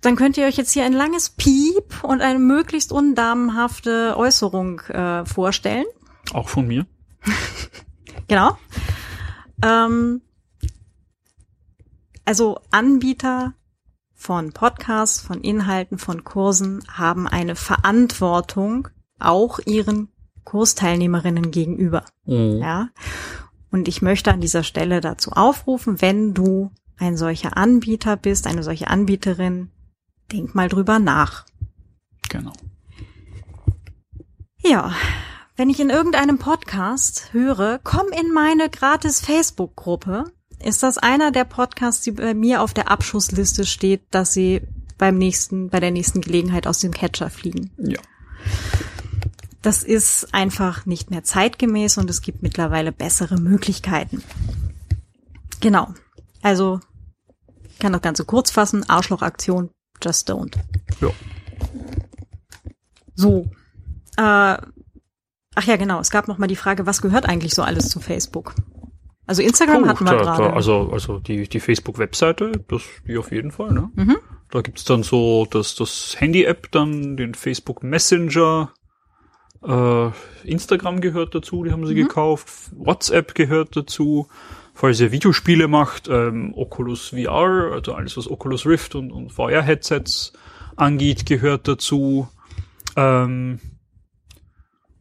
dann 0.00 0.16
könnt 0.16 0.36
ihr 0.36 0.46
euch 0.46 0.56
jetzt 0.56 0.72
hier 0.72 0.84
ein 0.84 0.92
langes 0.92 1.30
Piep 1.30 2.02
und 2.02 2.20
eine 2.20 2.38
möglichst 2.38 2.92
undamenhafte 2.92 4.14
Äußerung 4.16 4.80
äh, 4.80 5.24
vorstellen. 5.24 5.86
Auch 6.32 6.48
von 6.48 6.66
mir. 6.66 6.86
genau. 8.28 8.56
Ähm, 9.62 10.22
also 12.24 12.60
Anbieter 12.70 13.54
von 14.14 14.52
Podcasts, 14.52 15.20
von 15.20 15.40
Inhalten, 15.40 15.98
von 15.98 16.24
Kursen 16.24 16.82
haben 16.92 17.26
eine 17.26 17.56
Verantwortung 17.56 18.88
auch 19.18 19.58
ihren 19.66 20.08
Kursteilnehmerinnen 20.44 21.50
gegenüber. 21.50 22.04
Mhm. 22.24 22.58
Ja. 22.58 22.88
Und 23.70 23.88
ich 23.88 24.02
möchte 24.02 24.32
an 24.32 24.40
dieser 24.40 24.62
Stelle 24.62 25.00
dazu 25.00 25.32
aufrufen, 25.32 26.00
wenn 26.00 26.34
du 26.34 26.70
ein 26.96 27.16
solcher 27.16 27.56
Anbieter 27.56 28.16
bist, 28.16 28.46
eine 28.46 28.62
solche 28.62 28.88
Anbieterin, 28.88 29.70
denk 30.32 30.54
mal 30.54 30.68
drüber 30.68 30.98
nach. 30.98 31.44
Genau. 32.28 32.52
Ja, 34.64 34.92
wenn 35.56 35.70
ich 35.70 35.80
in 35.80 35.90
irgendeinem 35.90 36.38
Podcast 36.38 37.32
höre, 37.32 37.80
komm 37.82 38.06
in 38.08 38.32
meine 38.32 38.70
gratis 38.70 39.20
Facebook-Gruppe, 39.20 40.24
ist 40.62 40.82
das 40.82 40.98
einer 40.98 41.30
der 41.30 41.44
Podcasts, 41.44 42.02
die 42.02 42.12
bei 42.12 42.34
mir 42.34 42.62
auf 42.62 42.74
der 42.74 42.90
Abschussliste 42.90 43.64
steht, 43.66 44.02
dass 44.10 44.32
sie 44.32 44.62
beim 44.98 45.16
nächsten, 45.16 45.68
bei 45.70 45.80
der 45.80 45.90
nächsten 45.90 46.20
Gelegenheit 46.20 46.66
aus 46.66 46.80
dem 46.80 46.92
Catcher 46.92 47.30
fliegen. 47.30 47.70
Ja. 47.78 48.00
Das 49.62 49.82
ist 49.82 50.32
einfach 50.32 50.86
nicht 50.86 51.10
mehr 51.10 51.24
zeitgemäß 51.24 51.98
und 51.98 52.08
es 52.08 52.22
gibt 52.22 52.42
mittlerweile 52.42 52.92
bessere 52.92 53.38
Möglichkeiten. 53.38 54.22
Genau. 55.60 55.92
Also, 56.42 56.80
ich 57.68 57.78
kann 57.78 57.92
das 57.92 58.02
Ganze 58.02 58.24
kurz 58.24 58.50
fassen. 58.50 58.88
Arschlochaktion, 58.88 59.70
just 60.02 60.30
don't. 60.30 60.54
Ja. 61.00 61.10
So. 63.16 63.50
Äh, 64.16 64.56
ach 65.54 65.64
ja, 65.64 65.76
genau. 65.76 65.98
Es 65.98 66.10
gab 66.10 66.28
noch 66.28 66.38
mal 66.38 66.46
die 66.46 66.56
Frage, 66.56 66.86
was 66.86 67.02
gehört 67.02 67.28
eigentlich 67.28 67.54
so 67.54 67.62
alles 67.62 67.88
zu 67.88 67.98
Facebook? 67.98 68.54
Also 69.26 69.42
Instagram 69.42 69.82
Puh, 69.82 69.88
hatten 69.88 70.04
wir 70.06 70.12
da, 70.12 70.22
gerade. 70.22 70.52
Also, 70.54 70.88
also 70.90 71.18
die, 71.18 71.48
die 71.48 71.60
Facebook-Webseite, 71.60 72.52
das, 72.68 72.82
die 73.06 73.18
auf 73.18 73.30
jeden 73.30 73.50
Fall, 73.50 73.72
ne? 73.72 73.90
Mhm. 73.94 74.16
Da 74.50 74.62
gibt's 74.62 74.84
dann 74.84 75.02
so 75.02 75.46
das, 75.50 75.74
das 75.74 76.16
Handy-App, 76.18 76.70
dann 76.70 77.18
den 77.18 77.34
Facebook 77.34 77.82
Messenger, 77.82 78.72
äh, 79.62 80.10
Instagram 80.44 81.00
gehört 81.00 81.34
dazu, 81.34 81.64
die 81.64 81.72
haben 81.72 81.86
sie 81.86 81.94
gekauft, 81.94 82.48
WhatsApp 82.72 83.34
gehört 83.34 83.76
dazu, 83.76 84.28
falls 84.74 85.00
ihr 85.00 85.12
Videospiele 85.12 85.68
macht, 85.68 86.08
ähm, 86.08 86.54
Oculus 86.54 87.08
VR, 87.08 87.72
also 87.72 87.94
alles 87.94 88.16
was 88.16 88.30
Oculus 88.30 88.66
Rift 88.66 88.94
und, 88.94 89.10
und 89.10 89.32
VR-Headsets 89.32 90.32
angeht, 90.76 91.26
gehört 91.26 91.66
dazu. 91.66 92.28
Ähm, 92.96 93.60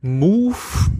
Move, 0.01 0.55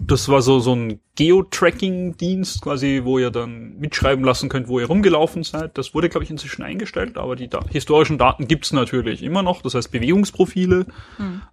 das 0.06 0.28
war 0.28 0.42
so, 0.42 0.58
so 0.58 0.74
ein 0.74 1.00
Geo-Tracking-Dienst 1.14 2.62
quasi, 2.62 3.02
wo 3.04 3.18
ihr 3.18 3.30
dann 3.30 3.78
mitschreiben 3.78 4.24
lassen 4.24 4.48
könnt, 4.48 4.66
wo 4.66 4.80
ihr 4.80 4.86
rumgelaufen 4.86 5.44
seid. 5.44 5.78
Das 5.78 5.94
wurde, 5.94 6.08
glaube 6.08 6.24
ich, 6.24 6.30
inzwischen 6.30 6.62
eingestellt, 6.62 7.16
aber 7.16 7.36
die 7.36 7.48
da 7.48 7.64
historischen 7.70 8.18
Daten 8.18 8.48
gibt's 8.48 8.72
natürlich 8.72 9.22
immer 9.22 9.42
noch. 9.44 9.62
Das 9.62 9.74
heißt, 9.74 9.92
Bewegungsprofile 9.92 10.86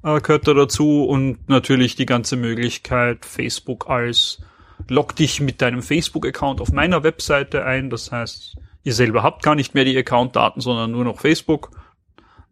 äh, 0.03 0.21
gehört 0.21 0.47
da 0.47 0.55
dazu 0.55 1.05
und 1.05 1.47
natürlich 1.47 1.95
die 1.95 2.07
ganze 2.07 2.35
Möglichkeit, 2.35 3.25
Facebook 3.25 3.89
als 3.89 4.41
log 4.87 5.15
dich 5.15 5.39
mit 5.39 5.61
deinem 5.61 5.83
Facebook-Account 5.83 6.61
auf 6.61 6.71
meiner 6.71 7.03
Webseite 7.03 7.63
ein. 7.63 7.91
Das 7.91 8.11
heißt, 8.11 8.57
ihr 8.83 8.93
selber 8.93 9.21
habt 9.21 9.43
gar 9.43 9.55
nicht 9.55 9.75
mehr 9.75 9.85
die 9.85 9.97
Account-Daten, 9.97 10.61
sondern 10.61 10.91
nur 10.91 11.03
noch 11.03 11.19
Facebook. 11.19 11.71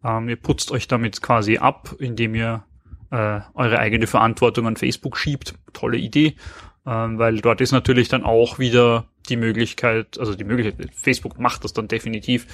Ähm, 0.04 0.28
ihr 0.28 0.36
putzt 0.36 0.70
euch 0.70 0.86
damit 0.86 1.20
quasi 1.20 1.58
ab, 1.58 1.96
indem 1.98 2.36
ihr 2.36 2.64
äh, 3.10 3.40
eure 3.54 3.78
eigene 3.78 4.06
Verantwortung 4.06 4.66
an 4.66 4.76
Facebook 4.76 5.16
schiebt. 5.16 5.54
Tolle 5.72 5.98
Idee, 5.98 6.36
ähm, 6.86 7.18
weil 7.18 7.40
dort 7.40 7.60
ist 7.60 7.72
natürlich 7.72 8.08
dann 8.08 8.24
auch 8.24 8.58
wieder 8.58 9.06
die 9.28 9.36
Möglichkeit, 9.36 10.18
also 10.18 10.34
die 10.34 10.44
Möglichkeit, 10.44 10.90
Facebook 10.94 11.38
macht 11.38 11.64
das 11.64 11.72
dann 11.72 11.88
definitiv, 11.88 12.46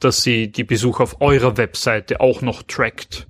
dass 0.00 0.22
sie 0.22 0.50
die 0.50 0.64
Besucher 0.64 1.04
auf 1.04 1.20
eurer 1.20 1.56
Webseite 1.56 2.20
auch 2.20 2.42
noch 2.42 2.62
trackt 2.62 3.28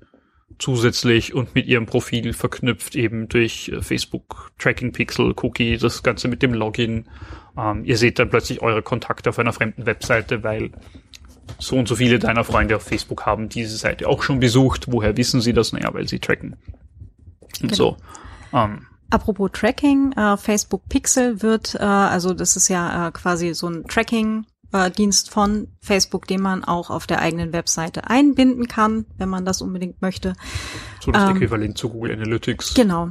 zusätzlich 0.58 1.34
und 1.34 1.54
mit 1.54 1.66
ihrem 1.66 1.86
Profil 1.86 2.32
verknüpft 2.32 2.96
eben 2.96 3.28
durch 3.28 3.68
äh, 3.68 3.82
Facebook 3.82 4.52
Tracking 4.58 4.92
Pixel 4.92 5.34
Cookie, 5.42 5.76
das 5.76 6.02
Ganze 6.02 6.28
mit 6.28 6.42
dem 6.42 6.54
Login. 6.54 7.08
Ähm, 7.58 7.84
ihr 7.84 7.96
seht 7.96 8.18
dann 8.18 8.30
plötzlich 8.30 8.62
eure 8.62 8.82
Kontakte 8.82 9.30
auf 9.30 9.38
einer 9.38 9.52
fremden 9.52 9.86
Webseite, 9.86 10.42
weil 10.42 10.70
so 11.58 11.76
und 11.76 11.88
so 11.88 11.96
viele 11.96 12.18
deiner 12.18 12.44
Freunde 12.44 12.76
auf 12.76 12.82
Facebook 12.82 13.26
haben 13.26 13.48
diese 13.48 13.76
Seite 13.76 14.08
auch 14.08 14.22
schon 14.22 14.40
besucht. 14.40 14.86
Woher 14.90 15.16
wissen 15.16 15.40
sie 15.40 15.52
das? 15.52 15.72
Naja, 15.72 15.92
weil 15.94 16.08
sie 16.08 16.18
tracken. 16.18 16.56
Und 17.62 17.70
Genau. 17.70 17.74
so. 17.74 17.96
Ähm, 18.52 18.86
Apropos 19.10 19.50
Tracking, 19.52 20.12
äh, 20.12 20.36
Facebook 20.36 20.88
Pixel 20.88 21.40
wird, 21.40 21.76
äh, 21.76 21.84
also 21.84 22.34
das 22.34 22.56
ist 22.56 22.68
ja 22.68 23.08
äh, 23.08 23.12
quasi 23.12 23.54
so 23.54 23.68
ein 23.68 23.84
Tracking. 23.86 24.44
Äh, 24.72 24.90
Dienst 24.90 25.30
von 25.30 25.68
Facebook, 25.80 26.26
den 26.26 26.42
man 26.42 26.64
auch 26.64 26.90
auf 26.90 27.06
der 27.06 27.20
eigenen 27.20 27.52
Webseite 27.52 28.10
einbinden 28.10 28.66
kann, 28.66 29.06
wenn 29.18 29.28
man 29.28 29.44
das 29.44 29.62
unbedingt 29.62 30.02
möchte. 30.02 30.34
so 31.04 31.12
das 31.12 31.30
Ähm, 31.30 31.36
Äquivalent 31.36 31.78
zu 31.78 31.88
Google 31.88 32.12
Analytics. 32.12 32.74
Genau. 32.74 33.10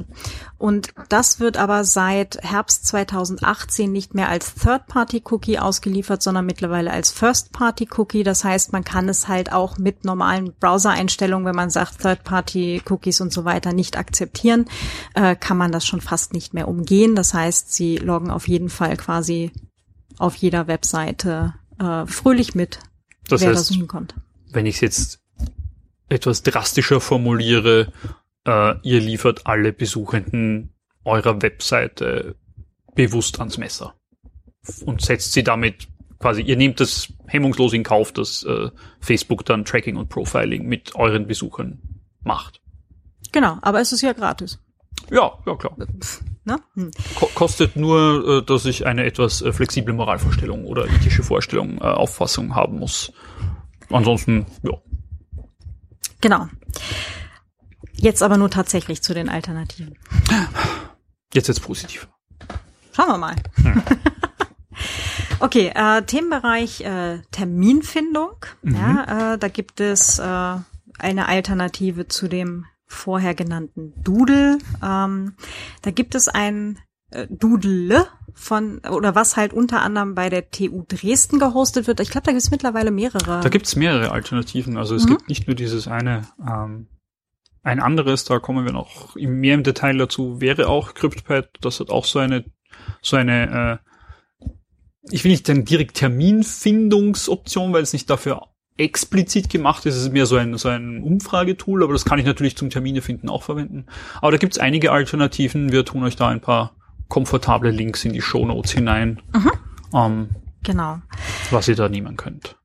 Und 0.58 0.88
das 1.08 1.40
wird 1.40 1.56
aber 1.56 1.84
seit 1.84 2.38
Herbst 2.42 2.86
2018 2.86 3.90
nicht 3.90 4.14
mehr 4.14 4.28
als 4.28 4.54
Third-Party-Cookie 4.54 5.58
ausgeliefert, 5.58 6.22
sondern 6.22 6.46
mittlerweile 6.46 6.90
als 6.90 7.10
First-Party-Cookie. 7.10 8.22
Das 8.22 8.44
heißt, 8.44 8.72
man 8.72 8.84
kann 8.84 9.08
es 9.08 9.28
halt 9.28 9.52
auch 9.52 9.78
mit 9.78 10.04
normalen 10.04 10.52
Browser-Einstellungen, 10.58 11.46
wenn 11.46 11.56
man 11.56 11.70
sagt, 11.70 12.00
Third-Party-Cookies 12.00 13.20
und 13.20 13.32
so 13.32 13.44
weiter 13.44 13.72
nicht 13.72 13.96
akzeptieren, 13.98 14.66
äh, 15.14 15.36
kann 15.36 15.56
man 15.56 15.72
das 15.72 15.86
schon 15.86 16.00
fast 16.00 16.32
nicht 16.32 16.54
mehr 16.54 16.68
umgehen. 16.68 17.14
Das 17.14 17.34
heißt, 17.34 17.72
sie 17.72 17.96
loggen 17.96 18.30
auf 18.30 18.48
jeden 18.48 18.68
Fall 18.68 18.96
quasi 18.96 19.52
auf 20.18 20.34
jeder 20.36 20.66
Webseite 20.66 21.54
äh, 21.78 22.06
fröhlich 22.06 22.54
mit, 22.54 22.78
Das 23.28 23.40
wer 23.40 23.50
da 23.52 23.56
heißt, 23.58 23.66
so 23.68 23.74
hinkommt. 23.74 24.14
wenn 24.50 24.66
ich 24.66 24.76
es 24.76 24.80
jetzt 24.80 25.20
etwas 26.08 26.42
drastischer 26.42 27.00
formuliere, 27.00 27.92
äh, 28.46 28.74
ihr 28.82 29.00
liefert 29.00 29.46
alle 29.46 29.72
Besuchenden 29.72 30.72
eurer 31.04 31.42
Webseite 31.42 32.36
bewusst 32.94 33.38
ans 33.40 33.58
Messer 33.58 33.94
und 34.84 35.00
setzt 35.02 35.32
sie 35.32 35.42
damit 35.44 35.88
quasi, 36.18 36.40
ihr 36.42 36.56
nehmt 36.56 36.80
das 36.80 37.12
hemmungslos 37.26 37.72
in 37.74 37.82
Kauf, 37.82 38.12
dass 38.12 38.42
äh, 38.44 38.70
Facebook 39.00 39.44
dann 39.44 39.64
Tracking 39.64 39.96
und 39.96 40.08
Profiling 40.08 40.66
mit 40.66 40.94
euren 40.94 41.26
Besuchern 41.26 41.80
macht. 42.22 42.60
Genau, 43.32 43.58
aber 43.62 43.80
es 43.80 43.92
ist 43.92 44.00
ja 44.00 44.12
gratis. 44.14 44.58
Ja, 45.10 45.32
ja 45.46 45.54
klar. 45.56 45.76
Pff, 46.00 46.22
ne? 46.46 46.60
Hm. 46.74 46.90
Ko 47.16 47.26
kostet 47.34 47.76
nur, 47.76 48.38
äh, 48.38 48.42
dass 48.42 48.64
ich 48.64 48.86
eine 48.86 49.04
etwas 49.04 49.42
äh, 49.42 49.52
flexible 49.52 49.92
Moralvorstellung 49.92 50.64
oder 50.64 50.86
ethische 50.86 51.22
Vorstellung, 51.22 51.78
äh, 51.78 51.84
Auffassung 51.84 52.54
haben 52.54 52.78
muss. 52.78 53.12
Ansonsten, 53.90 54.46
ja. 54.62 54.72
Genau. 56.20 56.48
Jetzt 57.92 58.22
aber 58.22 58.36
nur 58.36 58.50
tatsächlich 58.50 59.02
zu 59.02 59.14
den 59.14 59.28
Alternativen. 59.28 59.98
Jetzt 61.32 61.48
jetzt 61.48 61.62
positiv. 61.62 62.08
Schauen 62.92 63.08
wir 63.08 63.18
mal. 63.18 63.36
okay, 65.40 65.72
äh, 65.74 66.02
Themenbereich 66.02 66.82
äh, 66.82 67.20
Terminfindung. 67.30 68.36
Ja, 68.62 69.34
äh, 69.34 69.38
da 69.38 69.48
gibt 69.48 69.80
es 69.80 70.18
äh, 70.18 70.22
eine 70.98 71.28
Alternative 71.28 72.08
zu 72.08 72.28
dem 72.28 72.66
vorher 72.86 73.34
genannten 73.34 73.92
Doodle. 74.02 74.58
Ähm, 74.82 75.34
da 75.82 75.90
gibt 75.90 76.14
es 76.14 76.28
ein 76.28 76.78
äh, 77.10 77.26
Doodle 77.30 78.06
von, 78.34 78.78
oder 78.80 79.14
was 79.14 79.36
halt 79.36 79.52
unter 79.52 79.82
anderem 79.82 80.14
bei 80.14 80.28
der 80.28 80.50
TU 80.50 80.84
Dresden 80.86 81.38
gehostet 81.38 81.86
wird. 81.86 82.00
Ich 82.00 82.10
glaube, 82.10 82.24
da 82.26 82.32
gibt 82.32 82.42
es 82.42 82.50
mittlerweile 82.50 82.90
mehrere. 82.90 83.40
Da 83.40 83.48
gibt's 83.48 83.76
mehrere 83.76 84.10
Alternativen. 84.12 84.76
Also 84.76 84.94
es 84.94 85.04
Mhm. 85.04 85.08
gibt 85.10 85.28
nicht 85.28 85.46
nur 85.46 85.56
dieses 85.56 85.88
eine. 85.88 86.26
Ähm, 86.40 86.88
ein 87.62 87.80
anderes, 87.80 88.24
da 88.24 88.38
kommen 88.38 88.64
wir 88.64 88.72
noch 88.72 89.16
im- 89.16 89.40
mehr 89.40 89.54
im 89.54 89.62
Detail 89.64 89.96
dazu, 89.98 90.40
wäre 90.40 90.68
auch 90.68 90.94
CryptPad. 90.94 91.48
Das 91.60 91.80
hat 91.80 91.90
auch 91.90 92.04
so 92.04 92.18
eine, 92.20 92.44
so 93.02 93.16
eine, 93.16 93.80
äh, 94.44 94.46
ich 95.10 95.24
will 95.24 95.30
nicht 95.32 95.46
sagen 95.46 95.64
direkt 95.64 95.96
Terminfindungsoption, 95.96 97.72
weil 97.72 97.82
es 97.82 97.92
nicht 97.92 98.08
dafür 98.10 98.42
explizit 98.78 99.48
gemacht 99.50 99.86
ist. 99.86 99.96
Es 99.96 100.02
ist 100.02 100.12
mehr 100.12 100.26
so 100.26 100.36
ein, 100.36 100.56
so 100.58 100.68
ein 100.68 101.02
Umfragetool, 101.02 101.82
aber 101.82 101.92
das 101.92 102.04
kann 102.04 102.18
ich 102.18 102.26
natürlich 102.26 102.56
zum 102.56 102.70
Termine 102.70 103.00
finden 103.02 103.28
auch 103.28 103.42
verwenden. 103.42 103.86
Aber 104.20 104.32
da 104.32 104.36
gibt's 104.36 104.58
einige 104.58 104.92
Alternativen. 104.92 105.72
Wir 105.72 105.84
tun 105.84 106.04
euch 106.04 106.16
da 106.16 106.28
ein 106.28 106.40
paar 106.40 106.72
komfortable 107.08 107.70
Links 107.70 108.04
in 108.04 108.12
die 108.12 108.20
Shownotes 108.20 108.72
hinein, 108.72 109.22
ähm, 109.94 110.28
genau. 110.62 110.98
was 111.50 111.68
ihr 111.68 111.76
da 111.76 111.88
nehmen 111.88 112.16
könnt. 112.16 112.56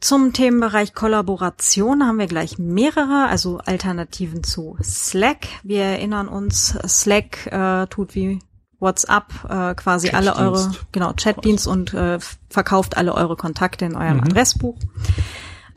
Zum 0.00 0.34
Themenbereich 0.34 0.92
Kollaboration 0.92 2.04
haben 2.04 2.18
wir 2.18 2.26
gleich 2.26 2.58
mehrere, 2.58 3.26
also 3.30 3.58
Alternativen 3.64 4.44
zu 4.44 4.76
Slack. 4.82 5.46
Wir 5.62 5.82
erinnern 5.82 6.28
uns, 6.28 6.76
Slack 6.86 7.46
äh, 7.46 7.86
tut 7.86 8.14
wie 8.14 8.40
WhatsApp 8.80 9.32
äh, 9.48 9.74
quasi 9.74 10.10
alle 10.10 10.36
eure, 10.36 10.72
genau, 10.92 11.14
Chatdienst 11.14 11.66
und 11.66 11.94
äh, 11.94 12.18
verkauft 12.50 12.98
alle 12.98 13.14
eure 13.14 13.36
Kontakte 13.36 13.86
in 13.86 13.96
eurem 13.96 14.18
Mhm. 14.18 14.24
Adressbuch. 14.24 14.76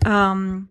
Ähm, 0.06 0.70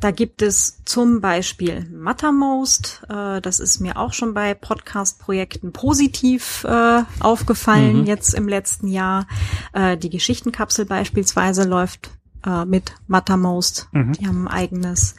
da 0.00 0.12
gibt 0.12 0.42
es 0.42 0.84
zum 0.84 1.20
Beispiel 1.20 1.84
Mattermost. 1.90 3.02
Äh, 3.08 3.40
das 3.40 3.58
ist 3.58 3.80
mir 3.80 3.96
auch 3.96 4.12
schon 4.12 4.32
bei 4.34 4.54
Podcast-Projekten 4.54 5.72
positiv 5.72 6.64
äh, 6.64 7.02
aufgefallen 7.20 8.00
Mhm. 8.02 8.06
jetzt 8.06 8.34
im 8.34 8.46
letzten 8.48 8.88
Jahr. 8.88 9.26
Äh, 9.72 9.96
die 9.96 10.10
Geschichtenkapsel 10.10 10.84
beispielsweise 10.84 11.64
läuft 11.64 12.10
äh, 12.46 12.64
mit 12.64 12.92
Mattermost. 13.08 13.88
Mhm. 13.92 14.12
Die 14.12 14.26
haben 14.28 14.46
ein 14.46 14.54
eigenes. 14.54 15.16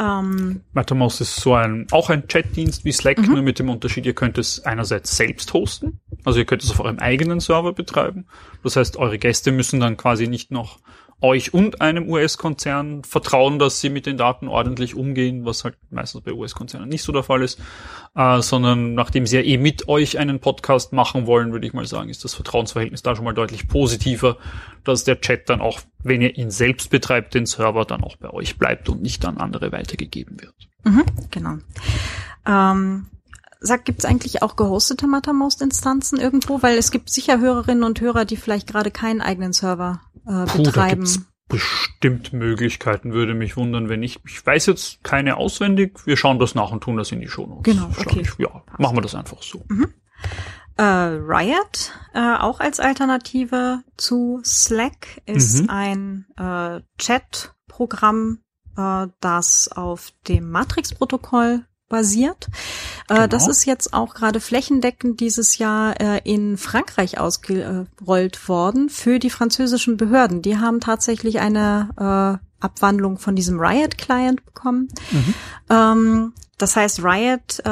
Ähm, 0.00 0.60
MatterMost 0.72 1.20
ist 1.20 1.36
so 1.36 1.54
ein, 1.54 1.86
auch 1.90 2.08
ein 2.08 2.28
Chatdienst 2.28 2.84
wie 2.84 2.92
Slack, 2.92 3.18
Mhm. 3.18 3.26
nur 3.34 3.42
mit 3.42 3.58
dem 3.58 3.68
Unterschied, 3.68 4.06
ihr 4.06 4.14
könnt 4.14 4.38
es 4.38 4.64
einerseits 4.64 5.16
selbst 5.16 5.52
hosten. 5.52 6.00
Also 6.24 6.38
ihr 6.38 6.44
könnt 6.44 6.62
es 6.62 6.70
auf 6.70 6.80
eurem 6.80 6.98
eigenen 7.00 7.40
Server 7.40 7.72
betreiben. 7.72 8.26
Das 8.62 8.76
heißt, 8.76 8.96
eure 8.96 9.18
Gäste 9.18 9.50
müssen 9.50 9.80
dann 9.80 9.96
quasi 9.96 10.28
nicht 10.28 10.50
noch 10.52 10.78
euch 11.20 11.52
und 11.52 11.80
einem 11.80 12.08
US-Konzern 12.08 13.02
vertrauen, 13.02 13.58
dass 13.58 13.80
sie 13.80 13.90
mit 13.90 14.06
den 14.06 14.16
Daten 14.16 14.46
ordentlich 14.48 14.94
umgehen, 14.94 15.44
was 15.44 15.64
halt 15.64 15.76
meistens 15.90 16.20
bei 16.22 16.32
US-Konzernen 16.32 16.88
nicht 16.88 17.02
so 17.02 17.12
der 17.12 17.22
Fall 17.22 17.42
ist, 17.42 17.58
äh, 18.14 18.40
sondern 18.40 18.94
nachdem 18.94 19.26
sie 19.26 19.36
ja 19.36 19.42
eh 19.42 19.58
mit 19.58 19.88
euch 19.88 20.18
einen 20.18 20.38
Podcast 20.38 20.92
machen 20.92 21.26
wollen, 21.26 21.52
würde 21.52 21.66
ich 21.66 21.72
mal 21.72 21.86
sagen, 21.86 22.08
ist 22.08 22.24
das 22.24 22.34
Vertrauensverhältnis 22.34 23.02
da 23.02 23.16
schon 23.16 23.24
mal 23.24 23.34
deutlich 23.34 23.66
positiver, 23.66 24.36
dass 24.84 25.04
der 25.04 25.20
Chat 25.20 25.48
dann 25.48 25.60
auch, 25.60 25.80
wenn 26.02 26.22
ihr 26.22 26.36
ihn 26.36 26.50
selbst 26.50 26.90
betreibt, 26.90 27.34
den 27.34 27.46
Server 27.46 27.84
dann 27.84 28.04
auch 28.04 28.16
bei 28.16 28.30
euch 28.30 28.56
bleibt 28.56 28.88
und 28.88 29.02
nicht 29.02 29.24
an 29.24 29.38
andere 29.38 29.72
weitergegeben 29.72 30.40
wird. 30.40 30.54
Mhm, 30.84 31.04
genau. 31.30 31.58
Ähm 32.46 33.06
Sag, 33.60 33.84
gibt 33.84 34.00
es 34.00 34.04
eigentlich 34.04 34.42
auch 34.42 34.56
gehostete 34.56 35.06
Mattermost-Instanzen 35.06 36.18
irgendwo? 36.18 36.62
Weil 36.62 36.78
es 36.78 36.90
gibt 36.90 37.10
sicher 37.10 37.40
Hörerinnen 37.40 37.82
und 37.82 38.00
Hörer, 38.00 38.24
die 38.24 38.36
vielleicht 38.36 38.68
gerade 38.68 38.90
keinen 38.90 39.20
eigenen 39.20 39.52
Server 39.52 40.00
äh, 40.26 40.44
Puh, 40.46 40.62
betreiben. 40.62 41.26
Bestimmt 41.48 42.32
Möglichkeiten, 42.32 43.12
würde 43.12 43.34
mich 43.34 43.56
wundern, 43.56 43.88
wenn 43.88 44.02
ich. 44.02 44.20
Ich 44.26 44.44
weiß 44.44 44.66
jetzt 44.66 45.02
keine 45.02 45.38
auswendig. 45.38 46.06
Wir 46.06 46.16
schauen 46.16 46.38
das 46.38 46.54
nach 46.54 46.70
und 46.70 46.82
tun 46.82 46.96
das 46.96 47.10
in 47.10 47.20
die 47.20 47.28
Shownotes. 47.28 47.62
Genau, 47.64 47.90
okay. 47.98 48.20
Ich, 48.20 48.38
ja, 48.38 48.62
machen 48.76 48.96
wir 48.96 49.00
das 49.00 49.14
einfach 49.14 49.42
so. 49.42 49.64
Mhm. 49.68 49.92
Äh, 50.76 50.82
Riot, 50.82 51.92
äh, 52.14 52.36
auch 52.36 52.60
als 52.60 52.78
Alternative 52.78 53.82
zu 53.96 54.40
Slack, 54.44 55.22
ist 55.26 55.62
mhm. 55.62 55.70
ein 55.70 56.26
äh, 56.36 56.80
Chat-Programm, 56.98 58.38
äh, 58.76 59.08
das 59.20 59.68
auf 59.72 60.12
dem 60.28 60.50
Matrix-Protokoll 60.50 61.64
basiert. 61.88 62.48
Äh, 63.08 63.14
genau. 63.14 63.26
Das 63.26 63.48
ist 63.48 63.64
jetzt 63.64 63.94
auch 63.94 64.14
gerade 64.14 64.40
flächendeckend 64.40 65.20
dieses 65.20 65.58
Jahr 65.58 66.00
äh, 66.00 66.20
in 66.24 66.56
Frankreich 66.56 67.18
ausgerollt 67.18 68.48
worden 68.48 68.88
für 68.88 69.18
die 69.18 69.30
französischen 69.30 69.96
Behörden. 69.96 70.42
Die 70.42 70.58
haben 70.58 70.80
tatsächlich 70.80 71.40
eine 71.40 71.90
äh, 71.96 72.64
Abwandlung 72.64 73.18
von 73.18 73.36
diesem 73.36 73.60
Riot-Client 73.60 74.44
bekommen. 74.44 74.88
Mhm. 75.10 75.34
Ähm, 75.70 76.32
das 76.58 76.74
heißt 76.74 77.04
Riot.im, 77.04 77.68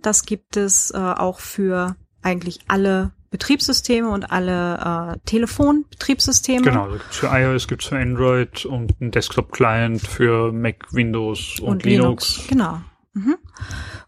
das 0.00 0.22
gibt 0.24 0.56
es 0.56 0.94
auch 0.94 1.40
für 1.40 1.94
eigentlich 2.22 2.60
alle 2.68 3.12
Betriebssysteme 3.30 4.08
und 4.08 4.32
alle 4.32 5.14
äh, 5.14 5.18
Telefonbetriebssysteme. 5.26 6.62
Genau, 6.62 6.84
also 6.84 6.98
gibt's 6.98 7.16
für 7.16 7.26
iOS, 7.26 7.68
gibt's 7.68 7.86
für 7.86 7.98
Android 7.98 8.64
und 8.64 8.94
einen 9.00 9.10
Desktop-Client 9.10 10.00
für 10.00 10.52
Mac, 10.52 10.92
Windows 10.92 11.60
und, 11.60 11.68
und 11.68 11.84
Linux. 11.84 12.36
Linux. 12.36 12.48
Genau. 12.48 12.80
Mhm. 13.12 13.36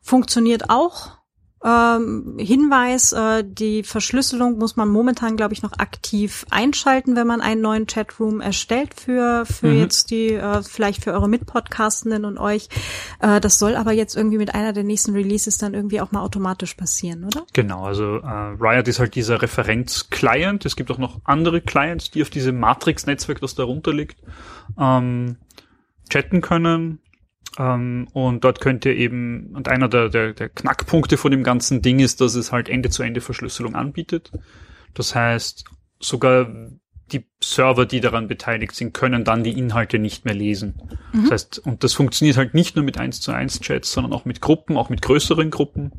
Funktioniert 0.01 0.71
auch 0.71 1.20
ähm, 1.63 2.37
Hinweis, 2.39 3.13
äh, 3.13 3.45
die 3.47 3.83
Verschlüsselung 3.83 4.57
muss 4.57 4.77
man 4.77 4.89
momentan, 4.89 5.37
glaube 5.37 5.53
ich, 5.53 5.63
noch 5.63 5.79
aktiv 5.79 6.47
einschalten, 6.49 7.17
wenn 7.17 7.27
man 7.27 7.43
einen 7.43 7.61
neuen 7.61 7.87
Chatroom 7.87 8.41
erstellt 8.41 8.95
für, 8.95 9.45
für 9.45 9.67
mhm. 9.67 9.79
jetzt 9.79 10.11
die, 10.11 10.33
äh, 10.33 10.63
vielleicht 10.63 11.05
für 11.05 11.13
eure 11.13 11.29
Mitpodcastenden 11.29 12.25
und 12.25 12.39
euch. 12.39 12.69
Äh, 13.21 13.41
das 13.41 13.59
soll 13.59 13.77
aber 13.77 13.93
jetzt 13.93 14.17
irgendwie 14.17 14.39
mit 14.39 14.55
einer 14.55 14.73
der 14.73 14.85
nächsten 14.85 15.13
Releases 15.13 15.59
dann 15.59 15.75
irgendwie 15.75 16.01
auch 16.01 16.13
mal 16.13 16.23
automatisch 16.23 16.75
passieren, 16.75 17.25
oder? 17.25 17.45
Genau, 17.53 17.85
also 17.85 18.17
äh, 18.17 18.57
Riot 18.59 18.89
ist 18.89 18.99
halt 18.99 19.15
dieser 19.15 19.43
Referenz-Client. 19.43 20.65
Es 20.65 20.77
gibt 20.77 20.91
auch 20.91 20.99
noch 20.99 21.21
andere 21.25 21.61
Clients, 21.61 22.11
die 22.11 22.23
auf 22.23 22.31
diesem 22.31 22.59
Matrix-Netzwerk, 22.59 23.41
das 23.43 23.55
darunter 23.55 23.93
liegt, 23.93 24.17
ähm, 24.79 25.37
chatten 26.09 26.41
können 26.41 27.01
ähm, 27.61 28.09
und 28.15 28.43
dort 28.43 28.63
könnt 28.63 28.87
ihr 28.87 28.97
eben, 28.97 29.55
und 29.55 29.69
einer 29.69 29.89
der, 29.89 30.09
der, 30.09 30.33
der 30.33 30.49
Knackpunkte 30.49 31.19
von 31.19 31.31
dem 31.31 31.45
ganzen 31.45 31.83
Ding 31.83 31.99
ist, 31.99 32.23
dass 32.23 32.35
es 32.35 32.53
halt 32.53 32.71
Ende-zu-Ende-Verschlüsselung 32.71 33.75
anbietet. 33.75 34.33
Das 34.95 35.15
heißt, 35.15 35.67
sogar 35.99 36.51
die 37.13 37.27
Server, 37.43 37.85
die 37.85 38.01
daran 38.01 38.29
beteiligt 38.29 38.75
sind, 38.75 38.95
können 38.95 39.25
dann 39.25 39.45
die 39.45 39.59
Inhalte 39.59 39.99
nicht 39.99 40.25
mehr 40.25 40.33
lesen. 40.33 40.81
Mhm. 41.13 41.23
Das 41.25 41.33
heißt, 41.33 41.59
und 41.59 41.85
das 41.85 41.93
funktioniert 41.93 42.39
halt 42.39 42.55
nicht 42.55 42.77
nur 42.77 42.85
mit 42.85 42.97
1 42.97 43.21
zu 43.21 43.31
1 43.31 43.61
Chats, 43.61 43.93
sondern 43.93 44.15
auch 44.15 44.25
mit 44.25 44.41
Gruppen, 44.41 44.79
auch 44.79 44.89
mit 44.89 45.03
größeren 45.03 45.51
Gruppen. 45.51 45.93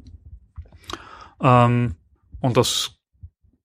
Ähm, 1.39 1.95
und 2.39 2.57
das, 2.57 2.95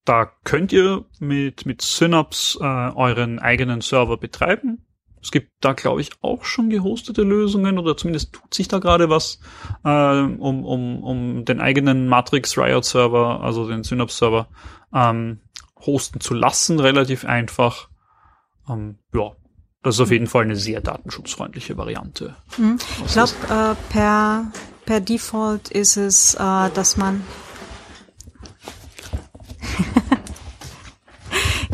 da 0.04 0.30
könnt 0.44 0.70
ihr 0.70 1.06
mit, 1.18 1.64
mit 1.64 1.80
Synapse 1.80 2.58
äh, 2.60 2.94
euren 2.94 3.38
eigenen 3.38 3.80
Server 3.80 4.18
betreiben 4.18 4.85
es 5.26 5.32
gibt 5.32 5.50
da, 5.60 5.72
glaube 5.72 6.00
ich, 6.00 6.10
auch 6.22 6.44
schon 6.44 6.70
gehostete 6.70 7.22
Lösungen 7.22 7.80
oder 7.80 7.96
zumindest 7.96 8.32
tut 8.32 8.54
sich 8.54 8.68
da 8.68 8.78
gerade 8.78 9.10
was, 9.10 9.40
äh, 9.84 9.88
um, 9.88 10.64
um, 10.64 11.02
um 11.02 11.44
den 11.44 11.60
eigenen 11.60 12.06
Matrix 12.06 12.56
Riot 12.56 12.84
Server, 12.84 13.40
also 13.42 13.66
den 13.66 13.82
Synapse 13.82 14.18
Server, 14.18 14.46
ähm, 14.94 15.40
hosten 15.80 16.20
zu 16.20 16.32
lassen, 16.32 16.78
relativ 16.78 17.24
einfach. 17.24 17.88
Ähm, 18.68 18.98
ja, 19.12 19.32
das 19.82 19.96
ist 19.96 20.00
auf 20.00 20.12
jeden 20.12 20.28
Fall 20.28 20.44
eine 20.44 20.54
sehr 20.54 20.80
datenschutzfreundliche 20.80 21.76
Variante. 21.76 22.36
Mhm. 22.56 22.78
Ich 23.04 23.12
glaube, 23.12 23.32
äh, 23.50 23.74
per, 23.92 24.52
per 24.84 25.00
Default 25.00 25.72
ist 25.72 25.96
es, 25.96 26.34
äh, 26.34 26.70
dass 26.72 26.96
man 26.96 27.24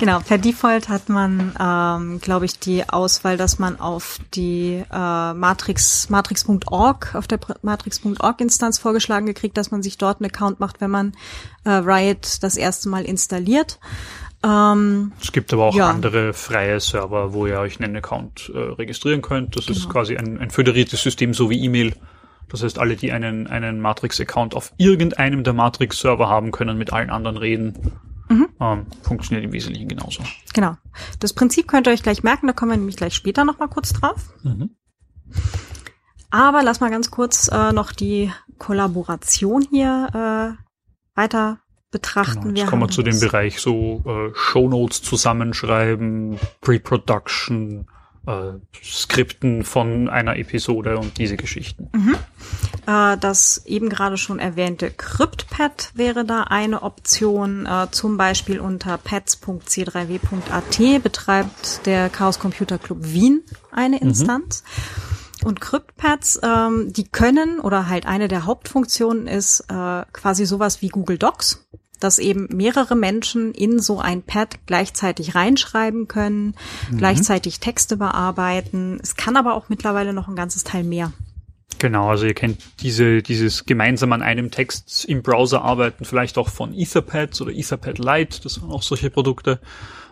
Genau, 0.03 0.19
per 0.19 0.37
Default 0.37 0.89
hat 0.89 1.09
man, 1.09 1.55
ähm, 1.61 2.21
glaube 2.21 2.45
ich, 2.45 2.59
die 2.59 2.89
Auswahl, 2.89 3.37
dass 3.37 3.61
man 3.61 3.79
auf 3.79 4.19
die 4.35 4.83
äh, 4.93 5.33
Matrix 5.33 6.11
Matrix.org 6.11 7.15
auf 7.15 7.29
der 7.29 7.39
Matrix.org 7.63 8.41
Instanz 8.41 8.81
vorgeschlagen 8.81 9.27
gekriegt, 9.27 9.57
dass 9.57 9.71
man 9.71 9.81
sich 9.81 9.99
dort 9.99 10.19
einen 10.19 10.29
Account 10.29 10.59
macht, 10.59 10.81
wenn 10.81 10.91
man 10.91 11.13
äh, 11.63 11.71
Riot 11.71 12.43
das 12.43 12.57
erste 12.57 12.89
Mal 12.89 13.05
installiert. 13.05 13.79
Ähm, 14.45 15.13
es 15.23 15.31
gibt 15.31 15.53
aber 15.53 15.67
auch 15.67 15.75
ja. 15.77 15.91
andere 15.91 16.33
freie 16.33 16.81
Server, 16.81 17.33
wo 17.33 17.47
ihr 17.47 17.61
euch 17.61 17.81
einen 17.81 17.95
Account 17.95 18.51
äh, 18.53 18.59
registrieren 18.59 19.23
könnt. 19.23 19.57
Das 19.57 19.67
genau. 19.67 19.79
ist 19.79 19.89
quasi 19.89 20.17
ein, 20.17 20.37
ein 20.37 20.51
föderiertes 20.51 21.01
System, 21.01 21.33
so 21.33 21.49
wie 21.49 21.63
E-Mail. 21.63 21.95
Das 22.49 22.65
heißt, 22.65 22.81
alle, 22.81 22.97
die 22.97 23.13
einen, 23.13 23.47
einen 23.47 23.81
Matrix-Account 23.81 24.57
auf 24.57 24.73
irgendeinem 24.79 25.45
der 25.45 25.53
Matrix-Server 25.53 26.29
haben, 26.29 26.51
können 26.51 26.77
mit 26.77 26.93
allen 26.93 27.11
anderen 27.11 27.37
reden 27.37 27.93
Mhm. 28.33 28.49
Ähm, 28.61 28.87
funktioniert 29.03 29.45
im 29.45 29.53
Wesentlichen 29.53 29.89
genauso. 29.89 30.23
Genau. 30.55 30.77
Das 31.21 31.33
Prinzip 31.33 31.69
könnt 31.69 31.87
ihr 31.87 31.93
euch 31.93 32.03
gleich 32.03 32.23
merken, 32.23 32.47
da 32.47 32.53
kommen 32.53 32.73
wir 32.73 32.77
nämlich 32.79 32.97
gleich 32.97 33.15
später 33.15 33.45
nochmal 33.45 33.69
kurz 33.69 33.93
drauf. 33.93 34.35
Mhm. 34.43 34.71
Aber 36.31 36.63
lass 36.63 36.81
mal 36.81 36.91
ganz 36.91 37.11
kurz 37.11 37.49
äh, 37.53 37.73
noch 37.73 37.93
die 37.93 38.33
Kollaboration 38.59 39.67
hier 39.71 40.57
äh, 40.57 41.19
weiter 41.19 41.59
betrachten. 41.91 42.41
Genau, 42.41 42.61
jetzt 42.61 42.69
kommen 42.69 42.83
wir 42.83 42.89
zu 42.89 43.03
dem 43.03 43.21
Bereich 43.21 43.61
so 43.61 44.03
äh, 44.07 44.35
Shownotes 44.35 45.03
zusammenschreiben, 45.03 46.39
Pre-Production, 46.63 47.87
äh, 48.27 48.53
Skripten 48.83 49.65
von 49.65 50.09
einer 50.09 50.37
Episode 50.37 50.99
und 50.99 51.19
diese 51.19 51.37
Geschichten. 51.37 51.89
Mhm. 51.93 52.17
Äh, 52.87 53.17
das 53.19 53.67
eben 53.67 53.89
gerade 53.89 54.17
schon 54.17 54.39
erwähnte 54.39 54.91
CryptPad 54.91 55.91
wäre 55.95 56.25
da 56.25 56.45
eine 56.45 56.83
Option. 56.83 57.67
Äh, 57.67 57.89
zum 57.91 58.17
Beispiel 58.17 58.61
unter 58.61 58.99
pads.c3w.at 58.99 61.03
betreibt 61.03 61.87
der 61.87 62.09
Chaos 62.11 62.39
Computer 62.39 62.79
Club 62.79 62.99
Wien 63.03 63.43
eine 63.71 63.97
mhm. 63.97 64.09
Instanz. 64.09 64.65
Mhm. 64.65 65.13
Und 65.45 65.61
CryptPads, 65.61 66.41
ähm, 66.45 66.93
die 66.93 67.09
können 67.09 67.59
oder 67.59 67.89
halt 67.89 68.07
eine 68.07 68.29
der 68.29 68.47
Hauptfunktionen 68.47 69.27
ist 69.27 69.65
äh, 69.69 70.05
quasi 70.13 70.47
sowas 70.47 70.83
wie 70.83 70.89
Google 70.89 71.19
Docs 71.19 71.67
dass 72.03 72.19
eben 72.19 72.49
mehrere 72.51 72.97
Menschen 72.97 73.53
in 73.53 73.79
so 73.79 74.01
ein 74.01 74.23
Pad 74.23 74.67
gleichzeitig 74.67 75.35
reinschreiben 75.35 76.09
können, 76.09 76.55
mhm. 76.91 76.99
gleichzeitig 76.99 77.61
Texte 77.61 77.97
bearbeiten. 77.97 78.99
Es 79.03 79.17
kann 79.17 79.37
aber 79.37 79.55
auch 79.55 79.69
mittlerweile 79.69 80.13
noch 80.13 80.29
ein 80.29 80.37
ganzes 80.37 80.65
Teil 80.65 80.85
mehr. 80.85 81.13
Genau, 81.79 82.11
also 82.11 82.27
ihr 82.27 82.35
kennt 82.35 82.61
diese, 82.81 83.23
dieses 83.23 83.65
gemeinsam 83.65 84.13
an 84.13 84.23
einem 84.23 84.51
Text 84.51 85.05
im 85.05 85.23
Browser 85.23 85.63
arbeiten, 85.63 86.05
vielleicht 86.05 86.39
auch 86.39 86.49
von 86.49 86.75
Etherpads 86.75 87.41
oder 87.41 87.53
Etherpad 87.53 87.99
Lite, 87.99 88.41
das 88.43 88.61
waren 88.61 88.71
auch 88.71 88.83
solche 88.83 89.11
Produkte. 89.11 89.61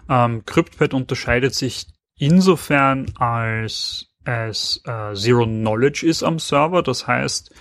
Ähm, 0.08 0.44
CryptPad 0.46 0.94
unterscheidet 0.94 1.54
sich 1.54 1.86
insofern, 2.16 3.06
als 3.16 4.06
es 4.24 4.82
äh, 4.84 5.14
Zero 5.14 5.44
Knowledge 5.44 6.06
ist 6.06 6.22
am 6.22 6.38
Server. 6.38 6.82
Das 6.82 7.06
heißt, 7.06 7.54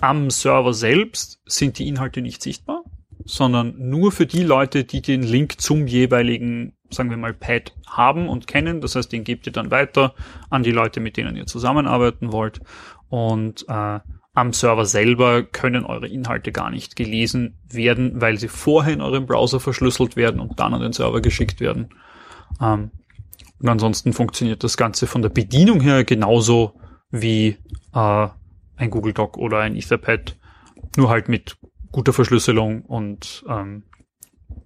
am 0.00 0.30
Server 0.30 0.74
selbst 0.74 1.40
sind 1.46 1.78
die 1.78 1.88
Inhalte 1.88 2.20
nicht 2.20 2.42
sichtbar 2.42 2.84
sondern 3.28 3.74
nur 3.76 4.10
für 4.10 4.24
die 4.24 4.42
Leute, 4.42 4.84
die 4.84 5.02
den 5.02 5.22
Link 5.22 5.60
zum 5.60 5.86
jeweiligen, 5.86 6.72
sagen 6.88 7.10
wir 7.10 7.18
mal, 7.18 7.34
Pad 7.34 7.74
haben 7.86 8.26
und 8.26 8.46
kennen. 8.46 8.80
Das 8.80 8.96
heißt, 8.96 9.12
den 9.12 9.22
gebt 9.22 9.46
ihr 9.46 9.52
dann 9.52 9.70
weiter 9.70 10.14
an 10.48 10.62
die 10.62 10.70
Leute, 10.70 11.00
mit 11.00 11.18
denen 11.18 11.36
ihr 11.36 11.44
zusammenarbeiten 11.44 12.32
wollt. 12.32 12.60
Und 13.10 13.66
äh, 13.68 14.00
am 14.32 14.52
Server 14.54 14.86
selber 14.86 15.42
können 15.42 15.84
eure 15.84 16.08
Inhalte 16.08 16.52
gar 16.52 16.70
nicht 16.70 16.96
gelesen 16.96 17.58
werden, 17.70 18.18
weil 18.18 18.38
sie 18.38 18.48
vorher 18.48 18.94
in 18.94 19.02
eurem 19.02 19.26
Browser 19.26 19.60
verschlüsselt 19.60 20.16
werden 20.16 20.40
und 20.40 20.58
dann 20.58 20.72
an 20.72 20.80
den 20.80 20.94
Server 20.94 21.20
geschickt 21.20 21.60
werden. 21.60 21.90
Ähm, 22.62 22.90
und 23.60 23.68
ansonsten 23.68 24.14
funktioniert 24.14 24.64
das 24.64 24.78
Ganze 24.78 25.06
von 25.06 25.20
der 25.20 25.28
Bedienung 25.28 25.82
her 25.82 26.04
genauso 26.04 26.80
wie 27.10 27.58
äh, 27.92 28.28
ein 28.76 28.90
Google 28.90 29.12
Doc 29.12 29.36
oder 29.36 29.58
ein 29.58 29.76
Etherpad, 29.76 30.38
nur 30.96 31.10
halt 31.10 31.28
mit 31.28 31.58
guter 31.92 32.12
Verschlüsselung 32.12 32.82
und 32.82 33.44
ähm, 33.48 33.84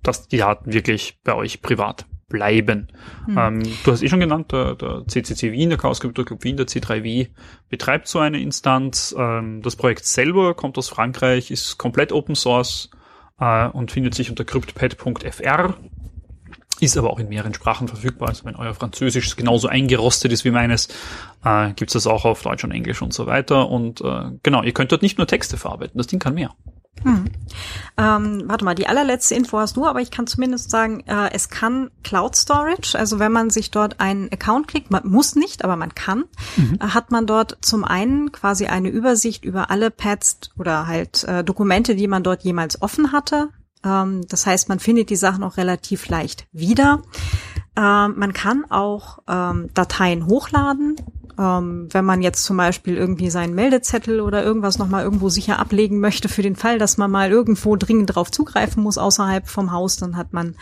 dass 0.02 0.28
die 0.28 0.38
Daten 0.38 0.72
wirklich 0.72 1.20
bei 1.22 1.34
euch 1.34 1.62
privat 1.62 2.06
bleiben. 2.32 2.88
Hm. 3.26 3.38
Ähm, 3.38 3.62
du 3.84 3.92
hast 3.92 4.02
eh 4.02 4.08
schon 4.08 4.18
genannt, 4.18 4.50
der, 4.52 4.74
der 4.74 5.04
CCC 5.06 5.52
Wien, 5.52 5.68
der 5.68 5.78
Chaos 5.78 6.00
Computer 6.00 6.26
Club 6.26 6.42
Wien, 6.42 6.56
der 6.56 6.66
C3W, 6.66 7.28
betreibt 7.68 8.08
so 8.08 8.18
eine 8.18 8.40
Instanz. 8.40 9.14
Ähm, 9.16 9.62
das 9.62 9.76
Projekt 9.76 10.06
selber 10.06 10.54
kommt 10.54 10.78
aus 10.78 10.88
Frankreich, 10.88 11.50
ist 11.50 11.78
komplett 11.78 12.10
Open 12.10 12.34
Source 12.34 12.90
äh, 13.38 13.68
und 13.68 13.92
findet 13.92 14.14
sich 14.14 14.30
unter 14.30 14.44
cryptpad.fr. 14.44 15.74
Ist 16.80 16.96
aber 16.96 17.10
auch 17.10 17.20
in 17.20 17.28
mehreren 17.28 17.54
Sprachen 17.54 17.86
verfügbar. 17.86 18.30
Also 18.30 18.44
wenn 18.44 18.56
euer 18.56 18.74
Französisch 18.74 19.36
genauso 19.36 19.68
eingerostet 19.68 20.32
ist 20.32 20.44
wie 20.44 20.50
meines, 20.50 20.88
äh, 21.44 21.72
gibt 21.74 21.90
es 21.90 21.92
das 21.92 22.06
auch 22.06 22.24
auf 22.24 22.42
Deutsch 22.42 22.64
und 22.64 22.72
Englisch 22.72 23.02
und 23.02 23.12
so 23.12 23.26
weiter. 23.26 23.68
Und 23.68 24.00
äh, 24.00 24.30
genau, 24.42 24.62
ihr 24.62 24.72
könnt 24.72 24.90
dort 24.90 25.02
nicht 25.02 25.18
nur 25.18 25.26
Texte 25.26 25.58
verarbeiten, 25.58 25.98
das 25.98 26.08
Ding 26.08 26.18
kann 26.18 26.34
mehr. 26.34 26.56
Hm. 27.04 27.24
Ähm, 27.96 28.42
warte 28.46 28.64
mal, 28.64 28.74
die 28.74 28.86
allerletzte 28.86 29.34
Info 29.34 29.58
hast 29.58 29.76
du, 29.76 29.86
aber 29.86 30.00
ich 30.00 30.10
kann 30.10 30.26
zumindest 30.26 30.70
sagen, 30.70 31.00
äh, 31.06 31.30
es 31.32 31.50
kann 31.50 31.90
Cloud 32.02 32.36
Storage, 32.36 32.98
also 32.98 33.18
wenn 33.18 33.32
man 33.32 33.50
sich 33.50 33.70
dort 33.70 34.00
einen 34.00 34.30
Account 34.32 34.68
kriegt, 34.68 34.90
man 34.90 35.06
muss 35.06 35.36
nicht, 35.36 35.64
aber 35.64 35.76
man 35.76 35.94
kann, 35.94 36.24
mhm. 36.56 36.78
äh, 36.80 36.88
hat 36.88 37.10
man 37.10 37.26
dort 37.26 37.58
zum 37.60 37.84
einen 37.84 38.32
quasi 38.32 38.66
eine 38.66 38.88
Übersicht 38.88 39.44
über 39.44 39.70
alle 39.70 39.90
Pads 39.90 40.50
oder 40.58 40.86
halt 40.86 41.24
äh, 41.24 41.44
Dokumente, 41.44 41.94
die 41.94 42.08
man 42.08 42.22
dort 42.22 42.42
jemals 42.42 42.80
offen 42.80 43.12
hatte. 43.12 43.50
Ähm, 43.84 44.26
das 44.28 44.46
heißt, 44.46 44.68
man 44.68 44.80
findet 44.80 45.10
die 45.10 45.16
Sachen 45.16 45.44
auch 45.44 45.56
relativ 45.56 46.08
leicht 46.08 46.46
wieder. 46.52 47.02
Ähm, 47.76 48.14
man 48.16 48.32
kann 48.32 48.64
auch 48.70 49.18
ähm, 49.28 49.70
Dateien 49.74 50.26
hochladen 50.26 50.96
ähm, 51.38 51.88
wenn 51.90 52.04
man 52.04 52.22
jetzt 52.22 52.44
zum 52.44 52.56
Beispiel 52.56 52.96
irgendwie 52.96 53.30
seinen 53.30 53.54
Meldezettel 53.54 54.20
oder 54.20 54.44
irgendwas 54.44 54.78
nochmal 54.78 55.04
irgendwo 55.04 55.28
sicher 55.28 55.58
ablegen 55.58 56.00
möchte 56.00 56.28
für 56.28 56.42
den 56.42 56.56
Fall, 56.56 56.78
dass 56.78 56.98
man 56.98 57.10
mal 57.10 57.30
irgendwo 57.30 57.76
dringend 57.76 58.14
drauf 58.14 58.30
zugreifen 58.30 58.82
muss 58.82 58.98
außerhalb 58.98 59.48
vom 59.48 59.72
Haus, 59.72 59.96
dann 59.96 60.16
hat 60.16 60.32
man 60.32 60.54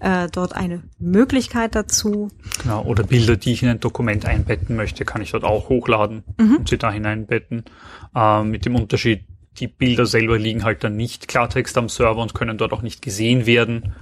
äh, 0.00 0.28
dort 0.30 0.54
eine 0.54 0.82
Möglichkeit 0.98 1.74
dazu. 1.74 2.30
Genau, 2.62 2.84
oder 2.84 3.04
Bilder, 3.04 3.36
die 3.36 3.52
ich 3.52 3.62
in 3.62 3.68
ein 3.68 3.80
Dokument 3.80 4.26
einbetten 4.26 4.76
möchte, 4.76 5.04
kann 5.04 5.22
ich 5.22 5.30
dort 5.32 5.44
auch 5.44 5.68
hochladen 5.68 6.24
mhm. 6.38 6.56
und 6.56 6.68
sie 6.68 6.78
da 6.78 6.90
hineinbetten. 6.90 7.64
Äh, 8.14 8.42
mit 8.44 8.66
dem 8.66 8.76
Unterschied, 8.76 9.24
die 9.58 9.68
Bilder 9.68 10.06
selber 10.06 10.38
liegen 10.38 10.64
halt 10.64 10.84
dann 10.84 10.96
nicht 10.96 11.28
Klartext 11.28 11.76
am 11.78 11.88
Server 11.88 12.22
und 12.22 12.34
können 12.34 12.58
dort 12.58 12.72
auch 12.72 12.82
nicht 12.82 13.02
gesehen 13.02 13.46
werden. 13.46 13.94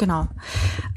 Genau. 0.00 0.28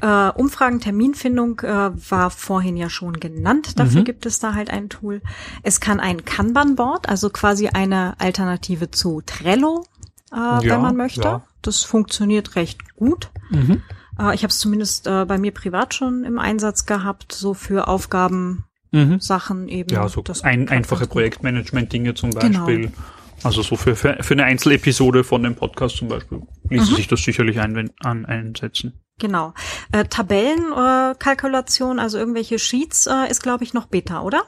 Äh, 0.00 0.30
Umfragen, 0.30 0.80
Terminfindung 0.80 1.60
äh, 1.60 1.90
war 2.10 2.30
vorhin 2.30 2.74
ja 2.74 2.88
schon 2.88 3.20
genannt. 3.20 3.78
Dafür 3.78 4.00
mhm. 4.00 4.04
gibt 4.06 4.24
es 4.24 4.38
da 4.38 4.54
halt 4.54 4.70
ein 4.70 4.88
Tool. 4.88 5.20
Es 5.62 5.78
kann 5.78 6.00
ein 6.00 6.24
Kanban-Board, 6.24 7.06
also 7.06 7.28
quasi 7.28 7.68
eine 7.68 8.18
Alternative 8.18 8.90
zu 8.90 9.20
Trello, 9.26 9.84
äh, 10.32 10.36
ja, 10.36 10.62
wenn 10.62 10.80
man 10.80 10.96
möchte. 10.96 11.20
Ja. 11.20 11.44
Das 11.60 11.82
funktioniert 11.82 12.56
recht 12.56 12.96
gut. 12.96 13.30
Mhm. 13.50 13.82
Äh, 14.18 14.34
ich 14.34 14.42
habe 14.42 14.50
es 14.50 14.58
zumindest 14.58 15.06
äh, 15.06 15.26
bei 15.26 15.36
mir 15.36 15.52
privat 15.52 15.92
schon 15.92 16.24
im 16.24 16.38
Einsatz 16.38 16.86
gehabt, 16.86 17.32
so 17.32 17.52
für 17.52 17.86
Aufgaben, 17.88 18.64
mhm. 18.90 19.20
Sachen 19.20 19.68
eben. 19.68 19.94
Ja, 19.94 20.08
so 20.08 20.24
ein, 20.44 20.70
einfache 20.70 21.06
Projektmanagement-Dinge 21.06 22.14
zum 22.14 22.30
genau. 22.30 22.40
Beispiel. 22.64 22.86
Genau. 22.86 22.92
Also 23.44 23.62
so 23.62 23.76
für, 23.76 23.94
für, 23.94 24.16
für 24.22 24.34
eine 24.34 24.44
Einzelepisode 24.44 25.22
von 25.22 25.42
dem 25.42 25.54
Podcast 25.54 25.96
zum 25.96 26.08
Beispiel 26.08 26.40
ließe 26.70 26.90
mhm. 26.90 26.96
sich 26.96 27.08
das 27.08 27.22
sicherlich 27.22 27.60
ein, 27.60 27.90
an, 28.00 28.24
einsetzen. 28.24 29.00
Genau. 29.18 29.54
Äh, 29.92 30.04
Tabellenkalkulation, 30.06 31.98
äh, 31.98 32.00
also 32.00 32.18
irgendwelche 32.18 32.58
Sheets, 32.58 33.06
äh, 33.06 33.30
ist 33.30 33.42
glaube 33.42 33.64
ich 33.64 33.74
noch 33.74 33.86
Beta, 33.86 34.22
oder? 34.22 34.44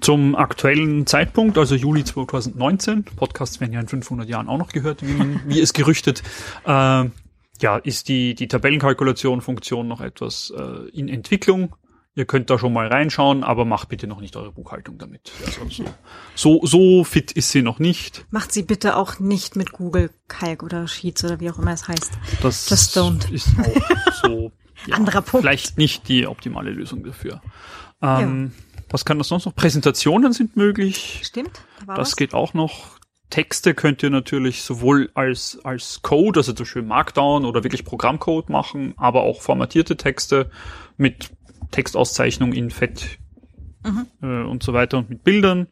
Zum 0.00 0.36
aktuellen 0.36 1.06
Zeitpunkt, 1.06 1.56
also 1.56 1.74
Juli 1.74 2.04
2019, 2.04 3.04
Podcasts 3.04 3.60
werden 3.60 3.72
ja 3.72 3.80
in 3.80 3.88
500 3.88 4.28
Jahren 4.28 4.48
auch 4.48 4.58
noch 4.58 4.68
gehört, 4.68 5.06
wie, 5.06 5.14
man, 5.14 5.40
wie 5.46 5.60
es 5.60 5.72
gerüchtet, 5.72 6.22
äh, 6.66 6.70
ja, 7.62 7.78
ist 7.82 8.08
die, 8.08 8.34
die 8.34 8.48
Tabellenkalkulation-Funktion 8.48 9.88
noch 9.88 10.02
etwas 10.02 10.52
äh, 10.56 10.88
in 10.90 11.08
Entwicklung. 11.08 11.74
Ihr 12.16 12.24
könnt 12.24 12.48
da 12.48 12.58
schon 12.58 12.72
mal 12.72 12.86
reinschauen, 12.88 13.44
aber 13.44 13.66
macht 13.66 13.90
bitte 13.90 14.06
noch 14.06 14.22
nicht 14.22 14.36
eure 14.36 14.50
Buchhaltung 14.50 14.96
damit. 14.96 15.32
Also 15.44 15.60
so, 15.68 15.84
so, 16.34 16.66
so 16.66 17.04
fit 17.04 17.30
ist 17.32 17.50
sie 17.50 17.60
noch 17.60 17.78
nicht. 17.78 18.24
Macht 18.30 18.52
sie 18.52 18.62
bitte 18.62 18.96
auch 18.96 19.18
nicht 19.18 19.54
mit 19.54 19.72
Google 19.72 20.08
Kalk 20.26 20.62
oder 20.62 20.88
Sheets 20.88 21.24
oder 21.24 21.40
wie 21.40 21.50
auch 21.50 21.58
immer 21.58 21.72
es 21.72 21.86
heißt. 21.86 22.12
Das 22.40 22.70
Just 22.70 22.96
don't. 22.96 23.30
ist 23.30 23.48
auch 23.58 24.12
so. 24.22 24.52
Ja, 24.86 24.96
Anderer 24.96 25.22
Punkt. 25.22 25.42
Vielleicht 25.42 25.78
nicht 25.78 26.06
die 26.06 26.26
optimale 26.26 26.70
Lösung 26.70 27.02
dafür. 27.02 27.40
Ähm, 28.02 28.52
ja. 28.54 28.82
Was 28.90 29.04
kann 29.04 29.18
das 29.18 29.28
sonst 29.28 29.46
noch? 29.46 29.54
Präsentationen 29.56 30.32
sind 30.32 30.54
möglich. 30.54 31.22
Stimmt. 31.24 31.62
Da 31.86 31.94
das 31.94 32.10
was. 32.10 32.16
geht 32.16 32.34
auch 32.34 32.54
noch. 32.54 32.98
Texte 33.30 33.74
könnt 33.74 34.02
ihr 34.04 34.10
natürlich 34.10 34.62
sowohl 34.62 35.10
als, 35.14 35.58
als 35.64 36.02
Code, 36.02 36.40
also 36.40 36.52
zum 36.52 36.64
Beispiel 36.64 36.82
Markdown 36.82 37.44
oder 37.44 37.64
wirklich 37.64 37.84
Programmcode 37.84 38.50
machen, 38.50 38.94
aber 38.96 39.22
auch 39.22 39.40
formatierte 39.42 39.96
Texte 39.96 40.50
mit 40.96 41.30
Textauszeichnung 41.70 42.52
in 42.52 42.70
Fett 42.70 43.18
mhm. 43.84 44.06
äh, 44.22 44.42
und 44.42 44.62
so 44.62 44.72
weiter 44.72 44.98
und 44.98 45.10
mit 45.10 45.24
Bildern. 45.24 45.68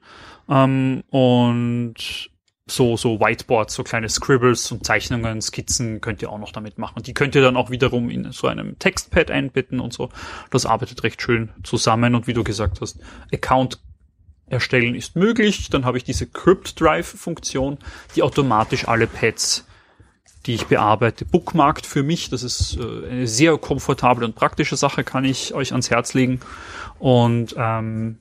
Ähm, 0.49 1.03
und 1.11 2.31
so, 2.67 2.97
so 2.97 3.21
Whiteboards, 3.21 3.75
so 3.75 3.85
kleine 3.85 4.09
Scribbles 4.09 4.73
und 4.73 4.87
Zeichnungen, 4.87 5.43
Skizzen 5.43 6.01
könnt 6.01 6.23
ihr 6.23 6.31
auch 6.31 6.39
noch 6.39 6.53
damit 6.53 6.79
machen. 6.79 6.95
Und 6.97 7.07
die 7.07 7.15
könnt 7.15 7.35
ihr 7.35 7.43
dann 7.43 7.57
auch 7.57 7.71
wiederum 7.71 8.09
in 8.09 8.33
so 8.33 8.47
einem 8.47 8.79
Textpad 8.79 9.31
einbetten 9.31 9.81
und 9.81 9.93
so. 9.93 10.09
Das 10.51 10.65
arbeitet 10.65 11.03
recht 11.03 11.21
schön 11.21 11.51
zusammen. 11.63 12.15
Und 12.15 12.27
wie 12.27 12.33
du 12.33 12.43
gesagt 12.43 12.81
hast, 12.81 12.99
Account 13.33 13.81
erstellen 14.47 14.95
ist 14.95 15.17
möglich. 15.17 15.69
Dann 15.69 15.85
habe 15.85 15.99
ich 15.99 16.05
diese 16.05 16.27
Crypt 16.27 16.81
Drive 16.81 17.07
Funktion, 17.07 17.79
die 18.17 18.23
automatisch 18.23 18.89
alle 18.89 19.07
Pads 19.07 19.67
die 20.47 20.55
ich 20.55 20.67
bearbeite, 20.67 21.25
bookmarkt 21.25 21.87
für 21.87 22.03
mich. 22.03 22.31
Das 22.31 22.43
ist 22.43 22.77
äh, 22.77 23.11
eine 23.11 23.27
sehr 23.27 23.57
komfortable 23.59 24.25
und 24.25 24.35
praktische 24.35 24.77
Sache, 24.77 25.05
kann 25.05 25.25
ich 25.25 25.55
euch 25.55 25.73
ans 25.73 25.91
Herz 25.91 26.15
legen. 26.15 26.41
Und 26.99 27.55
ähm, 27.59 28.19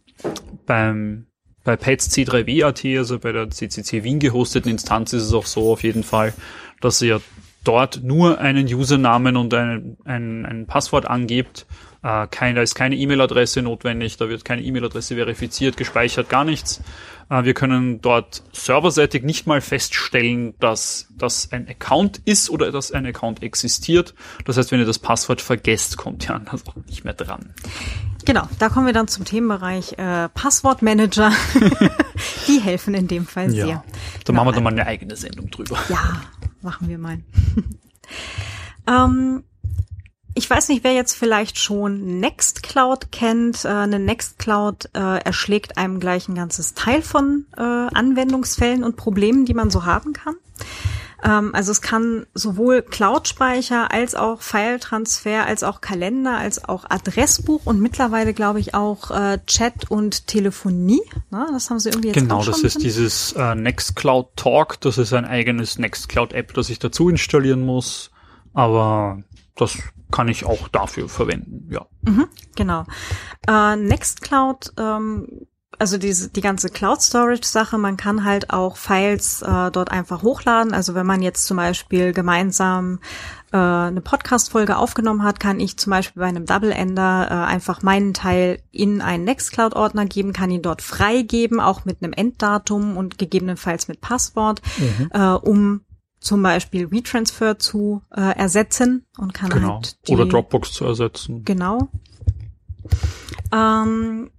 beim 0.65 1.27
bei 1.63 1.77
Pads 1.77 2.09
C3W.at, 2.09 2.85
also 2.97 3.19
bei 3.19 3.31
der 3.31 3.49
CCC 3.49 4.03
Wien 4.03 4.19
gehosteten 4.19 4.69
Instanz, 4.69 5.13
ist 5.13 5.23
es 5.23 5.33
auch 5.33 5.45
so 5.45 5.71
auf 5.71 5.83
jeden 5.83 6.03
Fall, 6.03 6.33
dass 6.81 7.01
ihr 7.01 7.21
dort 7.63 8.03
nur 8.03 8.39
einen 8.39 8.67
Usernamen 8.67 9.37
und 9.37 9.53
ein, 9.53 9.97
ein, 10.03 10.45
ein 10.45 10.67
Passwort 10.67 11.05
angebt. 11.05 11.65
Äh, 12.03 12.27
kein, 12.27 12.55
da 12.55 12.61
ist 12.61 12.75
keine 12.75 12.95
E-Mail-Adresse 12.95 13.61
notwendig, 13.61 14.17
da 14.17 14.27
wird 14.27 14.43
keine 14.43 14.61
E-Mail-Adresse 14.61 15.15
verifiziert, 15.15 15.77
gespeichert, 15.77 16.29
gar 16.29 16.43
nichts. 16.43 16.81
Äh, 17.29 17.45
wir 17.45 17.53
können 17.53 18.01
dort 18.01 18.43
serverseitig 18.51 19.23
nicht 19.23 19.47
mal 19.47 19.61
feststellen, 19.61 20.53
dass 20.59 21.07
das 21.17 21.51
ein 21.53 21.67
Account 21.69 22.21
ist 22.25 22.49
oder 22.49 22.71
dass 22.71 22.91
ein 22.91 23.05
Account 23.05 23.41
existiert. 23.41 24.13
Das 24.43 24.57
heißt, 24.57 24.71
wenn 24.71 24.79
ihr 24.79 24.85
das 24.85 24.99
Passwort 24.99 25.41
vergesst, 25.41 25.95
kommt 25.95 26.27
ihr 26.27 26.35
anders 26.35 26.67
auch 26.67 26.75
nicht 26.87 27.05
mehr 27.05 27.13
dran. 27.13 27.53
Genau, 28.25 28.47
da 28.59 28.69
kommen 28.69 28.85
wir 28.85 28.93
dann 28.93 29.07
zum 29.07 29.23
Themenbereich 29.25 29.97
äh, 29.97 30.29
Passwortmanager. 30.29 31.31
Die 32.47 32.59
helfen 32.59 32.93
in 32.93 33.07
dem 33.07 33.25
Fall 33.25 33.49
sehr. 33.49 33.65
Ja, 33.65 33.83
da 33.85 34.19
genau. 34.25 34.37
machen 34.37 34.47
wir 34.47 34.53
dann 34.53 34.63
mal 34.63 34.69
eine 34.71 34.87
eigene 34.87 35.15
Sendung 35.15 35.49
drüber. 35.49 35.77
Ja, 35.89 36.21
machen 36.61 36.87
wir 36.87 36.97
mal. 36.97 37.19
ähm, 38.87 39.43
ich 40.35 40.49
weiß 40.49 40.69
nicht, 40.69 40.83
wer 40.83 40.93
jetzt 40.93 41.15
vielleicht 41.15 41.57
schon 41.57 42.19
Nextcloud 42.19 43.11
kennt. 43.11 43.65
Äh, 43.65 43.69
eine 43.69 43.99
Nextcloud 43.99 44.89
äh, 44.93 45.23
erschlägt 45.23 45.77
einem 45.77 45.99
gleich 45.99 46.27
ein 46.27 46.35
ganzes 46.35 46.73
Teil 46.73 47.01
von 47.01 47.45
äh, 47.55 47.61
Anwendungsfällen 47.61 48.83
und 48.83 48.95
Problemen, 48.95 49.45
die 49.45 49.53
man 49.53 49.69
so 49.69 49.85
haben 49.85 50.13
kann. 50.13 50.35
Ähm, 51.23 51.51
also 51.53 51.71
es 51.71 51.81
kann 51.81 52.25
sowohl 52.33 52.81
Cloud-Speicher 52.81 53.91
als 53.91 54.15
auch 54.15 54.41
File-Transfer, 54.41 55.45
als 55.45 55.63
auch 55.63 55.81
Kalender, 55.81 56.37
als 56.37 56.67
auch 56.67 56.85
Adressbuch 56.89 57.61
und 57.65 57.79
mittlerweile 57.79 58.33
glaube 58.33 58.59
ich 58.59 58.73
auch 58.73 59.11
äh, 59.11 59.39
Chat 59.45 59.89
und 59.89 60.27
Telefonie. 60.27 61.01
Na, 61.29 61.47
das 61.51 61.69
haben 61.69 61.79
sie 61.79 61.89
irgendwie 61.89 62.09
jetzt 62.09 62.17
Genau, 62.17 62.43
das 62.43 62.61
ist 62.61 62.75
drin. 62.75 62.83
dieses 62.83 63.33
äh, 63.33 63.55
Nextcloud 63.55 64.35
Talk. 64.35 64.81
Das 64.81 64.97
ist 64.97 65.13
ein 65.13 65.25
eigenes 65.25 65.77
Nextcloud-App, 65.77 66.53
das 66.53 66.69
ich 66.69 66.79
dazu 66.79 67.09
installieren 67.09 67.65
muss. 67.65 68.11
Aber 68.53 69.23
das 69.55 69.77
kann 70.13 70.27
ich 70.27 70.45
auch 70.45 70.67
dafür 70.67 71.09
verwenden, 71.09 71.67
ja. 71.71 71.87
Mhm, 72.03 72.27
genau. 72.55 72.85
Äh, 73.47 73.75
Nextcloud, 73.75 74.73
ähm, 74.77 75.47
also 75.79 75.97
diese, 75.97 76.29
die 76.29 76.41
ganze 76.41 76.69
Cloud 76.69 77.01
Storage 77.01 77.47
Sache, 77.47 77.79
man 77.79 77.97
kann 77.97 78.23
halt 78.23 78.51
auch 78.51 78.77
Files 78.77 79.41
äh, 79.41 79.71
dort 79.71 79.91
einfach 79.91 80.21
hochladen. 80.21 80.71
Also 80.71 80.93
wenn 80.93 81.07
man 81.07 81.23
jetzt 81.23 81.47
zum 81.47 81.57
Beispiel 81.57 82.13
gemeinsam 82.13 82.99
äh, 83.51 83.57
eine 83.57 84.01
Podcast-Folge 84.01 84.77
aufgenommen 84.77 85.23
hat, 85.23 85.39
kann 85.39 85.59
ich 85.59 85.77
zum 85.77 85.89
Beispiel 85.89 86.21
bei 86.21 86.27
einem 86.27 86.45
Double 86.45 86.71
Ender 86.71 87.27
äh, 87.31 87.33
einfach 87.33 87.81
meinen 87.81 88.13
Teil 88.13 88.61
in 88.71 89.01
einen 89.01 89.23
Nextcloud-Ordner 89.23 90.05
geben, 90.05 90.31
kann 90.31 90.51
ihn 90.51 90.61
dort 90.61 90.83
freigeben, 90.83 91.59
auch 91.59 91.85
mit 91.85 92.03
einem 92.03 92.13
Enddatum 92.13 92.97
und 92.97 93.17
gegebenenfalls 93.17 93.87
mit 93.87 93.99
Passwort, 93.99 94.61
mhm. 94.77 95.09
äh, 95.11 95.33
um 95.33 95.81
zum 96.23 96.41
Beispiel 96.41 96.89
WeTransfer 96.89 97.59
zu 97.59 98.01
äh, 98.15 98.21
ersetzen 98.21 99.05
und 99.17 99.33
kann 99.33 99.49
genau. 99.49 99.75
halt 99.75 100.07
die, 100.07 100.13
oder 100.13 100.25
Dropbox 100.25 100.71
zu 100.71 100.85
ersetzen. 100.85 101.43
Genau. 101.43 101.89
Ähm, 103.51 104.31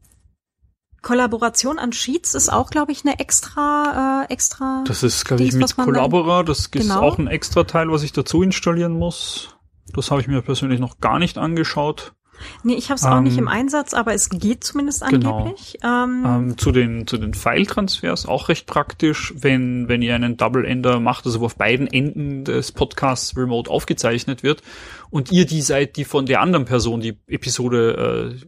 Kollaboration 1.02 1.78
an 1.78 1.92
Sheets 1.92 2.34
ist 2.34 2.50
auch, 2.50 2.70
glaube 2.70 2.92
ich, 2.92 3.04
eine 3.04 3.18
extra, 3.20 4.24
äh, 4.28 4.32
extra. 4.32 4.82
Das 4.86 5.02
ist, 5.02 5.26
glaube 5.26 5.42
ich, 5.42 5.52
mit 5.52 5.60
man 5.76 5.86
dann- 5.86 5.94
Collabora. 5.94 6.42
Das 6.42 6.60
ist 6.60 6.72
Genau. 6.72 7.00
auch 7.02 7.18
ein 7.18 7.26
extra 7.26 7.64
Teil, 7.64 7.90
was 7.90 8.02
ich 8.02 8.12
dazu 8.12 8.42
installieren 8.42 8.94
muss. 8.94 9.50
Das 9.92 10.10
habe 10.10 10.22
ich 10.22 10.26
mir 10.26 10.40
persönlich 10.40 10.80
noch 10.80 10.98
gar 11.00 11.18
nicht 11.18 11.36
angeschaut. 11.36 12.14
Nee, 12.62 12.74
ich 12.74 12.90
habe 12.90 12.96
es 12.96 13.04
auch 13.04 13.20
nicht 13.20 13.34
Ähm, 13.34 13.44
im 13.44 13.48
Einsatz, 13.48 13.94
aber 13.94 14.14
es 14.14 14.28
geht 14.28 14.64
zumindest 14.64 15.06
genau. 15.06 15.38
angeblich. 15.38 15.78
Ähm, 15.82 16.24
Ähm, 16.26 16.58
zu 16.58 16.72
den, 16.72 17.06
zu 17.06 17.18
den 17.18 17.34
File-Transfers 17.34 18.26
auch 18.26 18.48
recht 18.48 18.66
praktisch, 18.66 19.34
wenn, 19.36 19.88
wenn 19.88 20.02
ihr 20.02 20.14
einen 20.14 20.36
Double-Ender 20.36 21.00
macht, 21.00 21.26
also 21.26 21.40
wo 21.40 21.46
auf 21.46 21.56
beiden 21.56 21.86
Enden 21.86 22.44
des 22.44 22.72
Podcasts 22.72 23.36
remote 23.36 23.70
aufgezeichnet 23.70 24.42
wird 24.42 24.62
und 25.10 25.30
ihr 25.32 25.46
die 25.46 25.62
seid, 25.62 25.96
die 25.96 26.04
von 26.04 26.26
der 26.26 26.40
anderen 26.40 26.64
Person 26.64 27.00
die 27.00 27.18
Episode, 27.28 28.36
äh, 28.40 28.46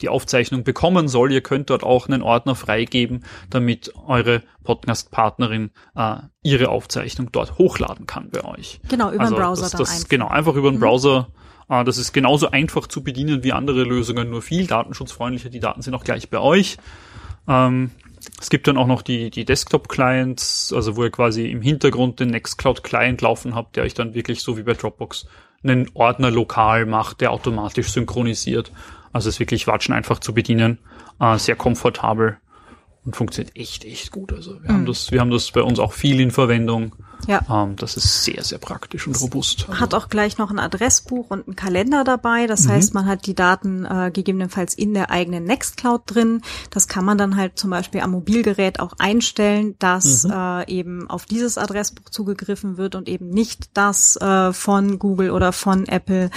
die 0.00 0.08
Aufzeichnung 0.08 0.62
bekommen 0.64 1.08
soll, 1.08 1.32
ihr 1.32 1.40
könnt 1.40 1.70
dort 1.70 1.82
auch 1.82 2.08
einen 2.08 2.22
Ordner 2.22 2.54
freigeben, 2.54 3.24
damit 3.50 3.92
eure 4.06 4.42
Podcast-Partnerin 4.64 5.70
äh, 5.96 6.16
ihre 6.42 6.68
Aufzeichnung 6.68 7.30
dort 7.32 7.58
hochladen 7.58 8.06
kann 8.06 8.30
bei 8.30 8.44
euch. 8.44 8.80
genau, 8.88 9.10
über 9.10 9.24
den 9.24 9.34
Browser 9.34 9.62
das, 9.62 9.72
dann 9.72 9.78
das, 9.80 9.90
einfach. 9.90 10.04
Mhm. 10.04 10.08
Genau, 10.08 10.28
einfach 10.28 10.54
über 10.54 10.70
den 10.70 10.80
Browser. 10.80 11.28
Äh, 11.68 11.84
das 11.84 11.98
ist 11.98 12.12
genauso 12.12 12.50
einfach 12.50 12.86
zu 12.86 13.02
bedienen 13.02 13.42
wie 13.44 13.52
andere 13.52 13.84
Lösungen, 13.84 14.30
nur 14.30 14.42
viel 14.42 14.66
datenschutzfreundlicher. 14.66 15.50
Die 15.50 15.60
Daten 15.60 15.82
sind 15.82 15.94
auch 15.94 16.04
gleich 16.04 16.30
bei 16.30 16.38
euch. 16.38 16.76
Ähm, 17.46 17.90
es 18.40 18.50
gibt 18.50 18.66
dann 18.66 18.76
auch 18.76 18.86
noch 18.86 19.02
die, 19.02 19.30
die 19.30 19.44
Desktop-Clients, 19.44 20.72
also 20.74 20.96
wo 20.96 21.04
ihr 21.04 21.10
quasi 21.10 21.50
im 21.50 21.62
Hintergrund 21.62 22.20
den 22.20 22.30
Nextcloud-Client 22.30 23.20
laufen 23.22 23.54
habt, 23.54 23.76
der 23.76 23.84
euch 23.84 23.94
dann 23.94 24.14
wirklich 24.14 24.42
so 24.42 24.56
wie 24.56 24.62
bei 24.62 24.74
Dropbox 24.74 25.26
einen 25.62 25.90
Ordner 25.94 26.30
lokal 26.30 26.86
macht, 26.86 27.20
der 27.20 27.32
automatisch 27.32 27.88
synchronisiert. 27.88 28.70
Also 29.12 29.28
ist 29.28 29.40
wirklich 29.40 29.66
watschen 29.66 29.94
einfach 29.94 30.18
zu 30.20 30.34
bedienen, 30.34 30.78
äh, 31.20 31.38
sehr 31.38 31.56
komfortabel 31.56 32.38
und 33.08 33.16
funktioniert 33.16 33.56
echt, 33.56 33.84
echt 33.84 34.12
gut. 34.12 34.32
Also 34.32 34.62
wir 34.62 34.68
haben 34.70 34.84
das, 34.86 35.10
wir 35.10 35.20
haben 35.20 35.30
das 35.30 35.50
bei 35.50 35.62
uns 35.62 35.78
auch 35.78 35.92
viel 35.94 36.20
in 36.20 36.30
Verwendung. 36.30 36.94
Ja. 37.26 37.40
Ähm, 37.50 37.74
das 37.76 37.96
ist 37.96 38.22
sehr, 38.24 38.44
sehr 38.44 38.58
praktisch 38.58 39.06
und 39.06 39.20
robust. 39.20 39.66
Also, 39.68 39.80
Hat 39.80 39.92
auch 39.94 40.08
gleich 40.08 40.38
noch 40.38 40.50
ein 40.50 40.58
Adressbuch 40.58 41.30
und 41.30 41.46
einen 41.46 41.56
Kalender 41.56 42.04
dabei. 42.04 42.46
Das 42.46 42.64
Mhm. 42.64 42.68
heißt, 42.70 42.94
man 42.94 43.06
hat 43.06 43.26
die 43.26 43.34
Daten 43.34 43.84
äh, 43.84 44.10
gegebenenfalls 44.12 44.74
in 44.74 44.94
der 44.94 45.10
eigenen 45.10 45.44
Nextcloud 45.44 46.02
drin. 46.06 46.42
Das 46.70 46.86
kann 46.86 47.04
man 47.04 47.18
dann 47.18 47.36
halt 47.36 47.58
zum 47.58 47.70
Beispiel 47.70 48.02
am 48.02 48.12
Mobilgerät 48.12 48.78
auch 48.78 48.92
einstellen, 48.98 49.74
dass 49.78 50.24
Mhm. 50.24 50.30
äh, 50.32 50.70
eben 50.70 51.10
auf 51.10 51.24
dieses 51.24 51.58
Adressbuch 51.58 52.10
zugegriffen 52.10 52.76
wird 52.76 52.94
und 52.94 53.08
eben 53.08 53.30
nicht 53.30 53.70
das 53.74 54.16
äh, 54.16 54.52
von 54.52 54.98
Google 54.98 55.30
oder 55.32 55.52
von 55.52 55.86
Apple 55.88 56.30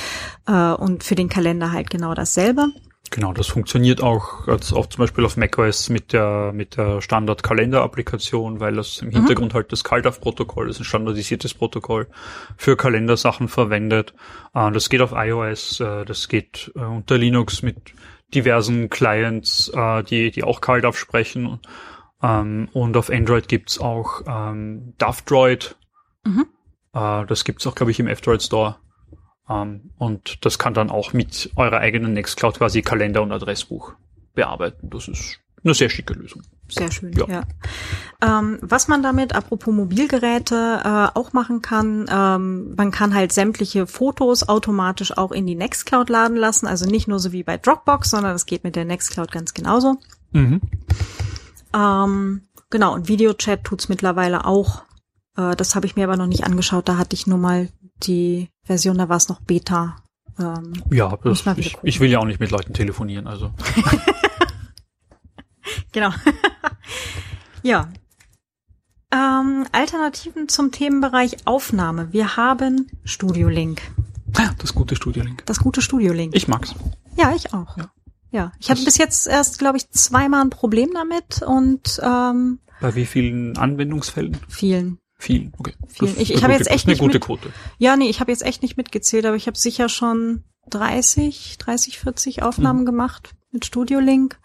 äh, 0.47 0.71
und 0.73 1.03
für 1.03 1.15
den 1.15 1.29
Kalender 1.29 1.71
halt 1.71 1.89
genau 1.89 2.13
dasselbe. 2.15 2.67
Genau, 3.11 3.33
das 3.33 3.47
funktioniert 3.47 4.01
auch, 4.01 4.47
als 4.47 4.71
auch 4.71 4.85
zum 4.85 4.99
Beispiel 4.99 5.25
auf 5.25 5.35
macOS 5.35 5.89
mit 5.89 6.13
der, 6.13 6.53
mit 6.53 6.77
der 6.77 7.01
Standard-Kalender-Applikation, 7.01 8.61
weil 8.61 8.75
das 8.75 8.99
im 8.99 9.11
Hintergrund 9.11 9.53
halt 9.53 9.69
das 9.73 9.83
CalDAV-Protokoll 9.83 10.69
ist, 10.69 10.79
ein 10.79 10.85
standardisiertes 10.85 11.53
Protokoll 11.53 12.07
für 12.55 12.77
Kalendersachen 12.77 13.49
verwendet. 13.49 14.13
Äh, 14.53 14.71
das 14.71 14.89
geht 14.89 15.01
auf 15.01 15.11
iOS, 15.13 15.81
äh, 15.81 16.05
das 16.05 16.29
geht 16.29 16.71
äh, 16.73 16.79
unter 16.79 17.17
Linux 17.17 17.63
mit 17.63 17.93
diversen 18.33 18.89
Clients, 18.89 19.69
die, 20.09 20.31
die 20.31 20.43
auch 20.45 20.61
CalDAV 20.61 20.97
sprechen. 20.97 21.59
Ähm, 22.23 22.69
und 22.71 22.95
auf 22.95 23.09
Android 23.09 23.49
gibt's 23.49 23.77
auch 23.77 24.21
ähm, 24.25 24.93
DAVdroid. 24.99 25.75
Mhm. 26.23 26.45
Das 26.93 27.43
gibt's 27.43 27.67
auch, 27.67 27.75
glaube 27.75 27.91
ich, 27.91 27.99
im 27.99 28.07
F-Droid 28.07 28.41
Store. 28.41 28.77
Ähm, 29.51 29.91
und 29.97 30.45
das 30.45 30.57
kann 30.59 30.73
dann 30.73 30.89
auch 30.89 31.13
mit 31.13 31.51
eurer 31.55 31.79
eigenen 31.79 32.13
Nextcloud 32.13 32.57
quasi 32.57 32.81
Kalender 32.81 33.21
und 33.21 33.31
Adressbuch 33.31 33.93
bearbeiten. 34.33 34.89
Das 34.89 35.07
ist 35.07 35.39
eine 35.63 35.73
sehr 35.73 35.89
schicke 35.89 36.13
Lösung. 36.13 36.41
Sehr 36.69 36.91
schön, 36.91 37.11
Ja. 37.13 37.27
ja. 37.27 37.43
Ähm, 38.21 38.57
was 38.61 38.87
man 38.87 39.03
damit, 39.03 39.35
apropos 39.35 39.73
Mobilgeräte, 39.73 40.81
äh, 40.83 41.17
auch 41.17 41.33
machen 41.33 41.61
kann, 41.61 42.05
ähm, 42.09 42.73
man 42.75 42.91
kann 42.91 43.13
halt 43.13 43.33
sämtliche 43.33 43.87
Fotos 43.87 44.47
automatisch 44.47 45.17
auch 45.17 45.31
in 45.31 45.45
die 45.45 45.55
Nextcloud 45.55 46.09
laden 46.09 46.37
lassen. 46.37 46.67
Also 46.67 46.85
nicht 46.85 47.07
nur 47.07 47.19
so 47.19 47.31
wie 47.31 47.43
bei 47.43 47.57
Dropbox, 47.57 48.09
sondern 48.09 48.35
es 48.35 48.45
geht 48.45 48.63
mit 48.63 48.75
der 48.75 48.85
Nextcloud 48.85 49.31
ganz 49.31 49.53
genauso. 49.53 49.97
Mhm. 50.31 50.61
Ähm, 51.73 52.41
genau, 52.69 52.93
und 52.93 53.07
Videochat 53.07 53.63
tut's 53.63 53.89
mittlerweile 53.89 54.45
auch. 54.45 54.83
Äh, 55.37 55.55
das 55.55 55.75
habe 55.75 55.85
ich 55.85 55.95
mir 55.95 56.05
aber 56.05 56.17
noch 56.17 56.27
nicht 56.27 56.45
angeschaut. 56.45 56.87
Da 56.87 56.97
hatte 56.97 57.15
ich 57.15 57.27
nur 57.27 57.37
mal 57.37 57.69
die 58.03 58.49
Version, 58.71 58.97
da 58.97 59.09
war 59.09 59.17
es 59.17 59.27
noch 59.29 59.41
Beta. 59.41 59.97
Ähm, 60.39 60.73
Ja, 60.91 61.17
das, 61.23 61.45
ich, 61.57 61.77
ich 61.83 61.99
will 61.99 62.09
ja 62.09 62.19
auch 62.19 62.25
nicht 62.25 62.39
mit 62.39 62.51
Leuten 62.51 62.73
telefonieren. 62.73 63.27
Also 63.27 63.51
genau. 65.91 66.11
ja. 67.63 67.89
Ähm, 69.13 69.65
Alternativen 69.73 70.47
zum 70.47 70.71
Themenbereich 70.71 71.45
Aufnahme. 71.45 72.13
Wir 72.13 72.37
haben 72.37 72.87
Studio 73.03 73.49
Link. 73.49 73.81
das 74.57 74.73
gute 74.73 74.95
Studio 74.95 75.23
Link. 75.23 75.45
Das 75.45 75.59
gute 75.59 75.81
Studio 75.81 76.13
Link. 76.13 76.33
Ich 76.35 76.47
mag's. 76.47 76.73
ja, 77.17 77.33
ich 77.35 77.53
auch. 77.53 77.75
Ja. 77.77 77.91
Ja, 78.33 78.53
ich 78.59 78.71
hatte 78.71 78.85
bis 78.85 78.97
jetzt 78.97 79.27
erst, 79.27 79.59
glaube 79.59 79.75
ich, 79.77 79.89
zweimal 79.89 80.39
ein 80.41 80.49
Problem 80.49 80.91
damit 80.93 81.41
und 81.45 81.99
ähm, 82.01 82.59
Bei 82.79 82.95
wie 82.95 83.05
vielen 83.05 83.57
Anwendungsfällen? 83.57 84.37
vielen. 84.47 84.99
Vielen. 85.21 85.53
Okay. 85.59 85.73
Vielen. 85.87 86.19
Ich- 86.19 86.33
ich 86.33 86.43
habe 86.43 86.53
jetzt 86.53 86.69
echt 86.71 86.87
nicht 86.87 86.99
eine 86.99 87.07
gute 87.07 87.17
mit- 87.19 87.23
Quote. 87.23 87.49
Ja, 87.77 87.95
nee, 87.95 88.09
ich 88.09 88.19
habe 88.19 88.31
jetzt 88.31 88.41
echt 88.43 88.63
nicht 88.63 88.75
mitgezählt, 88.75 89.25
aber 89.27 89.35
ich 89.35 89.45
habe 89.45 89.55
sicher 89.57 89.87
schon 89.87 90.43
30, 90.71 91.57
30, 91.59 91.99
40 91.99 92.41
Aufnahmen 92.41 92.85
gemacht 92.87 93.35
mit 93.51 93.63
Studio 93.65 93.99
Link 93.99 94.39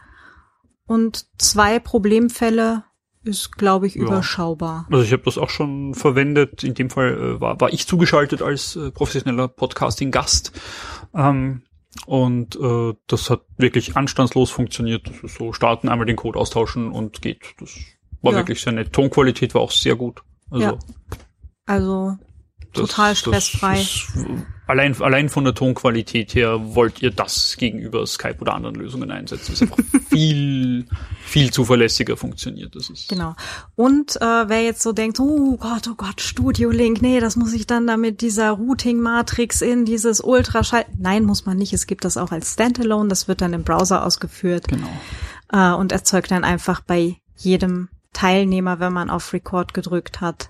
und 0.87 1.27
zwei 1.39 1.79
Problemfälle 1.79 2.85
ist, 3.25 3.57
glaube 3.57 3.87
ich, 3.87 3.95
Ja. 3.95 4.03
überschaubar. 4.03 4.87
Also 4.91 5.03
ich 5.03 5.13
habe 5.13 5.23
das 5.25 5.39
auch 5.39 5.49
schon 5.51 5.95
verwendet. 5.95 6.63
In 6.63 6.75
dem 6.75 6.91
Fall 6.91 7.15
äh, 7.37 7.41
war, 7.41 7.59
war 7.61 7.73
ich 7.73 7.87
zugeschaltet 7.87 8.43
als 8.43 8.77
äh, 8.77 8.91
professioneller 8.93 9.49
Podcasting-Gast. 9.49 10.53
Ähm, 11.15 11.63
und 12.05 12.55
äh, 12.57 12.93
das 13.07 13.31
hat 13.31 13.41
wirklich 13.57 13.97
anstandslos 13.97 14.51
funktioniert. 14.51 15.09
Das 15.09 15.17
ist 15.25 15.39
so 15.39 15.53
starten, 15.55 15.89
einmal 15.89 16.07
den 16.07 16.17
Code 16.17 16.39
austauschen 16.39 16.93
und 16.93 17.23
geht. 17.23 17.55
Das 17.59 17.71
war 18.23 18.33
Ja. 18.33 18.39
wirklich 18.41 18.61
sehr 18.61 18.75
nett. 18.75 18.93
Tonqualität 18.93 19.55
war 19.55 19.63
auch 19.63 19.71
sehr 19.73 19.97
gut. 19.97 20.23
Also 20.51 20.65
Ja. 20.65 20.79
Also 21.67 22.17
das- 22.73 22.89
total 22.89 23.11
das 23.11 23.19
stressfrei. 23.19 23.81
ist, 23.81 24.07
allein, 24.67 25.01
allein 25.01 25.29
von 25.29 25.45
der 25.45 25.55
Tonqualität 25.55 26.35
her 26.35 26.75
wollt 26.75 27.01
ihr 27.03 27.11
das 27.11 27.57
gegenüber 27.57 28.07
Skype 28.07 28.37
oder 28.41 28.55
anderen 28.55 28.75
Lösungen 28.77 29.11
einsetzen. 29.11 29.53
Das 29.53 29.63
einfach 29.63 29.79
viel, 30.11 30.87
viel 31.25 31.51
zuverlässiger 31.53 32.17
funktioniert. 32.17 32.77
Das 32.77 32.91
ist 32.91 33.09
Genau. 33.09 33.35
Und 33.75 34.17
äh, 34.17 34.49
wer 34.49 34.63
jetzt 34.63 34.83
so 34.83 34.93
denkt, 34.93 35.19
oh 35.21 35.57
Gott, 35.57 35.89
oh 35.91 35.95
Gott, 35.97 36.21
Studio 36.21 36.71
Link, 36.71 37.01
nee, 37.03 37.19
das 37.21 37.35
muss 37.37 37.53
ich 37.55 37.67
dann 37.67 37.87
da 37.87 37.97
mit 37.97 38.21
dieser 38.21 38.51
Routing-Matrix 38.51 39.63
in 39.63 39.85
dieses 39.87 40.21
Ultraschall. 40.21 40.85
Nein, 40.99 41.25
muss 41.25 41.47
man 41.47 41.57
nicht. 41.57 41.73
Es 41.73 41.87
gibt 41.87 42.05
das 42.05 42.17
auch 42.17 42.31
als 42.31 42.53
Standalone. 42.53 43.09
Das 43.09 43.27
wird 43.27 43.41
dann 43.41 43.55
im 43.55 43.65
Browser 43.65 44.05
ausgeführt 44.05 44.69
genau. 44.69 44.89
äh, 45.53 45.73
und 45.75 45.93
erzeugt 45.93 46.31
dann 46.31 46.45
einfach 46.45 46.81
bei 46.83 47.17
jedem 47.37 47.89
Teilnehmer, 48.17 48.81
wenn 48.81 48.95
man 48.95 49.11
auf 49.11 49.35
Record 49.35 49.75
gedrückt 49.75 50.23
hat, 50.23 50.49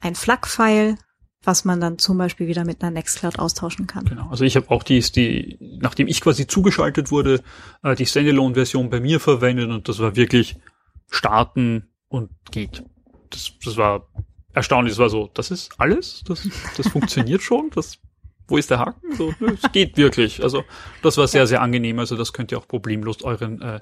ein 0.00 0.16
FLAC-File, 0.16 0.96
was 1.44 1.64
man 1.64 1.80
dann 1.80 1.96
zum 1.98 2.18
Beispiel 2.18 2.48
wieder 2.48 2.64
mit 2.64 2.82
einer 2.82 2.90
Nextcloud 2.90 3.38
austauschen 3.38 3.86
kann. 3.86 4.04
Genau. 4.06 4.28
Also 4.30 4.44
ich 4.44 4.56
habe 4.56 4.68
auch 4.70 4.82
die, 4.82 4.98
die, 4.98 5.78
nachdem 5.80 6.08
ich 6.08 6.20
quasi 6.20 6.48
zugeschaltet 6.48 7.12
wurde, 7.12 7.40
äh, 7.84 7.94
die 7.94 8.04
Standalone-Version 8.04 8.90
bei 8.90 8.98
mir 8.98 9.20
verwendet 9.20 9.70
und 9.70 9.88
das 9.88 10.00
war 10.00 10.16
wirklich 10.16 10.56
starten 11.08 11.88
und 12.08 12.30
geht. 12.50 12.82
Das, 13.30 13.52
das 13.64 13.76
war 13.76 14.08
erstaunlich. 14.52 14.94
Das 14.94 14.98
war 14.98 15.10
so, 15.10 15.30
das 15.34 15.52
ist 15.52 15.70
alles? 15.78 16.24
Das, 16.26 16.48
das 16.76 16.88
funktioniert 16.88 17.42
schon? 17.44 17.70
Das, 17.76 17.98
wo 18.48 18.56
ist 18.56 18.70
der 18.70 18.80
Haken? 18.80 19.14
So, 19.16 19.32
es 19.62 19.70
geht 19.70 19.96
wirklich. 19.96 20.42
Also 20.42 20.64
das 21.00 21.16
war 21.16 21.28
sehr, 21.28 21.46
sehr 21.46 21.62
angenehm. 21.62 22.00
Also 22.00 22.16
das 22.16 22.32
könnt 22.32 22.50
ihr 22.50 22.58
auch 22.58 22.66
problemlos 22.66 23.22
euren 23.22 23.62
äh, 23.62 23.78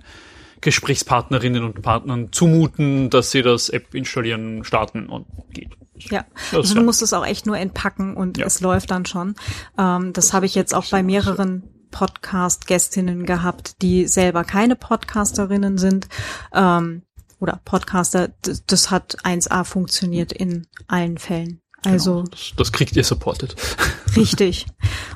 Gesprächspartnerinnen 0.62 1.62
und 1.64 1.82
Partnern 1.82 2.32
zumuten, 2.32 3.10
dass 3.10 3.30
sie 3.30 3.42
das 3.42 3.68
App 3.68 3.94
installieren, 3.94 4.64
starten 4.64 5.06
und 5.08 5.26
geht. 5.50 5.70
Ja, 5.96 6.24
Das 6.50 6.60
also 6.60 6.74
ja. 6.74 6.80
du 6.80 6.86
musst 6.86 7.02
es 7.02 7.12
auch 7.12 7.24
echt 7.26 7.46
nur 7.46 7.58
entpacken 7.58 8.16
und 8.16 8.38
Ja. 8.38 8.46
es 8.46 8.60
läuft 8.60 8.90
dann 8.90 9.04
schon. 9.06 9.34
Ähm, 9.78 10.12
das 10.12 10.32
habe 10.32 10.46
ich 10.46 10.54
jetzt 10.54 10.74
auch 10.74 10.86
bei 10.90 11.02
mehreren 11.02 11.62
Podcast-Gästinnen 11.90 13.26
gehabt, 13.26 13.82
die 13.82 14.06
selber 14.08 14.44
keine 14.44 14.76
Podcasterinnen 14.76 15.78
sind 15.78 16.08
ähm, 16.52 17.02
oder 17.38 17.60
Podcaster. 17.64 18.30
Das 18.66 18.90
hat 18.90 19.16
1A 19.24 19.64
funktioniert 19.64 20.32
in 20.32 20.66
allen 20.88 21.18
Fällen. 21.18 21.61
Also 21.84 22.16
genau, 22.16 22.28
das, 22.30 22.52
das 22.56 22.72
kriegt 22.72 22.94
ihr 22.96 23.04
supported. 23.04 23.56
Richtig. 24.16 24.66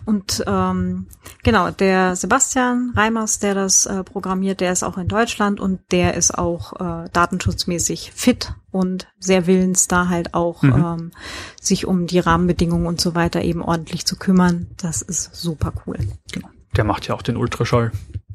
Und 0.05 0.43
ähm, 0.47 1.07
genau, 1.43 1.71
der 1.71 2.17
Sebastian 2.17 2.93
Reimers, 2.97 3.39
der 3.39 3.55
das 3.55 3.87
äh, 3.87 4.03
programmiert, 4.03 4.61
der 4.61 4.73
ist 4.73 4.83
auch 4.83 4.99
in 4.99 5.07
Deutschland 5.09 5.61
und 5.61 5.81
der 5.93 6.15
ist 6.15 6.37
auch 6.37 6.73
äh, 7.05 7.09
datenschutzmäßig 7.13 8.13
fit 8.15 8.53
und 8.71 9.07
sehr 9.19 9.47
willens, 9.47 9.87
da 9.89 10.09
halt 10.09 10.35
auch 10.35 10.63
Mhm. 10.63 10.73
ähm, 10.75 11.13
sich 11.61 11.87
um 11.87 12.07
die 12.07 12.19
Rahmenbedingungen 12.19 12.87
und 12.87 13.01
so 13.01 13.15
weiter 13.15 13.43
eben 13.43 13.63
ordentlich 13.63 14.05
zu 14.07 14.17
kümmern. 14.17 14.67
Das 14.77 15.03
ist 15.03 15.35
super 15.37 15.73
cool. 15.87 15.99
Genau. 16.33 16.49
Der 16.77 16.85
macht 16.85 17.07
ja 17.07 17.15
auch 17.15 17.23
den 17.23 17.37
Ultraschall 17.37 17.93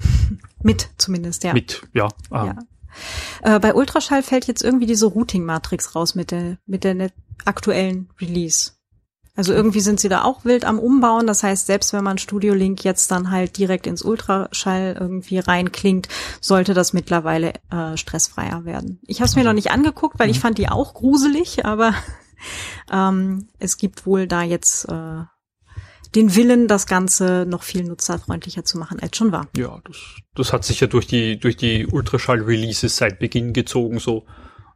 Mit 0.63 0.89
zumindest, 0.97 1.43
ja. 1.43 1.53
mit, 1.53 1.81
ja. 1.93 2.07
Ähm, 2.31 2.45
Ja. 3.43 3.55
Äh, 3.55 3.59
bei 3.59 3.73
Ultraschall 3.73 4.21
fällt 4.21 4.47
jetzt 4.47 4.63
irgendwie 4.63 4.85
diese 4.85 5.05
Routing-Matrix 5.05 5.95
raus 5.95 6.13
mit 6.13 6.31
der, 6.31 6.57
mit 6.65 6.83
der 6.83 6.93
net- 6.93 7.13
aktuellen 7.45 8.09
Release. 8.19 8.71
Also 9.33 9.53
irgendwie 9.53 9.79
sind 9.79 9.99
sie 9.99 10.09
da 10.09 10.23
auch 10.23 10.43
wild 10.43 10.65
am 10.65 10.77
Umbauen. 10.77 11.25
Das 11.25 11.41
heißt, 11.41 11.65
selbst 11.65 11.93
wenn 11.93 12.03
man 12.03 12.17
Studio 12.17 12.53
Link 12.53 12.83
jetzt 12.83 13.09
dann 13.11 13.31
halt 13.31 13.57
direkt 13.57 13.87
ins 13.87 14.01
Ultraschall 14.01 14.97
irgendwie 14.99 15.39
reinklingt, 15.39 16.09
sollte 16.41 16.73
das 16.73 16.91
mittlerweile 16.91 17.53
äh, 17.71 17.95
stressfreier 17.95 18.65
werden. 18.65 18.99
Ich 19.07 19.19
habe 19.19 19.29
es 19.29 19.35
mir 19.35 19.45
noch 19.45 19.53
nicht 19.53 19.71
angeguckt, 19.71 20.19
weil 20.19 20.29
ich 20.29 20.39
fand 20.39 20.57
die 20.57 20.69
auch 20.69 20.93
gruselig, 20.93 21.65
aber 21.65 21.93
ähm, 22.91 23.47
es 23.57 23.77
gibt 23.77 24.05
wohl 24.05 24.27
da 24.27 24.43
jetzt 24.43 24.85
äh, 24.89 25.23
den 26.13 26.35
Willen, 26.35 26.67
das 26.67 26.87
Ganze 26.87 27.45
noch 27.47 27.63
viel 27.63 27.83
nutzerfreundlicher 27.83 28.65
zu 28.65 28.77
machen, 28.77 28.99
als 28.99 29.15
schon 29.15 29.31
war. 29.31 29.47
Ja, 29.55 29.79
das, 29.85 29.97
das 30.35 30.51
hat 30.51 30.65
sich 30.65 30.81
ja 30.81 30.87
durch 30.87 31.07
die, 31.07 31.39
durch 31.39 31.55
die 31.55 31.87
Ultraschall-Releases 31.87 32.97
seit 32.97 33.19
Beginn 33.19 33.53
gezogen, 33.53 33.99
so 33.99 34.25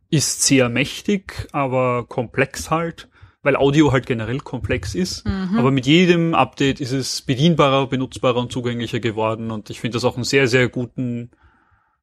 ist 0.09 0.43
sehr 0.43 0.69
mächtig, 0.69 1.47
aber 1.51 2.05
komplex 2.07 2.69
halt, 2.69 3.09
weil 3.43 3.55
Audio 3.55 3.91
halt 3.91 4.05
generell 4.05 4.39
komplex 4.39 4.95
ist. 4.95 5.25
Aber 5.57 5.71
mit 5.71 5.85
jedem 5.85 6.33
Update 6.33 6.79
ist 6.79 6.91
es 6.91 7.21
bedienbarer, 7.21 7.87
benutzbarer 7.87 8.37
und 8.37 8.51
zugänglicher 8.51 8.99
geworden 8.99 9.51
und 9.51 9.69
ich 9.69 9.79
finde 9.79 9.95
das 9.95 10.05
auch 10.05 10.15
einen 10.15 10.23
sehr, 10.23 10.47
sehr 10.47 10.69
guten 10.69 11.31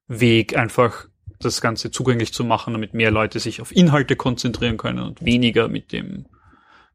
Weg, 0.07 0.57
einfach 0.57 1.07
das 1.39 1.61
Ganze 1.61 1.91
zugänglich 1.91 2.33
zu 2.33 2.43
machen, 2.43 2.73
damit 2.73 2.93
mehr 2.93 3.11
Leute 3.11 3.39
sich 3.39 3.61
auf 3.61 3.75
Inhalte 3.75 4.15
konzentrieren 4.15 4.77
können 4.77 4.99
und 4.99 5.23
weniger 5.25 5.67
mit 5.67 5.91
dem 5.91 6.25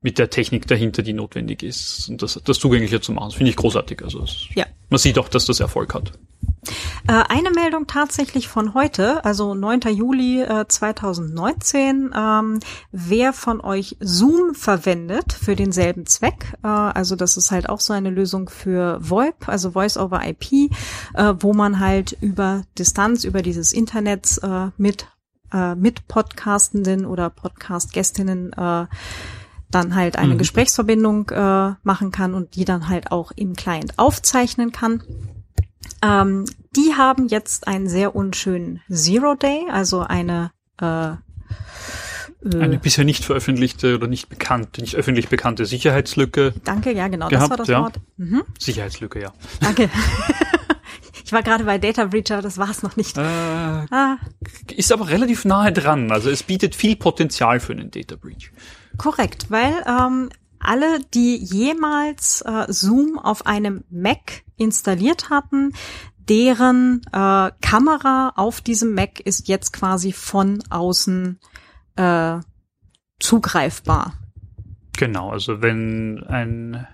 mit 0.00 0.18
der 0.18 0.30
Technik 0.30 0.66
dahinter, 0.68 1.02
die 1.02 1.12
notwendig 1.12 1.62
ist, 1.62 2.08
und 2.08 2.22
das, 2.22 2.40
das 2.44 2.58
zugänglicher 2.58 3.00
zu 3.02 3.12
machen. 3.12 3.28
Das 3.30 3.34
finde 3.34 3.50
ich 3.50 3.56
großartig. 3.56 4.02
Also 4.02 4.22
es, 4.22 4.46
Ja. 4.54 4.64
man 4.90 4.98
sieht 4.98 5.18
auch, 5.18 5.28
dass 5.28 5.44
das 5.46 5.58
Erfolg 5.60 5.92
hat. 5.94 6.12
Äh, 7.08 7.12
eine 7.28 7.50
Meldung 7.50 7.86
tatsächlich 7.86 8.46
von 8.48 8.74
heute, 8.74 9.24
also 9.24 9.54
9. 9.54 9.80
Juli 9.92 10.42
äh, 10.42 10.66
2019. 10.68 12.12
Ähm, 12.16 12.60
wer 12.92 13.32
von 13.32 13.60
euch 13.60 13.96
Zoom 14.00 14.54
verwendet 14.54 15.32
für 15.32 15.56
denselben 15.56 16.06
Zweck, 16.06 16.54
äh, 16.62 16.68
also 16.68 17.16
das 17.16 17.36
ist 17.36 17.50
halt 17.50 17.68
auch 17.68 17.80
so 17.80 17.92
eine 17.92 18.10
Lösung 18.10 18.48
für 18.48 18.98
VoIP, 19.00 19.48
also 19.48 19.72
Voice 19.72 19.96
over 19.96 20.20
IP, 20.26 20.52
äh, 21.14 21.34
wo 21.40 21.54
man 21.54 21.80
halt 21.80 22.16
über 22.20 22.62
Distanz, 22.78 23.24
über 23.24 23.42
dieses 23.42 23.72
Internet 23.72 24.38
äh, 24.42 24.68
mit 24.76 25.06
äh, 25.52 25.74
mit 25.74 26.06
Podcastenden 26.08 27.06
oder 27.06 27.30
Podcast-Gästinnen 27.30 28.52
äh, 28.52 28.86
dann 29.70 29.94
halt 29.94 30.16
eine 30.16 30.34
Mhm. 30.34 30.38
Gesprächsverbindung 30.38 31.28
äh, 31.30 31.74
machen 31.82 32.10
kann 32.10 32.34
und 32.34 32.54
die 32.56 32.64
dann 32.64 32.88
halt 32.88 33.10
auch 33.12 33.32
im 33.36 33.54
Client 33.54 33.98
aufzeichnen 33.98 34.72
kann. 34.72 35.02
Ähm, 36.02 36.44
die 36.76 36.94
haben 36.96 37.28
jetzt 37.28 37.66
einen 37.68 37.88
sehr 37.88 38.14
unschönen 38.14 38.80
Zero 38.90 39.34
Day, 39.34 39.62
also 39.70 40.00
eine 40.00 40.50
äh, 40.80 41.10
äh, 41.10 41.16
Eine 42.60 42.78
bisher 42.78 43.04
nicht 43.04 43.24
veröffentlichte 43.24 43.96
oder 43.96 44.06
nicht 44.06 44.28
bekannte, 44.28 44.80
nicht 44.80 44.94
öffentlich 44.94 45.28
bekannte 45.28 45.66
Sicherheitslücke. 45.66 46.54
Danke, 46.64 46.92
ja 46.92 47.08
genau, 47.08 47.28
das 47.28 47.38
gehabt, 47.38 47.50
war 47.50 47.56
das 47.56 47.68
ja. 47.68 47.80
Wort. 47.80 48.00
Mhm, 48.16 48.42
Sicherheitslücke, 48.58 49.20
ja. 49.20 49.32
danke. 49.60 49.90
ich 51.24 51.32
war 51.32 51.42
gerade 51.42 51.64
bei 51.64 51.78
Data 51.78 52.04
Breacher, 52.06 52.40
das 52.40 52.56
war 52.58 52.70
es 52.70 52.82
noch 52.82 52.96
nicht. 52.96 53.18
Äh, 53.18 53.22
Ah, 53.22 54.16
ist 54.76 54.92
aber 54.92 55.08
relativ 55.08 55.44
nahe 55.44 55.72
dran. 55.72 56.12
Also 56.12 56.30
es 56.30 56.42
bietet 56.44 56.74
viel 56.76 56.96
Potenzial 56.96 57.58
für 57.60 57.72
einen 57.72 57.90
Data 57.90 58.14
Breach. 58.16 58.52
Korrekt, 58.98 59.50
weil 59.50 59.72
ähm, 59.86 60.28
alle, 60.58 61.00
die 61.14 61.36
jemals 61.36 62.42
äh, 62.42 62.66
Zoom 62.68 63.18
auf 63.18 63.46
einem 63.46 63.84
Mac 63.90 64.42
installiert 64.56 65.30
hatten, 65.30 65.72
deren 66.18 67.00
äh, 67.12 67.50
Kamera 67.60 68.32
auf 68.36 68.60
diesem 68.60 68.94
Mac 68.94 69.20
ist 69.20 69.48
jetzt 69.48 69.72
quasi 69.72 70.12
von 70.12 70.62
außen 70.68 71.38
äh, 71.96 72.38
zugreifbar. 73.18 74.14
Genau, 74.98 75.30
also 75.30 75.62
wenn 75.62 76.24
ein, 76.24 76.86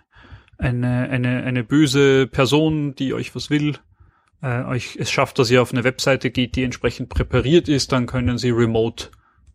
eine, 0.59 1.09
eine, 1.09 1.43
eine 1.43 1.65
böse 1.65 2.27
Person, 2.27 2.95
die 2.95 3.15
euch 3.15 3.35
was 3.35 3.51
will, 3.51 3.79
äh, 4.43 4.63
euch 4.65 4.97
es 5.01 5.11
schafft, 5.11 5.39
dass 5.39 5.51
ihr 5.51 5.63
auf 5.63 5.73
eine 5.73 5.85
Webseite 5.85 6.31
geht, 6.31 6.55
die 6.55 6.65
entsprechend 6.65 7.09
präpariert 7.09 7.69
ist, 7.69 7.93
dann 7.93 8.07
können 8.07 8.39
sie 8.39 8.51
remote 8.51 9.09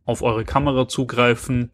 auf 0.05 0.23
eure 0.23 0.45
Kamera 0.45 0.87
zugreifen. 0.87 1.71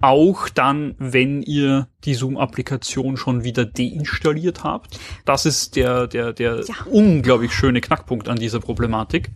Auch 0.00 0.48
dann, 0.48 0.94
wenn 0.98 1.42
ihr 1.42 1.88
die 2.04 2.14
Zoom-Applikation 2.14 3.16
schon 3.16 3.42
wieder 3.44 3.64
deinstalliert 3.64 4.62
habt. 4.64 4.98
Das 5.24 5.44
ist 5.44 5.74
der, 5.76 6.06
der, 6.06 6.32
der 6.32 6.64
Ja. 6.66 6.74
unglaublich 6.86 7.52
schöne 7.52 7.80
Knackpunkt 7.80 8.28
an 8.28 8.38
dieser 8.38 8.60
Problematik. 8.60 9.30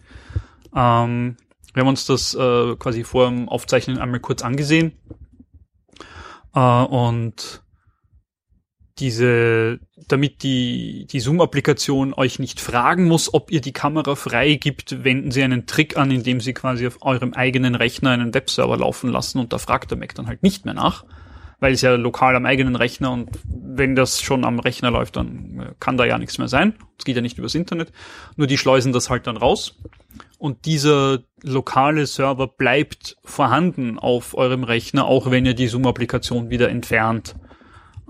Ähm, 0.74 1.36
wir 1.74 1.80
haben 1.80 1.88
uns 1.88 2.06
das 2.06 2.34
äh, 2.34 2.76
quasi 2.76 3.02
vor 3.02 3.28
dem 3.28 3.48
Aufzeichnen 3.48 3.98
einmal 3.98 4.20
kurz 4.20 4.42
angesehen. 4.42 4.92
Äh, 6.54 6.60
und 6.60 7.62
diese, 8.98 9.80
damit 10.08 10.42
die, 10.42 11.06
die 11.10 11.20
Zoom-Applikation 11.20 12.14
euch 12.14 12.38
nicht 12.38 12.60
fragen 12.60 13.04
muss, 13.04 13.32
ob 13.32 13.50
ihr 13.50 13.60
die 13.60 13.72
Kamera 13.72 14.14
freigibt, 14.14 15.04
wenden 15.04 15.30
sie 15.30 15.42
einen 15.42 15.66
Trick 15.66 15.96
an, 15.96 16.10
indem 16.10 16.40
sie 16.40 16.52
quasi 16.52 16.86
auf 16.86 16.98
eurem 17.02 17.32
eigenen 17.32 17.74
Rechner 17.74 18.10
einen 18.10 18.34
Webserver 18.34 18.76
laufen 18.76 19.10
lassen 19.10 19.38
und 19.38 19.52
da 19.52 19.58
fragt 19.58 19.90
der 19.90 19.98
Mac 19.98 20.14
dann 20.14 20.26
halt 20.26 20.42
nicht 20.42 20.64
mehr 20.64 20.74
nach, 20.74 21.04
weil 21.60 21.72
es 21.72 21.80
ja 21.80 21.94
lokal 21.94 22.36
am 22.36 22.46
eigenen 22.46 22.76
Rechner 22.76 23.12
und 23.12 23.30
wenn 23.44 23.94
das 23.94 24.20
schon 24.20 24.44
am 24.44 24.58
Rechner 24.58 24.90
läuft, 24.90 25.16
dann 25.16 25.60
äh, 25.60 25.74
kann 25.80 25.96
da 25.96 26.04
ja 26.04 26.18
nichts 26.18 26.38
mehr 26.38 26.48
sein. 26.48 26.74
Es 26.98 27.04
geht 27.04 27.16
ja 27.16 27.22
nicht 27.22 27.38
übers 27.38 27.54
Internet. 27.54 27.92
Nur 28.36 28.46
die 28.46 28.58
schleusen 28.58 28.92
das 28.92 29.08
halt 29.08 29.26
dann 29.26 29.36
raus 29.36 29.78
und 30.38 30.66
dieser 30.66 31.20
lokale 31.42 32.06
Server 32.06 32.48
bleibt 32.48 33.16
vorhanden 33.24 33.98
auf 33.98 34.36
eurem 34.36 34.64
Rechner, 34.64 35.06
auch 35.06 35.30
wenn 35.30 35.46
ihr 35.46 35.54
die 35.54 35.68
Zoom-Applikation 35.68 36.50
wieder 36.50 36.68
entfernt. 36.68 37.36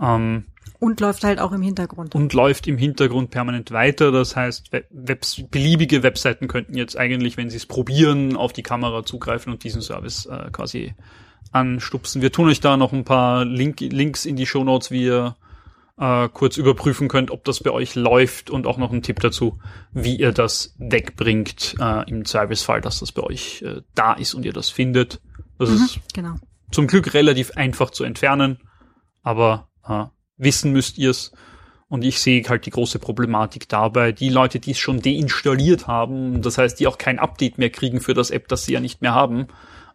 Ähm, 0.01 0.47
Und 0.83 0.99
läuft 1.01 1.23
halt 1.23 1.39
auch 1.39 1.53
im 1.53 1.63
Hintergrund. 1.63 2.15
und 2.17 2.33
läuft 2.33 2.67
im 2.67 2.77
Hintergrund 2.77 3.31
permanent 3.31 3.71
weiter. 3.71 4.11
Das 4.11 4.35
heißt, 4.35 4.73
We- 4.73 4.85
Webs 4.91 5.41
beliebige 5.51 6.03
Webseiten 6.03 6.49
könnten 6.49 6.77
jetzt 6.77 6.99
eigentlich, 6.99 7.37
wenn 7.37 7.51
sie 7.51 7.57
es 7.57 7.67
probieren, 7.67 8.37
auf 8.37 8.53
die 8.53 8.65
Kamera 8.65 9.05
zugreifen 9.05 9.53
und 9.53 9.63
diesen 9.63 9.81
Service 9.81 10.27
äh, 10.27 10.51
quasi 10.51 10.95
anstupsen. 11.53 12.21
Wir 12.21 12.33
tun 12.33 12.49
euch 12.49 12.61
da 12.61 12.77
noch 12.77 12.93
ein 12.93 13.05
paar 13.05 13.45
Link 13.45 13.79
Links 13.81 14.25
in 14.27 14.35
die 14.37 14.45
Show 14.47 14.65
Notes, 14.65 14.91
wie 14.91 15.05
ihr 15.05 15.37
äh, 15.99 16.29
kurz 16.31 16.57
überprüfen 16.57 17.07
könnt, 17.07 17.31
ob 17.31 17.45
das 17.45 17.61
bei 17.63 17.71
euch 17.71 17.95
läuft 17.95 18.51
und 18.51 18.67
auch 18.67 18.79
noch 18.79 18.91
ein 18.93 19.03
Tipp 19.03 19.21
dazu, 19.21 19.61
wie 19.93 20.17
ihr 20.17 20.33
das 20.33 20.75
wegbringt 20.79 21.77
äh, 21.79 22.09
im 22.11 22.25
Servicefall, 22.25 22.81
dass 22.81 22.99
das 23.01 23.13
bei 23.13 23.23
euch 23.23 23.63
äh, 23.63 23.83
da 23.95 24.15
ist 24.15 24.35
und 24.35 24.45
ihr 24.45 24.53
das 24.53 24.71
findet. 24.71 25.21
Das 25.59 25.71
ist 25.71 26.01
Genau. 26.13 26.35
zum 26.73 26.87
Glück 26.89 27.15
relativ 27.15 27.53
einfach 27.53 27.91
zu 27.91 28.03
entfernen, 28.03 28.59
aber 29.23 29.69
äh, 29.89 30.07
wissen 30.43 30.73
müsst 30.73 30.99
ihr's. 30.99 31.33
Und 31.89 32.05
ich 32.05 32.21
sehe 32.21 32.43
halt 32.49 32.65
die 32.65 32.71
große 32.71 32.99
Problematik 32.99 33.69
dabei, 33.69 34.13
die 34.13 34.31
Leute, 34.31 34.61
die 34.61 34.71
es 34.71 34.79
schon 34.79 35.03
deinstalliert 35.03 35.87
haben, 35.87 36.41
das 36.41 36.57
heißt, 36.57 36.81
die 36.81 36.87
auch 36.87 36.97
kein 36.97 37.19
Update 37.19 37.59
mehr 37.59 37.69
kriegen 37.69 38.01
für 38.01 38.15
das 38.15 38.31
App, 38.31 38.49
das 38.49 38.65
sie 38.65 38.73
ja 38.73 38.81
nicht 38.81 39.03
mehr 39.03 39.15
haben, 39.15 39.49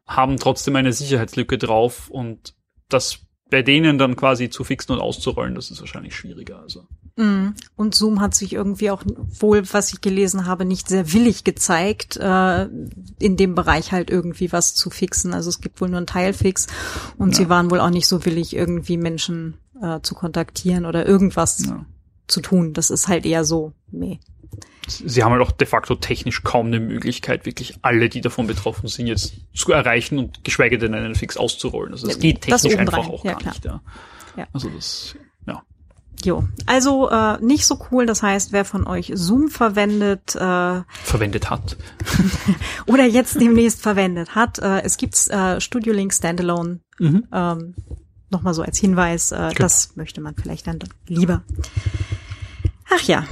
haben 0.05 0.37
trotzdem 0.37 0.75
eine 0.75 0.93
Sicherheitslücke 0.93 1.57
drauf 1.57 2.09
und 2.09 2.53
das 2.87 3.19
bei 3.49 3.63
denen 3.63 3.97
dann 3.97 4.15
quasi 4.15 4.49
zu 4.49 4.63
fixen 4.63 4.91
und 4.91 5.01
auszurollen, 5.01 5.55
das 5.55 5.71
ist 5.71 5.79
wahrscheinlich 5.79 6.15
schwieriger. 6.15 6.59
Also 6.59 6.87
Mm. 7.17 7.55
Und 7.75 7.95
Zoom 7.95 8.21
hat 8.21 8.35
sich 8.35 8.53
irgendwie 8.53 8.91
auch 8.91 9.03
wohl, 9.39 9.63
was 9.73 9.91
ich 9.91 10.01
gelesen 10.01 10.45
habe, 10.45 10.65
nicht 10.65 10.87
sehr 10.87 11.11
willig 11.13 11.43
gezeigt, 11.43 12.15
äh, 12.17 12.69
in 13.19 13.37
dem 13.37 13.55
Bereich 13.55 13.91
halt 13.91 14.11
irgendwie 14.11 14.51
was 14.51 14.75
zu 14.75 14.91
fixen. 14.91 15.33
Also 15.33 15.49
es 15.49 15.59
gibt 15.59 15.81
wohl 15.81 15.89
nur 15.89 15.97
einen 15.97 16.07
Teilfix 16.07 16.67
und 17.17 17.35
sie 17.35 17.49
waren 17.49 17.71
wohl 17.71 17.79
auch 17.79 17.89
nicht 17.89 18.07
so 18.07 18.23
willig, 18.23 18.55
irgendwie 18.55 18.97
Menschen 18.97 19.55
äh, 19.81 20.01
zu 20.01 20.15
kontaktieren 20.15 20.85
oder 20.85 21.05
irgendwas 21.05 21.65
Ja. 21.65 21.85
zu 22.27 22.41
tun. 22.41 22.73
Das 22.73 22.89
ist 22.89 23.07
halt 23.07 23.25
eher 23.25 23.43
so, 23.43 23.73
nee. 23.91 24.19
sie 24.87 25.23
haben 25.23 25.33
halt 25.33 25.41
auch 25.41 25.51
de 25.51 25.67
facto 25.67 25.95
technisch 25.95 26.43
kaum 26.43 26.67
eine 26.67 26.79
Möglichkeit, 26.79 27.45
wirklich 27.45 27.77
alle, 27.81 28.09
die 28.09 28.21
davon 28.21 28.47
betroffen 28.47 28.87
sind, 28.87 29.07
jetzt 29.07 29.33
zu 29.53 29.71
erreichen 29.71 30.17
und 30.17 30.43
geschweige 30.43 30.77
denn 30.77 30.93
einen 30.93 31.15
Fix 31.15 31.37
auszurollen. 31.37 31.91
Also 31.91 32.07
das 32.07 32.19
geht 32.19 32.49
das 32.49 32.61
technisch 32.61 32.75
obendrein, 32.75 32.99
einfach 32.99 33.13
auch 33.13 33.25
ja, 33.25 33.31
gar 33.31 33.39
klar. 33.39 33.53
nicht. 33.53 33.65
Ja. 33.65 33.81
Ja. 34.37 34.47
Also 34.53 34.69
das, 34.69 35.15
ja. 35.45 35.63
Jo. 36.23 36.47
Also 36.65 37.09
äh, 37.09 37.37
nicht 37.43 37.65
so 37.65 37.79
cool. 37.91 38.05
Das 38.05 38.23
heißt, 38.23 38.51
wer 38.51 38.65
von 38.65 38.87
euch 38.87 39.11
Zoom 39.15 39.49
verwendet, 39.49 40.35
äh, 40.35 40.81
verwendet 41.03 41.49
hat. 41.49 41.75
oder 42.85 43.05
jetzt 43.05 43.41
demnächst 43.41 43.81
verwendet 43.81 44.35
hat. 44.35 44.59
Äh, 44.59 44.81
es 44.83 44.97
gibt 44.97 45.27
äh, 45.29 45.59
Studio 45.59 45.93
Link 45.93 46.13
Standalone. 46.13 46.79
Mhm. 46.99 47.27
Ähm, 47.33 47.75
Nochmal 48.29 48.53
so 48.53 48.61
als 48.61 48.77
Hinweis, 48.77 49.31
äh, 49.31 49.53
das 49.53 49.95
möchte 49.95 50.19
man 50.21 50.35
vielleicht 50.35 50.67
dann 50.67 50.79
lieber. 51.07 51.43
Ach 52.93 53.01
ja. 53.03 53.23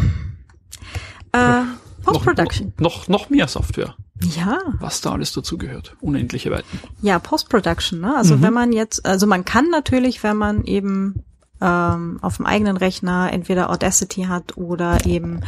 Äh, 1.32 1.64
Post-Production. 2.04 2.74
Noch, 2.78 3.08
noch, 3.08 3.08
noch 3.08 3.30
mehr 3.30 3.48
Software, 3.48 3.96
Ja, 4.22 4.60
was 4.80 5.02
da 5.02 5.12
alles 5.12 5.34
dazu 5.34 5.58
gehört. 5.58 5.96
Unendliche 6.02 6.52
Weiten. 6.52 6.80
ja, 7.02 7.20
Post-Production. 7.20 8.00
Ne? 8.00 8.16
Also 8.16 8.38
Mhm. 8.38 8.42
wenn 8.44 8.54
man 8.54 8.72
jetzt, 8.74 9.06
also 9.06 9.28
man 9.28 9.44
kann 9.44 9.70
natürlich, 9.70 10.24
wenn 10.24 10.38
man 10.38 10.64
eben 10.66 11.24
ähm, 11.62 12.20
auf 12.22 12.38
dem 12.38 12.46
eigenen 12.46 12.76
Rechner 12.78 13.32
entweder 13.32 13.70
Audacity 13.70 14.24
hat 14.24 14.58
oder 14.58 15.06
eben 15.06 15.42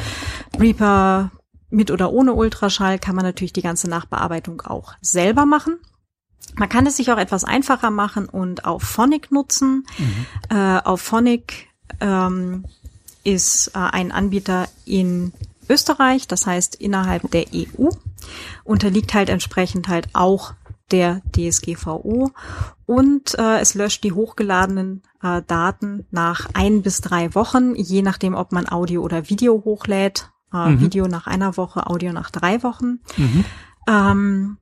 Reaper, 0.58 1.32
mit 1.70 1.92
oder 1.92 2.12
ohne 2.14 2.34
Ultraschall 2.34 2.98
kann 2.98 3.16
man 3.16 3.26
natürlich 3.26 3.52
die 3.52 3.62
ganze 3.62 3.90
Nachbearbeitung 3.90 4.62
auch 4.62 4.94
selber 5.02 5.46
machen. 5.46 5.76
Man 6.56 6.70
kann 6.70 6.86
es 6.88 6.98
sich 6.98 7.12
auch 7.12 7.18
etwas 7.18 7.44
einfacher 7.44 7.92
machen 7.92 8.28
und 8.28 8.66
auf 8.66 8.84
Phonic 8.84 9.32
nutzen. 9.32 9.86
Mhm. 9.98 10.26
Äh, 10.50 10.80
auf 10.84 11.02
Phonic 11.02 11.68
ähm, 12.00 12.66
ist 13.24 13.72
äh, 13.76 13.80
ein 13.80 14.12
Anbieter 14.12 14.68
in 14.86 15.34
Österreich, 15.70 16.28
das 16.28 16.48
heißt 16.48 16.76
innerhalb 16.76 17.30
der 17.32 17.46
EU, 17.54 17.90
unterliegt 18.64 19.14
halt 19.14 19.30
entsprechend 19.30 19.88
halt 19.88 20.08
auch 20.14 20.54
der 20.92 21.22
DSGVO 21.36 22.32
und 22.86 23.38
äh, 23.38 23.60
es 23.60 23.74
löscht 23.74 24.04
die 24.06 24.14
hochgeladenen 24.14 25.04
äh, 25.22 25.42
Daten 25.46 26.06
nach 26.12 26.48
ein 26.54 26.82
bis 26.82 27.02
drei 27.02 27.36
Wochen, 27.36 27.76
je 27.76 28.02
nachdem, 28.02 28.34
ob 28.34 28.54
man 28.54 28.70
Audio 28.70 29.02
oder 29.02 29.30
Video 29.30 29.62
hochlädt. 29.66 30.30
Äh, 30.54 30.70
mhm. 30.70 30.80
Video 30.80 31.08
nach 31.08 31.28
einer 31.28 31.58
Woche, 31.58 31.88
Audio 31.88 32.14
nach 32.14 32.32
drei 32.32 32.64
Wochen. 32.64 33.00
Mhm. 33.18 33.46
Ähm, 33.88 34.58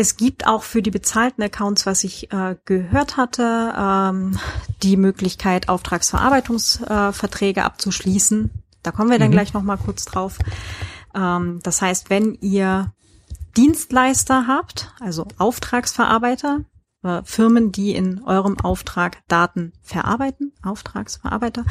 es 0.00 0.16
gibt 0.16 0.46
auch 0.46 0.62
für 0.62 0.80
die 0.80 0.90
bezahlten 0.90 1.42
Accounts, 1.42 1.84
was 1.84 2.04
ich 2.04 2.32
äh, 2.32 2.56
gehört 2.64 3.18
hatte, 3.18 3.74
ähm, 3.76 4.38
die 4.82 4.96
Möglichkeit, 4.96 5.68
Auftragsverarbeitungsverträge 5.68 7.60
äh, 7.60 7.64
abzuschließen. 7.64 8.50
Da 8.82 8.92
kommen 8.92 9.10
wir 9.10 9.18
dann 9.18 9.28
mhm. 9.28 9.32
gleich 9.32 9.52
noch 9.52 9.62
mal 9.62 9.76
kurz 9.76 10.06
drauf. 10.06 10.38
Ähm, 11.14 11.60
das 11.62 11.82
heißt, 11.82 12.08
wenn 12.08 12.32
ihr 12.40 12.94
Dienstleister 13.58 14.46
habt, 14.46 14.94
also 15.00 15.26
Auftragsverarbeiter, 15.36 16.60
äh, 17.02 17.20
Firmen, 17.24 17.70
die 17.70 17.94
in 17.94 18.22
eurem 18.24 18.58
Auftrag 18.58 19.18
Daten 19.28 19.74
verarbeiten, 19.82 20.54
Auftragsverarbeiter, 20.62 21.66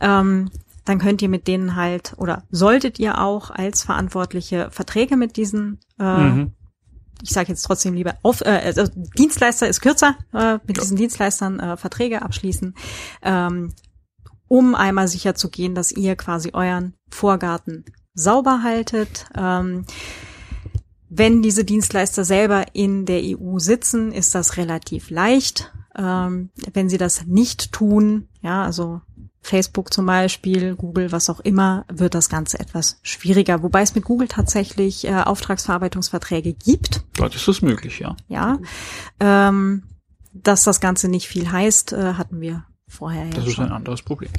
ähm, 0.00 0.50
dann 0.84 0.98
könnt 0.98 1.22
ihr 1.22 1.28
mit 1.28 1.46
denen 1.46 1.76
halt 1.76 2.14
oder 2.16 2.42
solltet 2.50 2.98
ihr 2.98 3.20
auch 3.20 3.50
als 3.50 3.84
Verantwortliche 3.84 4.68
Verträge 4.72 5.16
mit 5.16 5.36
diesen 5.36 5.78
äh, 6.00 6.18
mhm 6.18 6.54
ich 7.22 7.30
sage 7.30 7.48
jetzt 7.48 7.62
trotzdem 7.62 7.94
lieber 7.94 8.14
auf, 8.22 8.40
äh, 8.42 8.72
also 8.76 8.84
Dienstleister 9.16 9.68
ist 9.68 9.80
kürzer, 9.80 10.16
äh, 10.32 10.54
mit 10.66 10.76
ja. 10.76 10.82
diesen 10.82 10.96
Dienstleistern 10.96 11.60
äh, 11.60 11.76
Verträge 11.76 12.22
abschließen, 12.22 12.74
ähm, 13.22 13.72
um 14.48 14.74
einmal 14.74 15.08
sicher 15.08 15.34
zu 15.34 15.50
gehen, 15.50 15.74
dass 15.74 15.92
ihr 15.92 16.16
quasi 16.16 16.50
euren 16.52 16.94
Vorgarten 17.10 17.84
sauber 18.14 18.62
haltet. 18.62 19.26
Ähm, 19.36 19.84
wenn 21.10 21.42
diese 21.42 21.64
Dienstleister 21.64 22.24
selber 22.24 22.66
in 22.74 23.06
der 23.06 23.22
EU 23.22 23.58
sitzen, 23.58 24.12
ist 24.12 24.34
das 24.34 24.56
relativ 24.56 25.10
leicht. 25.10 25.72
Ähm, 25.96 26.50
wenn 26.72 26.88
sie 26.88 26.98
das 26.98 27.26
nicht 27.26 27.72
tun, 27.72 28.28
ja, 28.42 28.62
also 28.62 29.00
Facebook 29.40 29.92
zum 29.92 30.06
Beispiel, 30.06 30.74
Google, 30.74 31.12
was 31.12 31.30
auch 31.30 31.40
immer, 31.40 31.84
wird 31.90 32.14
das 32.14 32.28
Ganze 32.28 32.58
etwas 32.58 32.98
schwieriger. 33.02 33.62
Wobei 33.62 33.82
es 33.82 33.94
mit 33.94 34.04
Google 34.04 34.28
tatsächlich 34.28 35.06
äh, 35.06 35.14
Auftragsverarbeitungsverträge 35.22 36.52
gibt. 36.52 37.02
Dort 37.14 37.34
ist 37.34 37.46
das 37.48 37.62
möglich, 37.62 37.98
ja. 38.00 38.16
Ja. 38.28 38.58
Ähm, 39.20 39.84
dass 40.32 40.64
das 40.64 40.80
Ganze 40.80 41.08
nicht 41.08 41.28
viel 41.28 41.50
heißt, 41.50 41.92
äh, 41.92 42.14
hatten 42.14 42.40
wir 42.40 42.64
vorher 42.86 43.24
ja 43.26 43.30
Das 43.32 43.46
ist 43.46 43.54
schon. 43.54 43.66
ein 43.66 43.72
anderes 43.72 44.02
Problem. 44.02 44.30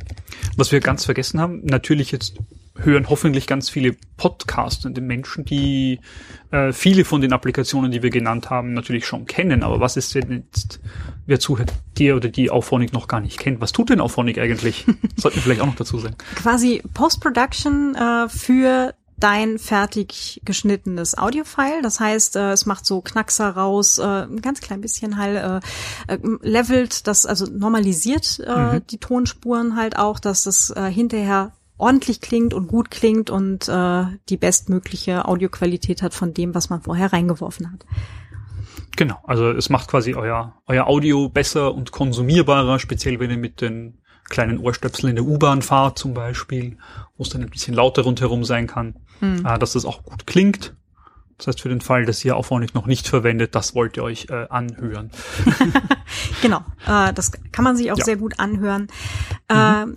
Was 0.57 0.71
wir 0.71 0.79
ganz 0.79 1.05
vergessen 1.05 1.39
haben, 1.39 1.61
natürlich 1.63 2.11
jetzt 2.11 2.35
hören 2.83 3.09
hoffentlich 3.09 3.47
ganz 3.47 3.69
viele 3.69 3.95
Podcasts 4.17 4.85
und 4.85 4.95
die 4.95 5.01
Menschen, 5.01 5.45
die 5.45 5.99
äh, 6.51 6.73
viele 6.73 7.05
von 7.05 7.21
den 7.21 7.33
Applikationen, 7.33 7.91
die 7.91 8.03
wir 8.03 8.09
genannt 8.09 8.49
haben, 8.49 8.73
natürlich 8.73 9.05
schon 9.05 9.25
kennen. 9.25 9.63
Aber 9.63 9.79
was 9.79 9.97
ist 9.97 10.15
denn 10.15 10.45
jetzt, 10.51 10.79
wer 11.25 11.39
zuhört, 11.39 11.73
der 11.97 12.15
oder 12.15 12.29
die 12.29 12.49
Auphonic 12.49 12.93
noch 12.93 13.07
gar 13.07 13.21
nicht 13.21 13.39
kennt? 13.39 13.61
Was 13.61 13.71
tut 13.71 13.89
denn 13.89 13.99
Auphonic 13.99 14.37
eigentlich? 14.37 14.85
Sollten 15.15 15.37
wir 15.37 15.43
vielleicht 15.43 15.61
auch 15.61 15.67
noch 15.67 15.75
dazu 15.75 15.97
sagen. 15.97 16.15
Quasi 16.35 16.81
Post-Production 16.93 17.95
äh, 17.95 18.29
für 18.29 18.93
dein 19.19 19.59
fertig 19.59 20.41
geschnittenes 20.45 21.17
Audiofile. 21.17 21.81
Das 21.81 21.99
heißt, 21.99 22.35
äh, 22.35 22.51
es 22.51 22.65
macht 22.65 22.85
so 22.85 23.01
Knackser 23.01 23.49
raus, 23.49 23.97
äh, 23.97 24.03
ein 24.03 24.41
ganz 24.41 24.61
klein 24.61 24.81
bisschen 24.81 25.17
halt 25.17 25.63
äh, 26.07 26.13
äh, 26.13 26.19
levelt 26.41 27.07
das, 27.07 27.25
also 27.25 27.45
normalisiert 27.45 28.39
äh, 28.45 28.75
mhm. 28.75 28.87
die 28.89 28.97
Tonspuren 28.97 29.75
halt 29.75 29.97
auch, 29.97 30.19
dass 30.19 30.43
das 30.43 30.69
äh, 30.71 30.89
hinterher 30.89 31.51
ordentlich 31.79 32.21
klingt 32.21 32.53
und 32.53 32.67
gut 32.67 32.91
klingt 32.91 33.29
und 33.29 33.67
äh, 33.67 34.03
die 34.29 34.37
bestmögliche 34.37 35.25
Audioqualität 35.25 36.03
hat 36.03 36.13
von 36.13 36.33
dem, 36.33 36.53
was 36.53 36.69
man 36.69 36.81
vorher 36.81 37.11
reingeworfen 37.11 37.71
hat. 37.71 37.85
Genau, 38.95 39.17
also 39.23 39.51
es 39.51 39.69
macht 39.69 39.87
quasi 39.87 40.13
euer, 40.13 40.61
euer 40.67 40.87
Audio 40.87 41.29
besser 41.29 41.73
und 41.73 41.91
konsumierbarer, 41.91 42.79
speziell 42.79 43.19
wenn 43.19 43.31
ihr 43.31 43.37
mit 43.37 43.61
den 43.61 43.97
kleinen 44.29 44.59
Ohrstöpseln 44.59 45.09
in 45.11 45.15
der 45.15 45.25
U-Bahn 45.25 45.61
fahrt 45.61 45.97
zum 45.97 46.13
Beispiel, 46.13 46.77
wo 47.17 47.23
es 47.23 47.29
dann 47.29 47.41
ein 47.41 47.49
bisschen 47.49 47.73
lauter 47.73 48.03
rundherum 48.03 48.43
sein 48.43 48.67
kann, 48.67 48.95
hm. 49.19 49.45
äh, 49.45 49.57
dass 49.57 49.73
das 49.73 49.85
auch 49.85 50.03
gut 50.03 50.27
klingt. 50.27 50.75
Das 51.37 51.47
heißt, 51.47 51.61
für 51.61 51.69
den 51.69 51.79
Fall, 51.79 52.05
dass 52.05 52.23
ihr 52.25 52.35
Auphonic 52.35 52.75
noch 52.75 52.85
nicht 52.85 53.07
verwendet, 53.07 53.55
das 53.55 53.73
wollt 53.73 53.95
ihr 53.95 54.03
euch 54.03 54.27
äh, 54.29 54.47
anhören. 54.49 55.09
genau, 56.41 56.59
äh, 56.85 57.13
das 57.13 57.31
kann 57.53 57.63
man 57.63 57.77
sich 57.77 57.93
auch 57.93 57.97
ja. 57.97 58.03
sehr 58.03 58.17
gut 58.17 58.39
anhören. 58.39 58.87
Mhm. 59.49 59.95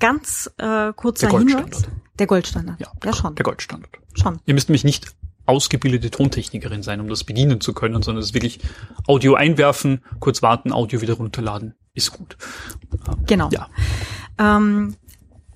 Ganz 0.00 0.50
äh, 0.58 0.92
kurzer 0.94 1.28
der 1.28 1.38
Hinweis. 1.38 1.82
Der 2.18 2.26
Goldstandard. 2.26 2.80
Ja, 2.80 2.90
ja 3.04 3.12
schon. 3.12 3.34
Der 3.36 3.44
Goldstandard. 3.44 3.92
Schon. 4.14 4.40
Ihr 4.44 4.54
müsst 4.54 4.68
mich 4.68 4.84
nicht 4.84 5.14
ausgebildete 5.46 6.10
Tontechnikerin 6.10 6.82
sein, 6.82 7.00
um 7.00 7.08
das 7.08 7.24
bedienen 7.24 7.60
zu 7.60 7.72
können, 7.72 8.02
sondern 8.02 8.20
es 8.20 8.30
ist 8.30 8.34
wirklich 8.34 8.60
Audio 9.06 9.34
einwerfen, 9.34 10.04
kurz 10.20 10.42
warten, 10.42 10.72
Audio 10.72 11.00
wieder 11.00 11.14
runterladen, 11.14 11.74
ist 11.94 12.12
gut. 12.12 12.36
Genau. 13.26 13.48
Ja. 13.50 13.68
Ähm, 14.38 14.96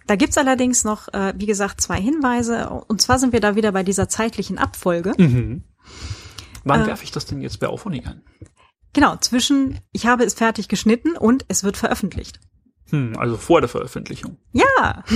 da 0.07 0.16
gibt's 0.16 0.37
allerdings 0.37 0.85
noch, 0.85 1.09
äh, 1.12 1.33
wie 1.37 1.47
gesagt, 1.47 1.81
zwei 1.81 2.01
Hinweise. 2.01 2.69
Und 2.69 3.01
zwar 3.01 3.19
sind 3.19 3.33
wir 3.33 3.41
da 3.41 3.57
wieder 3.57 3.73
bei 3.73 3.83
dieser 3.83 4.09
zeitlichen 4.09 4.59
Abfolge. 4.59 5.15
Mhm. 5.16 5.65
Wann 6.65 6.83
äh, 6.83 6.87
werfe 6.87 7.05
ich 7.05 7.12
das 7.12 7.27
denn 7.27 7.41
jetzt 7.41 7.61
bei 7.61 7.69
Auphonic 7.69 8.07
ein? 8.07 8.23
Genau, 8.93 9.16
zwischen 9.16 9.81
ich 9.93 10.07
habe 10.07 10.25
es 10.25 10.35
fertig 10.35 10.69
geschnitten 10.69 11.16
und 11.16 11.45
es 11.49 11.65
wird 11.65 11.77
veröffentlicht. 11.77 12.41
Hm, 12.90 13.16
also 13.19 13.36
vor 13.36 13.61
der 13.61 13.69
Veröffentlichung. 13.69 14.36
Ja. 14.52 14.65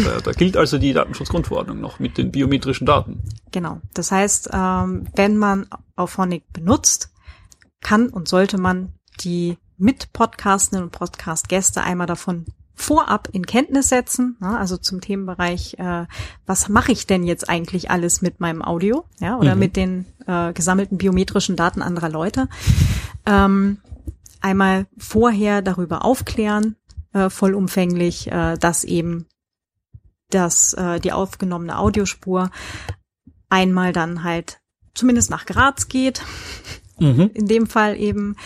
Da, 0.04 0.20
da 0.22 0.32
gilt 0.32 0.56
also 0.56 0.78
die 0.78 0.92
Datenschutzgrundverordnung 0.92 1.80
noch 1.80 1.98
mit 1.98 2.18
den 2.18 2.30
biometrischen 2.30 2.86
Daten. 2.86 3.22
Genau. 3.52 3.80
Das 3.94 4.10
heißt, 4.10 4.50
ähm, 4.52 5.06
wenn 5.14 5.36
man 5.36 5.66
Auphonic 5.96 6.44
benutzt, 6.52 7.10
kann 7.80 8.08
und 8.08 8.28
sollte 8.28 8.58
man 8.58 8.92
die 9.20 9.58
Mitpodcastenden 9.76 10.84
und 10.84 10.90
Podcast-Gäste 10.90 11.82
einmal 11.82 12.06
davon 12.06 12.46
vorab 12.74 13.28
in 13.32 13.44
Kenntnis 13.44 13.88
setzen, 13.88 14.36
ne, 14.40 14.56
also 14.56 14.76
zum 14.76 15.00
Themenbereich, 15.00 15.74
äh, 15.78 16.06
was 16.46 16.68
mache 16.68 16.92
ich 16.92 17.06
denn 17.06 17.24
jetzt 17.24 17.48
eigentlich 17.48 17.90
alles 17.90 18.22
mit 18.22 18.40
meinem 18.40 18.62
Audio, 18.62 19.04
ja, 19.20 19.36
oder 19.36 19.54
mhm. 19.54 19.60
mit 19.60 19.76
den 19.76 20.06
äh, 20.26 20.52
gesammelten 20.52 20.96
biometrischen 20.96 21.56
Daten 21.56 21.82
anderer 21.82 22.08
Leute. 22.08 22.48
Ähm, 23.26 23.78
einmal 24.40 24.86
vorher 24.96 25.60
darüber 25.60 26.04
aufklären, 26.04 26.76
äh, 27.18 27.30
vollumfänglich, 27.30 28.30
äh, 28.30 28.56
dass 28.58 28.84
eben 28.84 29.26
dass 30.30 30.74
äh, 30.74 31.00
die 31.00 31.12
aufgenommene 31.12 31.78
Audiospur 31.78 32.50
einmal 33.48 33.92
dann 33.92 34.24
halt 34.24 34.60
zumindest 34.94 35.30
nach 35.30 35.46
Graz 35.46 35.88
geht, 35.88 36.22
mhm. 36.98 37.30
in 37.32 37.46
dem 37.46 37.66
Fall 37.66 37.96
eben, 37.96 38.36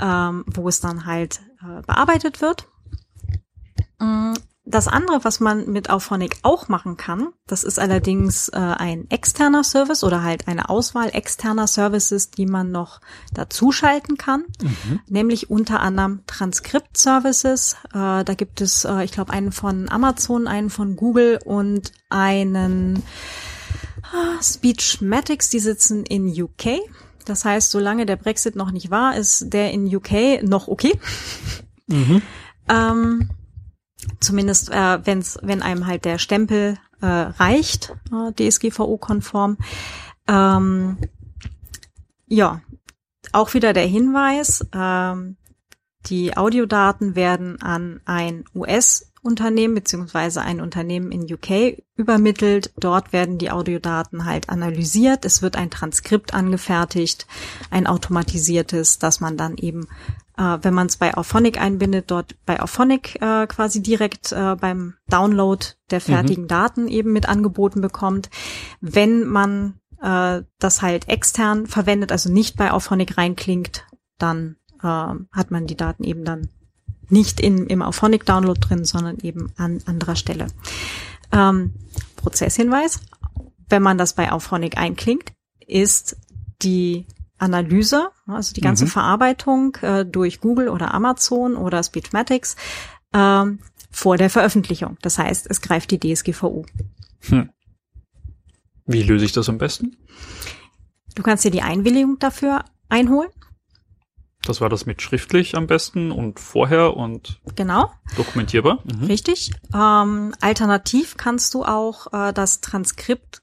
ähm, 0.00 0.44
wo 0.46 0.68
es 0.68 0.80
dann 0.80 1.06
halt 1.06 1.40
äh, 1.60 1.82
bearbeitet 1.82 2.40
wird. 2.40 2.68
Das 4.66 4.88
andere, 4.88 5.24
was 5.24 5.40
man 5.40 5.70
mit 5.70 5.90
Auphonic 5.90 6.38
auch 6.42 6.68
machen 6.68 6.96
kann, 6.96 7.28
das 7.46 7.64
ist 7.64 7.78
allerdings 7.78 8.48
äh, 8.48 8.56
ein 8.56 9.10
externer 9.10 9.62
Service 9.62 10.02
oder 10.02 10.22
halt 10.22 10.48
eine 10.48 10.70
Auswahl 10.70 11.10
externer 11.12 11.66
Services, 11.66 12.30
die 12.30 12.46
man 12.46 12.70
noch 12.70 13.02
dazuschalten 13.34 14.16
kann, 14.16 14.44
mhm. 14.62 15.00
nämlich 15.06 15.50
unter 15.50 15.80
anderem 15.80 16.22
Transkript-Services. 16.26 17.76
Äh, 17.92 18.24
da 18.24 18.34
gibt 18.34 18.62
es, 18.62 18.86
äh, 18.86 19.04
ich 19.04 19.12
glaube, 19.12 19.34
einen 19.34 19.52
von 19.52 19.90
Amazon, 19.90 20.48
einen 20.48 20.70
von 20.70 20.96
Google 20.96 21.40
und 21.44 21.92
einen 22.08 22.96
äh, 22.96 24.42
Speechmatics, 24.42 25.50
die 25.50 25.60
sitzen 25.60 26.06
in 26.06 26.26
UK. 26.26 26.80
Das 27.26 27.44
heißt, 27.44 27.70
solange 27.70 28.06
der 28.06 28.16
Brexit 28.16 28.56
noch 28.56 28.70
nicht 28.70 28.90
war, 28.90 29.14
ist 29.14 29.52
der 29.52 29.72
in 29.72 29.94
UK 29.94 30.42
noch 30.42 30.68
okay. 30.68 30.98
Mhm. 31.86 32.22
Ähm, 32.68 33.28
Zumindest 34.20 34.70
äh, 34.70 35.04
wenn's, 35.04 35.38
wenn 35.42 35.62
einem 35.62 35.86
halt 35.86 36.04
der 36.04 36.18
Stempel 36.18 36.78
äh, 37.00 37.06
reicht, 37.06 37.94
äh, 38.12 38.32
DSGVO-konform. 38.32 39.58
Ähm, 40.26 40.98
ja, 42.26 42.60
auch 43.32 43.54
wieder 43.54 43.72
der 43.72 43.86
Hinweis, 43.86 44.66
ähm, 44.74 45.36
die 46.06 46.36
Audiodaten 46.36 47.16
werden 47.16 47.60
an 47.62 48.00
ein 48.04 48.44
US-Unternehmen 48.54 49.74
beziehungsweise 49.74 50.42
ein 50.42 50.60
Unternehmen 50.60 51.10
in 51.12 51.22
UK 51.32 51.82
übermittelt. 51.96 52.72
Dort 52.76 53.12
werden 53.12 53.38
die 53.38 53.50
Audiodaten 53.50 54.26
halt 54.26 54.50
analysiert. 54.50 55.24
Es 55.24 55.40
wird 55.40 55.56
ein 55.56 55.70
Transkript 55.70 56.34
angefertigt, 56.34 57.26
ein 57.70 57.86
automatisiertes, 57.86 58.98
das 58.98 59.20
man 59.20 59.38
dann 59.38 59.56
eben 59.56 59.86
äh, 60.36 60.58
wenn 60.62 60.74
man 60.74 60.86
es 60.88 60.96
bei 60.96 61.16
Auphonic 61.16 61.60
einbindet, 61.60 62.10
dort 62.10 62.34
bei 62.44 62.60
Auphonic 62.60 63.20
äh, 63.20 63.46
quasi 63.46 63.82
direkt 63.82 64.32
äh, 64.32 64.56
beim 64.56 64.94
Download 65.08 65.64
der 65.90 66.00
fertigen 66.00 66.44
mhm. 66.44 66.48
Daten 66.48 66.88
eben 66.88 67.12
mit 67.12 67.28
angeboten 67.28 67.80
bekommt. 67.80 68.30
Wenn 68.80 69.24
man 69.24 69.80
äh, 70.02 70.42
das 70.58 70.82
halt 70.82 71.08
extern 71.08 71.66
verwendet, 71.66 72.12
also 72.12 72.30
nicht 72.30 72.56
bei 72.56 72.72
Auphonic 72.72 73.16
reinklingt, 73.16 73.86
dann 74.18 74.56
äh, 74.82 74.86
hat 74.86 75.50
man 75.50 75.66
die 75.66 75.76
Daten 75.76 76.04
eben 76.04 76.24
dann 76.24 76.48
nicht 77.08 77.40
in, 77.40 77.66
im 77.66 77.82
Auphonic 77.82 78.26
Download 78.26 78.58
drin, 78.60 78.84
sondern 78.84 79.18
eben 79.20 79.52
an 79.56 79.80
anderer 79.86 80.16
Stelle. 80.16 80.48
Ähm, 81.32 81.74
Prozesshinweis. 82.16 83.00
Wenn 83.68 83.82
man 83.82 83.98
das 83.98 84.14
bei 84.14 84.30
Auphonic 84.30 84.76
einklingt, 84.76 85.32
ist 85.66 86.16
die 86.62 87.06
Analyse, 87.44 88.08
also 88.26 88.54
die 88.54 88.60
ganze 88.60 88.84
mhm. 88.84 88.88
Verarbeitung 88.88 89.76
äh, 89.82 90.04
durch 90.04 90.40
Google 90.40 90.68
oder 90.68 90.94
Amazon 90.94 91.56
oder 91.56 91.82
Speechmatics 91.82 92.56
äh, 93.12 93.44
vor 93.90 94.16
der 94.16 94.30
Veröffentlichung. 94.30 94.96
Das 95.02 95.18
heißt, 95.18 95.46
es 95.48 95.60
greift 95.60 95.90
die 95.90 96.00
DSGVO. 96.00 96.66
Hm. 97.28 97.50
Wie 98.86 99.02
löse 99.02 99.24
ich 99.24 99.32
das 99.32 99.48
am 99.48 99.58
besten? 99.58 99.96
Du 101.14 101.22
kannst 101.22 101.44
dir 101.44 101.50
die 101.50 101.62
Einwilligung 101.62 102.18
dafür 102.18 102.64
einholen. 102.88 103.30
Das 104.42 104.60
war 104.60 104.68
das 104.68 104.84
mit 104.84 105.00
schriftlich 105.00 105.56
am 105.56 105.66
besten 105.66 106.10
und 106.10 106.38
vorher 106.38 106.96
und 106.96 107.40
genau 107.56 107.90
dokumentierbar. 108.16 108.82
Mhm. 108.84 109.04
Richtig. 109.06 109.52
Ähm, 109.72 110.34
alternativ 110.40 111.16
kannst 111.16 111.54
du 111.54 111.64
auch 111.64 112.12
äh, 112.12 112.32
das 112.32 112.60
Transkript 112.60 113.40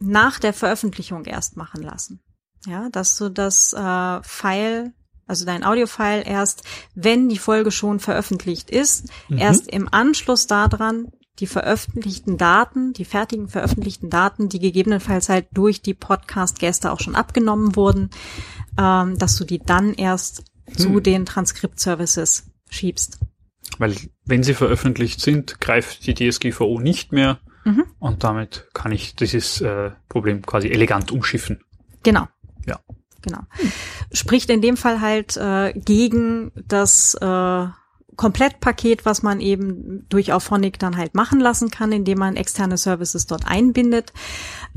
nach 0.00 0.40
der 0.40 0.52
Veröffentlichung 0.52 1.26
erst 1.26 1.56
machen 1.56 1.82
lassen. 1.82 2.20
Ja, 2.66 2.88
dass 2.90 3.16
du 3.16 3.28
das 3.28 3.72
äh, 3.72 4.22
File, 4.22 4.92
also 5.26 5.44
dein 5.44 5.64
Audiofile 5.64 6.22
erst, 6.22 6.62
wenn 6.94 7.28
die 7.28 7.38
Folge 7.38 7.70
schon 7.70 7.98
veröffentlicht 8.00 8.70
ist, 8.70 9.08
mhm. 9.28 9.38
erst 9.38 9.68
im 9.68 9.92
Anschluss 9.92 10.46
daran 10.46 11.10
die 11.38 11.46
veröffentlichten 11.46 12.36
Daten, 12.36 12.92
die 12.92 13.04
fertigen 13.04 13.48
veröffentlichten 13.48 14.10
Daten, 14.10 14.48
die 14.48 14.58
gegebenenfalls 14.58 15.28
halt 15.28 15.46
durch 15.52 15.80
die 15.80 15.94
Podcast-Gäste 15.94 16.92
auch 16.92 17.00
schon 17.00 17.16
abgenommen 17.16 17.74
wurden, 17.74 18.10
ähm, 18.78 19.18
dass 19.18 19.36
du 19.36 19.44
die 19.44 19.58
dann 19.58 19.94
erst 19.94 20.44
hm. 20.66 20.76
zu 20.76 21.00
den 21.00 21.26
Transkript-Services 21.26 22.50
schiebst. 22.68 23.18
Weil 23.78 23.96
wenn 24.24 24.42
sie 24.42 24.54
veröffentlicht 24.54 25.20
sind, 25.20 25.60
greift 25.60 26.06
die 26.06 26.14
DSGVO 26.14 26.78
nicht 26.78 27.12
mehr 27.12 27.40
mhm. 27.64 27.84
und 27.98 28.22
damit 28.22 28.68
kann 28.74 28.92
ich 28.92 29.16
dieses 29.16 29.60
äh, 29.62 29.92
Problem 30.08 30.42
quasi 30.42 30.68
elegant 30.68 31.10
umschiffen. 31.10 31.64
Genau. 32.02 32.28
Ja. 32.66 32.80
Genau. 33.22 33.40
Spricht 34.12 34.50
in 34.50 34.60
dem 34.60 34.76
Fall 34.76 35.00
halt 35.00 35.36
äh, 35.36 35.72
gegen 35.74 36.50
das 36.66 37.14
äh, 37.14 37.66
Komplettpaket, 38.16 39.06
was 39.06 39.22
man 39.22 39.40
eben 39.40 40.06
durch 40.08 40.32
Auphonic 40.32 40.78
dann 40.78 40.96
halt 40.96 41.14
machen 41.14 41.40
lassen 41.40 41.70
kann, 41.70 41.92
indem 41.92 42.18
man 42.18 42.36
externe 42.36 42.76
Services 42.76 43.26
dort 43.26 43.46
einbindet, 43.46 44.12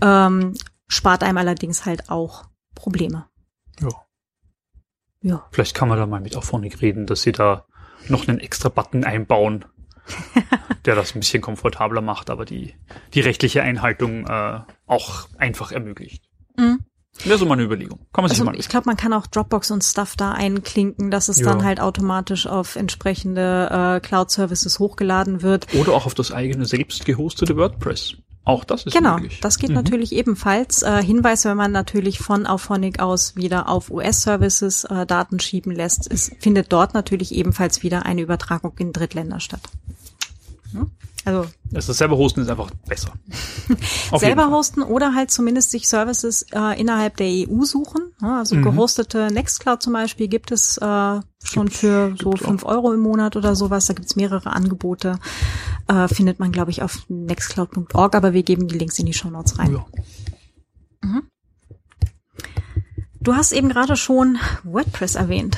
ähm, 0.02 0.54
spart 0.88 1.24
einem 1.24 1.38
allerdings 1.38 1.86
halt 1.86 2.10
auch 2.10 2.46
Probleme. 2.76 3.26
Ja. 3.82 3.90
Ja. 5.22 5.48
Vielleicht 5.52 5.76
kann 5.76 5.90
man 5.90 5.98
da 5.98 6.06
mal 6.06 6.22
mit 6.22 6.36
Auphonic 6.36 6.82
reden, 6.82 7.08
dass 7.08 7.24
sie 7.24 7.32
da 7.32 7.66
noch 8.08 8.28
einen 8.28 8.40
extra 8.40 8.70
Button 8.70 9.04
einbauen, 9.04 9.66
der 10.86 10.96
das 10.96 11.16
ein 11.16 11.20
bisschen 11.20 11.42
komfortabler 11.42 12.02
macht, 12.02 12.30
aber 12.30 12.46
die, 12.46 12.76
die 13.14 13.22
rechtliche 13.22 13.64
Einhaltung 13.64 14.28
äh, 14.28 14.60
auch 14.86 15.28
einfach 15.38 15.72
ermöglicht. 15.72 16.24
Mhm. 16.58 16.86
Wäre 17.24 17.38
so 17.38 17.46
mal 17.46 17.54
eine 17.54 17.64
Überlegung. 17.64 18.00
Kann 18.14 18.24
man 18.24 18.30
sich 18.30 18.40
also, 18.40 18.52
mal 18.52 18.60
ich 18.60 18.68
glaube, 18.68 18.88
man 18.88 18.98
kann 18.98 19.14
auch 19.14 19.26
Dropbox 19.26 19.72
und 19.72 19.84
Stuff 19.84 20.16
da 20.16 20.34
einklinken, 20.34 21.12
dass 21.12 21.30
es 21.30 21.40
ja. 21.40 21.46
dann 21.46 21.64
halt 21.64 21.80
automatisch 21.80 22.46
auf 22.46 22.76
entsprechende 22.76 23.70
äh, 23.72 24.00
Cloud-Services 24.06 24.80
hochgeladen 24.80 25.42
wird. 25.42 25.74
Oder 25.76 25.94
auch 25.94 26.06
auf 26.06 26.14
das 26.14 26.32
eigene 26.32 26.66
selbst 26.66 27.06
gehostete 27.06 27.56
WordPress. 27.56 28.18
Auch 28.44 28.64
das 28.64 28.86
ist 28.86 28.94
genau, 28.94 29.16
möglich. 29.16 29.40
das 29.42 29.58
geht 29.58 29.70
mhm. 29.70 29.76
natürlich 29.76 30.12
ebenfalls. 30.12 30.84
Äh, 30.84 31.02
Hinweis, 31.02 31.46
wenn 31.46 31.58
man 31.58 31.72
natürlich 31.72 32.20
von 32.20 32.46
Auphonic 32.46 33.00
aus 33.00 33.36
wieder 33.36 33.68
auf 33.68 33.90
US-Services 33.90 34.84
äh, 34.84 35.08
Daten 35.08 35.40
schieben 35.40 35.72
lässt, 35.72 36.12
es 36.12 36.32
findet 36.40 36.72
dort 36.72 36.94
natürlich 36.94 37.34
ebenfalls 37.34 37.82
wieder 37.82 38.06
eine 38.06 38.22
Übertragung 38.22 38.74
in 38.78 38.94
Drittländer 38.94 39.40
statt. 39.40 39.62
Hm? 40.74 40.92
Also 41.26 41.48
also 41.74 41.92
selber 41.92 42.18
hosten 42.18 42.42
ist 42.42 42.50
einfach 42.50 42.70
besser. 42.88 43.12
selber 44.18 44.52
hosten 44.52 44.84
oder 44.84 45.16
halt 45.16 45.32
zumindest 45.32 45.72
sich 45.72 45.88
Services 45.88 46.46
äh, 46.54 46.80
innerhalb 46.80 47.18
der 47.18 47.28
EU 47.28 47.64
suchen. 47.64 48.14
Also 48.22 48.56
mhm. 48.56 48.62
gehostete 48.62 49.28
Nextcloud 49.32 49.82
zum 49.82 49.94
Beispiel 49.94 50.28
gibt 50.28 50.52
es 50.52 50.78
äh, 50.78 51.20
schon 51.44 51.66
gibt's, 51.66 51.80
für 51.80 52.16
so 52.22 52.32
fünf 52.34 52.64
auch. 52.64 52.70
Euro 52.70 52.94
im 52.94 53.02
Monat 53.02 53.36
oder 53.36 53.56
sowas. 53.56 53.88
Da 53.88 53.94
gibt's 53.94 54.16
mehrere 54.16 54.52
Angebote. 54.52 55.18
Äh, 55.88 56.08
findet 56.08 56.40
man, 56.40 56.52
glaube 56.52 56.72
ich, 56.72 56.84
auf 56.84 57.06
nextcloud.org, 57.10 58.16
aber 58.16 58.34
wir 58.34 58.44
geben 58.44 58.68
die 58.68 58.78
Links 58.78 59.00
in 59.00 59.08
die 59.08 59.14
Show 59.14 59.30
Notes 59.30 59.58
rein. 59.58 59.74
Ja. 59.74 59.86
Mhm. 61.02 61.24
Du 63.20 63.36
hast 63.36 63.52
eben 63.54 63.70
gerade 63.70 63.96
schon 63.96 64.38
WordPress 64.64 65.16
erwähnt. 65.16 65.58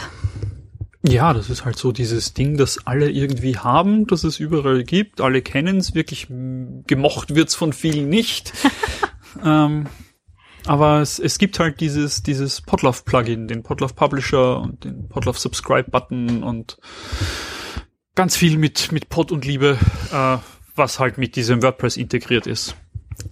Ja, 1.07 1.33
das 1.33 1.49
ist 1.49 1.63
halt 1.63 1.77
so 1.77 1.93
dieses 1.93 2.33
Ding, 2.33 2.57
das 2.57 2.85
alle 2.85 3.09
irgendwie 3.09 3.57
haben, 3.57 4.07
das 4.07 4.25
es 4.25 4.39
überall 4.39 4.83
gibt. 4.83 5.21
Alle 5.21 5.41
kennen 5.41 5.77
es, 5.77 5.95
wirklich 5.95 6.27
gemocht 6.27 7.33
wird's 7.33 7.55
von 7.55 7.71
vielen 7.71 8.09
nicht. 8.09 8.51
ähm, 9.45 9.87
aber 10.65 10.99
es, 10.99 11.17
es 11.17 11.37
gibt 11.37 11.59
halt 11.59 11.79
dieses, 11.79 12.23
dieses 12.23 12.61
Podlove-Plugin, 12.61 13.47
den 13.47 13.63
Podlove 13.63 13.93
Publisher 13.93 14.59
und 14.59 14.83
den 14.83 15.07
Podlove 15.07 15.39
Subscribe-Button 15.39 16.43
und 16.43 16.77
ganz 18.15 18.35
viel 18.35 18.57
mit, 18.57 18.91
mit 18.91 19.07
Pod 19.07 19.31
und 19.31 19.45
Liebe, 19.45 19.77
äh, 20.11 20.37
was 20.75 20.99
halt 20.99 21.17
mit 21.17 21.37
diesem 21.37 21.63
WordPress 21.63 21.95
integriert 21.95 22.47
ist. 22.47 22.75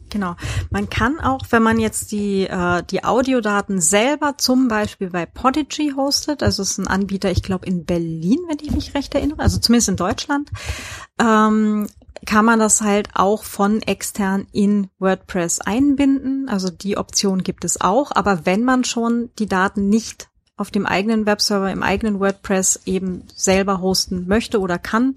Genau. 0.10 0.36
Man 0.70 0.90
kann 0.90 1.20
auch, 1.20 1.41
wenn 1.49 1.64
man 1.64 1.80
jetzt 1.80 2.12
die, 2.12 2.48
äh, 2.48 2.84
die 2.84 3.03
Audiodaten 3.03 3.82
selber 3.82 4.38
zum 4.38 4.68
Beispiel 4.68 5.10
bei 5.10 5.26
Podigy 5.26 5.94
hostet, 5.95 6.41
also 6.41 6.62
es 6.62 6.72
ist 6.72 6.78
ein 6.78 6.88
Anbieter, 6.88 7.32
ich 7.32 7.44
glaube 7.44 7.66
in 7.66 7.86
Berlin, 7.86 8.40
wenn 8.48 8.57
ich 8.62 8.72
mich 8.72 8.94
recht 8.95 9.14
erinnere, 9.14 9.40
also 9.40 9.60
zumindest 9.60 9.90
in 9.90 9.95
Deutschland, 9.98 10.52
ähm, 11.20 11.88
kann 12.26 12.45
man 12.45 12.60
das 12.60 12.82
halt 12.82 13.10
auch 13.14 13.44
von 13.44 13.82
extern 13.82 14.48
in 14.52 14.90
WordPress 14.99 15.62
einbinden. 15.62 16.49
Also 16.49 16.70
die 16.70 16.98
Option 16.98 17.44
gibt 17.44 17.66
es 17.66 17.82
auch. 17.82 18.12
Aber 18.14 18.45
wenn 18.45 18.64
man 18.64 18.84
schon 18.84 19.30
die 19.38 19.48
Daten 19.48 19.90
nicht 19.90 20.30
auf 20.57 20.72
dem 20.72 20.86
eigenen 20.86 21.26
Webserver, 21.26 21.72
im 21.72 21.84
eigenen 21.84 22.20
WordPress 22.20 22.82
eben 22.86 23.24
selber 23.36 23.82
hosten 23.82 24.28
möchte 24.28 24.60
oder 24.60 24.80
kann, 24.80 25.16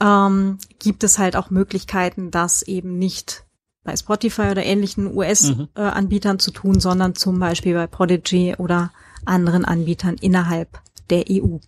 ähm, 0.00 0.58
gibt 0.78 1.04
es 1.04 1.18
halt 1.18 1.36
auch 1.36 1.50
Möglichkeiten, 1.50 2.30
das 2.30 2.62
eben 2.62 2.98
nicht 2.98 3.43
bei 3.84 3.96
Spotify 3.96 4.50
oder 4.50 4.64
ähnlichen 4.64 5.14
US-Anbietern 5.14 6.32
mhm. 6.32 6.36
äh, 6.36 6.42
zu 6.42 6.50
tun, 6.50 6.80
sondern 6.80 7.14
zum 7.14 7.38
Beispiel 7.38 7.74
bei 7.74 7.86
Prodigy 7.86 8.54
oder 8.58 8.90
anderen 9.24 9.64
Anbietern 9.64 10.16
innerhalb 10.20 10.80
der 11.10 11.24
EU. 11.30 11.58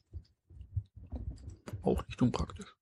Auch 1.82 2.02
nicht 2.08 2.20
unpraktisch. 2.20 2.74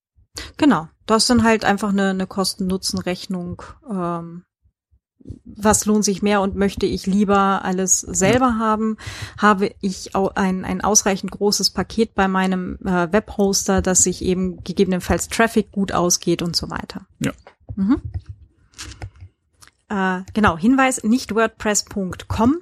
Genau, 0.56 0.88
das 1.06 1.24
ist 1.24 1.30
dann 1.30 1.44
halt 1.44 1.64
einfach 1.64 1.90
eine, 1.90 2.10
eine 2.10 2.26
Kosten-Nutzen-Rechnung. 2.26 3.62
Ähm, 3.90 4.44
was 5.44 5.86
lohnt 5.86 6.04
sich 6.04 6.22
mehr 6.22 6.42
und 6.42 6.54
möchte 6.54 6.86
ich 6.86 7.06
lieber 7.06 7.64
alles 7.64 8.00
selber 8.00 8.46
ja. 8.46 8.58
haben? 8.58 8.98
Habe 9.38 9.70
ich 9.80 10.14
ein, 10.14 10.64
ein 10.64 10.80
ausreichend 10.82 11.30
großes 11.30 11.70
Paket 11.70 12.14
bei 12.14 12.28
meinem 12.28 12.78
äh, 12.84 13.10
Webhoster, 13.10 13.80
dass 13.80 14.02
sich 14.02 14.22
eben 14.22 14.62
gegebenenfalls 14.64 15.28
Traffic 15.28 15.72
gut 15.72 15.92
ausgeht 15.92 16.42
und 16.42 16.54
so 16.54 16.70
weiter. 16.70 17.06
Ja. 17.20 17.32
Mhm. 17.76 18.02
Äh, 19.88 20.22
genau, 20.32 20.56
Hinweis, 20.56 21.04
nicht 21.04 21.34
wordpress.com. 21.34 22.56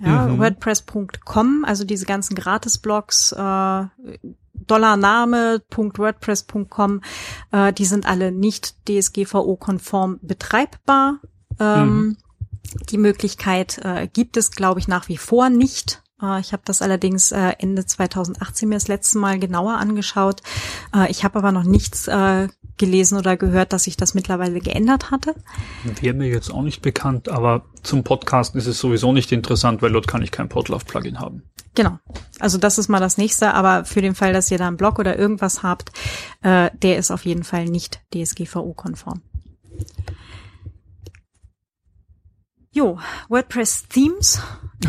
Ja, 0.00 0.26
mhm. 0.26 0.38
WordPress.com, 0.38 1.64
also 1.64 1.84
diese 1.84 2.04
ganzen 2.04 2.34
Gratis-Blogs, 2.34 3.30
äh, 3.32 3.84
Dollarname.wordpress.com, 4.54 7.00
äh, 7.52 7.72
die 7.72 7.84
sind 7.84 8.06
alle 8.06 8.32
nicht 8.32 8.74
DSGVO-konform 8.88 10.18
betreibbar. 10.22 11.20
Ähm, 11.60 11.88
mhm. 11.88 12.16
Die 12.90 12.98
Möglichkeit 12.98 13.78
äh, 13.84 14.08
gibt 14.12 14.36
es, 14.36 14.50
glaube 14.50 14.80
ich, 14.80 14.88
nach 14.88 15.06
wie 15.08 15.16
vor 15.16 15.48
nicht. 15.48 16.02
Äh, 16.20 16.40
ich 16.40 16.52
habe 16.52 16.64
das 16.64 16.82
allerdings 16.82 17.30
äh, 17.32 17.52
Ende 17.58 17.86
2018 17.86 18.68
mir 18.68 18.76
das 18.76 18.88
letzte 18.88 19.18
Mal 19.18 19.38
genauer 19.38 19.74
angeschaut. 19.74 20.42
Äh, 20.94 21.10
ich 21.10 21.24
habe 21.24 21.38
aber 21.38 21.52
noch 21.52 21.64
nichts 21.64 22.08
äh, 22.08 22.48
gelesen 22.76 23.18
oder 23.18 23.36
gehört, 23.36 23.72
dass 23.72 23.84
sich 23.84 23.96
das 23.96 24.14
mittlerweile 24.14 24.60
geändert 24.60 25.10
hatte. 25.10 25.34
Wäre 26.00 26.14
mir 26.14 26.28
jetzt 26.28 26.50
auch 26.50 26.62
nicht 26.62 26.82
bekannt, 26.82 27.28
aber 27.28 27.64
zum 27.82 28.04
Podcasten 28.04 28.58
ist 28.58 28.66
es 28.66 28.78
sowieso 28.78 29.12
nicht 29.12 29.30
interessant, 29.32 29.82
weil 29.82 29.92
dort 29.92 30.08
kann 30.08 30.22
ich 30.22 30.30
kein 30.30 30.48
Podlove-Plugin 30.48 31.20
haben. 31.20 31.42
Genau. 31.74 31.98
Also 32.38 32.58
das 32.58 32.78
ist 32.78 32.88
mal 32.88 33.00
das 33.00 33.18
nächste, 33.18 33.54
aber 33.54 33.84
für 33.84 34.00
den 34.00 34.14
Fall, 34.14 34.32
dass 34.32 34.50
ihr 34.50 34.58
da 34.58 34.68
einen 34.68 34.76
Blog 34.76 34.98
oder 34.98 35.18
irgendwas 35.18 35.62
habt, 35.62 35.92
äh, 36.42 36.70
der 36.82 36.98
ist 36.98 37.10
auf 37.10 37.24
jeden 37.24 37.44
Fall 37.44 37.66
nicht 37.66 38.00
DSGVO-konform. 38.12 39.22
Jo, 42.70 42.98
WordPress 43.28 43.86
Themes 43.88 44.40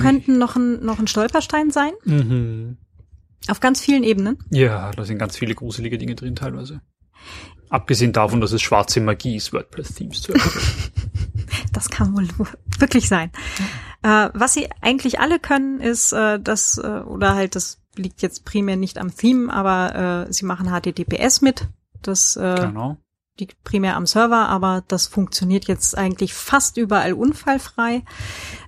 könnten 0.01 0.39
noch 0.39 0.55
ein, 0.55 0.83
noch 0.83 0.99
ein 0.99 1.07
Stolperstein 1.07 1.69
sein. 1.69 1.91
Mhm. 2.03 2.77
Auf 3.47 3.59
ganz 3.59 3.79
vielen 3.79 4.03
Ebenen. 4.03 4.39
Ja, 4.49 4.91
da 4.91 5.05
sind 5.05 5.19
ganz 5.19 5.37
viele 5.37 5.53
gruselige 5.53 5.99
Dinge 5.99 6.15
drin 6.15 6.35
teilweise. 6.35 6.81
Abgesehen 7.69 8.13
davon, 8.13 8.41
dass 8.41 8.51
es 8.51 8.61
schwarze 8.61 9.01
Magie 9.01 9.35
ist, 9.35 9.53
WordPress-Themes 9.53 10.21
zu 10.21 10.33
erstellen. 10.33 10.91
das 11.73 11.89
kann 11.89 12.15
wohl 12.15 12.27
wirklich 12.79 13.07
sein. 13.07 13.31
Äh, 14.03 14.29
was 14.33 14.53
sie 14.53 14.69
eigentlich 14.81 15.19
alle 15.19 15.39
können, 15.39 15.79
ist 15.79 16.13
äh, 16.13 16.39
das, 16.39 16.77
äh, 16.77 17.01
oder 17.01 17.35
halt 17.35 17.55
das 17.55 17.81
liegt 17.95 18.21
jetzt 18.21 18.45
primär 18.45 18.75
nicht 18.75 18.97
am 18.97 19.15
Theme, 19.15 19.51
aber 19.51 20.27
äh, 20.27 20.33
sie 20.33 20.45
machen 20.45 20.69
HTTPS 20.69 21.41
mit. 21.41 21.67
Das 22.01 22.35
äh, 22.35 22.55
genau 22.55 22.97
liegt 23.37 23.63
primär 23.63 23.97
am 23.97 24.05
Server, 24.05 24.47
aber 24.47 24.83
das 24.87 25.07
funktioniert 25.07 25.65
jetzt 25.65 25.97
eigentlich 25.97 26.33
fast 26.33 26.77
überall 26.77 27.13
unfallfrei. 27.13 28.03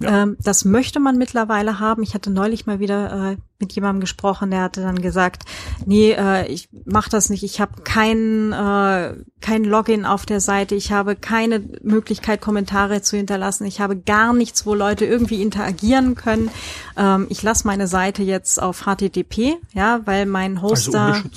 Ja. 0.02 0.24
Ähm, 0.24 0.38
das 0.40 0.66
möchte 0.66 1.00
man 1.00 1.18
mittlerweile 1.18 1.80
haben. 1.80 2.04
Ich 2.04 2.14
hatte 2.14 2.30
neulich 2.30 2.66
mal 2.66 2.80
wieder 2.80 3.32
äh, 3.32 3.38
mit 3.60 3.74
jemandem 3.74 4.02
gesprochen, 4.02 4.52
der 4.52 4.62
hatte 4.62 4.82
dann 4.82 5.02
gesagt, 5.02 5.44
nee, 5.86 6.12
äh, 6.12 6.48
ich 6.48 6.70
mache 6.86 7.10
das 7.10 7.30
nicht. 7.30 7.44
Ich 7.44 7.62
habe 7.62 7.82
kein, 7.84 8.52
äh, 8.52 9.16
kein 9.40 9.64
Login 9.64 10.06
auf 10.06 10.26
der 10.26 10.42
Seite. 10.42 10.76
Ich 10.76 10.92
habe 10.92 11.16
keine 11.16 11.64
Möglichkeit, 11.82 12.42
Kommentare 12.42 13.02
zu 13.02 13.16
hinterlassen. 13.16 13.66
Ich 13.66 13.80
habe 13.80 13.96
gar 13.96 14.34
nichts, 14.34 14.66
wo 14.66 14.76
Leute 14.76 15.06
irgendwie 15.06 15.42
interagieren 15.42 16.16
können. 16.16 16.52
Ähm, 16.98 17.28
ich 17.30 17.42
lasse 17.42 17.66
meine 17.66 17.88
Seite 17.88 18.22
jetzt 18.22 18.62
auf 18.62 18.82
HTTP, 18.82 19.56
ja, 19.74 20.02
weil 20.06 20.26
mein 20.26 20.58
also 20.58 20.70
Hoster, 20.70 21.14
also 21.14 21.30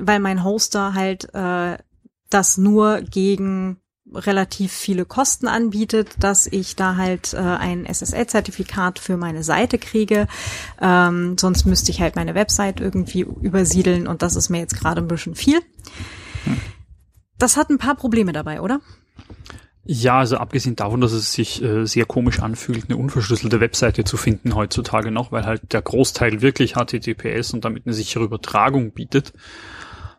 weil 0.00 0.20
mein 0.20 0.44
Hoster 0.44 0.94
halt 0.94 1.32
äh, 1.34 1.76
das 2.30 2.58
nur 2.58 3.00
gegen 3.02 3.80
relativ 4.14 4.72
viele 4.72 5.04
Kosten 5.04 5.48
anbietet, 5.48 6.10
dass 6.20 6.46
ich 6.46 6.76
da 6.76 6.96
halt 6.96 7.34
äh, 7.34 7.38
ein 7.38 7.84
SSL-Zertifikat 7.84 8.98
für 8.98 9.16
meine 9.16 9.42
Seite 9.42 9.78
kriege. 9.78 10.26
Ähm, 10.80 11.36
sonst 11.38 11.66
müsste 11.66 11.90
ich 11.90 12.00
halt 12.00 12.16
meine 12.16 12.34
Website 12.34 12.80
irgendwie 12.80 13.20
übersiedeln 13.20 14.06
und 14.06 14.22
das 14.22 14.36
ist 14.36 14.48
mir 14.48 14.60
jetzt 14.60 14.78
gerade 14.78 15.02
ein 15.02 15.08
bisschen 15.08 15.34
viel. 15.34 15.60
Das 17.38 17.56
hat 17.56 17.70
ein 17.70 17.78
paar 17.78 17.94
Probleme 17.94 18.32
dabei, 18.32 18.60
oder? 18.60 18.80
Ja, 19.84 20.18
also 20.18 20.36
abgesehen 20.36 20.76
davon, 20.76 21.00
dass 21.00 21.12
es 21.12 21.32
sich 21.32 21.62
äh, 21.62 21.86
sehr 21.86 22.04
komisch 22.04 22.40
anfühlt, 22.40 22.86
eine 22.88 22.98
unverschlüsselte 22.98 23.60
Webseite 23.60 24.04
zu 24.04 24.18
finden 24.18 24.54
heutzutage 24.54 25.10
noch, 25.10 25.32
weil 25.32 25.46
halt 25.46 25.72
der 25.72 25.80
Großteil 25.80 26.42
wirklich 26.42 26.74
HTTPS 26.74 27.54
und 27.54 27.64
damit 27.64 27.86
eine 27.86 27.94
sichere 27.94 28.24
Übertragung 28.24 28.92
bietet. 28.92 29.32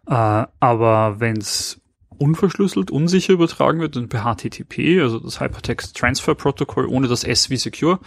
Äh, 0.08 0.14
aber 0.60 1.20
wenn 1.20 1.38
es 1.38 1.79
unverschlüsselt, 2.20 2.92
unsicher 2.92 3.34
übertragen 3.34 3.80
wird 3.80 3.98
und 3.98 4.10
per 4.10 4.24
HTTP, 4.24 5.02
also 5.02 5.20
das 5.20 5.40
Hypertext 5.40 5.98
Transfer 5.98 6.36
Protocol 6.36 6.86
ohne 6.86 7.08
das 7.08 7.24
S 7.24 7.50
wie 7.50 7.58
Secure, 7.58 8.00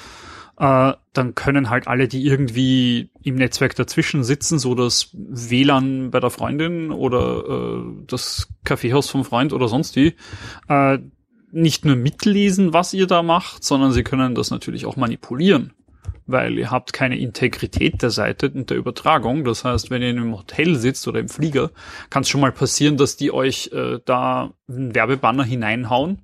äh, 0.58 0.92
dann 1.12 1.34
können 1.34 1.70
halt 1.70 1.88
alle, 1.88 2.08
die 2.08 2.24
irgendwie 2.24 3.10
im 3.22 3.36
Netzwerk 3.36 3.74
dazwischen 3.74 4.22
sitzen, 4.22 4.58
so 4.58 4.74
das 4.74 5.10
WLAN 5.12 6.10
bei 6.10 6.20
der 6.20 6.30
Freundin 6.30 6.90
oder 6.90 7.44
äh, 7.48 8.04
das 8.06 8.48
Kaffeehaus 8.64 9.08
vom 9.08 9.24
Freund 9.24 9.52
oder 9.52 9.68
sonst 9.68 9.96
wie, 9.96 10.14
äh, 10.68 10.98
nicht 11.50 11.84
nur 11.84 11.96
mitlesen, 11.96 12.72
was 12.72 12.94
ihr 12.94 13.06
da 13.06 13.22
macht, 13.22 13.64
sondern 13.64 13.92
sie 13.92 14.02
können 14.02 14.34
das 14.34 14.50
natürlich 14.50 14.86
auch 14.86 14.96
manipulieren 14.96 15.72
weil 16.26 16.58
ihr 16.58 16.70
habt 16.70 16.92
keine 16.92 17.18
Integrität 17.18 18.02
der 18.02 18.10
Seite 18.10 18.50
und 18.50 18.70
der 18.70 18.76
Übertragung. 18.76 19.44
Das 19.44 19.64
heißt, 19.64 19.90
wenn 19.90 20.02
ihr 20.02 20.10
in 20.10 20.18
einem 20.18 20.36
Hotel 20.36 20.76
sitzt 20.76 21.06
oder 21.08 21.20
im 21.20 21.28
Flieger, 21.28 21.70
kann 22.10 22.22
es 22.22 22.28
schon 22.28 22.40
mal 22.40 22.52
passieren, 22.52 22.96
dass 22.96 23.16
die 23.16 23.32
euch 23.32 23.70
äh, 23.72 23.98
da 24.04 24.52
einen 24.68 24.94
Werbebanner 24.94 25.44
hineinhauen, 25.44 26.22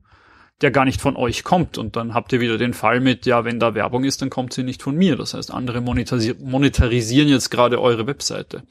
der 0.60 0.70
gar 0.70 0.84
nicht 0.84 1.00
von 1.00 1.16
euch 1.16 1.44
kommt. 1.44 1.78
Und 1.78 1.96
dann 1.96 2.14
habt 2.14 2.32
ihr 2.32 2.40
wieder 2.40 2.58
den 2.58 2.74
Fall 2.74 3.00
mit, 3.00 3.26
ja, 3.26 3.44
wenn 3.44 3.60
da 3.60 3.74
Werbung 3.74 4.04
ist, 4.04 4.22
dann 4.22 4.30
kommt 4.30 4.52
sie 4.52 4.62
nicht 4.62 4.82
von 4.82 4.96
mir. 4.96 5.16
Das 5.16 5.34
heißt, 5.34 5.52
andere 5.52 5.80
monetarisieren 5.80 7.28
jetzt 7.28 7.50
gerade 7.50 7.80
eure 7.80 8.06
Webseite. 8.06 8.62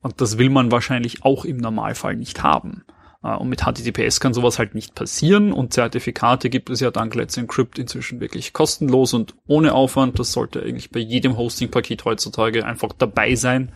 Und 0.00 0.20
das 0.20 0.38
will 0.38 0.50
man 0.50 0.70
wahrscheinlich 0.70 1.24
auch 1.24 1.44
im 1.44 1.56
Normalfall 1.56 2.16
nicht 2.16 2.42
haben. 2.42 2.84
Äh, 3.28 3.36
und 3.36 3.48
mit 3.48 3.62
HTTPS 3.62 4.20
kann 4.20 4.34
sowas 4.34 4.58
halt 4.58 4.74
nicht 4.74 4.94
passieren 4.94 5.52
und 5.52 5.72
Zertifikate 5.72 6.50
gibt 6.50 6.70
es 6.70 6.80
ja 6.80 6.90
dank 6.90 7.14
Let's 7.14 7.36
Encrypt 7.36 7.78
inzwischen 7.78 8.20
wirklich 8.20 8.52
kostenlos 8.52 9.14
und 9.14 9.34
ohne 9.46 9.74
Aufwand. 9.74 10.18
Das 10.18 10.32
sollte 10.32 10.62
eigentlich 10.62 10.90
bei 10.90 11.00
jedem 11.00 11.36
Hosting-Paket 11.36 12.04
heutzutage 12.04 12.64
einfach 12.64 12.92
dabei 12.96 13.34
sein. 13.34 13.72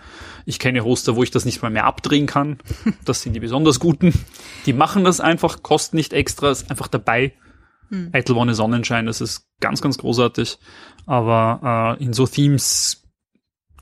Ich 0.46 0.58
kenne 0.58 0.84
Hoster, 0.84 1.16
wo 1.16 1.22
ich 1.22 1.30
das 1.30 1.44
nicht 1.44 1.62
mal 1.62 1.70
mehr 1.70 1.84
abdrehen 1.84 2.26
kann. 2.26 2.58
Das 3.04 3.22
sind 3.22 3.32
die 3.32 3.40
besonders 3.40 3.80
guten. 3.80 4.12
Die 4.64 4.72
machen 4.72 5.02
das 5.02 5.20
einfach, 5.20 5.62
kosten 5.62 5.96
nicht 5.96 6.12
extra, 6.12 6.50
ist 6.50 6.70
einfach 6.70 6.88
dabei. 6.88 7.32
Hm. 7.88 8.12
One 8.30 8.54
Sonnenschein, 8.54 9.06
das 9.06 9.20
ist 9.20 9.48
ganz, 9.60 9.82
ganz 9.82 9.98
großartig. 9.98 10.58
Aber 11.06 11.96
äh, 11.98 12.04
in 12.04 12.12
so 12.12 12.26
Themes 12.26 13.01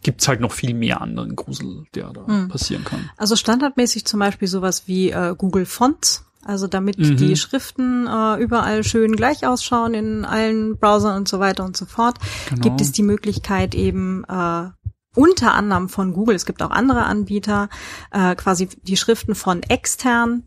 gibt's 0.02 0.28
halt 0.28 0.40
noch 0.40 0.52
viel 0.52 0.74
mehr 0.74 1.00
anderen 1.00 1.36
Grusel, 1.36 1.84
der 1.94 2.12
da 2.12 2.26
hm. 2.26 2.48
passieren 2.48 2.84
kann. 2.84 3.10
Also 3.16 3.36
standardmäßig 3.36 4.04
zum 4.04 4.20
Beispiel 4.20 4.48
sowas 4.48 4.84
wie 4.86 5.10
äh, 5.10 5.34
Google 5.36 5.66
Fonts. 5.66 6.24
Also 6.42 6.66
damit 6.66 6.98
mhm. 6.98 7.18
die 7.18 7.36
Schriften 7.36 8.06
äh, 8.06 8.36
überall 8.42 8.82
schön 8.82 9.14
gleich 9.14 9.46
ausschauen 9.46 9.92
in 9.92 10.24
allen 10.24 10.78
Browsern 10.78 11.18
und 11.18 11.28
so 11.28 11.38
weiter 11.38 11.64
und 11.66 11.76
so 11.76 11.84
fort, 11.84 12.18
genau. 12.48 12.62
gibt 12.62 12.80
es 12.80 12.92
die 12.92 13.02
Möglichkeit 13.02 13.74
eben 13.74 14.24
äh, 14.24 14.70
unter 15.14 15.52
anderem 15.54 15.90
von 15.90 16.14
Google, 16.14 16.36
es 16.36 16.46
gibt 16.46 16.62
auch 16.62 16.70
andere 16.70 17.02
Anbieter, 17.02 17.68
äh, 18.10 18.34
quasi 18.36 18.68
die 18.82 18.96
Schriften 18.96 19.34
von 19.34 19.62
extern 19.64 20.44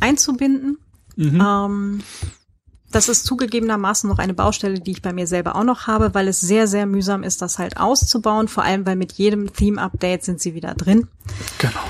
einzubinden. 0.00 0.78
Mhm. 1.16 1.40
Ähm, 1.40 2.02
das 2.94 3.08
ist 3.08 3.26
zugegebenermaßen 3.26 4.08
noch 4.08 4.18
eine 4.18 4.34
Baustelle, 4.34 4.78
die 4.78 4.92
ich 4.92 5.02
bei 5.02 5.12
mir 5.12 5.26
selber 5.26 5.56
auch 5.56 5.64
noch 5.64 5.88
habe, 5.88 6.14
weil 6.14 6.28
es 6.28 6.40
sehr, 6.40 6.68
sehr 6.68 6.86
mühsam 6.86 7.24
ist, 7.24 7.42
das 7.42 7.58
halt 7.58 7.76
auszubauen. 7.76 8.46
Vor 8.46 8.62
allem, 8.62 8.86
weil 8.86 8.94
mit 8.94 9.12
jedem 9.14 9.52
Theme-Update 9.52 10.22
sind 10.22 10.40
sie 10.40 10.54
wieder 10.54 10.74
drin. 10.74 11.08
Genau. 11.58 11.80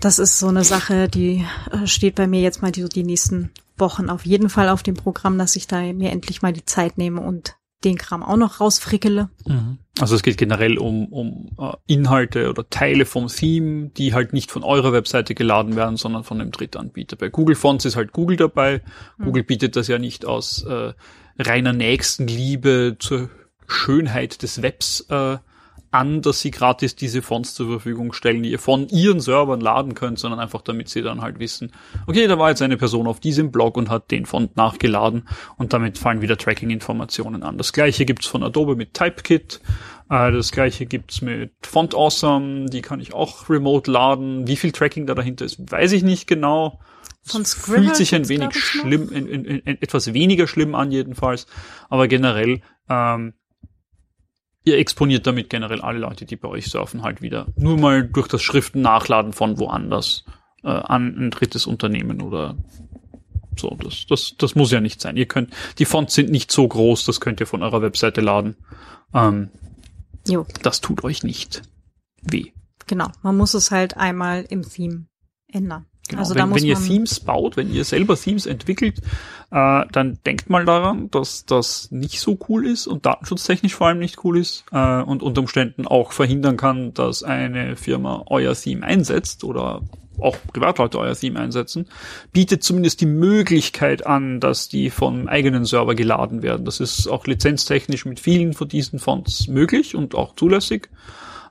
Das 0.00 0.18
ist 0.18 0.38
so 0.38 0.48
eine 0.48 0.64
Sache, 0.64 1.08
die 1.08 1.44
äh, 1.70 1.86
steht 1.86 2.14
bei 2.14 2.26
mir 2.26 2.40
jetzt 2.40 2.62
mal 2.62 2.72
die, 2.72 2.88
die 2.88 3.02
nächsten 3.02 3.50
Wochen 3.76 4.08
auf 4.08 4.24
jeden 4.24 4.48
Fall 4.48 4.70
auf 4.70 4.82
dem 4.82 4.94
Programm, 4.94 5.36
dass 5.36 5.56
ich 5.56 5.66
da 5.66 5.80
mir 5.80 6.10
endlich 6.10 6.40
mal 6.40 6.52
die 6.52 6.64
Zeit 6.64 6.96
nehme 6.96 7.20
und 7.20 7.56
den 7.86 7.96
Kram 7.96 8.22
auch 8.22 8.36
noch 8.36 8.60
rausfrickele. 8.60 9.30
Mhm. 9.46 9.78
Also 9.98 10.14
es 10.14 10.22
geht 10.22 10.36
generell 10.36 10.76
um, 10.76 11.06
um 11.06 11.50
uh, 11.58 11.72
Inhalte 11.86 12.50
oder 12.50 12.68
Teile 12.68 13.06
vom 13.06 13.28
Theme, 13.28 13.88
die 13.96 14.12
halt 14.12 14.32
nicht 14.34 14.50
von 14.50 14.62
eurer 14.62 14.92
Webseite 14.92 15.34
geladen 15.34 15.76
werden, 15.76 15.96
sondern 15.96 16.24
von 16.24 16.40
einem 16.40 16.50
Drittanbieter. 16.50 17.16
Bei 17.16 17.30
Google 17.30 17.56
Fonts 17.56 17.84
ist 17.86 17.96
halt 17.96 18.12
Google 18.12 18.36
dabei. 18.36 18.82
Mhm. 19.16 19.24
Google 19.24 19.44
bietet 19.44 19.76
das 19.76 19.88
ja 19.88 19.98
nicht 19.98 20.26
aus 20.26 20.64
äh, 20.64 20.92
reiner 21.38 21.72
Nächstenliebe 21.72 22.96
zur 22.98 23.30
Schönheit 23.66 24.42
des 24.42 24.60
Webs 24.60 25.06
äh, 25.08 25.38
an, 25.96 26.20
dass 26.20 26.40
sie 26.40 26.50
gratis 26.50 26.94
diese 26.94 27.22
Fonts 27.22 27.54
zur 27.54 27.68
Verfügung 27.68 28.12
stellen, 28.12 28.42
die 28.42 28.50
ihr 28.50 28.58
von 28.58 28.88
ihren 28.88 29.20
Servern 29.20 29.60
laden 29.60 29.94
könnt, 29.94 30.18
sondern 30.18 30.40
einfach 30.40 30.60
damit 30.60 30.88
sie 30.88 31.02
dann 31.02 31.22
halt 31.22 31.38
wissen, 31.38 31.72
okay, 32.06 32.26
da 32.26 32.38
war 32.38 32.50
jetzt 32.50 32.62
eine 32.62 32.76
Person 32.76 33.06
auf 33.06 33.18
diesem 33.18 33.50
Blog 33.50 33.76
und 33.76 33.88
hat 33.88 34.10
den 34.10 34.26
Font 34.26 34.56
nachgeladen 34.56 35.26
und 35.56 35.72
damit 35.72 35.98
fallen 35.98 36.20
wieder 36.20 36.36
Tracking-Informationen 36.36 37.42
an. 37.42 37.56
Das 37.56 37.72
gleiche 37.72 38.04
gibt's 38.04 38.26
von 38.26 38.42
Adobe 38.42 38.76
mit 38.76 38.92
Typekit, 38.92 39.60
äh, 40.10 40.30
das 40.30 40.52
gleiche 40.52 40.84
gibt's 40.84 41.22
mit 41.22 41.52
Font 41.62 41.94
Awesome, 41.94 42.66
die 42.66 42.82
kann 42.82 43.00
ich 43.00 43.14
auch 43.14 43.48
remote 43.48 43.90
laden. 43.90 44.46
Wie 44.46 44.56
viel 44.56 44.72
Tracking 44.72 45.06
da 45.06 45.14
dahinter 45.14 45.46
ist, 45.46 45.70
weiß 45.70 45.92
ich 45.92 46.02
nicht 46.02 46.26
genau. 46.26 46.78
Von 47.22 47.44
Scribble 47.44 47.84
fühlt 47.84 47.96
sich 47.96 48.14
ein 48.14 48.28
wenig 48.28 48.54
schlimm, 48.54 49.10
in, 49.10 49.26
in, 49.26 49.44
in, 49.44 49.82
etwas 49.82 50.12
weniger 50.12 50.46
schlimm 50.46 50.74
an 50.74 50.92
jedenfalls, 50.92 51.46
aber 51.88 52.06
generell 52.06 52.60
ähm, 52.88 53.32
ihr 54.66 54.78
exponiert 54.78 55.26
damit 55.26 55.48
generell 55.48 55.80
alle 55.80 56.00
Leute, 56.00 56.26
die 56.26 56.36
bei 56.36 56.48
euch 56.48 56.66
surfen, 56.66 57.02
halt 57.02 57.22
wieder 57.22 57.46
nur 57.56 57.78
mal 57.78 58.06
durch 58.06 58.28
das 58.28 58.42
Schriften 58.42 58.82
nachladen 58.82 59.32
von 59.32 59.58
woanders 59.58 60.24
äh, 60.62 60.68
an 60.68 61.16
ein 61.16 61.30
drittes 61.30 61.66
Unternehmen 61.66 62.20
oder 62.20 62.56
so. 63.56 63.70
Das, 63.82 64.06
das, 64.06 64.34
das 64.36 64.54
muss 64.56 64.72
ja 64.72 64.80
nicht 64.80 65.00
sein. 65.00 65.16
Ihr 65.16 65.26
könnt, 65.26 65.54
die 65.78 65.84
Fonts 65.84 66.14
sind 66.14 66.30
nicht 66.30 66.50
so 66.50 66.66
groß, 66.66 67.06
das 67.06 67.20
könnt 67.20 67.40
ihr 67.40 67.46
von 67.46 67.62
eurer 67.62 67.80
Webseite 67.80 68.20
laden. 68.20 68.56
Ähm, 69.14 69.50
jo. 70.26 70.44
Das 70.62 70.80
tut 70.80 71.04
euch 71.04 71.22
nicht 71.22 71.62
weh. 72.22 72.50
Genau, 72.88 73.08
man 73.22 73.36
muss 73.36 73.54
es 73.54 73.70
halt 73.70 73.96
einmal 73.96 74.44
im 74.48 74.68
Theme 74.68 75.06
ändern. 75.48 75.86
Genau. 76.08 76.20
Also 76.20 76.34
wenn, 76.34 76.54
wenn 76.54 76.64
ihr 76.64 76.76
Themes 76.76 77.20
baut, 77.20 77.56
wenn 77.56 77.72
ihr 77.72 77.84
selber 77.84 78.16
Themes 78.16 78.46
entwickelt, 78.46 78.98
äh, 79.50 79.84
dann 79.92 80.18
denkt 80.26 80.50
mal 80.50 80.64
daran, 80.64 81.10
dass 81.10 81.44
das 81.46 81.90
nicht 81.90 82.20
so 82.20 82.38
cool 82.48 82.66
ist 82.66 82.86
und 82.86 83.06
datenschutztechnisch 83.06 83.74
vor 83.74 83.88
allem 83.88 83.98
nicht 83.98 84.24
cool 84.24 84.38
ist 84.38 84.64
äh, 84.72 85.02
und 85.02 85.22
unter 85.22 85.40
Umständen 85.40 85.86
auch 85.86 86.12
verhindern 86.12 86.56
kann, 86.56 86.94
dass 86.94 87.22
eine 87.22 87.76
Firma 87.76 88.24
euer 88.26 88.54
Theme 88.54 88.84
einsetzt 88.84 89.44
oder 89.44 89.82
auch 90.20 90.36
Privatleute 90.52 90.98
euer 90.98 91.14
Theme 91.14 91.40
einsetzen, 91.40 91.86
bietet 92.32 92.62
zumindest 92.62 93.00
die 93.00 93.06
Möglichkeit 93.06 94.06
an, 94.06 94.40
dass 94.40 94.68
die 94.68 94.90
vom 94.90 95.28
eigenen 95.28 95.64
Server 95.64 95.94
geladen 95.94 96.42
werden. 96.42 96.64
Das 96.64 96.80
ist 96.80 97.06
auch 97.08 97.26
lizenztechnisch 97.26 98.04
mit 98.04 98.20
vielen 98.20 98.54
von 98.54 98.68
diesen 98.68 98.98
Fonts 98.98 99.48
möglich 99.48 99.94
und 99.94 100.14
auch 100.14 100.34
zulässig. 100.34 100.88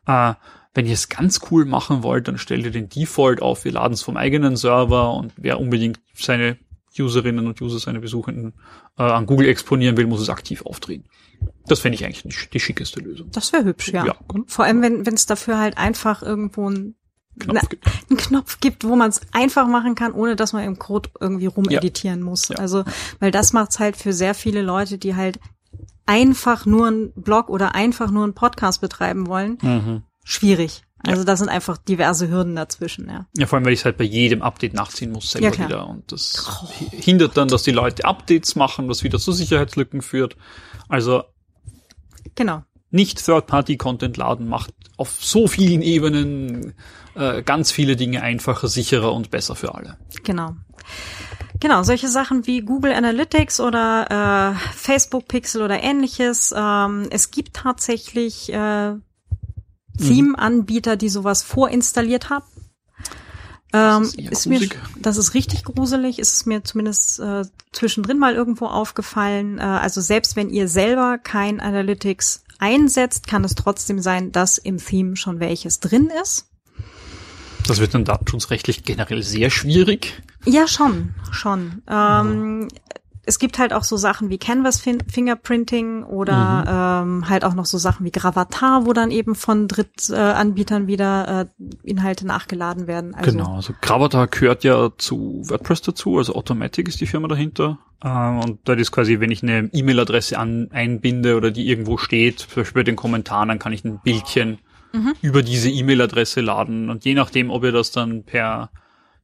Äh, 0.07 0.33
wenn 0.75 0.85
ihr 0.85 0.93
es 0.93 1.09
ganz 1.09 1.39
cool 1.49 1.65
machen 1.65 2.03
wollt, 2.03 2.27
dann 2.27 2.37
stellt 2.37 2.65
ihr 2.65 2.71
den 2.71 2.89
Default 2.89 3.41
auf, 3.41 3.65
wir 3.65 3.71
laden 3.71 3.93
es 3.93 4.03
vom 4.03 4.17
eigenen 4.17 4.57
Server 4.57 5.13
und 5.13 5.33
wer 5.37 5.59
unbedingt 5.59 5.99
seine 6.13 6.57
Userinnen 6.97 7.47
und 7.47 7.61
User, 7.61 7.79
seine 7.79 7.99
Besuchenden 7.99 8.53
äh, 8.97 9.03
an 9.03 9.25
Google 9.25 9.47
exponieren 9.47 9.97
will, 9.97 10.05
muss 10.05 10.21
es 10.21 10.29
aktiv 10.29 10.65
aufdrehen. 10.65 11.05
Das 11.67 11.79
fände 11.79 11.95
ich 11.95 12.05
eigentlich 12.05 12.23
die, 12.23 12.49
die 12.53 12.59
schickeste 12.59 12.99
Lösung. 12.99 13.29
Das 13.31 13.51
wäre 13.51 13.65
hübsch, 13.65 13.89
ja. 13.89 14.05
Ja. 14.05 14.15
Vor 14.47 14.65
allem, 14.65 14.81
wenn 14.81 15.13
es 15.13 15.25
dafür 15.25 15.57
halt 15.57 15.77
einfach 15.77 16.21
irgendwo 16.21 16.69
ein 16.69 16.95
Knopf 17.39 17.59
na, 17.61 17.67
gibt. 17.67 17.87
einen 18.09 18.17
Knopf 18.17 18.59
gibt, 18.59 18.83
wo 18.85 18.95
man 18.95 19.09
es 19.09 19.21
einfach 19.33 19.67
machen 19.67 19.95
kann, 19.95 20.13
ohne 20.13 20.35
dass 20.35 20.53
man 20.53 20.63
im 20.63 20.79
Code 20.79 21.09
irgendwie 21.19 21.47
rumeditieren 21.47 22.21
muss. 22.21 22.47
Ja. 22.47 22.57
Also, 22.57 22.85
weil 23.19 23.31
das 23.31 23.51
macht's 23.51 23.79
halt 23.79 23.97
für 23.97 24.13
sehr 24.13 24.33
viele 24.33 24.61
Leute, 24.61 24.97
die 24.97 25.15
halt 25.15 25.39
einfach 26.05 26.65
nur 26.65 26.87
einen 26.87 27.11
Blog 27.13 27.49
oder 27.49 27.75
einfach 27.75 28.11
nur 28.11 28.23
einen 28.23 28.35
Podcast 28.35 28.79
betreiben 28.81 29.27
wollen, 29.27 29.57
Mhm. 29.61 30.03
Schwierig. 30.25 30.81
Also 31.07 31.23
da 31.23 31.37
sind 31.37 31.49
einfach 31.49 31.77
diverse 31.77 32.29
Hürden 32.29 32.55
dazwischen, 32.55 33.07
ja. 33.07 33.27
Ja, 33.37 33.45
vor 33.45 33.57
allem, 33.57 33.65
weil 33.65 33.73
ich 33.73 33.79
es 33.79 33.85
halt 33.85 33.95
bei 33.97 34.03
jedem 34.03 34.41
Update 34.41 34.73
nachziehen 34.73 35.11
muss 35.11 35.29
selber 35.29 35.45
Ja, 35.47 35.51
klar. 35.53 35.69
wieder. 35.69 35.87
Und 35.87 36.11
das 36.11 36.59
hi- 36.79 36.89
hindert 36.99 37.37
dann, 37.37 37.47
dass 37.47 37.61
die 37.61 37.71
Leute 37.71 38.05
Updates 38.05 38.55
machen, 38.55 38.89
was 38.89 39.03
wieder 39.03 39.19
zu 39.19 39.31
Sicherheitslücken 39.31 40.01
führt. 40.01 40.35
Also 40.89 41.23
Genau. 42.33 42.63
nicht 42.89 43.23
Third-Party-Content 43.23 44.17
laden 44.17 44.47
macht 44.49 44.73
auf 44.97 45.23
so 45.23 45.47
vielen 45.47 45.83
Ebenen 45.83 46.73
äh, 47.13 47.43
ganz 47.43 47.71
viele 47.71 47.95
Dinge 47.95 48.23
einfacher, 48.23 48.67
sicherer 48.67 49.13
und 49.13 49.29
besser 49.29 49.55
für 49.55 49.75
alle. 49.75 49.97
Genau. 50.23 50.55
Genau, 51.59 51.83
solche 51.83 52.07
Sachen 52.09 52.47
wie 52.47 52.61
Google 52.61 52.93
Analytics 52.93 53.59
oder 53.59 54.55
äh, 54.55 54.73
Facebook 54.75 55.27
Pixel 55.27 55.61
oder 55.61 55.83
ähnliches. 55.83 56.53
Ähm, 56.57 57.07
es 57.11 57.29
gibt 57.31 57.53
tatsächlich 57.55 58.51
äh, 58.51 58.93
Theme-Anbieter, 59.97 60.95
die 60.95 61.09
sowas 61.09 61.43
vorinstalliert 61.43 62.29
haben. 62.29 62.45
Ähm, 63.73 64.03
ist 64.03 64.17
eher 64.17 64.31
ist 64.31 64.45
mir, 64.47 64.69
das 65.01 65.17
ist 65.17 65.33
richtig 65.33 65.63
gruselig, 65.65 66.19
ist 66.19 66.45
mir 66.47 66.63
zumindest 66.63 67.19
äh, 67.19 67.43
zwischendrin 67.71 68.17
mal 68.17 68.33
irgendwo 68.33 68.67
aufgefallen. 68.67 69.57
Äh, 69.57 69.63
also 69.63 70.01
selbst 70.01 70.35
wenn 70.35 70.49
ihr 70.49 70.67
selber 70.67 71.17
kein 71.17 71.59
Analytics 71.59 72.43
einsetzt, 72.59 73.27
kann 73.27 73.43
es 73.43 73.55
trotzdem 73.55 73.99
sein, 73.99 74.31
dass 74.31 74.57
im 74.57 74.77
Theme 74.77 75.17
schon 75.17 75.39
welches 75.39 75.79
drin 75.79 76.09
ist. 76.23 76.47
Das 77.67 77.79
wird 77.79 77.93
dann 77.93 78.05
datenschutzrechtlich 78.05 78.83
generell 78.83 79.23
sehr 79.23 79.49
schwierig. 79.49 80.21
Ja, 80.45 80.67
schon, 80.67 81.15
schon. 81.31 81.81
Ähm, 81.89 82.67
es 83.25 83.39
gibt 83.39 83.59
halt 83.59 83.73
auch 83.73 83.83
so 83.83 83.97
Sachen 83.97 84.29
wie 84.29 84.37
Canvas 84.37 84.79
fin 84.79 85.03
Fingerprinting 85.07 86.03
oder 86.03 87.01
ähm, 87.03 87.29
halt 87.29 87.43
auch 87.43 87.53
noch 87.53 87.65
so 87.65 87.77
Sachen 87.77 88.05
wie 88.05 88.11
Gravatar, 88.11 88.85
wo 88.85 88.93
dann 88.93 89.11
eben 89.11 89.35
von 89.35 89.67
Drittanbietern 89.67 90.35
Anbietern 90.35 90.87
wieder 90.87 91.41
äh, 91.41 91.89
Inhalte 91.89 92.25
nachgeladen 92.25 92.87
werden. 92.87 93.15
Also, 93.15 93.31
Genau, 93.31 93.55
also 93.55 93.73
Gravatar 93.81 94.27
gehört 94.27 94.63
ja 94.63 94.91
zu 94.97 95.41
WordPress 95.45 95.81
dazu, 95.81 96.17
also 96.17 96.35
Automatic 96.35 96.87
ist 96.87 97.01
die 97.01 97.07
Firma 97.07 97.27
dahinter. 97.27 97.79
Ähm, 98.03 98.39
und 98.39 98.59
das 98.65 98.79
ist 98.79 98.91
quasi, 98.91 99.19
wenn 99.19 99.31
ich 99.31 99.43
eine 99.43 99.69
E-Mail-Adresse 99.73 100.37
einbinde 100.37 101.35
oder 101.35 101.51
die 101.51 101.67
irgendwo 101.67 101.97
steht, 101.97 102.39
zum 102.39 102.55
Beispiel 102.55 102.81
bei 102.81 102.83
den 102.83 102.95
Kommentaren, 102.95 103.49
dann 103.49 103.59
kann 103.59 103.73
ich 103.73 103.83
ein 103.83 103.99
Bildchen 104.03 104.59
über 105.21 105.43
diese 105.43 105.69
E-Mail-Adresse 105.69 106.41
laden. 106.41 106.89
Und 106.89 107.05
je 107.05 107.13
nachdem, 107.15 107.49
ob 107.49 107.63
ihr 107.63 107.71
das 107.71 107.91
dann 107.91 108.23
per 108.23 108.69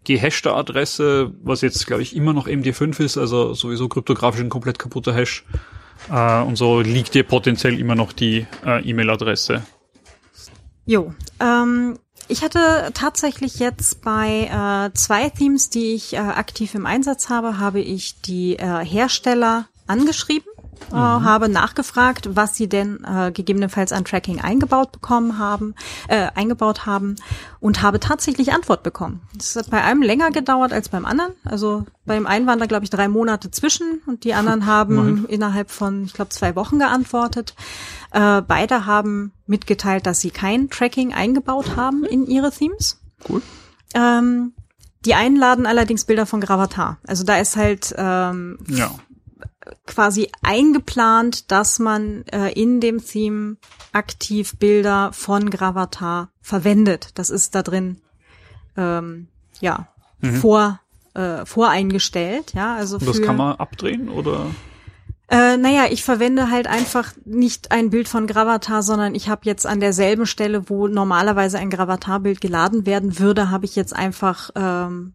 gehashter 0.03 0.56
Adresse, 0.56 1.32
was 1.44 1.61
jetzt, 1.61 1.86
glaube 1.88 2.02
ich, 2.02 2.15
immer 2.15 2.34
noch 2.34 2.48
MD5 2.48 3.03
ist, 3.03 3.18
also 3.18 3.53
sowieso 3.53 3.88
kryptografisch 3.88 4.41
ein 4.41 4.49
komplett 4.49 4.80
kaputter 4.80 5.14
Hash, 5.14 5.45
äh, 6.10 6.41
und 6.41 6.56
so 6.56 6.82
liegt 6.82 7.14
dir 7.14 7.23
potenziell 7.23 7.80
immer 7.80 7.95
noch 7.95 8.11
die 8.14 8.45
äh, 8.65 8.82
E-Mail-Adresse. 8.88 9.64
Jo, 10.86 11.14
ähm, 11.40 11.99
ich 12.28 12.44
hatte 12.44 12.91
tatsächlich 12.94 13.60
jetzt 13.60 14.02
bei 14.02 14.49
äh, 14.52 14.94
zwei 14.94 15.30
Themes, 15.30 15.69
die 15.69 15.94
ich 15.94 16.14
äh, 16.14 16.18
aktiv 16.18 16.76
im 16.76 16.86
Einsatz 16.86 17.30
habe, 17.30 17.60
habe 17.60 17.82
ich 17.82 18.22
die 18.22 18.56
äh, 18.57 18.84
Hersteller 18.86 19.68
angeschrieben, 19.86 20.49
äh, 20.91 20.95
habe 20.95 21.49
nachgefragt, 21.49 22.29
was 22.35 22.55
sie 22.55 22.67
denn 22.67 23.03
äh, 23.03 23.31
gegebenenfalls 23.31 23.91
an 23.91 24.05
Tracking 24.05 24.41
eingebaut 24.41 24.91
bekommen 24.91 25.37
haben, 25.37 25.75
äh, 26.07 26.27
eingebaut 26.35 26.85
haben 26.85 27.15
und 27.59 27.81
habe 27.81 27.99
tatsächlich 27.99 28.53
Antwort 28.53 28.83
bekommen. 28.83 29.21
Das 29.35 29.55
hat 29.55 29.69
bei 29.69 29.83
einem 29.83 30.01
länger 30.01 30.31
gedauert 30.31 30.73
als 30.73 30.89
beim 30.89 31.05
anderen. 31.05 31.33
Also 31.45 31.85
beim 32.05 32.25
einen 32.25 32.47
waren 32.47 32.59
da 32.59 32.65
glaube 32.65 32.83
ich 32.83 32.89
drei 32.89 33.07
Monate 33.07 33.51
zwischen 33.51 34.01
und 34.05 34.23
die 34.23 34.33
anderen 34.33 34.65
haben 34.65 35.25
innerhalb 35.27 35.71
von 35.71 36.05
ich 36.05 36.13
glaube 36.13 36.29
zwei 36.29 36.55
Wochen 36.55 36.79
geantwortet. 36.79 37.55
Äh, 38.11 38.41
beide 38.41 38.85
haben 38.85 39.33
mitgeteilt, 39.45 40.05
dass 40.05 40.21
sie 40.21 40.31
kein 40.31 40.69
Tracking 40.69 41.13
eingebaut 41.13 41.75
haben 41.75 42.03
in 42.03 42.25
ihre 42.25 42.51
Themes. 42.51 42.99
Cool. 43.29 43.41
Ähm, 43.93 44.53
die 45.05 45.15
einen 45.15 45.35
laden 45.35 45.65
allerdings 45.65 46.05
Bilder 46.05 46.25
von 46.25 46.41
Gravatar. 46.41 46.99
Also 47.07 47.23
da 47.23 47.37
ist 47.37 47.55
halt 47.55 47.93
ähm, 47.97 48.59
Ja. 48.67 48.91
Quasi 49.85 50.30
eingeplant, 50.41 51.51
dass 51.51 51.80
man 51.80 52.26
äh, 52.27 52.51
in 52.51 52.80
dem 52.80 53.03
Theme 53.03 53.57
aktiv 53.91 54.57
Bilder 54.57 55.11
von 55.13 55.49
Gravatar 55.49 56.31
verwendet. 56.41 57.09
Das 57.15 57.30
ist 57.30 57.55
da 57.55 57.61
drin 57.63 58.01
ähm, 58.77 59.27
ja 59.59 59.88
vor 60.39 60.80
äh, 61.13 61.45
voreingestellt. 61.45 62.53
Ja, 62.53 62.76
also 62.76 62.97
Und 62.97 63.07
das 63.07 63.18
für, 63.18 63.23
kann 63.23 63.38
man 63.38 63.55
abdrehen 63.55 64.09
oder? 64.09 64.47
äh, 65.30 65.57
naja, 65.57 65.85
ich 65.89 66.03
verwende 66.03 66.51
halt 66.51 66.68
einfach 66.68 67.13
nicht 67.26 67.72
ein 67.72 67.89
Bild 67.89 68.07
von 68.09 68.27
Gravatar, 68.27 68.84
sondern 68.84 69.15
ich 69.15 69.30
habe 69.30 69.41
jetzt 69.45 69.65
an 69.65 69.80
derselben 69.80 70.26
Stelle, 70.26 70.69
wo 70.69 70.88
normalerweise 70.88 71.57
ein 71.57 71.69
Gravatar-Bild 71.69 72.41
geladen 72.41 72.85
werden 72.85 73.18
würde, 73.18 73.49
habe 73.49 73.65
ich 73.65 73.76
jetzt 73.76 73.95
einfach 73.95 74.51
ähm, 74.55 75.13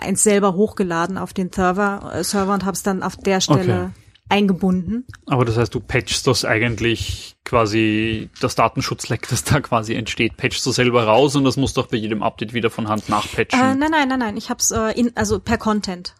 eins 0.00 0.22
selber 0.22 0.54
hochgeladen 0.54 1.18
auf 1.18 1.32
den 1.32 1.52
Server, 1.52 2.12
äh, 2.14 2.24
Server 2.24 2.54
und 2.54 2.64
habe 2.64 2.74
es 2.74 2.82
dann 2.82 3.02
auf 3.02 3.16
der 3.16 3.40
Stelle 3.40 3.92
Okay. 3.92 4.00
eingebunden. 4.28 5.06
Aber 5.26 5.44
das 5.44 5.56
heißt, 5.56 5.74
du 5.74 5.80
patchst 5.80 6.26
das 6.26 6.44
eigentlich 6.44 7.36
quasi, 7.44 8.28
das 8.40 8.54
Datenschutzleck, 8.54 9.26
das 9.28 9.44
da 9.44 9.60
quasi 9.60 9.94
entsteht, 9.94 10.36
patchst 10.36 10.64
du 10.66 10.70
selber 10.70 11.04
raus 11.04 11.34
und 11.36 11.44
das 11.44 11.56
musst 11.56 11.76
du 11.76 11.80
auch 11.80 11.86
bei 11.86 11.96
jedem 11.96 12.22
Update 12.22 12.52
wieder 12.52 12.70
von 12.70 12.88
Hand 12.88 13.08
nachpatchen. 13.08 13.58
Äh, 13.60 13.74
nein, 13.74 13.90
nein, 13.90 14.08
nein, 14.08 14.18
nein. 14.18 14.36
Ich 14.36 14.50
hab's 14.50 14.70
äh, 14.70 14.90
in, 14.92 15.12
also 15.16 15.38
per 15.40 15.56
Content. 15.58 16.14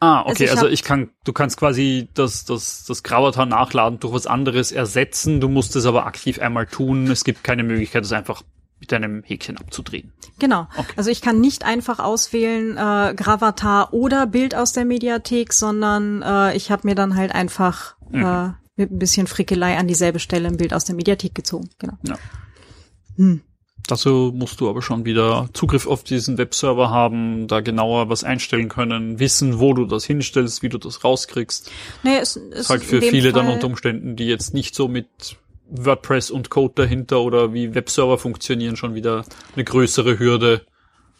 ah, 0.00 0.22
also 0.22 0.30
okay, 0.30 0.44
ich 0.44 0.50
also 0.50 0.68
ich 0.68 0.82
kann, 0.84 1.10
du 1.24 1.32
kannst 1.32 1.56
quasi 1.58 2.08
das, 2.14 2.44
das, 2.44 2.84
das 2.86 3.02
Gravatar 3.02 3.46
nachladen 3.46 3.98
durch 3.98 4.12
was 4.14 4.26
anderes 4.26 4.70
ersetzen, 4.72 5.40
du 5.40 5.48
musst 5.48 5.74
es 5.76 5.86
aber 5.86 6.06
aktiv 6.06 6.38
einmal 6.38 6.66
tun. 6.66 7.10
Es 7.10 7.24
gibt 7.24 7.42
keine 7.42 7.64
Möglichkeit, 7.64 8.04
das 8.04 8.12
einfach 8.12 8.42
mit 8.84 8.92
einem 8.92 9.22
Häkchen 9.24 9.56
abzudrehen. 9.56 10.12
Genau. 10.38 10.66
Okay. 10.76 10.92
Also 10.96 11.10
ich 11.10 11.20
kann 11.22 11.40
nicht 11.40 11.64
einfach 11.64 11.98
auswählen 11.98 12.72
äh, 12.76 13.14
Gravatar 13.14 13.92
oder 13.94 14.26
Bild 14.26 14.54
aus 14.54 14.72
der 14.72 14.84
Mediathek, 14.84 15.52
sondern 15.52 16.22
äh, 16.22 16.56
ich 16.56 16.70
habe 16.70 16.86
mir 16.86 16.94
dann 16.94 17.16
halt 17.16 17.32
einfach 17.34 17.94
Mhm. 18.10 18.24
äh, 18.24 18.48
mit 18.76 18.90
ein 18.92 18.98
bisschen 18.98 19.26
Frickelei 19.26 19.76
an 19.78 19.88
dieselbe 19.88 20.18
Stelle 20.18 20.48
ein 20.48 20.56
Bild 20.58 20.74
aus 20.74 20.84
der 20.84 20.94
Mediathek 20.94 21.34
gezogen. 21.34 21.70
Genau. 21.78 21.94
Ja. 22.06 22.16
Hm. 23.16 23.40
Dazu 23.86 24.32
musst 24.34 24.60
du 24.60 24.68
aber 24.70 24.80
schon 24.82 25.04
wieder 25.04 25.48
Zugriff 25.52 25.86
auf 25.86 26.04
diesen 26.04 26.38
Webserver 26.38 26.90
haben, 26.90 27.48
da 27.48 27.60
genauer 27.60 28.08
was 28.08 28.24
einstellen 28.24 28.68
können, 28.68 29.18
wissen, 29.18 29.58
wo 29.58 29.74
du 29.74 29.84
das 29.84 30.04
hinstellst, 30.04 30.62
wie 30.62 30.70
du 30.70 30.78
das 30.78 31.04
rauskriegst. 31.04 31.70
Nee, 32.02 32.16
es, 32.20 32.36
es 32.36 32.60
ist 32.60 32.70
halt 32.70 32.82
für 32.82 33.02
viele 33.02 33.32
dann 33.32 33.44
Fall- 33.46 33.54
unter 33.54 33.66
Umständen, 33.66 34.16
die 34.16 34.24
jetzt 34.26 34.54
nicht 34.54 34.74
so 34.74 34.88
mit 34.88 35.36
WordPress 35.74 36.30
und 36.30 36.50
Code 36.50 36.74
dahinter 36.76 37.20
oder 37.20 37.52
wie 37.52 37.74
Webserver 37.74 38.18
funktionieren, 38.18 38.76
schon 38.76 38.94
wieder 38.94 39.24
eine 39.54 39.64
größere 39.64 40.18
Hürde, 40.18 40.64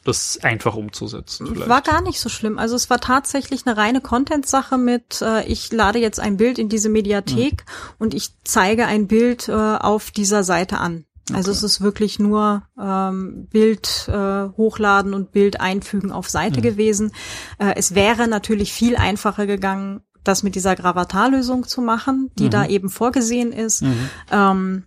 das 0.05 0.39
einfach 0.43 0.77
umzusetzen. 0.77 1.47
Vielleicht. 1.47 1.69
War 1.69 1.81
gar 1.81 2.03
nicht 2.03 2.21
so 2.21 2.29
schlimm. 2.29 2.59
Also 2.59 2.77
es 2.77 2.91
war 2.91 3.01
tatsächlich 3.01 3.67
eine 3.67 3.77
reine 3.77 4.01
Content-Sache 4.01 4.79
mit, 4.79 5.23
äh, 5.23 5.45
ich 5.47 5.73
lade 5.73 5.99
jetzt 5.99 6.21
ein 6.21 6.37
Bild 6.37 6.59
in 6.59 6.69
diese 6.69 6.89
Mediathek 6.89 7.65
und 7.99 8.15
ich 8.15 8.31
zeige 8.45 8.87
ein 8.87 9.07
Bild 9.09 9.49
äh, 9.49 9.53
auf 9.53 10.11
dieser 10.11 10.45
Seite 10.45 10.79
an. 10.79 11.07
Also 11.33 11.51
es 11.51 11.63
ist 11.63 11.81
wirklich 11.81 12.19
nur 12.19 12.65
ähm, 12.79 13.47
Bild 13.51 14.09
äh, 14.09 14.49
hochladen 14.57 15.15
und 15.15 15.33
Bild 15.33 15.59
einfügen 15.59 16.13
auf 16.13 16.29
Seite 16.29 16.61
gewesen. 16.61 17.13
Äh, 17.59 17.73
es 17.77 17.95
wäre 17.95 18.29
natürlich 18.29 18.75
viel 18.75 18.97
einfacher 18.97 19.47
gegangen, 19.47 20.03
das 20.25 20.43
mit 20.43 20.55
dieser 20.55 20.75
Gravatar-Lösung 20.75 21.67
zu 21.67 21.81
machen, 21.81 22.31
die 22.39 22.49
da 22.49 22.67
eben 22.67 22.89
vorgesehen 22.89 23.53
ist. 23.53 23.85
Ähm, 24.31 24.85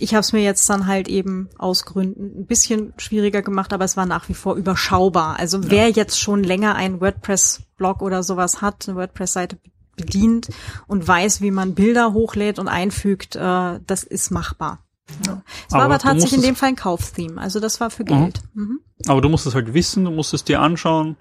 ich 0.00 0.14
habe 0.14 0.20
es 0.20 0.32
mir 0.32 0.42
jetzt 0.42 0.68
dann 0.68 0.86
halt 0.86 1.08
eben 1.08 1.48
aus 1.58 1.84
Gründen 1.84 2.40
ein 2.40 2.46
bisschen 2.46 2.92
schwieriger 2.96 3.42
gemacht, 3.42 3.72
aber 3.72 3.84
es 3.84 3.96
war 3.96 4.06
nach 4.06 4.28
wie 4.28 4.34
vor 4.34 4.56
überschaubar. 4.56 5.38
Also 5.38 5.70
wer 5.70 5.90
jetzt 5.90 6.20
schon 6.20 6.42
länger 6.42 6.74
einen 6.74 7.00
WordPress-Blog 7.00 8.02
oder 8.02 8.22
sowas 8.22 8.62
hat, 8.62 8.88
eine 8.88 8.96
WordPress-Seite 8.96 9.58
bedient 9.96 10.48
und 10.86 11.06
weiß, 11.06 11.40
wie 11.40 11.50
man 11.50 11.74
Bilder 11.74 12.12
hochlädt 12.12 12.58
und 12.58 12.68
einfügt, 12.68 13.36
äh, 13.36 13.80
das 13.84 14.04
ist 14.04 14.30
machbar. 14.30 14.84
Ja. 15.26 15.42
Es 15.66 15.72
war 15.72 15.82
Aber 15.82 15.94
aber, 15.94 16.02
tatsächlich 16.02 16.40
in 16.40 16.42
dem 16.42 16.56
Fall 16.56 16.70
ein 16.70 16.76
Kauftheme, 16.76 17.40
also 17.40 17.60
das 17.60 17.80
war 17.80 17.90
für 17.90 18.04
Geld. 18.04 18.40
Mhm. 18.54 18.80
Aber 19.06 19.20
du 19.20 19.28
musst 19.28 19.46
es 19.46 19.54
halt 19.54 19.74
wissen, 19.74 20.04
du 20.04 20.10
musst 20.10 20.34
es 20.34 20.44
dir 20.44 20.60
anschauen, 20.60 21.16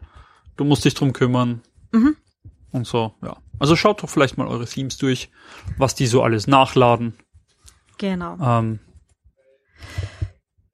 du 0.58 0.66
musst 0.66 0.86
dich 0.86 0.94
drum 0.94 1.14
kümmern. 1.14 1.62
Mhm. 1.92 2.16
Und 2.78 2.88
so, 2.88 3.16
ja. 3.24 3.38
Also 3.60 3.76
schaut 3.76 4.04
doch 4.04 4.10
vielleicht 4.10 4.38
mal 4.38 4.48
eure 4.48 4.66
Themes 4.66 4.98
durch, 4.98 5.30
was 5.78 5.96
die 5.96 6.08
so 6.08 6.22
alles 6.22 6.48
nachladen. 6.48 7.14
Genau. 7.98 8.38
Ähm, 8.42 8.80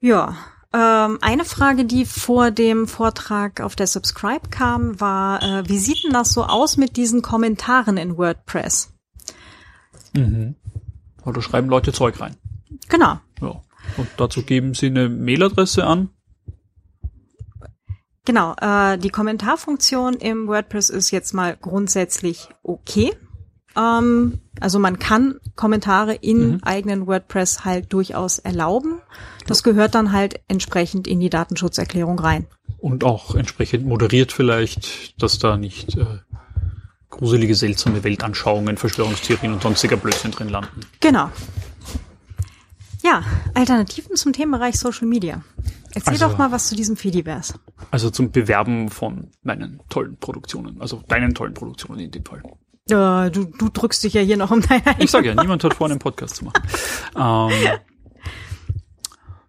Ja. 0.01 0.35
Ähm, 0.73 1.19
eine 1.21 1.45
Frage, 1.45 1.85
die 1.85 2.03
vor 2.03 2.49
dem 2.49 2.87
Vortrag 2.87 3.61
auf 3.61 3.75
der 3.75 3.85
Subscribe 3.87 4.49
kam, 4.49 4.99
war, 4.99 5.41
äh, 5.43 5.69
wie 5.69 5.77
sieht 5.77 6.03
denn 6.03 6.13
das 6.13 6.33
so 6.33 6.43
aus 6.43 6.77
mit 6.77 6.97
diesen 6.97 7.21
Kommentaren 7.21 7.95
in 7.95 8.17
WordPress? 8.17 8.91
Mhm. 10.13 10.55
Oder 11.23 11.41
schreiben 11.41 11.69
Leute 11.69 11.93
Zeug 11.93 12.19
rein. 12.19 12.35
Genau. 12.89 13.19
Ja. 13.39 13.61
Und 13.97 14.07
dazu 14.17 14.41
geben 14.43 14.73
sie 14.73 14.87
eine 14.87 15.09
Mailadresse 15.09 15.85
an. 15.85 16.09
Genau, 18.25 18.55
äh, 18.61 18.97
die 18.97 19.09
Kommentarfunktion 19.09 20.13
im 20.13 20.47
WordPress 20.47 20.89
ist 20.89 21.11
jetzt 21.11 21.33
mal 21.33 21.57
grundsätzlich 21.59 22.49
okay. 22.63 23.13
Ähm, 23.75 24.39
also 24.61 24.79
man 24.79 24.99
kann 24.99 25.39
Kommentare 25.55 26.13
in 26.15 26.51
Mhm. 26.51 26.59
eigenen 26.63 27.07
WordPress 27.07 27.65
halt 27.65 27.91
durchaus 27.91 28.39
erlauben. 28.39 29.01
Das 29.47 29.63
gehört 29.63 29.95
dann 29.95 30.11
halt 30.13 30.39
entsprechend 30.47 31.07
in 31.07 31.19
die 31.19 31.29
Datenschutzerklärung 31.29 32.17
rein. 32.19 32.47
Und 32.77 33.03
auch 33.03 33.35
entsprechend 33.35 33.85
moderiert 33.85 34.31
vielleicht, 34.31 35.21
dass 35.21 35.39
da 35.39 35.57
nicht 35.57 35.97
äh, 35.97 36.05
gruselige, 37.09 37.55
seltsame 37.55 38.03
Weltanschauungen, 38.03 38.77
Verschwörungstheorien 38.77 39.53
und 39.53 39.61
sonstiger 39.63 39.97
Blödsinn 39.97 40.31
drin 40.31 40.49
landen. 40.49 40.81
Genau. 40.99 41.29
Ja, 43.03 43.23
Alternativen 43.53 44.15
zum 44.15 44.31
Themenbereich 44.31 44.79
Social 44.79 45.07
Media. 45.07 45.43
Erzähl 45.95 46.13
Also- 46.13 46.27
doch 46.29 46.37
mal 46.37 46.51
was 46.51 46.67
zu 46.69 46.75
diesem 46.75 46.95
Fediverse. 46.97 47.55
Also 47.91 48.09
zum 48.09 48.31
Bewerben 48.31 48.89
von 48.89 49.29
meinen 49.43 49.81
tollen 49.89 50.17
Produktionen, 50.17 50.81
also 50.81 51.01
deinen 51.07 51.33
tollen 51.33 51.53
Produktionen 51.53 51.99
in 51.99 52.11
dem 52.11 52.25
Fall. 52.25 52.41
Äh, 52.89 53.31
du, 53.31 53.45
du 53.45 53.69
drückst 53.69 54.03
dich 54.03 54.13
ja 54.13 54.21
hier 54.21 54.35
noch 54.37 54.51
um 54.51 54.61
deine 54.61 54.83
Ich 54.99 55.11
sage 55.11 55.27
ja, 55.29 55.41
niemand 55.41 55.63
hat 55.63 55.73
vor, 55.73 55.87
einen 55.89 55.99
Podcast 55.99 56.35
zu 56.37 56.45
machen. 56.45 56.61
Ähm, 57.15 57.51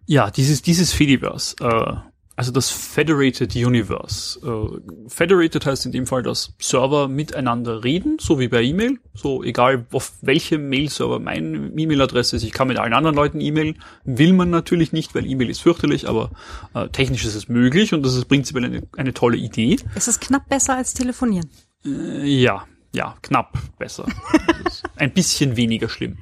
ja, 0.07 0.29
dieses, 0.29 0.61
dieses 0.61 0.93
Fediverse, 0.93 1.55
äh, 1.61 1.95
also 2.35 2.51
das 2.51 2.69
Federated 2.69 3.55
Universe. 3.55 4.39
Äh, 4.45 5.09
Federated 5.09 5.65
heißt 5.65 5.85
in 5.85 5.91
dem 5.91 6.05
Fall, 6.05 6.21
dass 6.23 6.53
Server 6.59 7.07
miteinander 7.07 7.83
reden, 7.83 8.17
so 8.19 8.39
wie 8.39 8.47
bei 8.49 8.61
E-Mail. 8.61 8.99
So 9.13 9.43
egal 9.43 9.85
auf 9.91 10.11
welchem 10.21 10.67
Mail-Server 10.67 11.19
meine 11.19 11.71
E-Mail-Adresse 11.75 12.35
ist, 12.35 12.43
ich 12.43 12.51
kann 12.51 12.67
mit 12.67 12.77
allen 12.77 12.93
anderen 12.93 13.15
Leuten 13.15 13.39
E-Mail. 13.39 13.75
Will 14.03 14.33
man 14.33 14.49
natürlich 14.49 14.91
nicht, 14.91 15.15
weil 15.15 15.25
E-Mail 15.25 15.49
ist 15.49 15.61
fürchterlich, 15.61 16.09
aber 16.09 16.31
äh, 16.73 16.89
technisch 16.89 17.25
ist 17.25 17.35
es 17.35 17.47
möglich 17.47 17.93
und 17.93 18.03
das 18.03 18.15
ist 18.15 18.25
prinzipiell 18.25 18.65
eine, 18.65 18.83
eine 18.97 19.13
tolle 19.13 19.37
Idee. 19.37 19.77
Es 19.95 20.07
ist 20.07 20.19
knapp 20.19 20.49
besser 20.49 20.75
als 20.75 20.93
telefonieren. 20.93 21.49
Äh, 21.85 22.25
Ja, 22.25 22.65
ja, 22.93 23.15
knapp 23.21 23.57
besser. 23.77 24.05
Ein 24.97 25.13
bisschen 25.13 25.55
weniger 25.55 25.87
schlimm. 25.89 26.17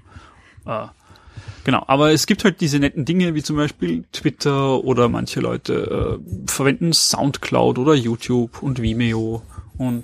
Genau, 1.64 1.84
aber 1.88 2.12
es 2.12 2.28
gibt 2.28 2.44
halt 2.44 2.60
diese 2.62 2.80
netten 2.80 3.06
Dinge 3.06 3.36
wie 3.36 3.44
zum 3.44 3.56
Beispiel 3.56 4.04
Twitter 4.12 4.84
oder 4.84 5.08
manche 5.08 5.40
Leute 5.40 6.20
äh, 6.20 6.50
verwenden 6.50 6.92
Soundcloud 6.92 7.78
oder 7.78 7.94
YouTube 7.94 8.62
und 8.62 8.82
Vimeo 8.82 9.42
und 9.78 10.04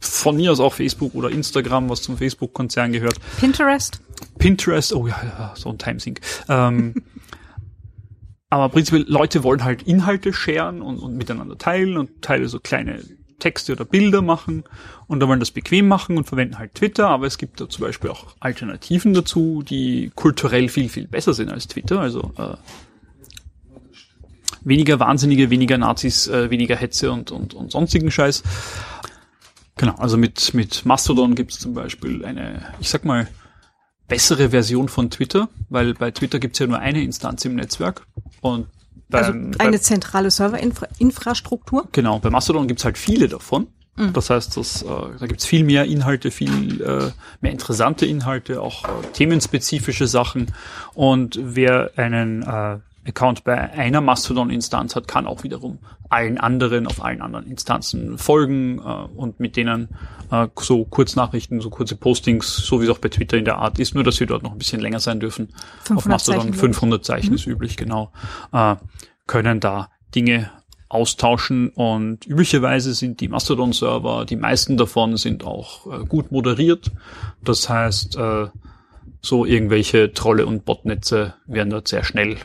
von 0.00 0.36
mir 0.36 0.50
aus 0.50 0.58
auch 0.58 0.72
Facebook 0.72 1.14
oder 1.14 1.30
Instagram, 1.30 1.88
was 1.88 2.02
zum 2.02 2.18
Facebook-Konzern 2.18 2.92
gehört. 2.92 3.18
Pinterest? 3.38 4.00
Pinterest, 4.38 4.92
oh 4.92 5.06
ja, 5.06 5.20
ja 5.22 5.54
so 5.56 5.70
ein 5.70 5.78
Timesync. 5.78 6.20
Ähm, 6.48 6.94
aber 8.50 8.68
prinzipiell, 8.68 9.04
Leute 9.08 9.44
wollen 9.44 9.62
halt 9.62 9.82
Inhalte 9.82 10.32
sharen 10.32 10.82
und, 10.82 10.98
und 10.98 11.16
miteinander 11.16 11.56
teilen 11.56 11.96
und 11.96 12.22
teile 12.22 12.48
so 12.48 12.58
kleine 12.58 13.04
Texte 13.42 13.72
oder 13.72 13.84
Bilder 13.84 14.22
machen 14.22 14.62
und 15.08 15.18
da 15.18 15.26
wollen 15.26 15.40
das 15.40 15.50
bequem 15.50 15.88
machen 15.88 16.16
und 16.16 16.24
verwenden 16.24 16.58
halt 16.58 16.74
Twitter, 16.76 17.08
aber 17.08 17.26
es 17.26 17.38
gibt 17.38 17.60
da 17.60 17.68
zum 17.68 17.84
Beispiel 17.84 18.08
auch 18.08 18.36
Alternativen 18.38 19.14
dazu, 19.14 19.64
die 19.68 20.12
kulturell 20.14 20.68
viel, 20.68 20.88
viel 20.88 21.08
besser 21.08 21.34
sind 21.34 21.50
als 21.50 21.66
Twitter, 21.66 22.00
also 22.00 22.30
äh, 22.38 22.54
weniger 24.62 25.00
Wahnsinnige, 25.00 25.50
weniger 25.50 25.76
Nazis, 25.76 26.28
äh, 26.28 26.50
weniger 26.50 26.76
Hetze 26.76 27.10
und, 27.10 27.32
und, 27.32 27.52
und 27.54 27.72
sonstigen 27.72 28.12
Scheiß. 28.12 28.44
Genau, 29.76 29.96
also 29.96 30.16
mit, 30.16 30.54
mit 30.54 30.86
Mastodon 30.86 31.34
gibt 31.34 31.50
es 31.50 31.58
zum 31.58 31.74
Beispiel 31.74 32.24
eine, 32.24 32.62
ich 32.78 32.90
sag 32.90 33.04
mal, 33.04 33.26
bessere 34.06 34.50
Version 34.50 34.88
von 34.88 35.10
Twitter, 35.10 35.48
weil 35.68 35.94
bei 35.94 36.12
Twitter 36.12 36.38
gibt's 36.38 36.60
ja 36.60 36.68
nur 36.68 36.78
eine 36.78 37.02
Instanz 37.02 37.44
im 37.44 37.56
Netzwerk 37.56 38.06
und 38.40 38.68
Also 39.12 39.32
beim, 39.32 39.52
eine 39.58 39.72
beim, 39.72 39.80
zentrale 39.80 40.30
Serverinfrastruktur? 40.30 41.88
genau, 41.92 42.18
bei 42.18 42.30
Mastodon 42.30 42.68
gibt's 42.68 42.84
halt 42.84 42.98
viele 42.98 43.28
davon. 43.28 43.68
Das 43.94 44.30
heißt, 44.30 44.56
das, 44.56 44.82
äh, 44.82 44.86
da 45.20 45.26
gibt's 45.26 45.44
viel 45.44 45.64
mehr 45.64 45.84
Inhalte, 45.84 46.30
viel 46.30 46.80
äh, 46.80 47.10
mehr 47.42 47.52
interessante 47.52 48.06
Inhalte, 48.06 48.62
auch 48.62 48.84
äh, 48.84 48.88
themenspezifische 49.12 50.06
Sachen. 50.06 50.46
Und 50.94 51.38
wer 51.42 51.90
einen 51.96 52.42
äh, 52.42 52.78
Account 53.06 53.44
bei 53.44 53.58
einer 53.58 54.00
Mastodon-Instanz 54.00 54.96
hat, 54.96 55.08
kann 55.08 55.26
auch 55.26 55.42
wiederum 55.42 55.78
allen 56.08 56.38
anderen 56.38 56.86
auf 56.86 57.04
allen 57.04 57.20
anderen 57.20 57.46
Instanzen 57.46 58.16
folgen 58.16 58.78
äh, 58.78 58.82
und 58.82 59.40
mit 59.40 59.56
denen 59.56 59.88
äh, 60.30 60.48
so 60.58 60.84
Kurznachrichten, 60.84 61.60
so 61.60 61.68
kurze 61.68 61.96
Postings, 61.96 62.56
so 62.56 62.80
wie 62.80 62.84
es 62.84 62.90
auch 62.90 62.98
bei 62.98 63.08
Twitter 63.08 63.36
in 63.36 63.44
der 63.44 63.58
Art 63.58 63.78
ist, 63.78 63.94
nur 63.94 64.04
dass 64.04 64.16
sie 64.16 64.26
dort 64.26 64.42
noch 64.42 64.52
ein 64.52 64.58
bisschen 64.58 64.80
länger 64.80 65.00
sein 65.00 65.20
dürfen. 65.20 65.48
500 65.84 65.96
auf 65.98 66.06
Mastodon 66.06 66.40
Zeichen, 66.40 66.52
glaub 66.52 66.70
ich. 66.70 66.76
500 66.76 67.04
Zeichen 67.04 67.34
ist 67.34 67.46
üblich, 67.46 67.76
genau. 67.76 68.12
Äh, 68.52 68.76
können 69.26 69.60
da 69.60 69.90
Dinge 70.14 70.50
austauschen 70.88 71.70
und 71.70 72.26
üblicherweise 72.26 72.92
sind 72.92 73.20
die 73.20 73.28
Mastodon-Server, 73.28 74.26
die 74.26 74.36
meisten 74.36 74.76
davon 74.76 75.16
sind 75.16 75.42
auch 75.42 75.86
äh, 75.86 76.04
gut 76.04 76.30
moderiert. 76.30 76.90
Das 77.42 77.68
heißt, 77.68 78.16
äh, 78.16 78.48
so 79.22 79.46
irgendwelche 79.46 80.12
Trolle 80.12 80.44
und 80.44 80.64
Botnetze 80.64 81.34
werden 81.46 81.70
dort 81.70 81.88
sehr 81.88 82.04
schnell 82.04 82.36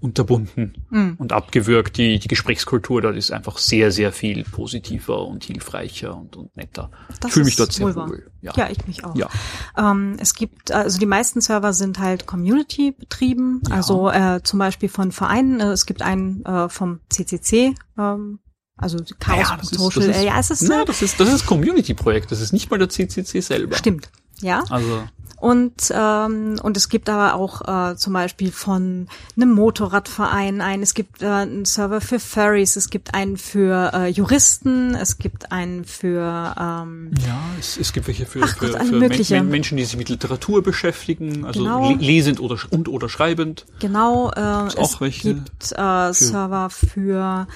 unterbunden 0.00 0.84
Mhm. 0.90 1.14
und 1.18 1.32
abgewürgt. 1.32 1.96
Die, 1.96 2.18
die 2.18 2.28
Gesprächskultur 2.28 3.02
dort 3.02 3.16
ist 3.16 3.30
einfach 3.32 3.58
sehr, 3.58 3.90
sehr 3.92 4.12
viel 4.12 4.44
positiver 4.44 5.26
und 5.26 5.44
hilfreicher 5.44 6.16
und, 6.16 6.36
und 6.36 6.56
netter. 6.56 6.90
Das 7.20 7.28
ich 7.28 7.32
fühle 7.32 7.44
mich 7.44 7.54
ist 7.54 7.60
dort 7.60 7.72
sehr 7.72 7.86
wohl 7.86 7.96
wohl. 7.96 8.30
Ja. 8.42 8.52
Ja, 8.56 8.68
ich 8.70 8.86
mich 8.86 9.04
auch. 9.04 9.14
Ja. 9.16 9.28
Ähm, 9.76 10.16
es 10.20 10.34
gibt, 10.34 10.70
also 10.72 10.98
die 10.98 11.06
meisten 11.06 11.40
Server 11.40 11.72
sind 11.72 11.98
halt 11.98 12.26
Community 12.26 12.92
betrieben, 12.92 13.60
Ja. 13.68 13.76
also 13.76 14.10
äh, 14.10 14.40
zum 14.42 14.58
Beispiel 14.58 14.88
von 14.88 15.12
Vereinen. 15.12 15.60
Äh, 15.60 15.72
es 15.72 15.86
gibt 15.86 16.02
einen 16.02 16.44
äh, 16.44 16.68
vom 16.68 17.00
CCC, 17.08 17.74
ähm, 17.98 18.38
also 18.76 18.98
Chaos 19.18 19.38
Ja, 19.48 19.56
das 19.56 19.72
ist, 19.72 19.78
Social. 19.78 20.10
ist, 20.10 20.16
äh, 20.16 20.26
ja, 20.26 20.38
es 20.38 20.50
ist, 20.50 20.62
na, 20.68 20.82
äh, 20.82 20.84
das 20.84 21.00
ist, 21.02 21.18
das 21.18 21.32
ist 21.32 21.46
Community-Projekt. 21.46 22.30
Das 22.30 22.40
ist 22.40 22.52
nicht 22.52 22.70
mal 22.70 22.78
der 22.78 22.88
CCC 22.90 23.40
selber. 23.40 23.76
stimmt. 23.76 24.10
Ja, 24.42 24.62
Also, 24.68 25.02
und 25.46 25.92
ähm, 25.94 26.58
und 26.60 26.76
es 26.76 26.88
gibt 26.88 27.08
aber 27.08 27.34
auch 27.34 27.92
äh, 27.92 27.94
zum 27.94 28.14
Beispiel 28.14 28.50
von 28.50 29.06
einem 29.36 29.52
Motorradverein 29.52 30.60
einen. 30.60 30.82
Es 30.82 30.92
gibt 30.92 31.22
äh, 31.22 31.26
einen 31.26 31.64
Server 31.64 32.00
für 32.00 32.18
Furries. 32.18 32.74
Es 32.74 32.90
gibt 32.90 33.14
einen 33.14 33.36
für 33.36 33.92
äh, 33.94 34.08
Juristen. 34.08 34.96
Es 34.96 35.18
gibt 35.18 35.52
einen 35.52 35.84
für 35.84 36.52
ähm, 36.58 37.12
Ja, 37.24 37.38
es, 37.60 37.76
es 37.76 37.92
gibt 37.92 38.08
welche 38.08 38.26
für, 38.26 38.40
Ach 38.42 38.56
für, 38.58 38.72
Gott, 38.72 38.82
für. 38.82 39.34
Men 39.36 39.48
Menschen, 39.48 39.76
die 39.76 39.84
sich 39.84 39.96
mit 39.96 40.08
Literatur 40.08 40.64
beschäftigen, 40.64 41.44
also 41.44 41.60
Genau. 41.60 41.90
le 41.90 41.96
lesend 41.96 42.40
oder 42.40 42.58
und 42.70 42.88
oder 42.88 43.08
schreibend. 43.08 43.66
Genau, 43.78 44.32
äh, 44.32 44.66
es 44.66 45.00
welche 45.00 45.34
gibt 45.34 45.72
äh, 45.76 46.12
Server 46.12 46.70
für 46.70 47.46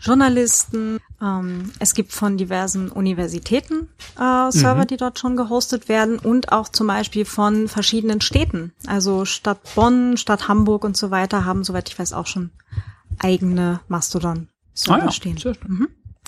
Journalisten. 0.00 0.98
Ähm, 1.22 1.70
es 1.78 1.94
gibt 1.94 2.12
von 2.12 2.36
diversen 2.38 2.90
Universitäten 2.90 3.88
äh, 4.18 4.50
Server, 4.50 4.82
Mhm. 4.82 4.86
die 4.86 4.96
dort 4.96 5.18
schon 5.18 5.36
gehostet 5.36 5.88
werden 5.88 6.18
und 6.18 6.52
auch 6.52 6.68
zum 6.68 6.86
Beispiel 6.86 7.24
von 7.24 7.68
verschiedenen 7.68 8.20
Städten. 8.20 8.72
Also 8.86 9.24
Stadt 9.24 9.60
Bonn, 9.74 10.16
Stadt 10.16 10.48
Hamburg 10.48 10.84
und 10.84 10.96
so 10.96 11.10
weiter 11.10 11.44
haben, 11.44 11.62
soweit 11.64 11.88
ich 11.90 11.98
weiß, 11.98 12.12
auch 12.14 12.26
schon 12.26 12.50
eigene 13.18 13.80
Mastodon-Server 13.88 15.02
Ah 15.02 15.04
ja, 15.06 15.10
stehen. 15.10 15.38
schön. 15.38 15.56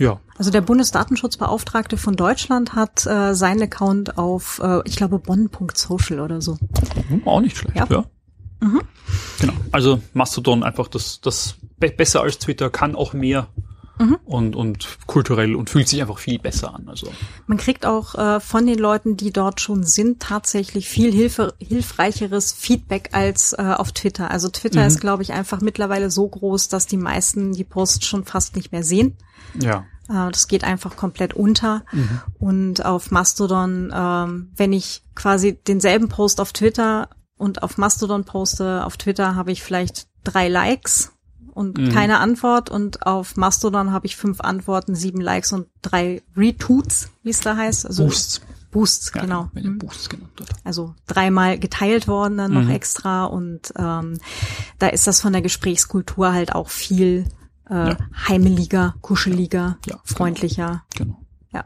Ja, 0.01 0.20
Also 0.39 0.51
der 0.51 0.62
Bundesdatenschutzbeauftragte 0.62 1.97
von 1.97 2.16
Deutschland 2.16 2.74
hat 2.74 3.07
äh, 3.07 3.35
seinen 3.35 3.62
Account 3.62 4.19
auf, 4.19 4.59
äh, 4.62 4.81
ich 4.86 4.97
glaube, 4.97 5.19
bonn.social 5.19 6.20
oder 6.20 6.40
so. 6.40 6.59
hm, 7.09 7.27
auch 7.27 7.40
nicht 7.40 7.57
schlecht, 7.57 7.77
ja. 7.77 7.86
Ja. 7.89 8.05
Mhm. 8.62 8.80
Genau. 9.40 9.52
Also 9.72 10.01
Mastodon 10.14 10.62
einfach 10.62 10.89
das, 10.89 11.20
das 11.20 11.56
be 11.78 11.90
besser 11.90 12.22
als 12.22 12.39
Twitter, 12.39 12.70
kann 12.70 12.94
auch 12.94 13.12
mehr 13.12 13.48
Mhm. 13.98 14.16
und, 14.24 14.56
und 14.56 14.89
kulturell 15.06 15.55
und 15.55 15.68
fühlt 15.68 15.86
sich 15.86 16.01
einfach 16.01 16.18
viel 16.18 16.39
besser 16.39 16.74
an. 16.74 16.89
Also 16.89 17.09
Man 17.47 17.59
kriegt 17.59 17.84
auch 17.84 18.14
äh, 18.14 18.40
von 18.40 18.66
den 18.66 18.78
Leuten, 18.78 19.18
die 19.18 19.32
dort 19.32 19.60
schon 19.60 19.84
sind, 19.84 20.20
tatsächlich 20.20 20.89
viel 20.89 21.12
Hilfe, 21.12 21.52
hilfreicheres 21.59 22.52
Feedback 22.52 23.10
als 23.12 23.52
äh, 23.52 23.62
auf 23.62 23.93
Twitter. 23.93 24.30
Also 24.30 24.48
Twitter 24.48 24.80
Mhm. 24.80 24.86
ist, 24.86 25.01
glaube 25.02 25.22
ich, 25.22 25.32
einfach 25.34 25.60
mittlerweile 25.60 26.10
so 26.10 26.26
groß, 26.26 26.68
dass 26.68 26.86
die 26.86 26.97
meisten 26.97 27.52
die 27.52 27.64
Posts 27.64 28.06
schon 28.06 28.24
fast 28.24 28.56
nicht 28.56 28.72
mehr 28.72 28.82
sehen. 28.82 29.16
ja. 29.60 29.84
Äh, 30.09 30.30
das 30.32 30.48
geht 30.48 30.64
einfach 30.64 30.97
komplett 30.97 31.34
unter. 31.34 31.84
Mhm. 31.93 32.20
Und 32.40 32.84
auf 32.86 33.10
Mastodon, 33.12 33.93
ähm, 33.94 34.51
wenn 34.56 34.72
ich 34.72 35.02
quasi 35.14 35.52
denselben 35.68 36.09
Post 36.09 36.40
auf 36.40 36.52
Twitter 36.52 37.09
und 37.43 37.62
auf 37.62 37.77
Mastodon 37.78 38.24
poste, 38.24 38.85
auf 38.86 38.97
Twitter 38.97 39.35
habe 39.35 39.51
ich 39.52 39.62
vielleicht 39.62 40.06
drei 40.24 40.48
Likes 40.48 41.12
und 41.55 41.77
Mhm. 41.77 41.89
keine 41.93 42.19
Antwort 42.20 42.70
und 42.70 43.05
auf 43.06 43.36
Mastodon 43.36 43.90
habe 43.93 44.06
ich 44.06 44.16
fünf 44.16 44.40
Antworten, 44.40 44.94
sieben 44.94 45.20
Likes 45.20 45.52
und 45.52 45.66
drei 45.82 46.23
Retweets, 46.36 47.10
wie 47.23 47.31
es 47.31 47.40
da 47.40 47.56
heißt. 47.56 47.85
Also 47.86 48.05
Boosts. 48.05 48.40
Boosts, 48.70 49.12
Ja, 49.14 49.20
genau. 49.23 49.51
Mhm. 49.52 49.78
Boosts 49.78 50.09
genannt 50.09 50.32
wird. 50.39 50.51
Also 50.64 50.94
dreimal 51.06 51.59
geteilt 51.59 52.09
worden 52.09 52.39
dann 52.39 52.52
noch 52.55 52.62
Mhm. 52.62 52.70
extra 52.70 53.24
und 53.24 53.73
ähm, 53.77 54.19
da 54.78 54.86
ist 54.86 55.06
das 55.06 55.20
von 55.20 55.32
der 55.35 55.43
Gesprächskultur 55.43 56.32
halt 56.32 56.55
auch 56.55 56.69
viel 56.70 57.27
äh, 57.70 57.90
Ja. 57.90 57.97
heimeliger, 58.28 58.94
kuscheliger, 59.02 59.78
Ja, 59.86 59.97
genau. 59.97 60.01
freundlicher. 60.05 60.85
Genau. 60.97 61.16
Ja. 61.52 61.64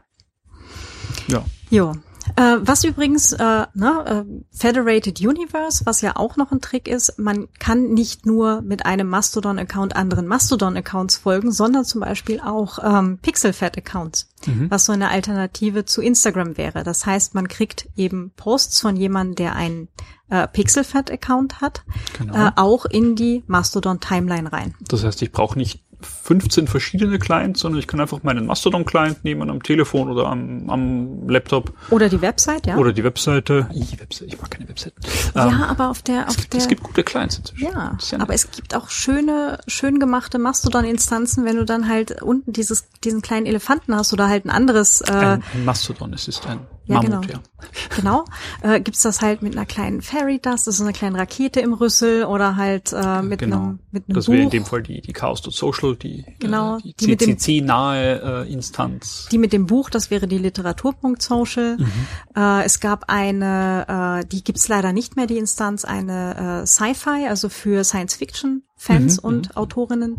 Ja. 1.27 1.45
Jo. 1.69 1.93
Äh, 2.35 2.57
was 2.61 2.83
übrigens, 2.83 3.31
äh, 3.33 3.65
ne, 3.73 4.25
äh, 4.27 4.55
Federated 4.55 5.19
Universe, 5.21 5.85
was 5.85 6.01
ja 6.01 6.15
auch 6.15 6.35
noch 6.37 6.51
ein 6.51 6.61
Trick 6.61 6.87
ist, 6.87 7.17
man 7.17 7.47
kann 7.59 7.93
nicht 7.93 8.25
nur 8.25 8.61
mit 8.61 8.85
einem 8.85 9.07
Mastodon-Account 9.09 9.95
anderen 9.95 10.27
Mastodon-Accounts 10.27 11.17
folgen, 11.17 11.51
sondern 11.51 11.85
zum 11.85 12.01
Beispiel 12.01 12.39
auch 12.41 12.79
ähm, 12.83 13.19
Pixelfed-Accounts, 13.21 14.29
Mhm. 14.45 14.69
was 14.69 14.85
so 14.85 14.93
eine 14.93 15.09
Alternative 15.09 15.85
zu 15.85 16.01
Instagram 16.01 16.57
wäre. 16.57 16.83
Das 16.83 17.05
heißt, 17.05 17.33
man 17.33 17.47
kriegt 17.47 17.89
eben 17.95 18.31
Posts 18.35 18.81
von 18.81 18.95
jemandem, 18.95 19.35
der 19.35 19.55
einen 19.55 19.87
äh, 20.29 20.47
Pixelfed-Account 20.47 21.61
hat, 21.61 21.83
Genau. 22.19 22.35
äh, 22.47 22.51
auch 22.55 22.85
in 22.85 23.15
die 23.15 23.43
Mastodon-Timeline 23.47 24.51
rein. 24.51 24.75
Das 24.81 25.03
heißt, 25.03 25.21
ich 25.21 25.31
brauche 25.31 25.57
nicht 25.57 25.83
15 25.99 26.67
verschiedene 26.67 27.17
Clients, 27.17 27.61
sondern 27.61 27.79
ich 27.79 27.87
kann 27.87 27.99
einfach 27.99 28.21
meinen 28.21 28.45
Mastodon-Client 28.45 29.23
nehmen 29.23 29.49
am 29.49 29.63
Telefon 29.63 30.09
oder 30.09 30.27
am, 30.27 30.69
am 30.69 31.27
Laptop 31.27 31.73
Oder 31.89 32.09
die 32.09 32.21
Website, 32.21 32.67
ja. 32.67 32.77
oder 32.77 32.93
die 32.93 33.03
Webseite. 33.03 33.67
Ih, 33.73 33.99
Webseite. 33.99 34.25
Ich 34.25 34.39
mag 34.39 34.51
keine 34.51 34.69
Webseiten. 34.69 34.95
ja, 35.33 35.47
Ähm, 35.47 35.53
aber 35.63 35.89
auf 35.89 36.03
der, 36.03 36.27
auf 36.27 36.29
es, 36.29 36.37
gibt, 36.37 36.53
der 36.53 36.61
es 36.61 36.67
gibt 36.67 36.83
gute 36.83 37.03
Clients 37.03 37.37
inzwischen. 37.37 37.65
Ja, 37.65 37.97
ja 38.11 38.19
aber 38.19 38.33
es 38.33 38.51
gibt 38.51 38.75
auch 38.75 38.89
schöne, 38.89 39.59
schön 39.67 39.99
gemachte 39.99 40.37
Mastodon-Instanzen, 40.37 41.45
wenn 41.45 41.57
du 41.57 41.65
dann 41.65 41.89
halt 41.89 42.21
unten 42.21 42.53
dieses, 42.53 42.89
diesen 43.03 43.21
kleinen 43.21 43.47
Elefanten 43.47 43.95
hast 43.95 44.13
oder 44.13 44.27
halt 44.27 44.45
ein 44.45 44.51
anderes, 44.51 45.01
äh, 45.01 45.11
ein, 45.11 45.43
ein 45.53 45.65
Mastodon, 45.65 46.13
es 46.13 46.27
ist 46.27 46.45
ein 46.45 46.59
Ja, 46.87 47.01
Mammut, 47.01 47.27
genau. 47.27 47.39
ja. 47.39 47.95
genau, 47.95 48.25
äh, 48.61 48.79
gibt's 48.79 49.01
das 49.01 49.21
halt 49.21 49.41
mit 49.41 49.53
einer 49.55 49.65
kleinen 49.65 50.01
Fairy 50.01 50.39
Dust, 50.39 50.67
das 50.67 50.75
ist 50.75 50.81
eine 50.81 50.93
kleine 50.93 51.17
Rakete 51.19 51.59
im 51.59 51.73
Rüssel 51.73 52.23
oder 52.23 52.55
halt 52.55 52.93
äh, 52.93 53.21
mit 53.21 53.39
genau. 53.39 53.57
einem 53.57 53.79
mit 53.91 54.07
einem 54.07 54.15
das 54.15 54.29
wäre 54.29 54.41
in 54.43 54.49
dem 54.49 54.63
Fall 54.65 54.83
die, 54.83 55.01
die 55.01 55.11
Chaos.social, 55.13 55.95
die, 55.97 56.23
Genau, 56.39 56.77
äh, 56.77 56.81
die, 56.81 56.93
die 56.95 57.07
mit 57.07 57.21
dem- 57.21 57.37
CCC-nahe 57.37 58.45
äh, 58.45 58.53
Instanz. 58.53 59.27
die 59.31 59.37
mit 59.37 59.51
dem 59.53 59.65
Buch, 59.65 59.89
das 59.89 60.09
wäre 60.11 60.27
die 60.27 60.37
Literatur.social. 60.37 61.77
Mhm. 61.77 61.91
Äh, 62.35 62.63
es 62.63 62.79
gab 62.79 63.05
eine, 63.09 64.21
äh, 64.23 64.25
die 64.27 64.43
gibt's 64.43 64.67
leider 64.67 64.93
nicht 64.93 65.15
mehr, 65.15 65.27
die 65.27 65.37
Instanz, 65.37 65.83
eine 65.85 66.61
äh, 66.63 66.65
Sci-Fi, 66.67 67.27
also 67.27 67.49
für 67.49 67.83
Science-Fiction-Fans 67.83 69.21
Mhm, 69.23 69.27
und 69.27 69.57
Autorinnen. 69.57 70.17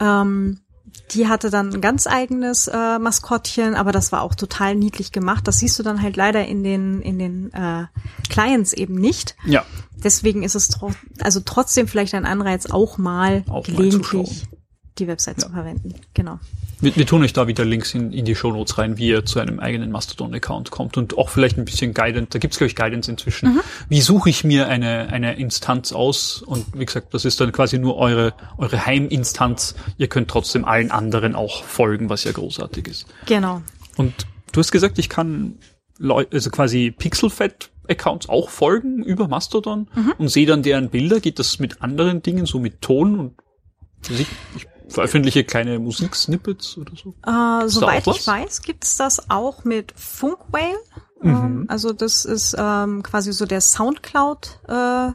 Ähm, 0.00 0.60
die 1.10 1.28
hatte 1.28 1.50
dann 1.50 1.72
ein 1.74 1.80
ganz 1.80 2.06
eigenes 2.06 2.66
äh, 2.68 2.98
Maskottchen, 2.98 3.74
aber 3.74 3.92
das 3.92 4.10
war 4.10 4.22
auch 4.22 4.34
total 4.34 4.74
niedlich 4.74 5.12
gemacht. 5.12 5.46
Das 5.46 5.58
siehst 5.58 5.78
du 5.78 5.82
dann 5.82 6.02
halt 6.02 6.16
leider 6.16 6.46
in 6.46 6.62
den 6.64 7.00
in 7.02 7.18
den 7.18 7.52
äh, 7.52 7.84
Clients 8.30 8.72
eben 8.72 8.94
nicht. 8.94 9.36
ja, 9.44 9.64
Deswegen 9.96 10.42
ist 10.42 10.54
es 10.54 10.68
tro 10.68 10.92
also 11.20 11.40
trotzdem 11.44 11.88
vielleicht 11.88 12.14
ein 12.14 12.26
Anreiz, 12.26 12.66
auch 12.66 12.98
mal 12.98 13.44
Auch 13.48 13.66
mal 13.68 13.76
gelegentlich 13.76 14.28
zuschauen. 14.28 14.48
die 14.98 15.06
Website 15.06 15.40
Ja. 15.42 15.46
zu 15.48 15.52
verwenden. 15.52 15.94
Genau. 16.14 16.38
Wir, 16.84 16.94
wir 16.96 17.06
tun 17.06 17.22
euch 17.22 17.32
da 17.32 17.46
wieder 17.48 17.64
Links 17.64 17.94
in, 17.94 18.12
in 18.12 18.26
die 18.26 18.34
Shownotes 18.34 18.76
rein, 18.76 18.98
wie 18.98 19.08
ihr 19.08 19.24
zu 19.24 19.40
einem 19.40 19.58
eigenen 19.58 19.90
Mastodon-Account 19.90 20.70
kommt 20.70 20.98
und 20.98 21.16
auch 21.16 21.30
vielleicht 21.30 21.56
ein 21.56 21.64
bisschen 21.64 21.94
Guidance. 21.94 22.28
Da 22.30 22.38
gibt's 22.38 22.58
glaube 22.58 22.68
ich, 22.68 22.76
Guidance 22.76 23.10
inzwischen. 23.10 23.60
Wie 23.88 24.02
suche 24.02 24.28
ich 24.28 24.44
mir 24.44 24.68
eine, 24.68 25.08
eine 25.08 25.36
Instanz 25.36 25.92
aus? 25.92 26.42
Und 26.42 26.66
wie 26.74 26.84
gesagt, 26.84 27.14
das 27.14 27.24
ist 27.24 27.40
dann 27.40 27.52
quasi 27.52 27.78
nur 27.78 27.96
eure, 27.96 28.34
eure 28.58 28.84
Heiminstanz. 28.84 29.74
Ihr 29.96 30.08
könnt 30.08 30.28
trotzdem 30.28 30.66
allen 30.66 30.90
anderen 30.90 31.34
auch 31.34 31.64
folgen, 31.64 32.10
was 32.10 32.24
ja 32.24 32.32
großartig 32.32 32.86
ist. 32.86 33.06
Genau. 33.24 33.62
Und 33.96 34.12
du 34.52 34.60
hast 34.60 34.70
gesagt, 34.70 34.98
ich 34.98 35.08
kann 35.08 35.56
Leu 35.96 36.26
also 36.30 36.50
quasi 36.50 36.90
Pixelfed-Accounts 36.90 38.28
auch 38.28 38.50
folgen 38.50 39.02
über 39.02 39.26
Mastodon 39.26 39.88
und 40.18 40.28
sehe 40.28 40.44
dann 40.44 40.62
deren 40.62 40.90
Bilder. 40.90 41.20
Geht 41.20 41.38
das 41.38 41.58
mit 41.58 41.80
anderen 41.80 42.20
Dingen, 42.20 42.44
so 42.44 42.58
mit 42.58 42.82
Ton 42.82 43.18
und 43.18 43.34
Musik? 44.10 44.26
Ich 44.54 44.66
veröffentliche 44.88 45.44
kleine 45.44 45.78
Musiksnippets 45.78 46.76
oder 46.78 46.92
so. 46.96 47.14
Äh, 47.26 47.68
soweit 47.68 48.06
ich 48.06 48.26
weiß, 48.26 48.62
gibt's 48.62 48.96
das 48.96 49.30
auch 49.30 49.64
mit 49.64 49.92
Funkwhale. 49.96 50.76
Mhm. 51.22 51.30
Ähm, 51.30 51.64
also 51.68 51.92
das 51.92 52.24
ist 52.24 52.54
ähm, 52.58 53.02
quasi 53.02 53.32
so 53.32 53.46
der 53.46 53.60
Soundcloud, 53.60 54.60
äh, 54.68 55.12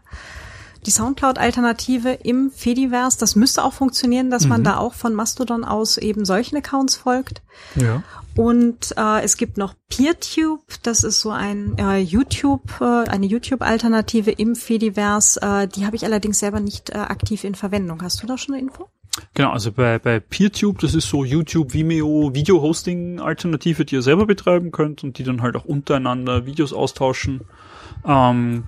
die 0.85 0.91
Soundcloud-Alternative 0.91 2.11
im 2.23 2.51
Fediverse. 2.51 3.17
Das 3.19 3.35
müsste 3.35 3.63
auch 3.63 3.73
funktionieren, 3.73 4.31
dass 4.31 4.43
Mhm. 4.43 4.49
man 4.49 4.63
da 4.63 4.77
auch 4.77 4.93
von 4.93 5.13
Mastodon 5.13 5.63
aus 5.63 5.97
eben 5.97 6.25
solchen 6.25 6.57
Accounts 6.57 6.95
folgt. 6.95 7.41
Ja. 7.75 8.01
Und 8.35 8.93
äh, 8.95 9.21
es 9.21 9.35
gibt 9.35 9.57
noch 9.57 9.73
PeerTube, 9.89 10.61
das 10.83 11.03
ist 11.03 11.19
so 11.19 11.31
ein 11.31 11.77
äh, 11.77 11.97
YouTube, 11.97 12.79
äh, 12.79 12.85
eine 13.09 13.25
YouTube-Alternative 13.25 14.31
im 14.31 14.55
Fediverse. 14.55 15.41
Äh, 15.41 15.67
die 15.67 15.85
habe 15.85 15.97
ich 15.97 16.05
allerdings 16.05 16.39
selber 16.39 16.61
nicht 16.61 16.91
äh, 16.91 16.97
aktiv 16.99 17.43
in 17.43 17.55
Verwendung. 17.55 18.01
Hast 18.01 18.23
du 18.23 18.27
da 18.27 18.37
schon 18.37 18.55
eine 18.55 18.63
Info? 18.63 18.87
Genau, 19.33 19.51
also 19.51 19.71
bei, 19.71 19.99
bei 19.99 20.19
PeerTube, 20.19 20.79
das 20.79 20.95
ist 20.95 21.09
so 21.09 21.23
YouTube, 21.23 21.73
Vimeo, 21.73 22.31
Video-Hosting-Alternative, 22.33 23.85
die 23.85 23.95
ihr 23.95 24.01
selber 24.01 24.25
betreiben 24.25 24.71
könnt 24.71 25.03
und 25.03 25.17
die 25.17 25.23
dann 25.23 25.41
halt 25.41 25.55
auch 25.55 25.65
untereinander 25.65 26.45
Videos 26.45 26.73
austauschen. 26.73 27.41
Ähm, 28.05 28.63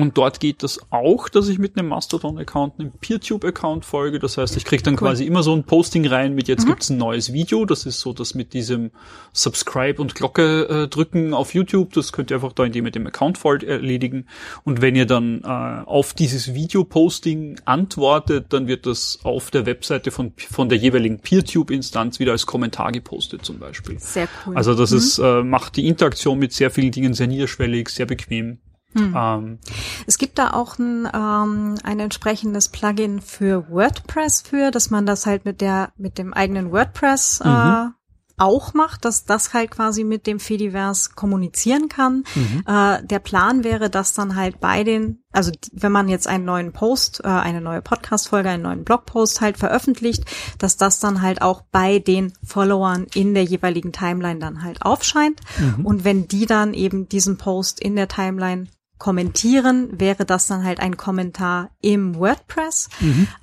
und 0.00 0.18
dort 0.18 0.40
geht 0.40 0.62
das 0.62 0.80
auch, 0.90 1.28
dass 1.28 1.48
ich 1.48 1.58
mit 1.58 1.76
einem 1.76 1.88
Mastodon-Account 1.88 2.78
einem 2.78 2.92
PeerTube-Account 2.92 3.84
folge. 3.84 4.18
Das 4.18 4.38
heißt, 4.38 4.56
ich 4.56 4.64
kriege 4.64 4.82
dann 4.82 4.96
quasi 4.96 5.24
immer 5.24 5.42
so 5.42 5.54
ein 5.54 5.64
Posting 5.64 6.06
rein 6.06 6.34
mit 6.34 6.48
jetzt 6.48 6.66
gibt's 6.66 6.90
ein 6.90 6.96
neues 6.96 7.32
Video. 7.32 7.64
Das 7.64 7.86
ist 7.86 8.00
so 8.00 8.12
das 8.12 8.34
mit 8.34 8.52
diesem 8.54 8.90
Subscribe 9.32 10.00
und 10.00 10.14
Glocke 10.14 10.68
äh, 10.68 10.88
drücken 10.88 11.34
auf 11.34 11.54
YouTube. 11.54 11.92
Das 11.92 12.12
könnt 12.12 12.30
ihr 12.30 12.36
einfach 12.36 12.52
da, 12.52 12.64
indem 12.64 12.86
ihr 12.86 12.92
dem 12.92 13.06
Account 13.06 13.38
folgt, 13.38 13.62
erledigen. 13.64 14.26
Und 14.64 14.80
wenn 14.80 14.96
ihr 14.96 15.06
dann 15.06 15.42
äh, 15.44 15.46
auf 15.46 16.14
dieses 16.14 16.54
Video-Posting 16.54 17.60
antwortet, 17.64 18.46
dann 18.52 18.66
wird 18.66 18.86
das 18.86 19.20
auf 19.22 19.50
der 19.50 19.66
Webseite 19.66 20.10
von, 20.10 20.32
von 20.36 20.68
der 20.68 20.78
jeweiligen 20.78 21.20
PeerTube-Instanz 21.20 22.18
wieder 22.18 22.32
als 22.32 22.46
Kommentar 22.46 22.92
gepostet 22.92 23.44
zum 23.44 23.58
Beispiel. 23.58 23.98
Sehr 23.98 24.28
cool. 24.46 24.56
Also 24.56 24.74
das 24.74 24.92
ist, 24.92 25.18
äh, 25.18 25.42
macht 25.42 25.76
die 25.76 25.86
Interaktion 25.86 26.38
mit 26.38 26.52
sehr 26.52 26.70
vielen 26.70 26.90
Dingen 26.90 27.14
sehr 27.14 27.26
niederschwellig, 27.26 27.88
sehr 27.88 28.06
bequem. 28.06 28.58
Ähm, 28.94 29.58
Es 30.06 30.18
gibt 30.18 30.38
da 30.38 30.52
auch 30.52 30.78
ein, 30.78 31.08
ähm, 31.12 31.76
ein 31.84 32.00
entsprechendes 32.00 32.68
Plugin 32.68 33.20
für 33.20 33.68
WordPress 33.70 34.42
für, 34.42 34.70
dass 34.70 34.90
man 34.90 35.06
das 35.06 35.26
halt 35.26 35.44
mit 35.44 35.60
der 35.60 35.92
mit 35.96 36.18
dem 36.18 36.34
eigenen 36.34 36.72
WordPress 36.72 37.40
äh, 37.40 37.46
auch 38.36 38.72
macht, 38.72 39.04
dass 39.04 39.26
das 39.26 39.52
halt 39.52 39.70
quasi 39.70 40.02
mit 40.02 40.26
dem 40.26 40.40
Fediverse 40.40 41.10
kommunizieren 41.14 41.90
kann. 41.90 42.24
Äh, 42.66 43.04
der 43.06 43.18
Plan 43.18 43.64
wäre, 43.64 43.90
dass 43.90 44.14
dann 44.14 44.34
halt 44.34 44.60
bei 44.60 44.82
den, 44.82 45.22
also 45.30 45.52
wenn 45.72 45.92
man 45.92 46.08
jetzt 46.08 46.26
einen 46.26 46.46
neuen 46.46 46.72
Post, 46.72 47.20
äh, 47.22 47.28
eine 47.28 47.60
neue 47.60 47.82
Podcast-Folge, 47.82 48.48
einen 48.48 48.62
neuen 48.62 48.84
Blogpost 48.84 49.42
halt 49.42 49.58
veröffentlicht, 49.58 50.24
dass 50.56 50.78
das 50.78 51.00
dann 51.00 51.20
halt 51.20 51.42
auch 51.42 51.60
bei 51.70 51.98
den 51.98 52.32
Followern 52.42 53.06
in 53.12 53.34
der 53.34 53.44
jeweiligen 53.44 53.92
Timeline 53.92 54.40
dann 54.40 54.62
halt 54.62 54.80
aufscheint. 54.80 55.40
Und 55.84 56.04
wenn 56.04 56.26
die 56.26 56.46
dann 56.46 56.72
eben 56.72 57.10
diesen 57.10 57.36
Post 57.36 57.78
in 57.78 57.94
der 57.94 58.08
Timeline 58.08 58.68
kommentieren, 59.00 59.88
wäre 59.98 60.24
das 60.24 60.46
dann 60.46 60.62
halt 60.62 60.78
ein 60.78 60.96
Kommentar 60.96 61.70
im 61.80 62.14
WordPress. 62.14 62.88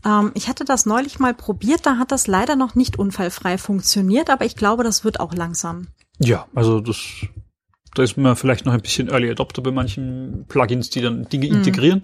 Ähm, 0.05 0.31
ich 0.35 0.47
hatte 0.47 0.63
das 0.63 0.85
neulich 0.85 1.19
mal 1.19 1.33
probiert, 1.33 1.85
da 1.85 1.97
hat 1.97 2.13
das 2.13 2.27
leider 2.27 2.55
noch 2.55 2.75
nicht 2.75 2.97
unfallfrei 2.97 3.57
funktioniert, 3.57 4.29
aber 4.29 4.45
ich 4.45 4.55
glaube, 4.55 4.85
das 4.85 5.03
wird 5.03 5.19
auch 5.19 5.33
langsam. 5.33 5.87
ja, 6.19 6.47
also 6.55 6.79
das, 6.79 6.97
da 7.93 8.03
ist 8.03 8.15
man 8.17 8.35
vielleicht 8.35 8.65
noch 8.65 8.73
ein 8.73 8.81
bisschen 8.81 9.09
Early 9.09 9.29
Adopter 9.29 9.61
bei 9.61 9.71
manchen 9.71 10.45
Plugins, 10.47 10.89
die 10.89 11.01
dann 11.01 11.27
Dinge 11.27 11.47
integrieren. 11.47 12.03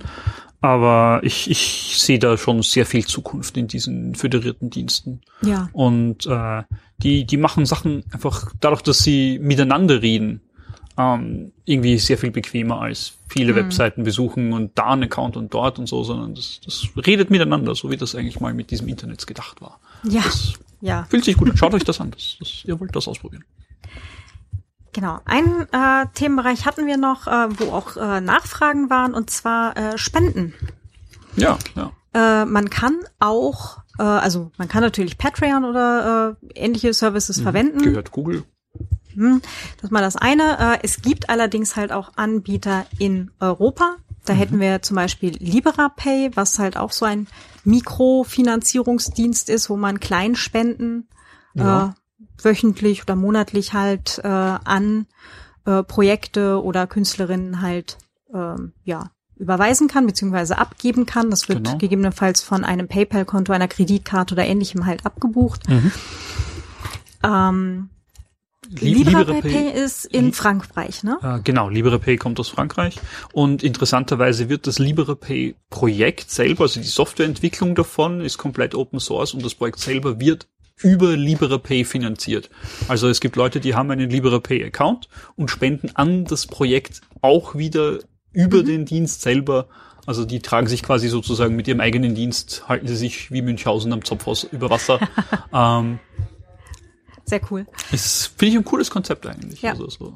Aber 0.59 1.19
ich, 1.23 1.49
ich 1.49 1.95
sehe 1.99 2.19
da 2.19 2.37
schon 2.37 2.61
sehr 2.61 2.85
viel 2.85 3.05
Zukunft 3.05 3.57
in 3.57 3.67
diesen 3.67 4.15
föderierten 4.15 4.69
Diensten. 4.69 5.21
Ja. 5.41 5.69
Und 5.73 6.25
äh, 6.25 6.63
die, 6.99 7.25
die 7.25 7.37
machen 7.37 7.65
Sachen 7.65 8.05
einfach 8.11 8.51
dadurch, 8.61 8.81
dass 8.81 8.99
sie 8.99 9.39
miteinander 9.39 10.01
reden, 10.01 10.41
ähm, 10.97 11.51
irgendwie 11.65 11.97
sehr 11.97 12.17
viel 12.17 12.31
bequemer 12.31 12.79
als 12.81 13.13
viele 13.29 13.55
Webseiten 13.55 14.03
besuchen 14.03 14.53
und 14.53 14.77
da 14.77 14.91
einen 14.91 15.03
Account 15.03 15.37
und 15.37 15.53
dort 15.53 15.79
und 15.79 15.87
so, 15.87 16.03
sondern 16.03 16.35
das, 16.35 16.59
das 16.63 16.87
redet 17.05 17.29
miteinander, 17.31 17.73
so 17.75 17.89
wie 17.89 17.97
das 17.97 18.13
eigentlich 18.15 18.39
mal 18.39 18.53
mit 18.53 18.69
diesem 18.71 18.87
Internet 18.87 19.25
gedacht 19.25 19.59
war. 19.61 19.79
Ja. 20.03 20.21
Das 20.21 20.53
Ja. 20.81 21.05
fühlt 21.09 21.25
sich 21.25 21.35
gut 21.37 21.49
an. 21.49 21.57
Schaut 21.57 21.73
euch 21.73 21.83
das 21.83 21.99
an. 21.99 22.11
Das, 22.11 22.35
das, 22.39 22.63
ihr 22.65 22.79
wollt 22.79 22.95
das 22.95 23.07
ausprobieren. 23.07 23.43
Genau. 24.91 25.19
Einen 25.25 25.61
äh, 25.71 26.05
Themenbereich 26.13 26.65
hatten 26.67 26.85
wir 26.85 26.97
noch, 26.97 27.25
äh, 27.25 27.47
wo 27.59 27.71
auch 27.71 27.97
äh, 27.97 28.21
Nachfragen 28.21 28.89
waren, 28.91 29.15
und 29.15 29.29
zwar 29.31 29.75
äh, 29.75 29.97
Spenden. 29.97 30.53
Ja, 31.35 31.57
ja. 31.75 31.91
Äh, 32.13 32.45
man 32.45 32.69
kann 32.69 32.99
auch, 33.19 33.79
äh, 33.97 34.03
also 34.03 34.51
man 34.59 34.67
kann 34.67 34.81
natürlich 34.83 35.17
Patreon 35.17 35.65
oder 35.65 36.37
äh, 36.43 36.47
ähnliche 36.53 36.93
Services 36.93 37.41
verwenden. 37.41 37.79
Gehört 37.81 38.11
Google. 38.11 38.43
Hm, 39.15 39.41
Das 39.77 39.85
ist 39.85 39.91
mal 39.91 40.01
das 40.01 40.15
eine. 40.15 40.57
Äh, 40.59 40.79
Es 40.83 41.01
gibt 41.01 41.29
allerdings 41.29 41.75
halt 41.75 41.91
auch 41.91 42.11
Anbieter 42.15 42.85
in 42.97 43.31
Europa. 43.39 43.95
Da 44.25 44.33
hätten 44.33 44.59
wir 44.61 44.81
zum 44.81 44.95
Beispiel 44.95 45.35
LiberaPay, 45.37 46.31
was 46.35 46.57
halt 46.57 46.77
auch 46.77 46.91
so 46.93 47.05
ein 47.05 47.27
Mikrofinanzierungsdienst 47.65 49.49
ist, 49.49 49.69
wo 49.69 49.77
man 49.77 49.99
Kleinspenden 49.99 51.07
Ja. 51.53 51.89
äh, 51.89 52.43
wöchentlich 52.43 53.03
oder 53.03 53.15
monatlich 53.15 53.73
halt 53.73 54.19
äh, 54.23 54.27
an 54.27 55.07
äh, 55.65 55.83
Projekte 55.83 56.61
oder 56.63 56.87
Künstlerinnen 56.87 57.61
halt 57.61 57.97
ähm, 58.33 58.73
ja 58.83 59.11
überweisen 59.35 59.87
kann 59.87 60.05
beziehungsweise 60.05 60.57
abgeben 60.57 61.05
kann. 61.05 61.29
Das 61.29 61.49
wird 61.49 61.63
Genau. 61.65 61.77
gegebenenfalls 61.77 62.41
von 62.41 62.63
einem 62.63 62.87
PayPal-Konto, 62.87 63.51
einer 63.51 63.67
Kreditkarte 63.67 64.35
oder 64.35 64.45
ähnlichem 64.45 64.85
halt 64.85 65.05
abgebucht. 65.05 65.67
Mhm. 65.69 65.91
Ähm, 67.23 67.89
LibrePay 68.79 69.71
ist 69.71 70.05
in 70.05 70.27
Li- 70.27 70.31
Frankreich, 70.31 71.03
ne? 71.03 71.17
Äh, 71.21 71.39
genau, 71.43 71.69
LibrePay 71.69 72.17
kommt 72.17 72.39
aus 72.39 72.49
Frankreich 72.49 72.99
und 73.31 73.63
interessanterweise 73.63 74.49
wird 74.49 74.67
das 74.67 74.79
LibrePay-Projekt 74.79 76.29
selber, 76.31 76.63
also 76.63 76.79
die 76.79 76.87
Softwareentwicklung 76.87 77.75
davon 77.75 78.21
ist 78.21 78.37
komplett 78.37 78.75
Open 78.75 78.99
Source 78.99 79.33
und 79.33 79.43
das 79.45 79.55
Projekt 79.55 79.79
selber 79.79 80.19
wird 80.19 80.47
über 80.81 81.15
LibrePay 81.15 81.85
finanziert. 81.85 82.49
Also 82.87 83.07
es 83.07 83.19
gibt 83.21 83.35
Leute, 83.35 83.59
die 83.59 83.75
haben 83.75 83.91
einen 83.91 84.09
LibrePay-Account 84.09 85.07
und 85.35 85.49
spenden 85.49 85.91
an 85.95 86.25
das 86.25 86.47
Projekt 86.47 87.01
auch 87.21 87.55
wieder 87.55 87.99
über 88.31 88.63
den 88.63 88.85
Dienst 88.85 89.21
selber. 89.21 89.67
Also 90.05 90.25
die 90.25 90.39
tragen 90.41 90.67
sich 90.67 90.83
quasi 90.83 91.07
sozusagen 91.07 91.55
mit 91.55 91.67
ihrem 91.67 91.79
eigenen 91.79 92.15
Dienst, 92.15 92.67
halten 92.67 92.87
sie 92.87 92.95
sich 92.95 93.31
wie 93.31 93.41
Münchhausen 93.41 93.93
am 93.93 94.03
Zopf 94.03 94.27
aus, 94.27 94.43
über 94.43 94.69
Wasser. 94.69 94.99
ähm, 95.53 95.99
Sehr 97.25 97.39
cool. 97.51 97.65
ist, 97.91 98.33
finde 98.37 98.51
ich, 98.51 98.55
ein 98.57 98.65
cooles 98.65 98.89
Konzept 98.91 99.25
eigentlich. 99.25 99.61
Ja. 99.61 99.71
Also 99.71 99.89
so. 99.89 100.13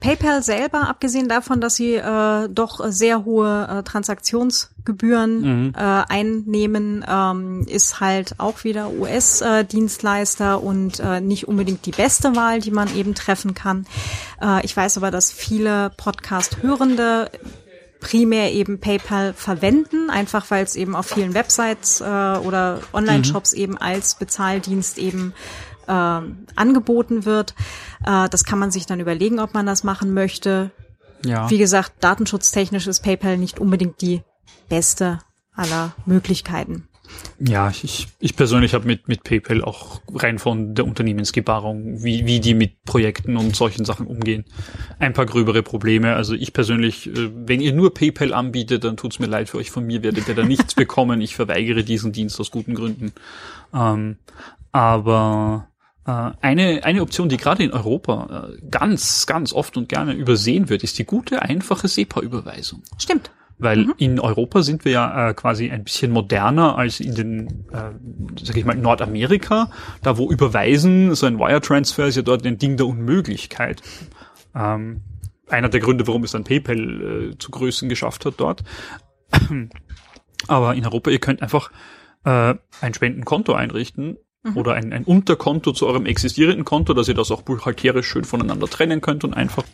PayPal 0.00 0.42
selber, 0.42 0.88
abgesehen 0.88 1.28
davon, 1.28 1.60
dass 1.60 1.76
sie 1.76 1.94
äh, 1.96 2.48
doch 2.48 2.80
sehr 2.88 3.24
hohe 3.26 3.66
äh, 3.70 3.82
Transaktionsgebühren 3.82 5.40
Mhm. 5.66 5.72
äh, 5.76 5.80
einnehmen, 5.80 7.04
ähm, 7.06 7.66
ist 7.68 8.00
halt 8.00 8.36
auch 8.38 8.64
wieder 8.64 8.90
US-Dienstleister 8.90 10.62
und 10.62 11.00
äh, 11.00 11.20
nicht 11.20 11.48
unbedingt 11.48 11.84
die 11.86 11.90
beste 11.92 12.34
Wahl, 12.36 12.60
die 12.60 12.70
man 12.70 12.94
eben 12.96 13.14
treffen 13.14 13.54
kann. 13.54 13.86
Äh, 14.40 14.64
ich 14.64 14.76
weiß 14.76 14.96
aber, 14.96 15.10
dass 15.10 15.32
viele 15.32 15.90
Podcast-Hörende 15.96 17.30
primär 18.00 18.52
eben 18.52 18.78
PayPal 18.78 19.32
verwenden, 19.32 20.10
einfach 20.10 20.50
weil 20.50 20.64
es 20.64 20.76
eben 20.76 20.94
auf 20.94 21.06
vielen 21.06 21.34
Websites 21.34 22.00
äh, 22.00 22.04
oder 22.04 22.80
Online-Shops 22.92 23.52
eben 23.54 23.78
als 23.78 24.14
Bezahldienst 24.16 24.98
eben 24.98 25.32
äh, 25.86 26.20
angeboten 26.56 27.24
wird. 27.24 27.54
Äh, 28.04 28.28
das 28.28 28.44
kann 28.44 28.58
man 28.58 28.70
sich 28.70 28.86
dann 28.86 29.00
überlegen, 29.00 29.38
ob 29.38 29.54
man 29.54 29.66
das 29.66 29.84
machen 29.84 30.14
möchte. 30.14 30.70
Ja. 31.24 31.50
Wie 31.50 31.58
gesagt, 31.58 31.92
datenschutztechnisch 32.00 32.86
ist 32.86 33.02
PayPal 33.02 33.38
nicht 33.38 33.58
unbedingt 33.58 34.00
die 34.00 34.22
beste 34.68 35.20
aller 35.54 35.94
Möglichkeiten. 36.04 36.88
Ja, 37.38 37.70
ich, 37.70 38.08
ich 38.18 38.34
persönlich 38.34 38.74
habe 38.74 38.86
mit, 38.86 39.08
mit 39.08 39.22
PayPal 39.22 39.62
auch 39.62 40.00
rein 40.14 40.38
von 40.38 40.74
der 40.74 40.86
Unternehmensgebarung, 40.86 42.02
wie, 42.02 42.26
wie 42.26 42.40
die 42.40 42.54
mit 42.54 42.82
Projekten 42.84 43.36
und 43.36 43.54
solchen 43.54 43.84
Sachen 43.84 44.06
umgehen, 44.06 44.44
ein 44.98 45.12
paar 45.12 45.26
gröbere 45.26 45.62
Probleme. 45.62 46.14
Also 46.14 46.34
ich 46.34 46.52
persönlich, 46.52 47.08
äh, 47.08 47.30
wenn 47.34 47.60
ihr 47.60 47.72
nur 47.72 47.92
PayPal 47.92 48.32
anbietet, 48.32 48.84
dann 48.84 48.96
tut's 48.96 49.18
mir 49.18 49.26
leid 49.26 49.48
für 49.48 49.58
euch. 49.58 49.70
Von 49.70 49.86
mir 49.86 50.02
werdet 50.02 50.28
ihr 50.28 50.34
da 50.34 50.44
nichts 50.44 50.74
bekommen. 50.76 51.20
Ich 51.20 51.36
verweigere 51.36 51.84
diesen 51.84 52.12
Dienst 52.12 52.40
aus 52.40 52.50
guten 52.50 52.74
Gründen. 52.74 53.12
Ähm, 53.74 54.16
aber 54.72 55.68
eine, 56.12 56.84
eine 56.84 57.02
Option, 57.02 57.28
die 57.28 57.36
gerade 57.36 57.64
in 57.64 57.72
Europa 57.72 58.48
äh, 58.48 58.66
ganz, 58.70 59.26
ganz 59.26 59.52
oft 59.52 59.76
und 59.76 59.88
gerne 59.88 60.12
übersehen 60.12 60.68
wird, 60.68 60.84
ist 60.84 60.98
die 60.98 61.04
gute, 61.04 61.42
einfache 61.42 61.88
SEPA-Überweisung. 61.88 62.82
Stimmt. 62.96 63.30
Weil 63.58 63.88
in 63.96 64.20
Europa 64.20 64.62
sind 64.62 64.84
wir 64.84 64.92
ja 64.92 65.30
äh, 65.30 65.34
quasi 65.34 65.70
ein 65.70 65.82
bisschen 65.82 66.12
moderner 66.12 66.76
als 66.76 67.00
in 67.00 67.14
den, 67.14 67.46
äh, 67.72 67.90
sag 68.40 68.56
ich 68.56 68.64
mal, 68.64 68.76
Nordamerika, 68.76 69.70
da 70.02 70.18
wo 70.18 70.30
Überweisen, 70.30 71.14
so 71.14 71.26
ein 71.26 71.38
Wire-Transfer 71.38 72.06
ist 72.06 72.16
ja 72.16 72.22
dort 72.22 72.46
ein 72.46 72.58
Ding 72.58 72.76
der 72.76 72.86
Unmöglichkeit. 72.86 73.82
Ähm, 74.54 75.00
einer 75.48 75.68
der 75.68 75.80
Gründe, 75.80 76.06
warum 76.06 76.22
es 76.22 76.32
dann 76.32 76.44
PayPal 76.44 77.32
äh, 77.32 77.38
zu 77.38 77.50
Größen 77.50 77.88
geschafft 77.88 78.26
hat 78.26 78.34
dort. 78.36 78.62
Aber 80.48 80.74
in 80.74 80.84
Europa, 80.84 81.10
ihr 81.10 81.18
könnt 81.18 81.42
einfach 81.42 81.72
äh, 82.24 82.54
ein 82.80 82.94
Spendenkonto 82.94 83.54
einrichten 83.54 84.18
oder 84.54 84.74
ein, 84.74 84.92
ein 84.92 85.04
Unterkonto 85.04 85.72
zu 85.72 85.86
eurem 85.86 86.06
existierenden 86.06 86.64
Konto, 86.64 86.94
dass 86.94 87.08
ihr 87.08 87.14
das 87.14 87.30
auch 87.30 87.42
buchhalterisch 87.42 88.06
schön 88.06 88.24
voneinander 88.24 88.66
trennen 88.66 89.00
könnt 89.00 89.24
und 89.24 89.34
einfach. 89.34 89.64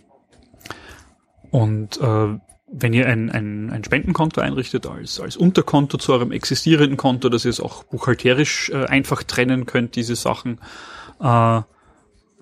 Und 1.51 2.01
äh, 2.01 2.39
wenn 2.73 2.94
ihr 2.94 3.07
ein, 3.07 3.31
ein, 3.31 3.70
ein 3.70 3.85
Spendenkonto 3.85 4.40
einrichtet 4.40 4.86
als, 4.86 5.20
als 5.20 5.36
Unterkonto 5.36 5.99
zu 5.99 6.12
eurem 6.12 6.32
existierenden 6.32 6.97
Konto, 6.97 7.28
dass 7.28 7.44
ihr 7.44 7.51
es 7.51 7.61
auch 7.61 7.85
buchhalterisch 7.85 8.70
äh, 8.70 8.86
einfach 8.86 9.23
trennen 9.23 9.66
könnt, 9.66 9.94
diese 9.94 10.16
Sachen, 10.16 10.59
äh, 11.20 11.61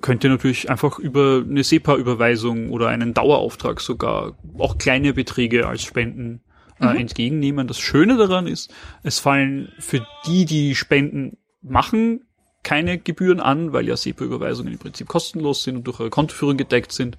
könnt 0.00 0.24
ihr 0.24 0.30
natürlich 0.30 0.70
einfach 0.70 0.98
über 0.98 1.42
eine 1.44 1.64
SEPA-Überweisung 1.64 2.70
oder 2.70 2.88
einen 2.88 3.12
Dauerauftrag 3.12 3.80
sogar 3.80 4.38
auch 4.56 4.78
kleine 4.78 5.12
Beträge 5.12 5.66
als 5.66 5.82
Spenden 5.82 6.40
äh, 6.80 6.98
entgegennehmen. 6.98 7.66
Das 7.66 7.80
Schöne 7.80 8.16
daran 8.16 8.46
ist, 8.46 8.72
es 9.02 9.18
fallen 9.18 9.72
für 9.78 10.06
die, 10.26 10.44
die 10.44 10.74
Spenden 10.74 11.36
machen, 11.62 12.26
keine 12.62 12.98
Gebühren 12.98 13.40
an, 13.40 13.72
weil 13.72 13.88
ja 13.88 13.96
SEPA-Überweisungen 13.96 14.72
im 14.72 14.78
Prinzip 14.78 15.08
kostenlos 15.08 15.62
sind 15.62 15.76
und 15.76 15.84
durch 15.84 16.00
eure 16.00 16.10
Kontoführung 16.10 16.56
gedeckt 16.56 16.92
sind. 16.92 17.16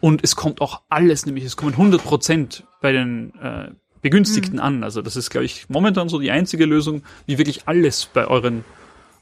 Und 0.00 0.22
es 0.22 0.36
kommt 0.36 0.60
auch 0.60 0.82
alles, 0.88 1.26
nämlich 1.26 1.44
es 1.44 1.56
kommen 1.56 1.72
100 1.72 2.02
Prozent 2.02 2.64
bei 2.80 2.92
den 2.92 3.34
äh, 3.40 3.70
Begünstigten 4.02 4.60
an. 4.60 4.84
Also 4.84 5.02
das 5.02 5.16
ist, 5.16 5.30
glaube 5.30 5.46
ich, 5.46 5.68
momentan 5.68 6.08
so 6.08 6.20
die 6.20 6.30
einzige 6.30 6.66
Lösung, 6.66 7.02
wie 7.26 7.38
wirklich 7.38 7.66
alles 7.66 8.06
bei 8.06 8.26
euren 8.26 8.64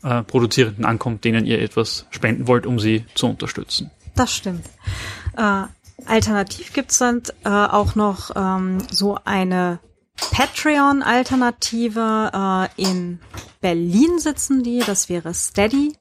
äh, 0.03 0.23
Produzierenden 0.23 0.85
ankommt, 0.85 1.24
denen 1.24 1.47
ihr 1.47 1.62
etwas 1.62 2.07
spenden 2.11 2.49
wollt, 2.49 2.66
um 2.66 2.78
sie 2.78 3.05
zu 3.15 3.28
unterstützen. 3.28 3.90
Das 4.15 4.35
stimmt. 4.35 4.66
Äh, 5.36 5.65
alternativ 6.05 6.73
gibt's 6.73 6.99
dann 6.99 7.23
äh, 7.44 7.49
auch 7.49 7.94
noch 7.94 8.32
ähm, 8.36 8.78
so 8.90 9.19
eine 9.24 9.78
Patreon-Alternative. 10.31 12.69
Äh, 12.78 12.82
in 12.82 13.20
Berlin 13.61 14.19
sitzen 14.19 14.62
die, 14.62 14.81
das 14.81 15.09
wäre 15.09 15.35
Steady. 15.35 15.97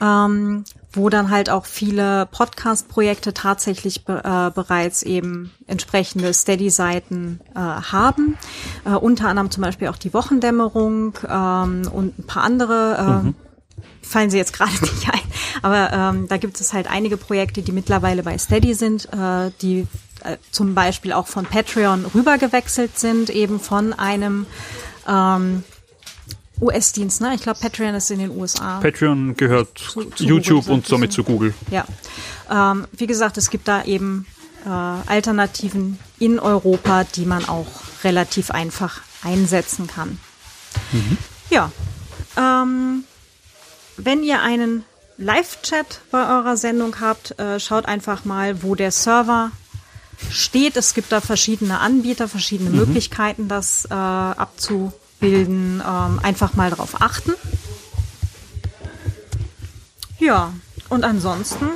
Ähm, 0.00 0.64
wo 0.92 1.08
dann 1.08 1.30
halt 1.30 1.48
auch 1.48 1.64
viele 1.64 2.26
Podcast-Projekte 2.26 3.32
tatsächlich 3.32 4.04
be 4.04 4.22
äh, 4.24 4.50
bereits 4.54 5.02
eben 5.02 5.50
entsprechende 5.66 6.34
Steady-Seiten 6.34 7.40
äh, 7.54 7.58
haben. 7.58 8.36
Äh, 8.84 8.90
unter 8.90 9.28
anderem 9.28 9.50
zum 9.50 9.62
Beispiel 9.62 9.88
auch 9.88 9.96
die 9.96 10.12
Wochendämmerung 10.12 11.14
ähm, 11.28 11.82
und 11.92 12.18
ein 12.18 12.26
paar 12.26 12.42
andere 12.42 13.24
äh, 13.24 14.06
fallen 14.06 14.30
sie 14.30 14.36
jetzt 14.36 14.52
gerade 14.52 14.72
nicht 14.72 15.08
ein. 15.10 15.20
Aber 15.62 15.92
ähm, 15.92 16.28
da 16.28 16.36
gibt 16.36 16.60
es 16.60 16.72
halt 16.72 16.90
einige 16.90 17.16
Projekte, 17.16 17.62
die 17.62 17.72
mittlerweile 17.72 18.22
bei 18.22 18.36
Steady 18.36 18.74
sind, 18.74 19.08
äh, 19.12 19.50
die 19.62 19.86
äh, 20.24 20.36
zum 20.50 20.74
Beispiel 20.74 21.12
auch 21.12 21.26
von 21.26 21.44
Patreon 21.46 22.04
rübergewechselt 22.14 22.98
sind, 22.98 23.30
eben 23.30 23.60
von 23.60 23.92
einem 23.92 24.46
ähm, 25.08 25.64
US-Dienst. 26.60 27.20
Ne? 27.20 27.34
Ich 27.34 27.42
glaube, 27.42 27.58
Patreon 27.60 27.94
ist 27.94 28.10
in 28.10 28.20
den 28.20 28.30
USA. 28.30 28.78
Patreon 28.80 29.36
gehört 29.36 29.78
Zu- 29.78 30.04
zu 30.04 30.24
YouTube 30.24 30.60
Google, 30.64 30.74
und 30.74 30.86
somit 30.86 31.12
zu 31.12 31.24
Google. 31.24 31.54
Ja. 31.70 31.84
Ähm, 32.50 32.86
wie 32.92 33.06
gesagt, 33.06 33.36
es 33.38 33.50
gibt 33.50 33.66
da 33.68 33.84
eben 33.84 34.26
äh, 34.64 34.68
Alternativen 34.68 35.98
in 36.18 36.38
Europa, 36.38 37.04
die 37.04 37.26
man 37.26 37.48
auch 37.48 37.66
relativ 38.04 38.50
einfach 38.50 39.00
einsetzen 39.22 39.86
kann. 39.86 40.18
Ja. 41.50 41.70
Ähm, 42.36 43.04
wenn 43.96 44.22
ihr 44.22 44.40
einen 44.40 44.84
Live-Chat 45.18 46.00
bei 46.10 46.26
eurer 46.26 46.56
Sendung 46.56 46.96
habt, 47.00 47.38
äh, 47.38 47.60
schaut 47.60 47.86
einfach 47.86 48.24
mal, 48.24 48.62
wo 48.62 48.74
der 48.74 48.90
Server 48.90 49.50
steht. 50.30 50.76
Es 50.76 50.94
gibt 50.94 51.12
da 51.12 51.20
verschiedene 51.20 51.80
Anbieter, 51.80 52.28
verschiedene 52.28 52.70
Möglichkeiten, 52.70 53.48
das 53.48 53.86
äh, 53.86 53.94
abzubilden. 53.94 55.82
Ähm, 55.86 56.20
einfach 56.22 56.54
mal 56.54 56.70
drauf 56.70 57.00
achten. 57.00 57.32
Ja, 60.18 60.52
und 60.88 61.04
ansonsten 61.04 61.68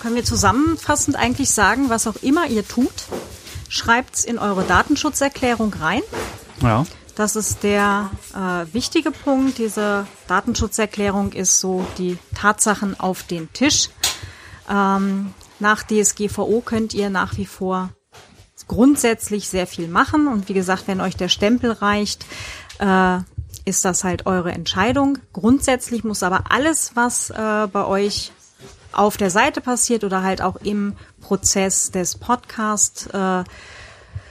können 0.00 0.16
wir 0.16 0.24
zusammenfassend 0.24 1.16
eigentlich 1.16 1.50
sagen, 1.50 1.88
was 1.90 2.06
auch 2.06 2.16
immer 2.22 2.46
ihr 2.48 2.66
tut, 2.66 2.92
schreibt's 3.68 4.24
in 4.24 4.38
eure 4.38 4.64
Datenschutzerklärung 4.64 5.74
rein. 5.74 6.02
Ja. 6.62 6.86
Das 7.14 7.34
ist 7.34 7.62
der 7.62 8.10
äh, 8.34 8.72
wichtige 8.74 9.10
Punkt. 9.10 9.58
Diese 9.58 10.06
Datenschutzerklärung 10.28 11.32
ist 11.32 11.60
so 11.60 11.86
die 11.96 12.18
Tatsachen 12.34 12.98
auf 13.00 13.22
den 13.22 13.50
Tisch. 13.54 13.88
Ähm, 14.68 15.32
nach 15.58 15.82
DSGVO 15.82 16.62
könnt 16.64 16.94
ihr 16.94 17.10
nach 17.10 17.36
wie 17.36 17.46
vor 17.46 17.90
grundsätzlich 18.68 19.48
sehr 19.48 19.66
viel 19.66 19.88
machen. 19.88 20.26
Und 20.26 20.48
wie 20.48 20.54
gesagt, 20.54 20.84
wenn 20.86 21.00
euch 21.00 21.16
der 21.16 21.28
Stempel 21.28 21.72
reicht, 21.72 22.26
äh, 22.78 23.18
ist 23.64 23.84
das 23.84 24.04
halt 24.04 24.26
eure 24.26 24.52
Entscheidung. 24.52 25.18
Grundsätzlich 25.32 26.04
muss 26.04 26.22
aber 26.22 26.44
alles, 26.50 26.92
was 26.94 27.30
äh, 27.30 27.66
bei 27.72 27.84
euch 27.84 28.32
auf 28.92 29.16
der 29.16 29.30
Seite 29.30 29.60
passiert 29.60 30.04
oder 30.04 30.22
halt 30.22 30.40
auch 30.40 30.56
im 30.56 30.94
Prozess 31.20 31.90
des 31.90 32.16
Podcasts 32.16 33.06
äh, 33.08 33.44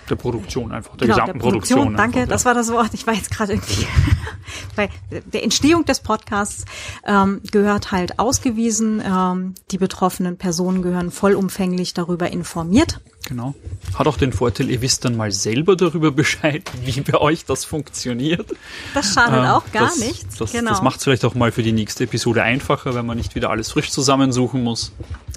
der 0.09 0.15
Produktion 0.15 0.71
einfach, 0.71 0.95
der 0.97 1.07
genau, 1.07 1.15
gesamten 1.15 1.39
der 1.39 1.43
Produktion. 1.43 1.77
Produktion. 1.79 1.97
danke, 1.97 2.19
einfach, 2.19 2.31
das 2.31 2.43
ja. 2.43 2.47
war 2.47 2.53
das 2.53 2.71
Wort. 2.71 2.93
Ich 2.93 3.07
war 3.07 3.13
jetzt 3.13 3.31
gerade 3.31 3.53
irgendwie 3.53 3.87
bei 4.75 4.89
der 5.09 5.43
Entstehung 5.43 5.85
des 5.85 5.99
Podcasts 5.99 6.65
ähm, 7.05 7.41
gehört 7.51 7.91
halt 7.91 8.19
ausgewiesen. 8.19 9.01
Ähm, 9.05 9.55
die 9.71 9.77
betroffenen 9.77 10.37
Personen 10.37 10.81
gehören 10.81 11.11
vollumfänglich 11.11 11.93
darüber 11.93 12.31
informiert. 12.31 12.99
Genau. 13.25 13.55
Hat 13.95 14.07
auch 14.07 14.17
den 14.17 14.31
Vorteil, 14.33 14.69
ihr 14.69 14.81
wisst 14.81 15.03
dann 15.03 15.17
mal 15.17 15.31
selber 15.31 15.75
darüber 15.75 16.11
Bescheid, 16.11 16.69
wie 16.83 17.01
bei 17.01 17.19
euch 17.19 17.45
das 17.45 17.65
funktioniert. 17.65 18.45
Das 18.93 19.13
schadet 19.13 19.39
Ähm, 19.39 19.45
auch 19.45 19.63
gar 19.71 19.85
das, 19.85 19.97
nichts. 19.97 20.37
Das, 20.37 20.51
genau. 20.51 20.69
das 20.69 20.83
macht 20.83 20.97
es 20.97 21.03
vielleicht 21.03 21.25
auch 21.25 21.33
mal 21.35 21.51
für 21.51 21.63
die 21.63 21.71
nächste 21.71 22.03
Episode 22.03 22.43
einfacher, 22.43 22.93
wenn 22.93 23.05
man 23.05 23.17
nicht 23.17 23.33
wieder 23.35 23.49
alles 23.49 23.71
frisch 23.71 23.89
zusammensuchen 23.91 24.63
muss. 24.63 24.91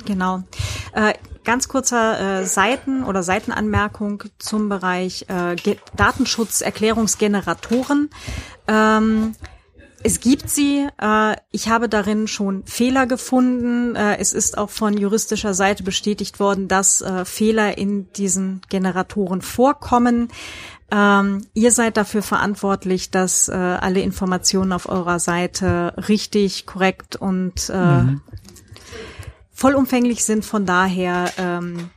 Genau. 0.05 0.42
Äh, 0.92 1.15
ganz 1.44 1.68
kurzer 1.68 2.41
äh, 2.41 2.44
Seiten- 2.44 3.05
oder 3.05 3.23
Seitenanmerkung 3.23 4.25
zum 4.39 4.68
Bereich 4.68 5.25
äh, 5.28 5.55
Ge 5.57 5.78
Datenschutzerklärungsgeneratoren. 5.97 8.10
Ähm, 8.67 9.34
es 10.02 10.20
gibt 10.20 10.49
sie. 10.49 10.86
Äh, 11.01 11.36
ich 11.51 11.68
habe 11.68 11.89
darin 11.89 12.28
schon 12.28 12.65
Fehler 12.65 13.07
gefunden. 13.07 13.97
Äh, 13.97 14.18
es 14.18 14.33
ist 14.33 14.57
auch 14.57 14.70
von 14.70 14.97
juristischer 14.97 15.55
Seite 15.55 15.83
bestätigt 15.83 16.41
worden, 16.41 16.68
dass 16.68 17.01
äh, 17.01 17.25
Fehler 17.25 17.78
in 17.78 18.12
diesen 18.12 18.60
Generatoren 18.68 19.43
vorkommen. 19.43 20.28
Ähm, 20.91 21.47
ihr 21.52 21.70
seid 21.73 21.97
dafür 21.97 22.23
verantwortlich, 22.23 23.10
dass 23.10 23.49
äh, 23.49 23.52
alle 23.52 24.01
Informationen 24.01 24.73
auf 24.73 24.89
eurer 24.89 25.18
Seite 25.18 25.94
richtig, 26.09 26.65
korrekt 26.65 27.17
und 27.17 27.68
äh, 27.68 28.05
vollumfänglich 29.52 30.25
sind. 30.25 30.44
Von 30.44 30.65
daher, 30.65 31.31
ähm, 31.36 31.91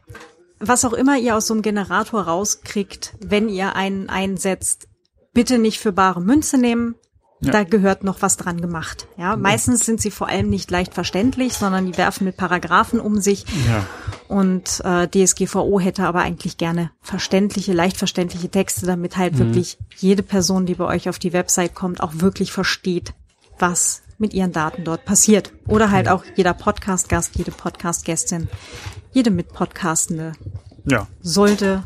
was 0.60 0.84
auch 0.84 0.94
immer 0.94 1.18
ihr 1.18 1.38
aus 1.38 1.48
so 1.48 1.54
einem 1.54 1.62
Generator 1.62 2.24
rauskriegt, 2.24 3.16
wenn 3.22 3.48
ihr 3.48 3.76
einen 3.76 4.10
einsetzt, 4.10 4.88
bitte 5.34 5.58
nicht 5.58 5.80
für 5.80 5.94
bare 5.94 6.20
Münze 6.20 6.58
nehmen. 6.58 6.96
Ja. 7.44 7.52
Da 7.52 7.64
gehört 7.64 8.04
noch 8.04 8.22
was 8.22 8.38
dran 8.38 8.62
gemacht. 8.62 9.08
Ja, 9.18 9.36
meistens 9.36 9.84
sind 9.84 10.00
sie 10.00 10.12
vor 10.12 10.28
allem 10.28 10.50
nicht 10.50 10.70
leicht 10.70 10.94
verständlich, 10.94 11.54
sondern 11.54 11.88
die 11.88 11.98
werfen 11.98 12.26
mit 12.26 12.38
Paragraphen 12.38 13.00
um 13.00 13.20
sich. 13.20 13.46
Ja. 13.68 13.86
Und 14.28 14.80
äh, 14.86 15.08
DSGVO 15.08 15.80
hätte 15.80 16.06
aber 16.06 16.22
eigentlich 16.22 16.58
gerne 16.58 16.92
verständliche, 17.02 17.74
leicht 17.74 17.98
verständliche 17.98 18.50
Texte, 18.50 18.86
damit 18.86 19.18
halt 19.18 19.40
wirklich 19.40 19.80
jede 19.98 20.22
Person, 20.22 20.68
die 20.68 20.76
bei 20.76 20.86
euch 20.86 21.10
auf 21.10 21.18
die 21.18 21.34
Website 21.34 21.74
kommt, 21.74 22.02
auch 22.02 22.12
wirklich 22.16 22.52
versteht, 22.52 23.14
was 23.58 24.04
mit 24.20 24.36
ihren 24.36 24.52
Daten 24.52 24.84
dort 24.84 25.04
passiert. 25.06 25.52
Oder 25.68 25.90
halt 25.90 26.10
auch 26.10 26.24
jeder 26.36 26.54
Podcast-Gast, 26.54 27.38
jede 27.38 27.50
Podcast-Gästin, 27.52 28.50
jede 29.14 29.32
Mitpodcastende 29.32 30.34
Ja. 30.86 31.08
sollte 31.22 31.86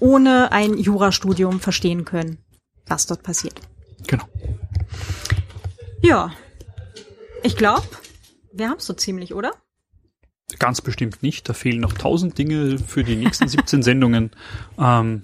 ohne 0.00 0.50
ein 0.50 0.78
Jurastudium 0.78 1.60
verstehen 1.60 2.06
können, 2.06 2.38
was 2.86 3.04
dort 3.06 3.22
passiert. 3.22 3.60
Genau. 4.06 4.24
Ja, 6.02 6.32
ich 7.42 7.56
glaube, 7.56 7.86
wir 8.52 8.68
haben 8.68 8.78
es 8.78 8.86
so 8.86 8.92
ziemlich, 8.92 9.34
oder? 9.34 9.52
Ganz 10.58 10.80
bestimmt 10.80 11.22
nicht. 11.22 11.48
Da 11.48 11.54
fehlen 11.54 11.80
noch 11.80 11.92
tausend 11.92 12.36
Dinge 12.36 12.78
für 12.78 13.04
die 13.04 13.16
nächsten 13.16 13.48
17 13.48 13.82
Sendungen. 13.82 14.30
Ähm, 14.78 15.22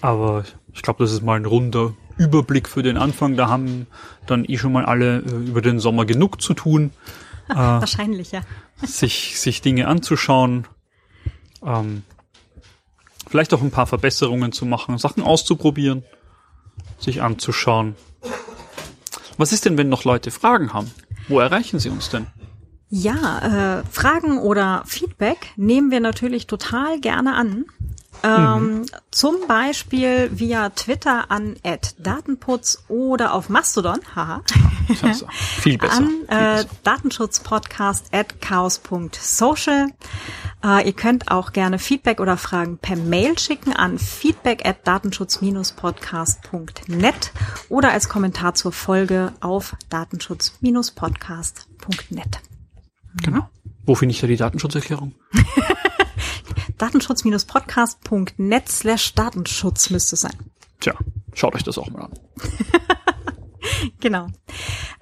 aber 0.00 0.44
ich 0.72 0.82
glaube, 0.82 1.04
das 1.04 1.12
ist 1.12 1.22
mal 1.22 1.36
ein 1.36 1.44
runder 1.44 1.94
Überblick 2.18 2.68
für 2.68 2.82
den 2.82 2.96
Anfang. 2.96 3.36
Da 3.36 3.48
haben 3.48 3.86
dann 4.26 4.44
eh 4.44 4.58
schon 4.58 4.72
mal 4.72 4.84
alle 4.84 5.18
äh, 5.18 5.48
über 5.48 5.62
den 5.62 5.78
Sommer 5.78 6.04
genug 6.04 6.40
zu 6.40 6.54
tun, 6.54 6.92
Wahrscheinlich, 7.54 8.32
ja. 8.32 8.42
sich, 8.82 9.40
sich 9.40 9.60
Dinge 9.60 9.88
anzuschauen. 9.88 10.66
Ähm, 11.64 12.04
vielleicht 13.26 13.52
auch 13.54 13.62
ein 13.62 13.70
paar 13.70 13.86
Verbesserungen 13.86 14.52
zu 14.52 14.66
machen, 14.66 14.98
Sachen 14.98 15.22
auszuprobieren, 15.22 16.04
sich 16.98 17.22
anzuschauen. 17.22 17.96
Was 19.38 19.52
ist 19.52 19.64
denn, 19.64 19.78
wenn 19.78 19.88
noch 19.88 20.04
Leute 20.04 20.30
Fragen 20.30 20.72
haben? 20.72 20.90
Wo 21.28 21.38
erreichen 21.38 21.78
sie 21.78 21.88
uns 21.88 22.10
denn? 22.10 22.26
Ja, 22.88 23.78
äh, 23.78 23.84
Fragen 23.90 24.38
oder 24.38 24.82
Feedback 24.84 25.52
nehmen 25.56 25.90
wir 25.90 26.00
natürlich 26.00 26.46
total 26.48 27.00
gerne 27.00 27.34
an. 27.34 27.64
Ähm, 28.22 28.84
Zum 29.10 29.46
Beispiel 29.48 30.30
via 30.32 30.68
Twitter 30.70 31.30
an 31.30 31.56
@datenputz 31.98 32.84
oder 32.88 33.34
auf 33.34 33.48
Mastodon, 33.48 33.98
haha, 34.14 34.42
Also, 35.02 35.26
viel 35.32 35.78
besser. 35.78 35.96
an 35.98 36.06
viel 36.08 36.24
äh, 36.28 36.62
besser. 36.62 36.68
datenschutzpodcast 36.84 38.14
at 38.14 38.40
chaos.social. 38.40 39.88
Äh, 40.64 40.86
ihr 40.86 40.92
könnt 40.92 41.30
auch 41.30 41.52
gerne 41.52 41.78
Feedback 41.78 42.18
oder 42.20 42.36
Fragen 42.36 42.78
per 42.78 42.96
Mail 42.96 43.38
schicken 43.38 43.72
an 43.74 43.98
feedback 43.98 44.66
at 44.66 44.86
datenschutz-podcast.net 44.86 47.32
oder 47.68 47.90
als 47.92 48.08
Kommentar 48.08 48.54
zur 48.54 48.72
Folge 48.72 49.32
auf 49.40 49.74
datenschutz-podcast.net. 49.88 52.40
Genau. 53.22 53.48
Wo 53.86 53.94
finde 53.94 54.14
ich 54.14 54.20
da 54.20 54.26
die 54.26 54.36
Datenschutzerklärung? 54.36 55.14
datenschutz-podcast.net 56.80 58.68
slash 58.68 59.14
Datenschutz 59.14 59.90
müsste 59.90 60.14
es 60.14 60.22
sein. 60.22 60.36
Tja, 60.80 60.94
schaut 61.34 61.54
euch 61.54 61.62
das 61.62 61.78
auch 61.78 61.90
mal 61.90 62.02
an. 62.02 62.12
Genau. 64.00 64.26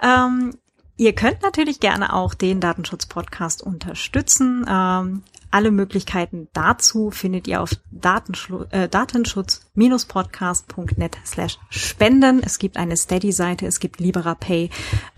Ähm, 0.03 0.55
ihr 0.97 1.15
könnt 1.15 1.43
natürlich 1.43 1.79
gerne 1.81 2.13
auch 2.13 2.35
den 2.35 2.61
Datenschutz-Podcast 2.61 3.63
unterstützen. 3.63 4.67
Ähm, 4.69 5.23
alle 5.51 5.71
Möglichkeiten 5.71 6.49
dazu 6.53 7.11
findet 7.11 7.49
ihr 7.49 7.63
auf 7.63 7.73
äh, 7.73 8.87
datenschutz-podcast.net 8.89 11.17
slash 11.25 11.59
spenden. 11.71 12.43
Es 12.43 12.59
gibt 12.59 12.77
eine 12.77 12.99
Steady-Seite, 12.99 13.67
es 13.67 13.81
gibt 13.81 14.01
LiberaPay. 14.01 14.69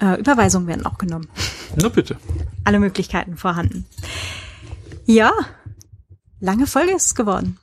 Äh, 0.00 0.20
Überweisungen 0.20 0.68
werden 0.68 0.86
auch 0.86 0.98
genommen. 0.98 1.28
Na 1.74 1.88
bitte. 1.88 2.18
Alle 2.64 2.78
Möglichkeiten 2.78 3.36
vorhanden. 3.36 3.86
Ja, 5.04 5.32
lange 6.40 6.66
Folge 6.66 6.94
ist 6.94 7.06
es 7.06 7.14
geworden. 7.14 7.58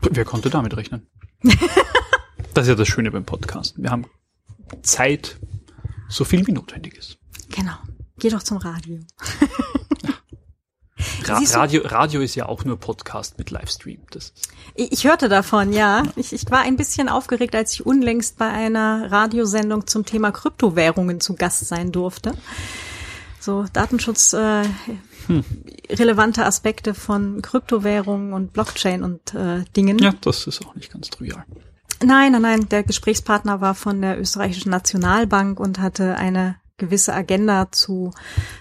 Wer 0.00 0.24
konnte 0.24 0.50
damit 0.50 0.76
rechnen? 0.76 1.06
das 2.54 2.64
ist 2.64 2.68
ja 2.68 2.74
das 2.74 2.88
Schöne 2.88 3.10
beim 3.10 3.24
Podcast. 3.24 3.74
Wir 3.76 3.90
haben 3.90 4.06
Zeit, 4.82 5.38
so 6.08 6.24
viel 6.24 6.46
wie 6.46 6.52
notwendig 6.52 6.96
ist. 6.96 7.18
Genau. 7.50 7.76
Geh 8.18 8.30
doch 8.30 8.42
zum 8.42 8.58
Radio. 8.58 9.00
Ra 11.24 11.40
Radio, 11.52 11.82
Radio 11.84 12.20
ist 12.20 12.34
ja 12.36 12.46
auch 12.46 12.64
nur 12.64 12.78
Podcast 12.78 13.36
mit 13.38 13.50
Livestream. 13.50 14.00
Das 14.10 14.32
Ich 14.74 14.92
ich 14.92 15.04
hörte 15.04 15.28
davon, 15.28 15.72
ja. 15.72 16.04
Ich, 16.14 16.32
ich 16.32 16.50
war 16.50 16.60
ein 16.60 16.76
bisschen 16.76 17.08
aufgeregt, 17.08 17.54
als 17.54 17.74
ich 17.74 17.84
unlängst 17.84 18.38
bei 18.38 18.48
einer 18.48 19.10
Radiosendung 19.10 19.86
zum 19.86 20.04
Thema 20.04 20.30
Kryptowährungen 20.30 21.20
zu 21.20 21.34
Gast 21.34 21.66
sein 21.66 21.92
durfte. 21.92 22.32
So 23.46 23.64
Datenschutz 23.72 24.32
äh, 24.32 24.64
relevante 25.88 26.44
Aspekte 26.44 26.94
von 26.94 27.42
Kryptowährungen 27.42 28.32
und 28.32 28.52
Blockchain 28.52 29.04
und 29.04 29.34
äh, 29.34 29.62
Dingen. 29.76 30.00
ja, 30.00 30.12
das 30.20 30.48
ist 30.48 30.66
auch 30.66 30.74
nicht 30.74 30.92
ganz 30.92 31.10
trivial. 31.10 31.44
Nein, 32.04 32.32
nein, 32.32 32.42
nein. 32.42 32.68
Der 32.68 32.82
Gesprächspartner 32.82 33.60
war 33.60 33.76
von 33.76 34.02
der 34.02 34.20
österreichischen 34.20 34.70
Nationalbank 34.70 35.60
und 35.60 35.78
hatte 35.78 36.16
eine 36.16 36.56
gewisse 36.76 37.14
Agenda 37.14 37.70
zu 37.70 38.10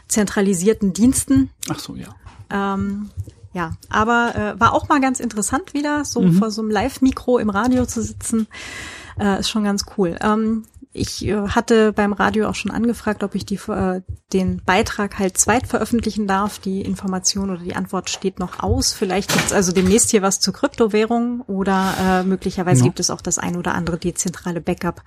zentralisierten 0.08 0.94
Diensten. 0.94 1.50
Ach 1.68 1.80
so, 1.80 1.96
ja. 1.96 2.10
Ähm, 2.52 3.10
ja, 3.54 3.78
aber 3.90 4.36
äh, 4.36 4.60
war 4.60 4.74
auch 4.74 4.88
mal 4.88 5.02
ganz 5.02 5.20
interessant 5.20 5.74
wieder, 5.74 6.06
so 6.06 6.32
vor 6.32 6.52
so 6.52 6.62
einem 6.62 6.70
Live-Mikro 6.70 7.40
im 7.40 7.50
Radio 7.50 7.88
zu 7.88 8.04
sitzen. 8.04 8.46
Äh, 9.20 9.40
ist 9.40 9.50
schon 9.50 9.64
ganz 9.64 9.86
cool. 9.98 10.16
Ähm, 10.22 10.66
ich 10.96 11.26
äh, 11.26 11.36
hatte 11.50 11.94
beim 11.94 12.14
Radio 12.14 12.48
auch 12.48 12.56
schon 12.56 12.72
angefragt, 12.72 13.24
ob 13.24 13.36
ich 13.36 13.46
die, 13.46 13.60
äh, 13.68 14.02
den 14.34 14.62
Beitrag 14.66 15.20
halt 15.20 15.38
zweit 15.38 15.68
veröffentlichen 15.68 16.26
darf. 16.28 16.60
Die 16.60 16.82
Information 16.82 17.50
oder 17.50 17.62
die 17.62 17.76
Antwort 17.76 18.10
steht 18.10 18.40
noch 18.40 18.62
aus. 18.64 18.94
Vielleicht 18.94 19.32
gibt's 19.34 19.54
also 19.54 19.72
demnächst 19.72 20.12
hier 20.12 20.22
was 20.22 20.40
zu 20.40 20.52
Kryptowährungen 20.52 21.42
oder 21.42 21.94
äh, 22.00 22.24
möglicherweise 22.24 22.82
Ja. 22.82 22.86
gibt 22.86 23.00
es 23.00 23.10
auch 23.10 23.22
das 23.22 23.38
ein 23.38 23.56
oder 23.58 23.76
andere 23.76 23.98
dezentrale 23.98 24.62
Backup 24.62 25.04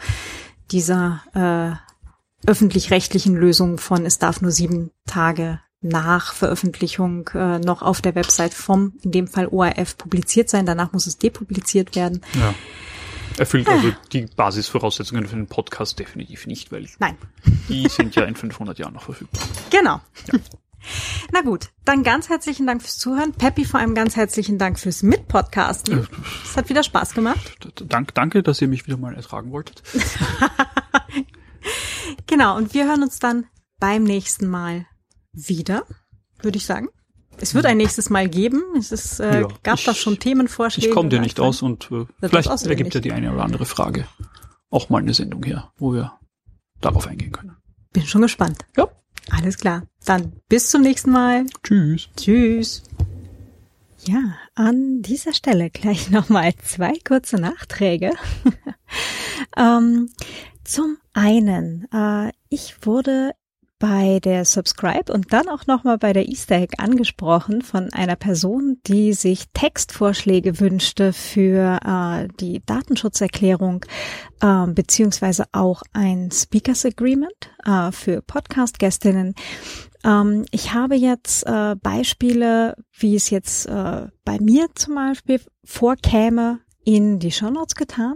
dieser 0.71 1.23
äh, 1.35 2.49
öffentlich-rechtlichen 2.49 3.35
Lösung 3.35 3.79
von 3.79 4.05
es 4.07 4.19
darf 4.19 4.41
nur 4.43 4.53
sieben 4.53 4.91
Tage 5.07 5.61
nach 5.81 6.35
Veröffentlichung 6.35 7.29
äh, 7.35 7.59
noch 7.61 7.83
auf 7.83 8.01
der 8.01 8.15
Website 8.15 8.53
vom, 8.53 8.95
in 9.03 9.13
dem 9.13 9.29
Fall 9.29 9.47
ORF, 9.47 9.97
publiziert 9.97 10.51
sein. 10.51 10.67
Danach 10.67 10.93
muss 10.93 11.07
es 11.07 11.19
depubliziert 11.19 11.95
werden. 11.97 12.21
ja. 12.35 12.55
Erfüllt 13.39 13.69
also 13.69 13.93
die 14.13 14.27
Basisvoraussetzungen 14.27 15.27
für 15.27 15.37
den 15.37 15.47
Podcast 15.47 15.99
definitiv 15.99 16.47
nicht, 16.47 16.73
weil 16.73 16.89
Nein, 16.99 17.17
die 17.69 17.89
sind 17.89 18.15
ja 18.17 18.25
in 18.25 18.35
500 18.35 18.79
Jahren 18.79 18.95
noch 18.95 19.03
verfügbar. 19.03 19.43
genau. 19.71 20.01
Na 21.33 21.43
gut, 21.43 21.71
dann 21.85 22.05
ganz 22.05 22.29
herzlichen 22.29 22.67
Dank 22.67 22.83
fürs 22.83 22.99
Zuhören. 22.99 23.33
Peppi, 23.33 23.65
vor 23.65 23.81
allem 23.81 23.95
ganz 23.95 24.17
herzlichen 24.17 24.59
Dank 24.59 24.79
fürs 24.79 25.03
Mitpodcasten. 25.03 26.07
Es 26.45 26.57
hat 26.57 26.69
wieder 26.69 26.83
Spaß 26.85 27.15
gemacht. 27.15 27.57
Dank, 27.89 28.15
danke, 28.15 28.43
dass 28.43 28.63
ihr 28.63 28.69
mich 28.69 28.87
wieder 28.87 28.97
mal 28.97 29.15
ertragen 29.15 29.51
wolltet. 29.53 29.83
Genau, 32.27 32.57
und 32.57 32.75
wir 32.75 32.87
hören 32.87 33.03
uns 33.03 33.19
dann 33.19 33.47
beim 33.81 34.05
nächsten 34.05 34.49
Mal 34.49 34.87
wieder, 35.33 35.85
würde 36.43 36.59
ich 36.59 36.67
sagen. 36.67 36.89
Es 37.41 37.55
wird 37.55 37.67
ein 37.67 37.77
nächstes 37.77 38.11
Mal 38.11 38.29
geben. 38.29 38.63
Es 38.79 38.93
ist, 38.93 39.21
äh, 39.21 39.43
Ja, 39.43 39.49
gab 39.63 39.79
ich- 39.79 39.85
da 39.85 39.95
schon 39.95 40.19
Themenvorschläge. 40.19 40.89
Ich 40.89 40.95
komme 40.95 41.09
dir 41.09 41.21
nicht 41.21 41.41
aus 41.41 41.63
und 41.63 41.91
äh, 41.91 42.05
Das 42.21 42.31
vielleicht 42.31 42.67
ergibt 42.67 42.95
ja 42.95 43.01
die 43.01 43.13
eine 43.13 43.33
oder 43.33 43.45
andere 43.45 43.65
Frage 43.67 44.07
auch 44.71 44.89
mal 44.91 44.99
eine 44.99 45.15
Sendung 45.15 45.43
her, 45.45 45.73
wo 45.79 45.93
wir 45.95 46.13
darauf 46.81 47.07
eingehen 47.07 47.33
können. 47.33 47.57
Bin 47.93 48.05
schon 48.07 48.23
gespannt. 48.23 48.59
Ja. 48.77 48.89
Alles 49.31 49.57
klar. 49.59 49.83
Dann 50.05 50.33
bis 50.49 50.71
zum 50.71 50.83
nächsten 50.83 51.11
Mal. 51.11 51.47
Tschüss. 51.63 52.09
Tschüss. 52.17 52.83
Ja, 54.05 54.21
an 54.55 55.03
dieser 55.03 55.33
Stelle 55.35 55.71
gleich 55.71 56.11
nochmal 56.11 56.55
zwei 56.57 56.93
kurze 57.07 57.37
Nachträge. 57.37 58.13
ähm, 59.57 60.11
zum 60.65 60.99
einen, 61.15 61.87
äh, 61.93 62.33
ich 62.49 62.77
wurde 62.83 63.33
bei 63.79 64.19
der 64.21 64.45
Subscribe 64.45 65.13
und 65.13 65.33
dann 65.33 65.49
auch 65.49 65.67
nochmal 65.67 65.99
bei 65.99 66.13
der 66.13 66.29
Easter 66.29 66.57
Egg 66.57 66.75
angesprochen 66.79 67.63
von 67.63 67.93
einer 67.93 68.17
Person, 68.17 68.79
die 68.87 69.13
sich 69.13 69.45
Textvorschläge 69.55 70.61
wünschte 70.61 71.13
für 71.13 71.79
äh, 71.85 72.29
die 72.41 72.61
Datenschutzerklärung 72.67 73.85
äh, 74.41 74.67
beziehungsweise 74.67 75.45
auch 75.53 75.83
ein 75.93 76.31
Speakers 76.31 76.85
Agreement 76.85 77.51
äh, 77.65 77.93
für 77.93 78.23
Podcast-Gästinnen. 78.23 79.35
Ähm, 80.05 80.45
ich 80.51 80.75
habe 80.75 80.97
jetzt 80.97 81.47
äh, 81.47 81.77
Beispiele, 81.77 82.75
wie 82.99 83.15
es 83.15 83.31
jetzt 83.31 83.67
äh, 83.67 84.07
bei 84.25 84.39
mir 84.41 84.69
zum 84.75 84.95
Beispiel 84.97 85.41
vorkäme, 85.65 86.61
in 86.85 87.19
die 87.19 87.33
Shownotes 87.33 87.75
getan. 87.75 88.15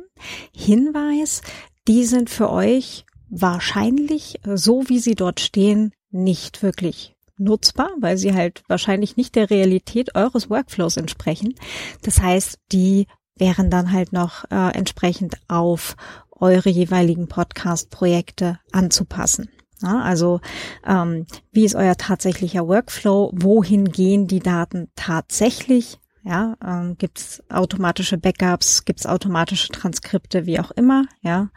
Hinweis, 0.56 1.42
die 1.88 2.04
sind 2.04 2.30
für 2.30 2.50
euch 2.50 3.04
wahrscheinlich, 3.32 4.46
äh, 4.46 4.56
so 4.56 4.88
wie 4.88 5.00
sie 5.00 5.14
dort 5.14 5.40
stehen, 5.40 5.92
nicht 6.10 6.62
wirklich 6.62 7.16
nutzbar, 7.38 7.90
weil 7.98 8.18
sie 8.18 8.34
halt 8.34 8.62
wahrscheinlich 8.68 9.16
nicht 9.16 9.34
der 9.34 9.50
Realität 9.50 10.14
eures 10.14 10.50
Workflows 10.50 10.96
entsprechen. 10.96 11.54
Das 12.02 12.20
heißt, 12.20 12.58
die 12.70 13.06
wären 13.36 13.70
dann 13.70 13.92
halt 13.92 14.12
noch 14.12 14.44
äh, 14.50 14.76
entsprechend 14.76 15.36
auf 15.48 15.96
eure 16.30 16.68
jeweiligen 16.68 17.28
Podcast-Projekte 17.28 18.58
anzupassen. 18.70 19.48
Ja, 19.80 20.00
also 20.00 20.40
ähm, 20.86 21.26
wie 21.50 21.64
ist 21.64 21.74
euer 21.74 21.96
tatsächlicher 21.96 22.68
Workflow? 22.68 23.32
Wohin 23.34 23.86
gehen 23.86 24.28
die 24.28 24.38
Daten 24.38 24.90
tatsächlich? 24.94 25.98
Ja, 26.22 26.56
ähm, 26.64 26.96
gibt 26.98 27.18
es 27.18 27.42
automatische 27.48 28.18
Backups? 28.18 28.84
Gibt 28.84 29.00
es 29.00 29.06
automatische 29.06 29.68
Transkripte? 29.70 30.46
Wie 30.46 30.60
auch 30.60 30.70
immer? 30.70 31.06
Ja, 31.22 31.48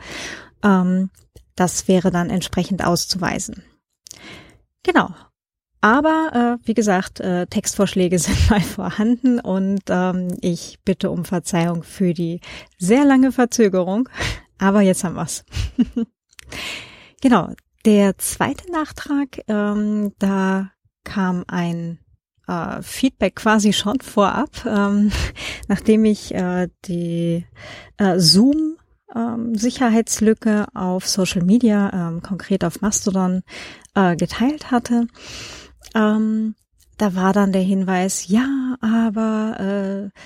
ähm, 0.63 1.11
das 1.55 1.87
wäre 1.87 2.11
dann 2.11 2.29
entsprechend 2.29 2.83
auszuweisen. 2.85 3.63
Genau. 4.83 5.09
Aber 5.81 6.57
äh, 6.63 6.67
wie 6.67 6.73
gesagt, 6.73 7.19
äh, 7.19 7.45
Textvorschläge 7.47 8.17
sind 8.19 8.49
mal 8.49 8.61
vorhanden 8.61 9.39
und 9.39 9.83
ähm, 9.89 10.29
ich 10.41 10.79
bitte 10.83 11.11
um 11.11 11.25
Verzeihung 11.25 11.83
für 11.83 12.13
die 12.13 12.41
sehr 12.77 13.05
lange 13.05 13.31
Verzögerung. 13.31 14.09
Aber 14.57 14.81
jetzt 14.81 15.03
haben 15.03 15.15
wir's. 15.15 15.43
genau. 17.21 17.49
Der 17.85 18.17
zweite 18.17 18.71
Nachtrag, 18.71 19.41
ähm, 19.47 20.13
da 20.17 20.71
kam 21.03 21.43
ein 21.47 21.99
äh, 22.47 22.81
Feedback 22.81 23.35
quasi 23.35 23.73
schon 23.73 23.99
vorab, 24.01 24.65
ähm, 24.65 25.11
nachdem 25.67 26.05
ich 26.05 26.33
äh, 26.33 26.67
die 26.85 27.45
äh, 27.97 28.17
Zoom 28.17 28.77
ähm, 29.15 29.55
Sicherheitslücke 29.55 30.67
auf 30.73 31.07
Social 31.07 31.43
Media, 31.43 31.91
ähm, 31.93 32.21
konkret 32.21 32.63
auf 32.63 32.81
Mastodon, 32.81 33.43
äh, 33.95 34.15
geteilt 34.15 34.71
hatte. 34.71 35.07
Ähm, 35.93 36.55
da 36.97 37.15
war 37.15 37.33
dann 37.33 37.51
der 37.51 37.61
Hinweis, 37.61 38.27
ja, 38.27 38.75
aber 38.81 40.11
äh, 40.13 40.19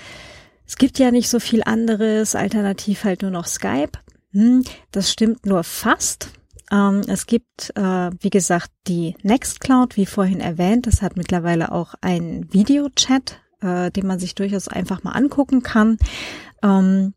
es 0.68 0.78
gibt 0.78 1.00
ja 1.00 1.12
nicht 1.12 1.30
so 1.30 1.40
viel 1.40 1.64
anderes, 1.64 2.36
alternativ 2.36 3.04
halt 3.04 3.22
nur 3.22 3.32
noch 3.32 3.48
Skype. 3.48 3.92
Hm, 4.32 4.64
das 4.92 5.12
stimmt 5.12 5.46
nur 5.46 5.64
fast. 5.64 6.32
Ähm, 6.72 7.02
es 7.08 7.26
gibt, 7.26 7.72
äh, 7.76 8.12
wie 8.20 8.30
gesagt, 8.30 8.70
die 8.88 9.16
Nextcloud, 9.24 9.98
wie 9.98 10.06
vorhin 10.06 10.40
erwähnt. 10.40 10.86
Das 10.86 11.02
hat 11.02 11.18
mittlerweile 11.18 11.72
auch 11.72 11.96
einen 12.02 12.54
Videochat, 12.54 13.42
äh, 13.62 13.90
den 13.90 14.06
man 14.06 14.20
sich 14.20 14.36
durchaus 14.36 14.68
einfach 14.68 15.04
mal 15.04 15.14
angucken 15.14 15.64
kann. 15.64 15.98
Ähm, 16.62 17.14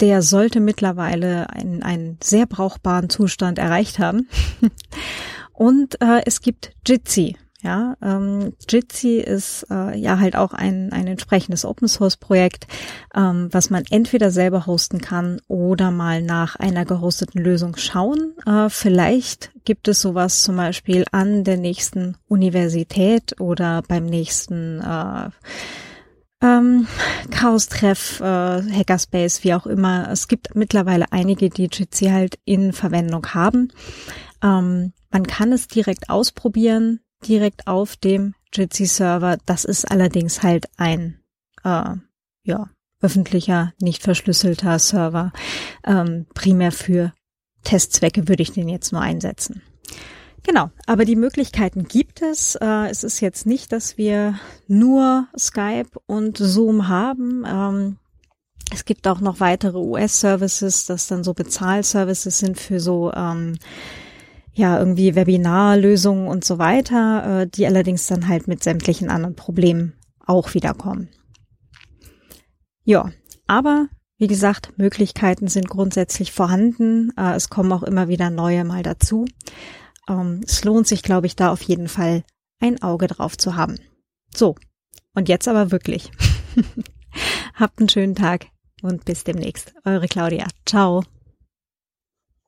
der 0.00 0.22
sollte 0.22 0.60
mittlerweile 0.60 1.50
einen, 1.50 1.82
einen 1.82 2.18
sehr 2.22 2.46
brauchbaren 2.46 3.08
Zustand 3.08 3.58
erreicht 3.58 3.98
haben. 3.98 4.28
Und 5.52 6.00
äh, 6.02 6.22
es 6.26 6.40
gibt 6.40 6.72
Jitsi. 6.86 7.36
Ja, 7.62 7.96
ähm, 8.00 8.52
Jitsi 8.68 9.16
ist 9.16 9.66
äh, 9.70 9.98
ja 9.98 10.20
halt 10.20 10.36
auch 10.36 10.52
ein, 10.52 10.92
ein 10.92 11.08
entsprechendes 11.08 11.64
Open 11.64 11.88
Source 11.88 12.16
Projekt, 12.16 12.68
ähm, 13.12 13.48
was 13.50 13.70
man 13.70 13.82
entweder 13.90 14.30
selber 14.30 14.66
hosten 14.66 15.00
kann 15.00 15.40
oder 15.48 15.90
mal 15.90 16.22
nach 16.22 16.56
einer 16.56 16.84
gehosteten 16.84 17.42
Lösung 17.42 17.74
schauen. 17.76 18.34
Äh, 18.46 18.68
vielleicht 18.68 19.50
gibt 19.64 19.88
es 19.88 20.00
sowas 20.00 20.42
zum 20.42 20.56
Beispiel 20.56 21.06
an 21.10 21.42
der 21.42 21.56
nächsten 21.56 22.16
Universität 22.28 23.40
oder 23.40 23.82
beim 23.88 24.04
nächsten 24.04 24.80
äh, 24.80 25.30
ähm, 26.42 26.86
Chaos-Treff, 27.30 28.20
äh, 28.20 28.24
Hackerspace, 28.24 29.44
wie 29.44 29.54
auch 29.54 29.66
immer. 29.66 30.10
Es 30.10 30.28
gibt 30.28 30.54
mittlerweile 30.54 31.10
einige, 31.12 31.48
die 31.50 31.68
Jitsi 31.72 32.06
halt 32.06 32.38
in 32.44 32.72
Verwendung 32.72 33.26
haben. 33.34 33.72
Ähm, 34.42 34.92
man 35.10 35.26
kann 35.26 35.52
es 35.52 35.68
direkt 35.68 36.10
ausprobieren, 36.10 37.00
direkt 37.26 37.66
auf 37.66 37.96
dem 37.96 38.34
Jitsi-Server. 38.52 39.38
Das 39.46 39.64
ist 39.64 39.90
allerdings 39.90 40.42
halt 40.42 40.66
ein 40.76 41.18
äh, 41.64 41.94
ja, 42.42 42.70
öffentlicher, 43.00 43.72
nicht 43.80 44.02
verschlüsselter 44.02 44.78
Server. 44.78 45.32
Ähm, 45.84 46.26
primär 46.34 46.72
für 46.72 47.12
Testzwecke 47.64 48.28
würde 48.28 48.42
ich 48.42 48.52
den 48.52 48.68
jetzt 48.68 48.92
nur 48.92 49.00
einsetzen. 49.00 49.62
Genau, 50.46 50.70
aber 50.86 51.04
die 51.04 51.16
Möglichkeiten 51.16 51.88
gibt 51.88 52.22
es. 52.22 52.54
Äh, 52.54 52.88
es 52.88 53.02
ist 53.02 53.20
jetzt 53.20 53.46
nicht, 53.46 53.72
dass 53.72 53.98
wir 53.98 54.38
nur 54.68 55.26
Skype 55.36 55.88
und 56.06 56.38
Zoom 56.38 56.86
haben. 56.86 57.44
Ähm, 57.44 57.96
es 58.72 58.84
gibt 58.84 59.08
auch 59.08 59.20
noch 59.20 59.40
weitere 59.40 59.78
US-Services, 59.78 60.86
das 60.86 61.08
dann 61.08 61.24
so 61.24 61.34
Bezahlservices 61.34 62.38
sind 62.38 62.60
für 62.60 62.78
so 62.78 63.12
ähm, 63.12 63.58
ja 64.52 64.78
irgendwie 64.78 65.16
Webinarlösungen 65.16 66.28
und 66.28 66.44
so 66.44 66.58
weiter, 66.58 67.42
äh, 67.42 67.46
die 67.48 67.66
allerdings 67.66 68.06
dann 68.06 68.28
halt 68.28 68.46
mit 68.46 68.62
sämtlichen 68.62 69.10
anderen 69.10 69.34
Problemen 69.34 69.94
auch 70.24 70.54
wiederkommen. 70.54 71.08
Ja, 72.84 73.10
aber 73.48 73.88
wie 74.16 74.28
gesagt, 74.28 74.74
Möglichkeiten 74.76 75.48
sind 75.48 75.68
grundsätzlich 75.68 76.30
vorhanden. 76.30 77.12
Äh, 77.16 77.34
es 77.34 77.50
kommen 77.50 77.72
auch 77.72 77.82
immer 77.82 78.06
wieder 78.06 78.30
neue 78.30 78.64
mal 78.64 78.84
dazu. 78.84 79.24
Ähm, 80.08 80.40
es 80.46 80.64
lohnt 80.64 80.86
sich, 80.86 81.02
glaube 81.02 81.26
ich, 81.26 81.36
da 81.36 81.50
auf 81.50 81.62
jeden 81.62 81.88
Fall 81.88 82.24
ein 82.60 82.82
Auge 82.82 83.06
drauf 83.06 83.36
zu 83.36 83.56
haben. 83.56 83.78
So, 84.34 84.56
und 85.14 85.28
jetzt 85.28 85.48
aber 85.48 85.70
wirklich. 85.70 86.10
Habt 87.54 87.78
einen 87.80 87.88
schönen 87.88 88.14
Tag 88.14 88.46
und 88.82 89.04
bis 89.04 89.24
demnächst. 89.24 89.74
Eure 89.84 90.06
Claudia. 90.06 90.46
Ciao. 90.66 91.02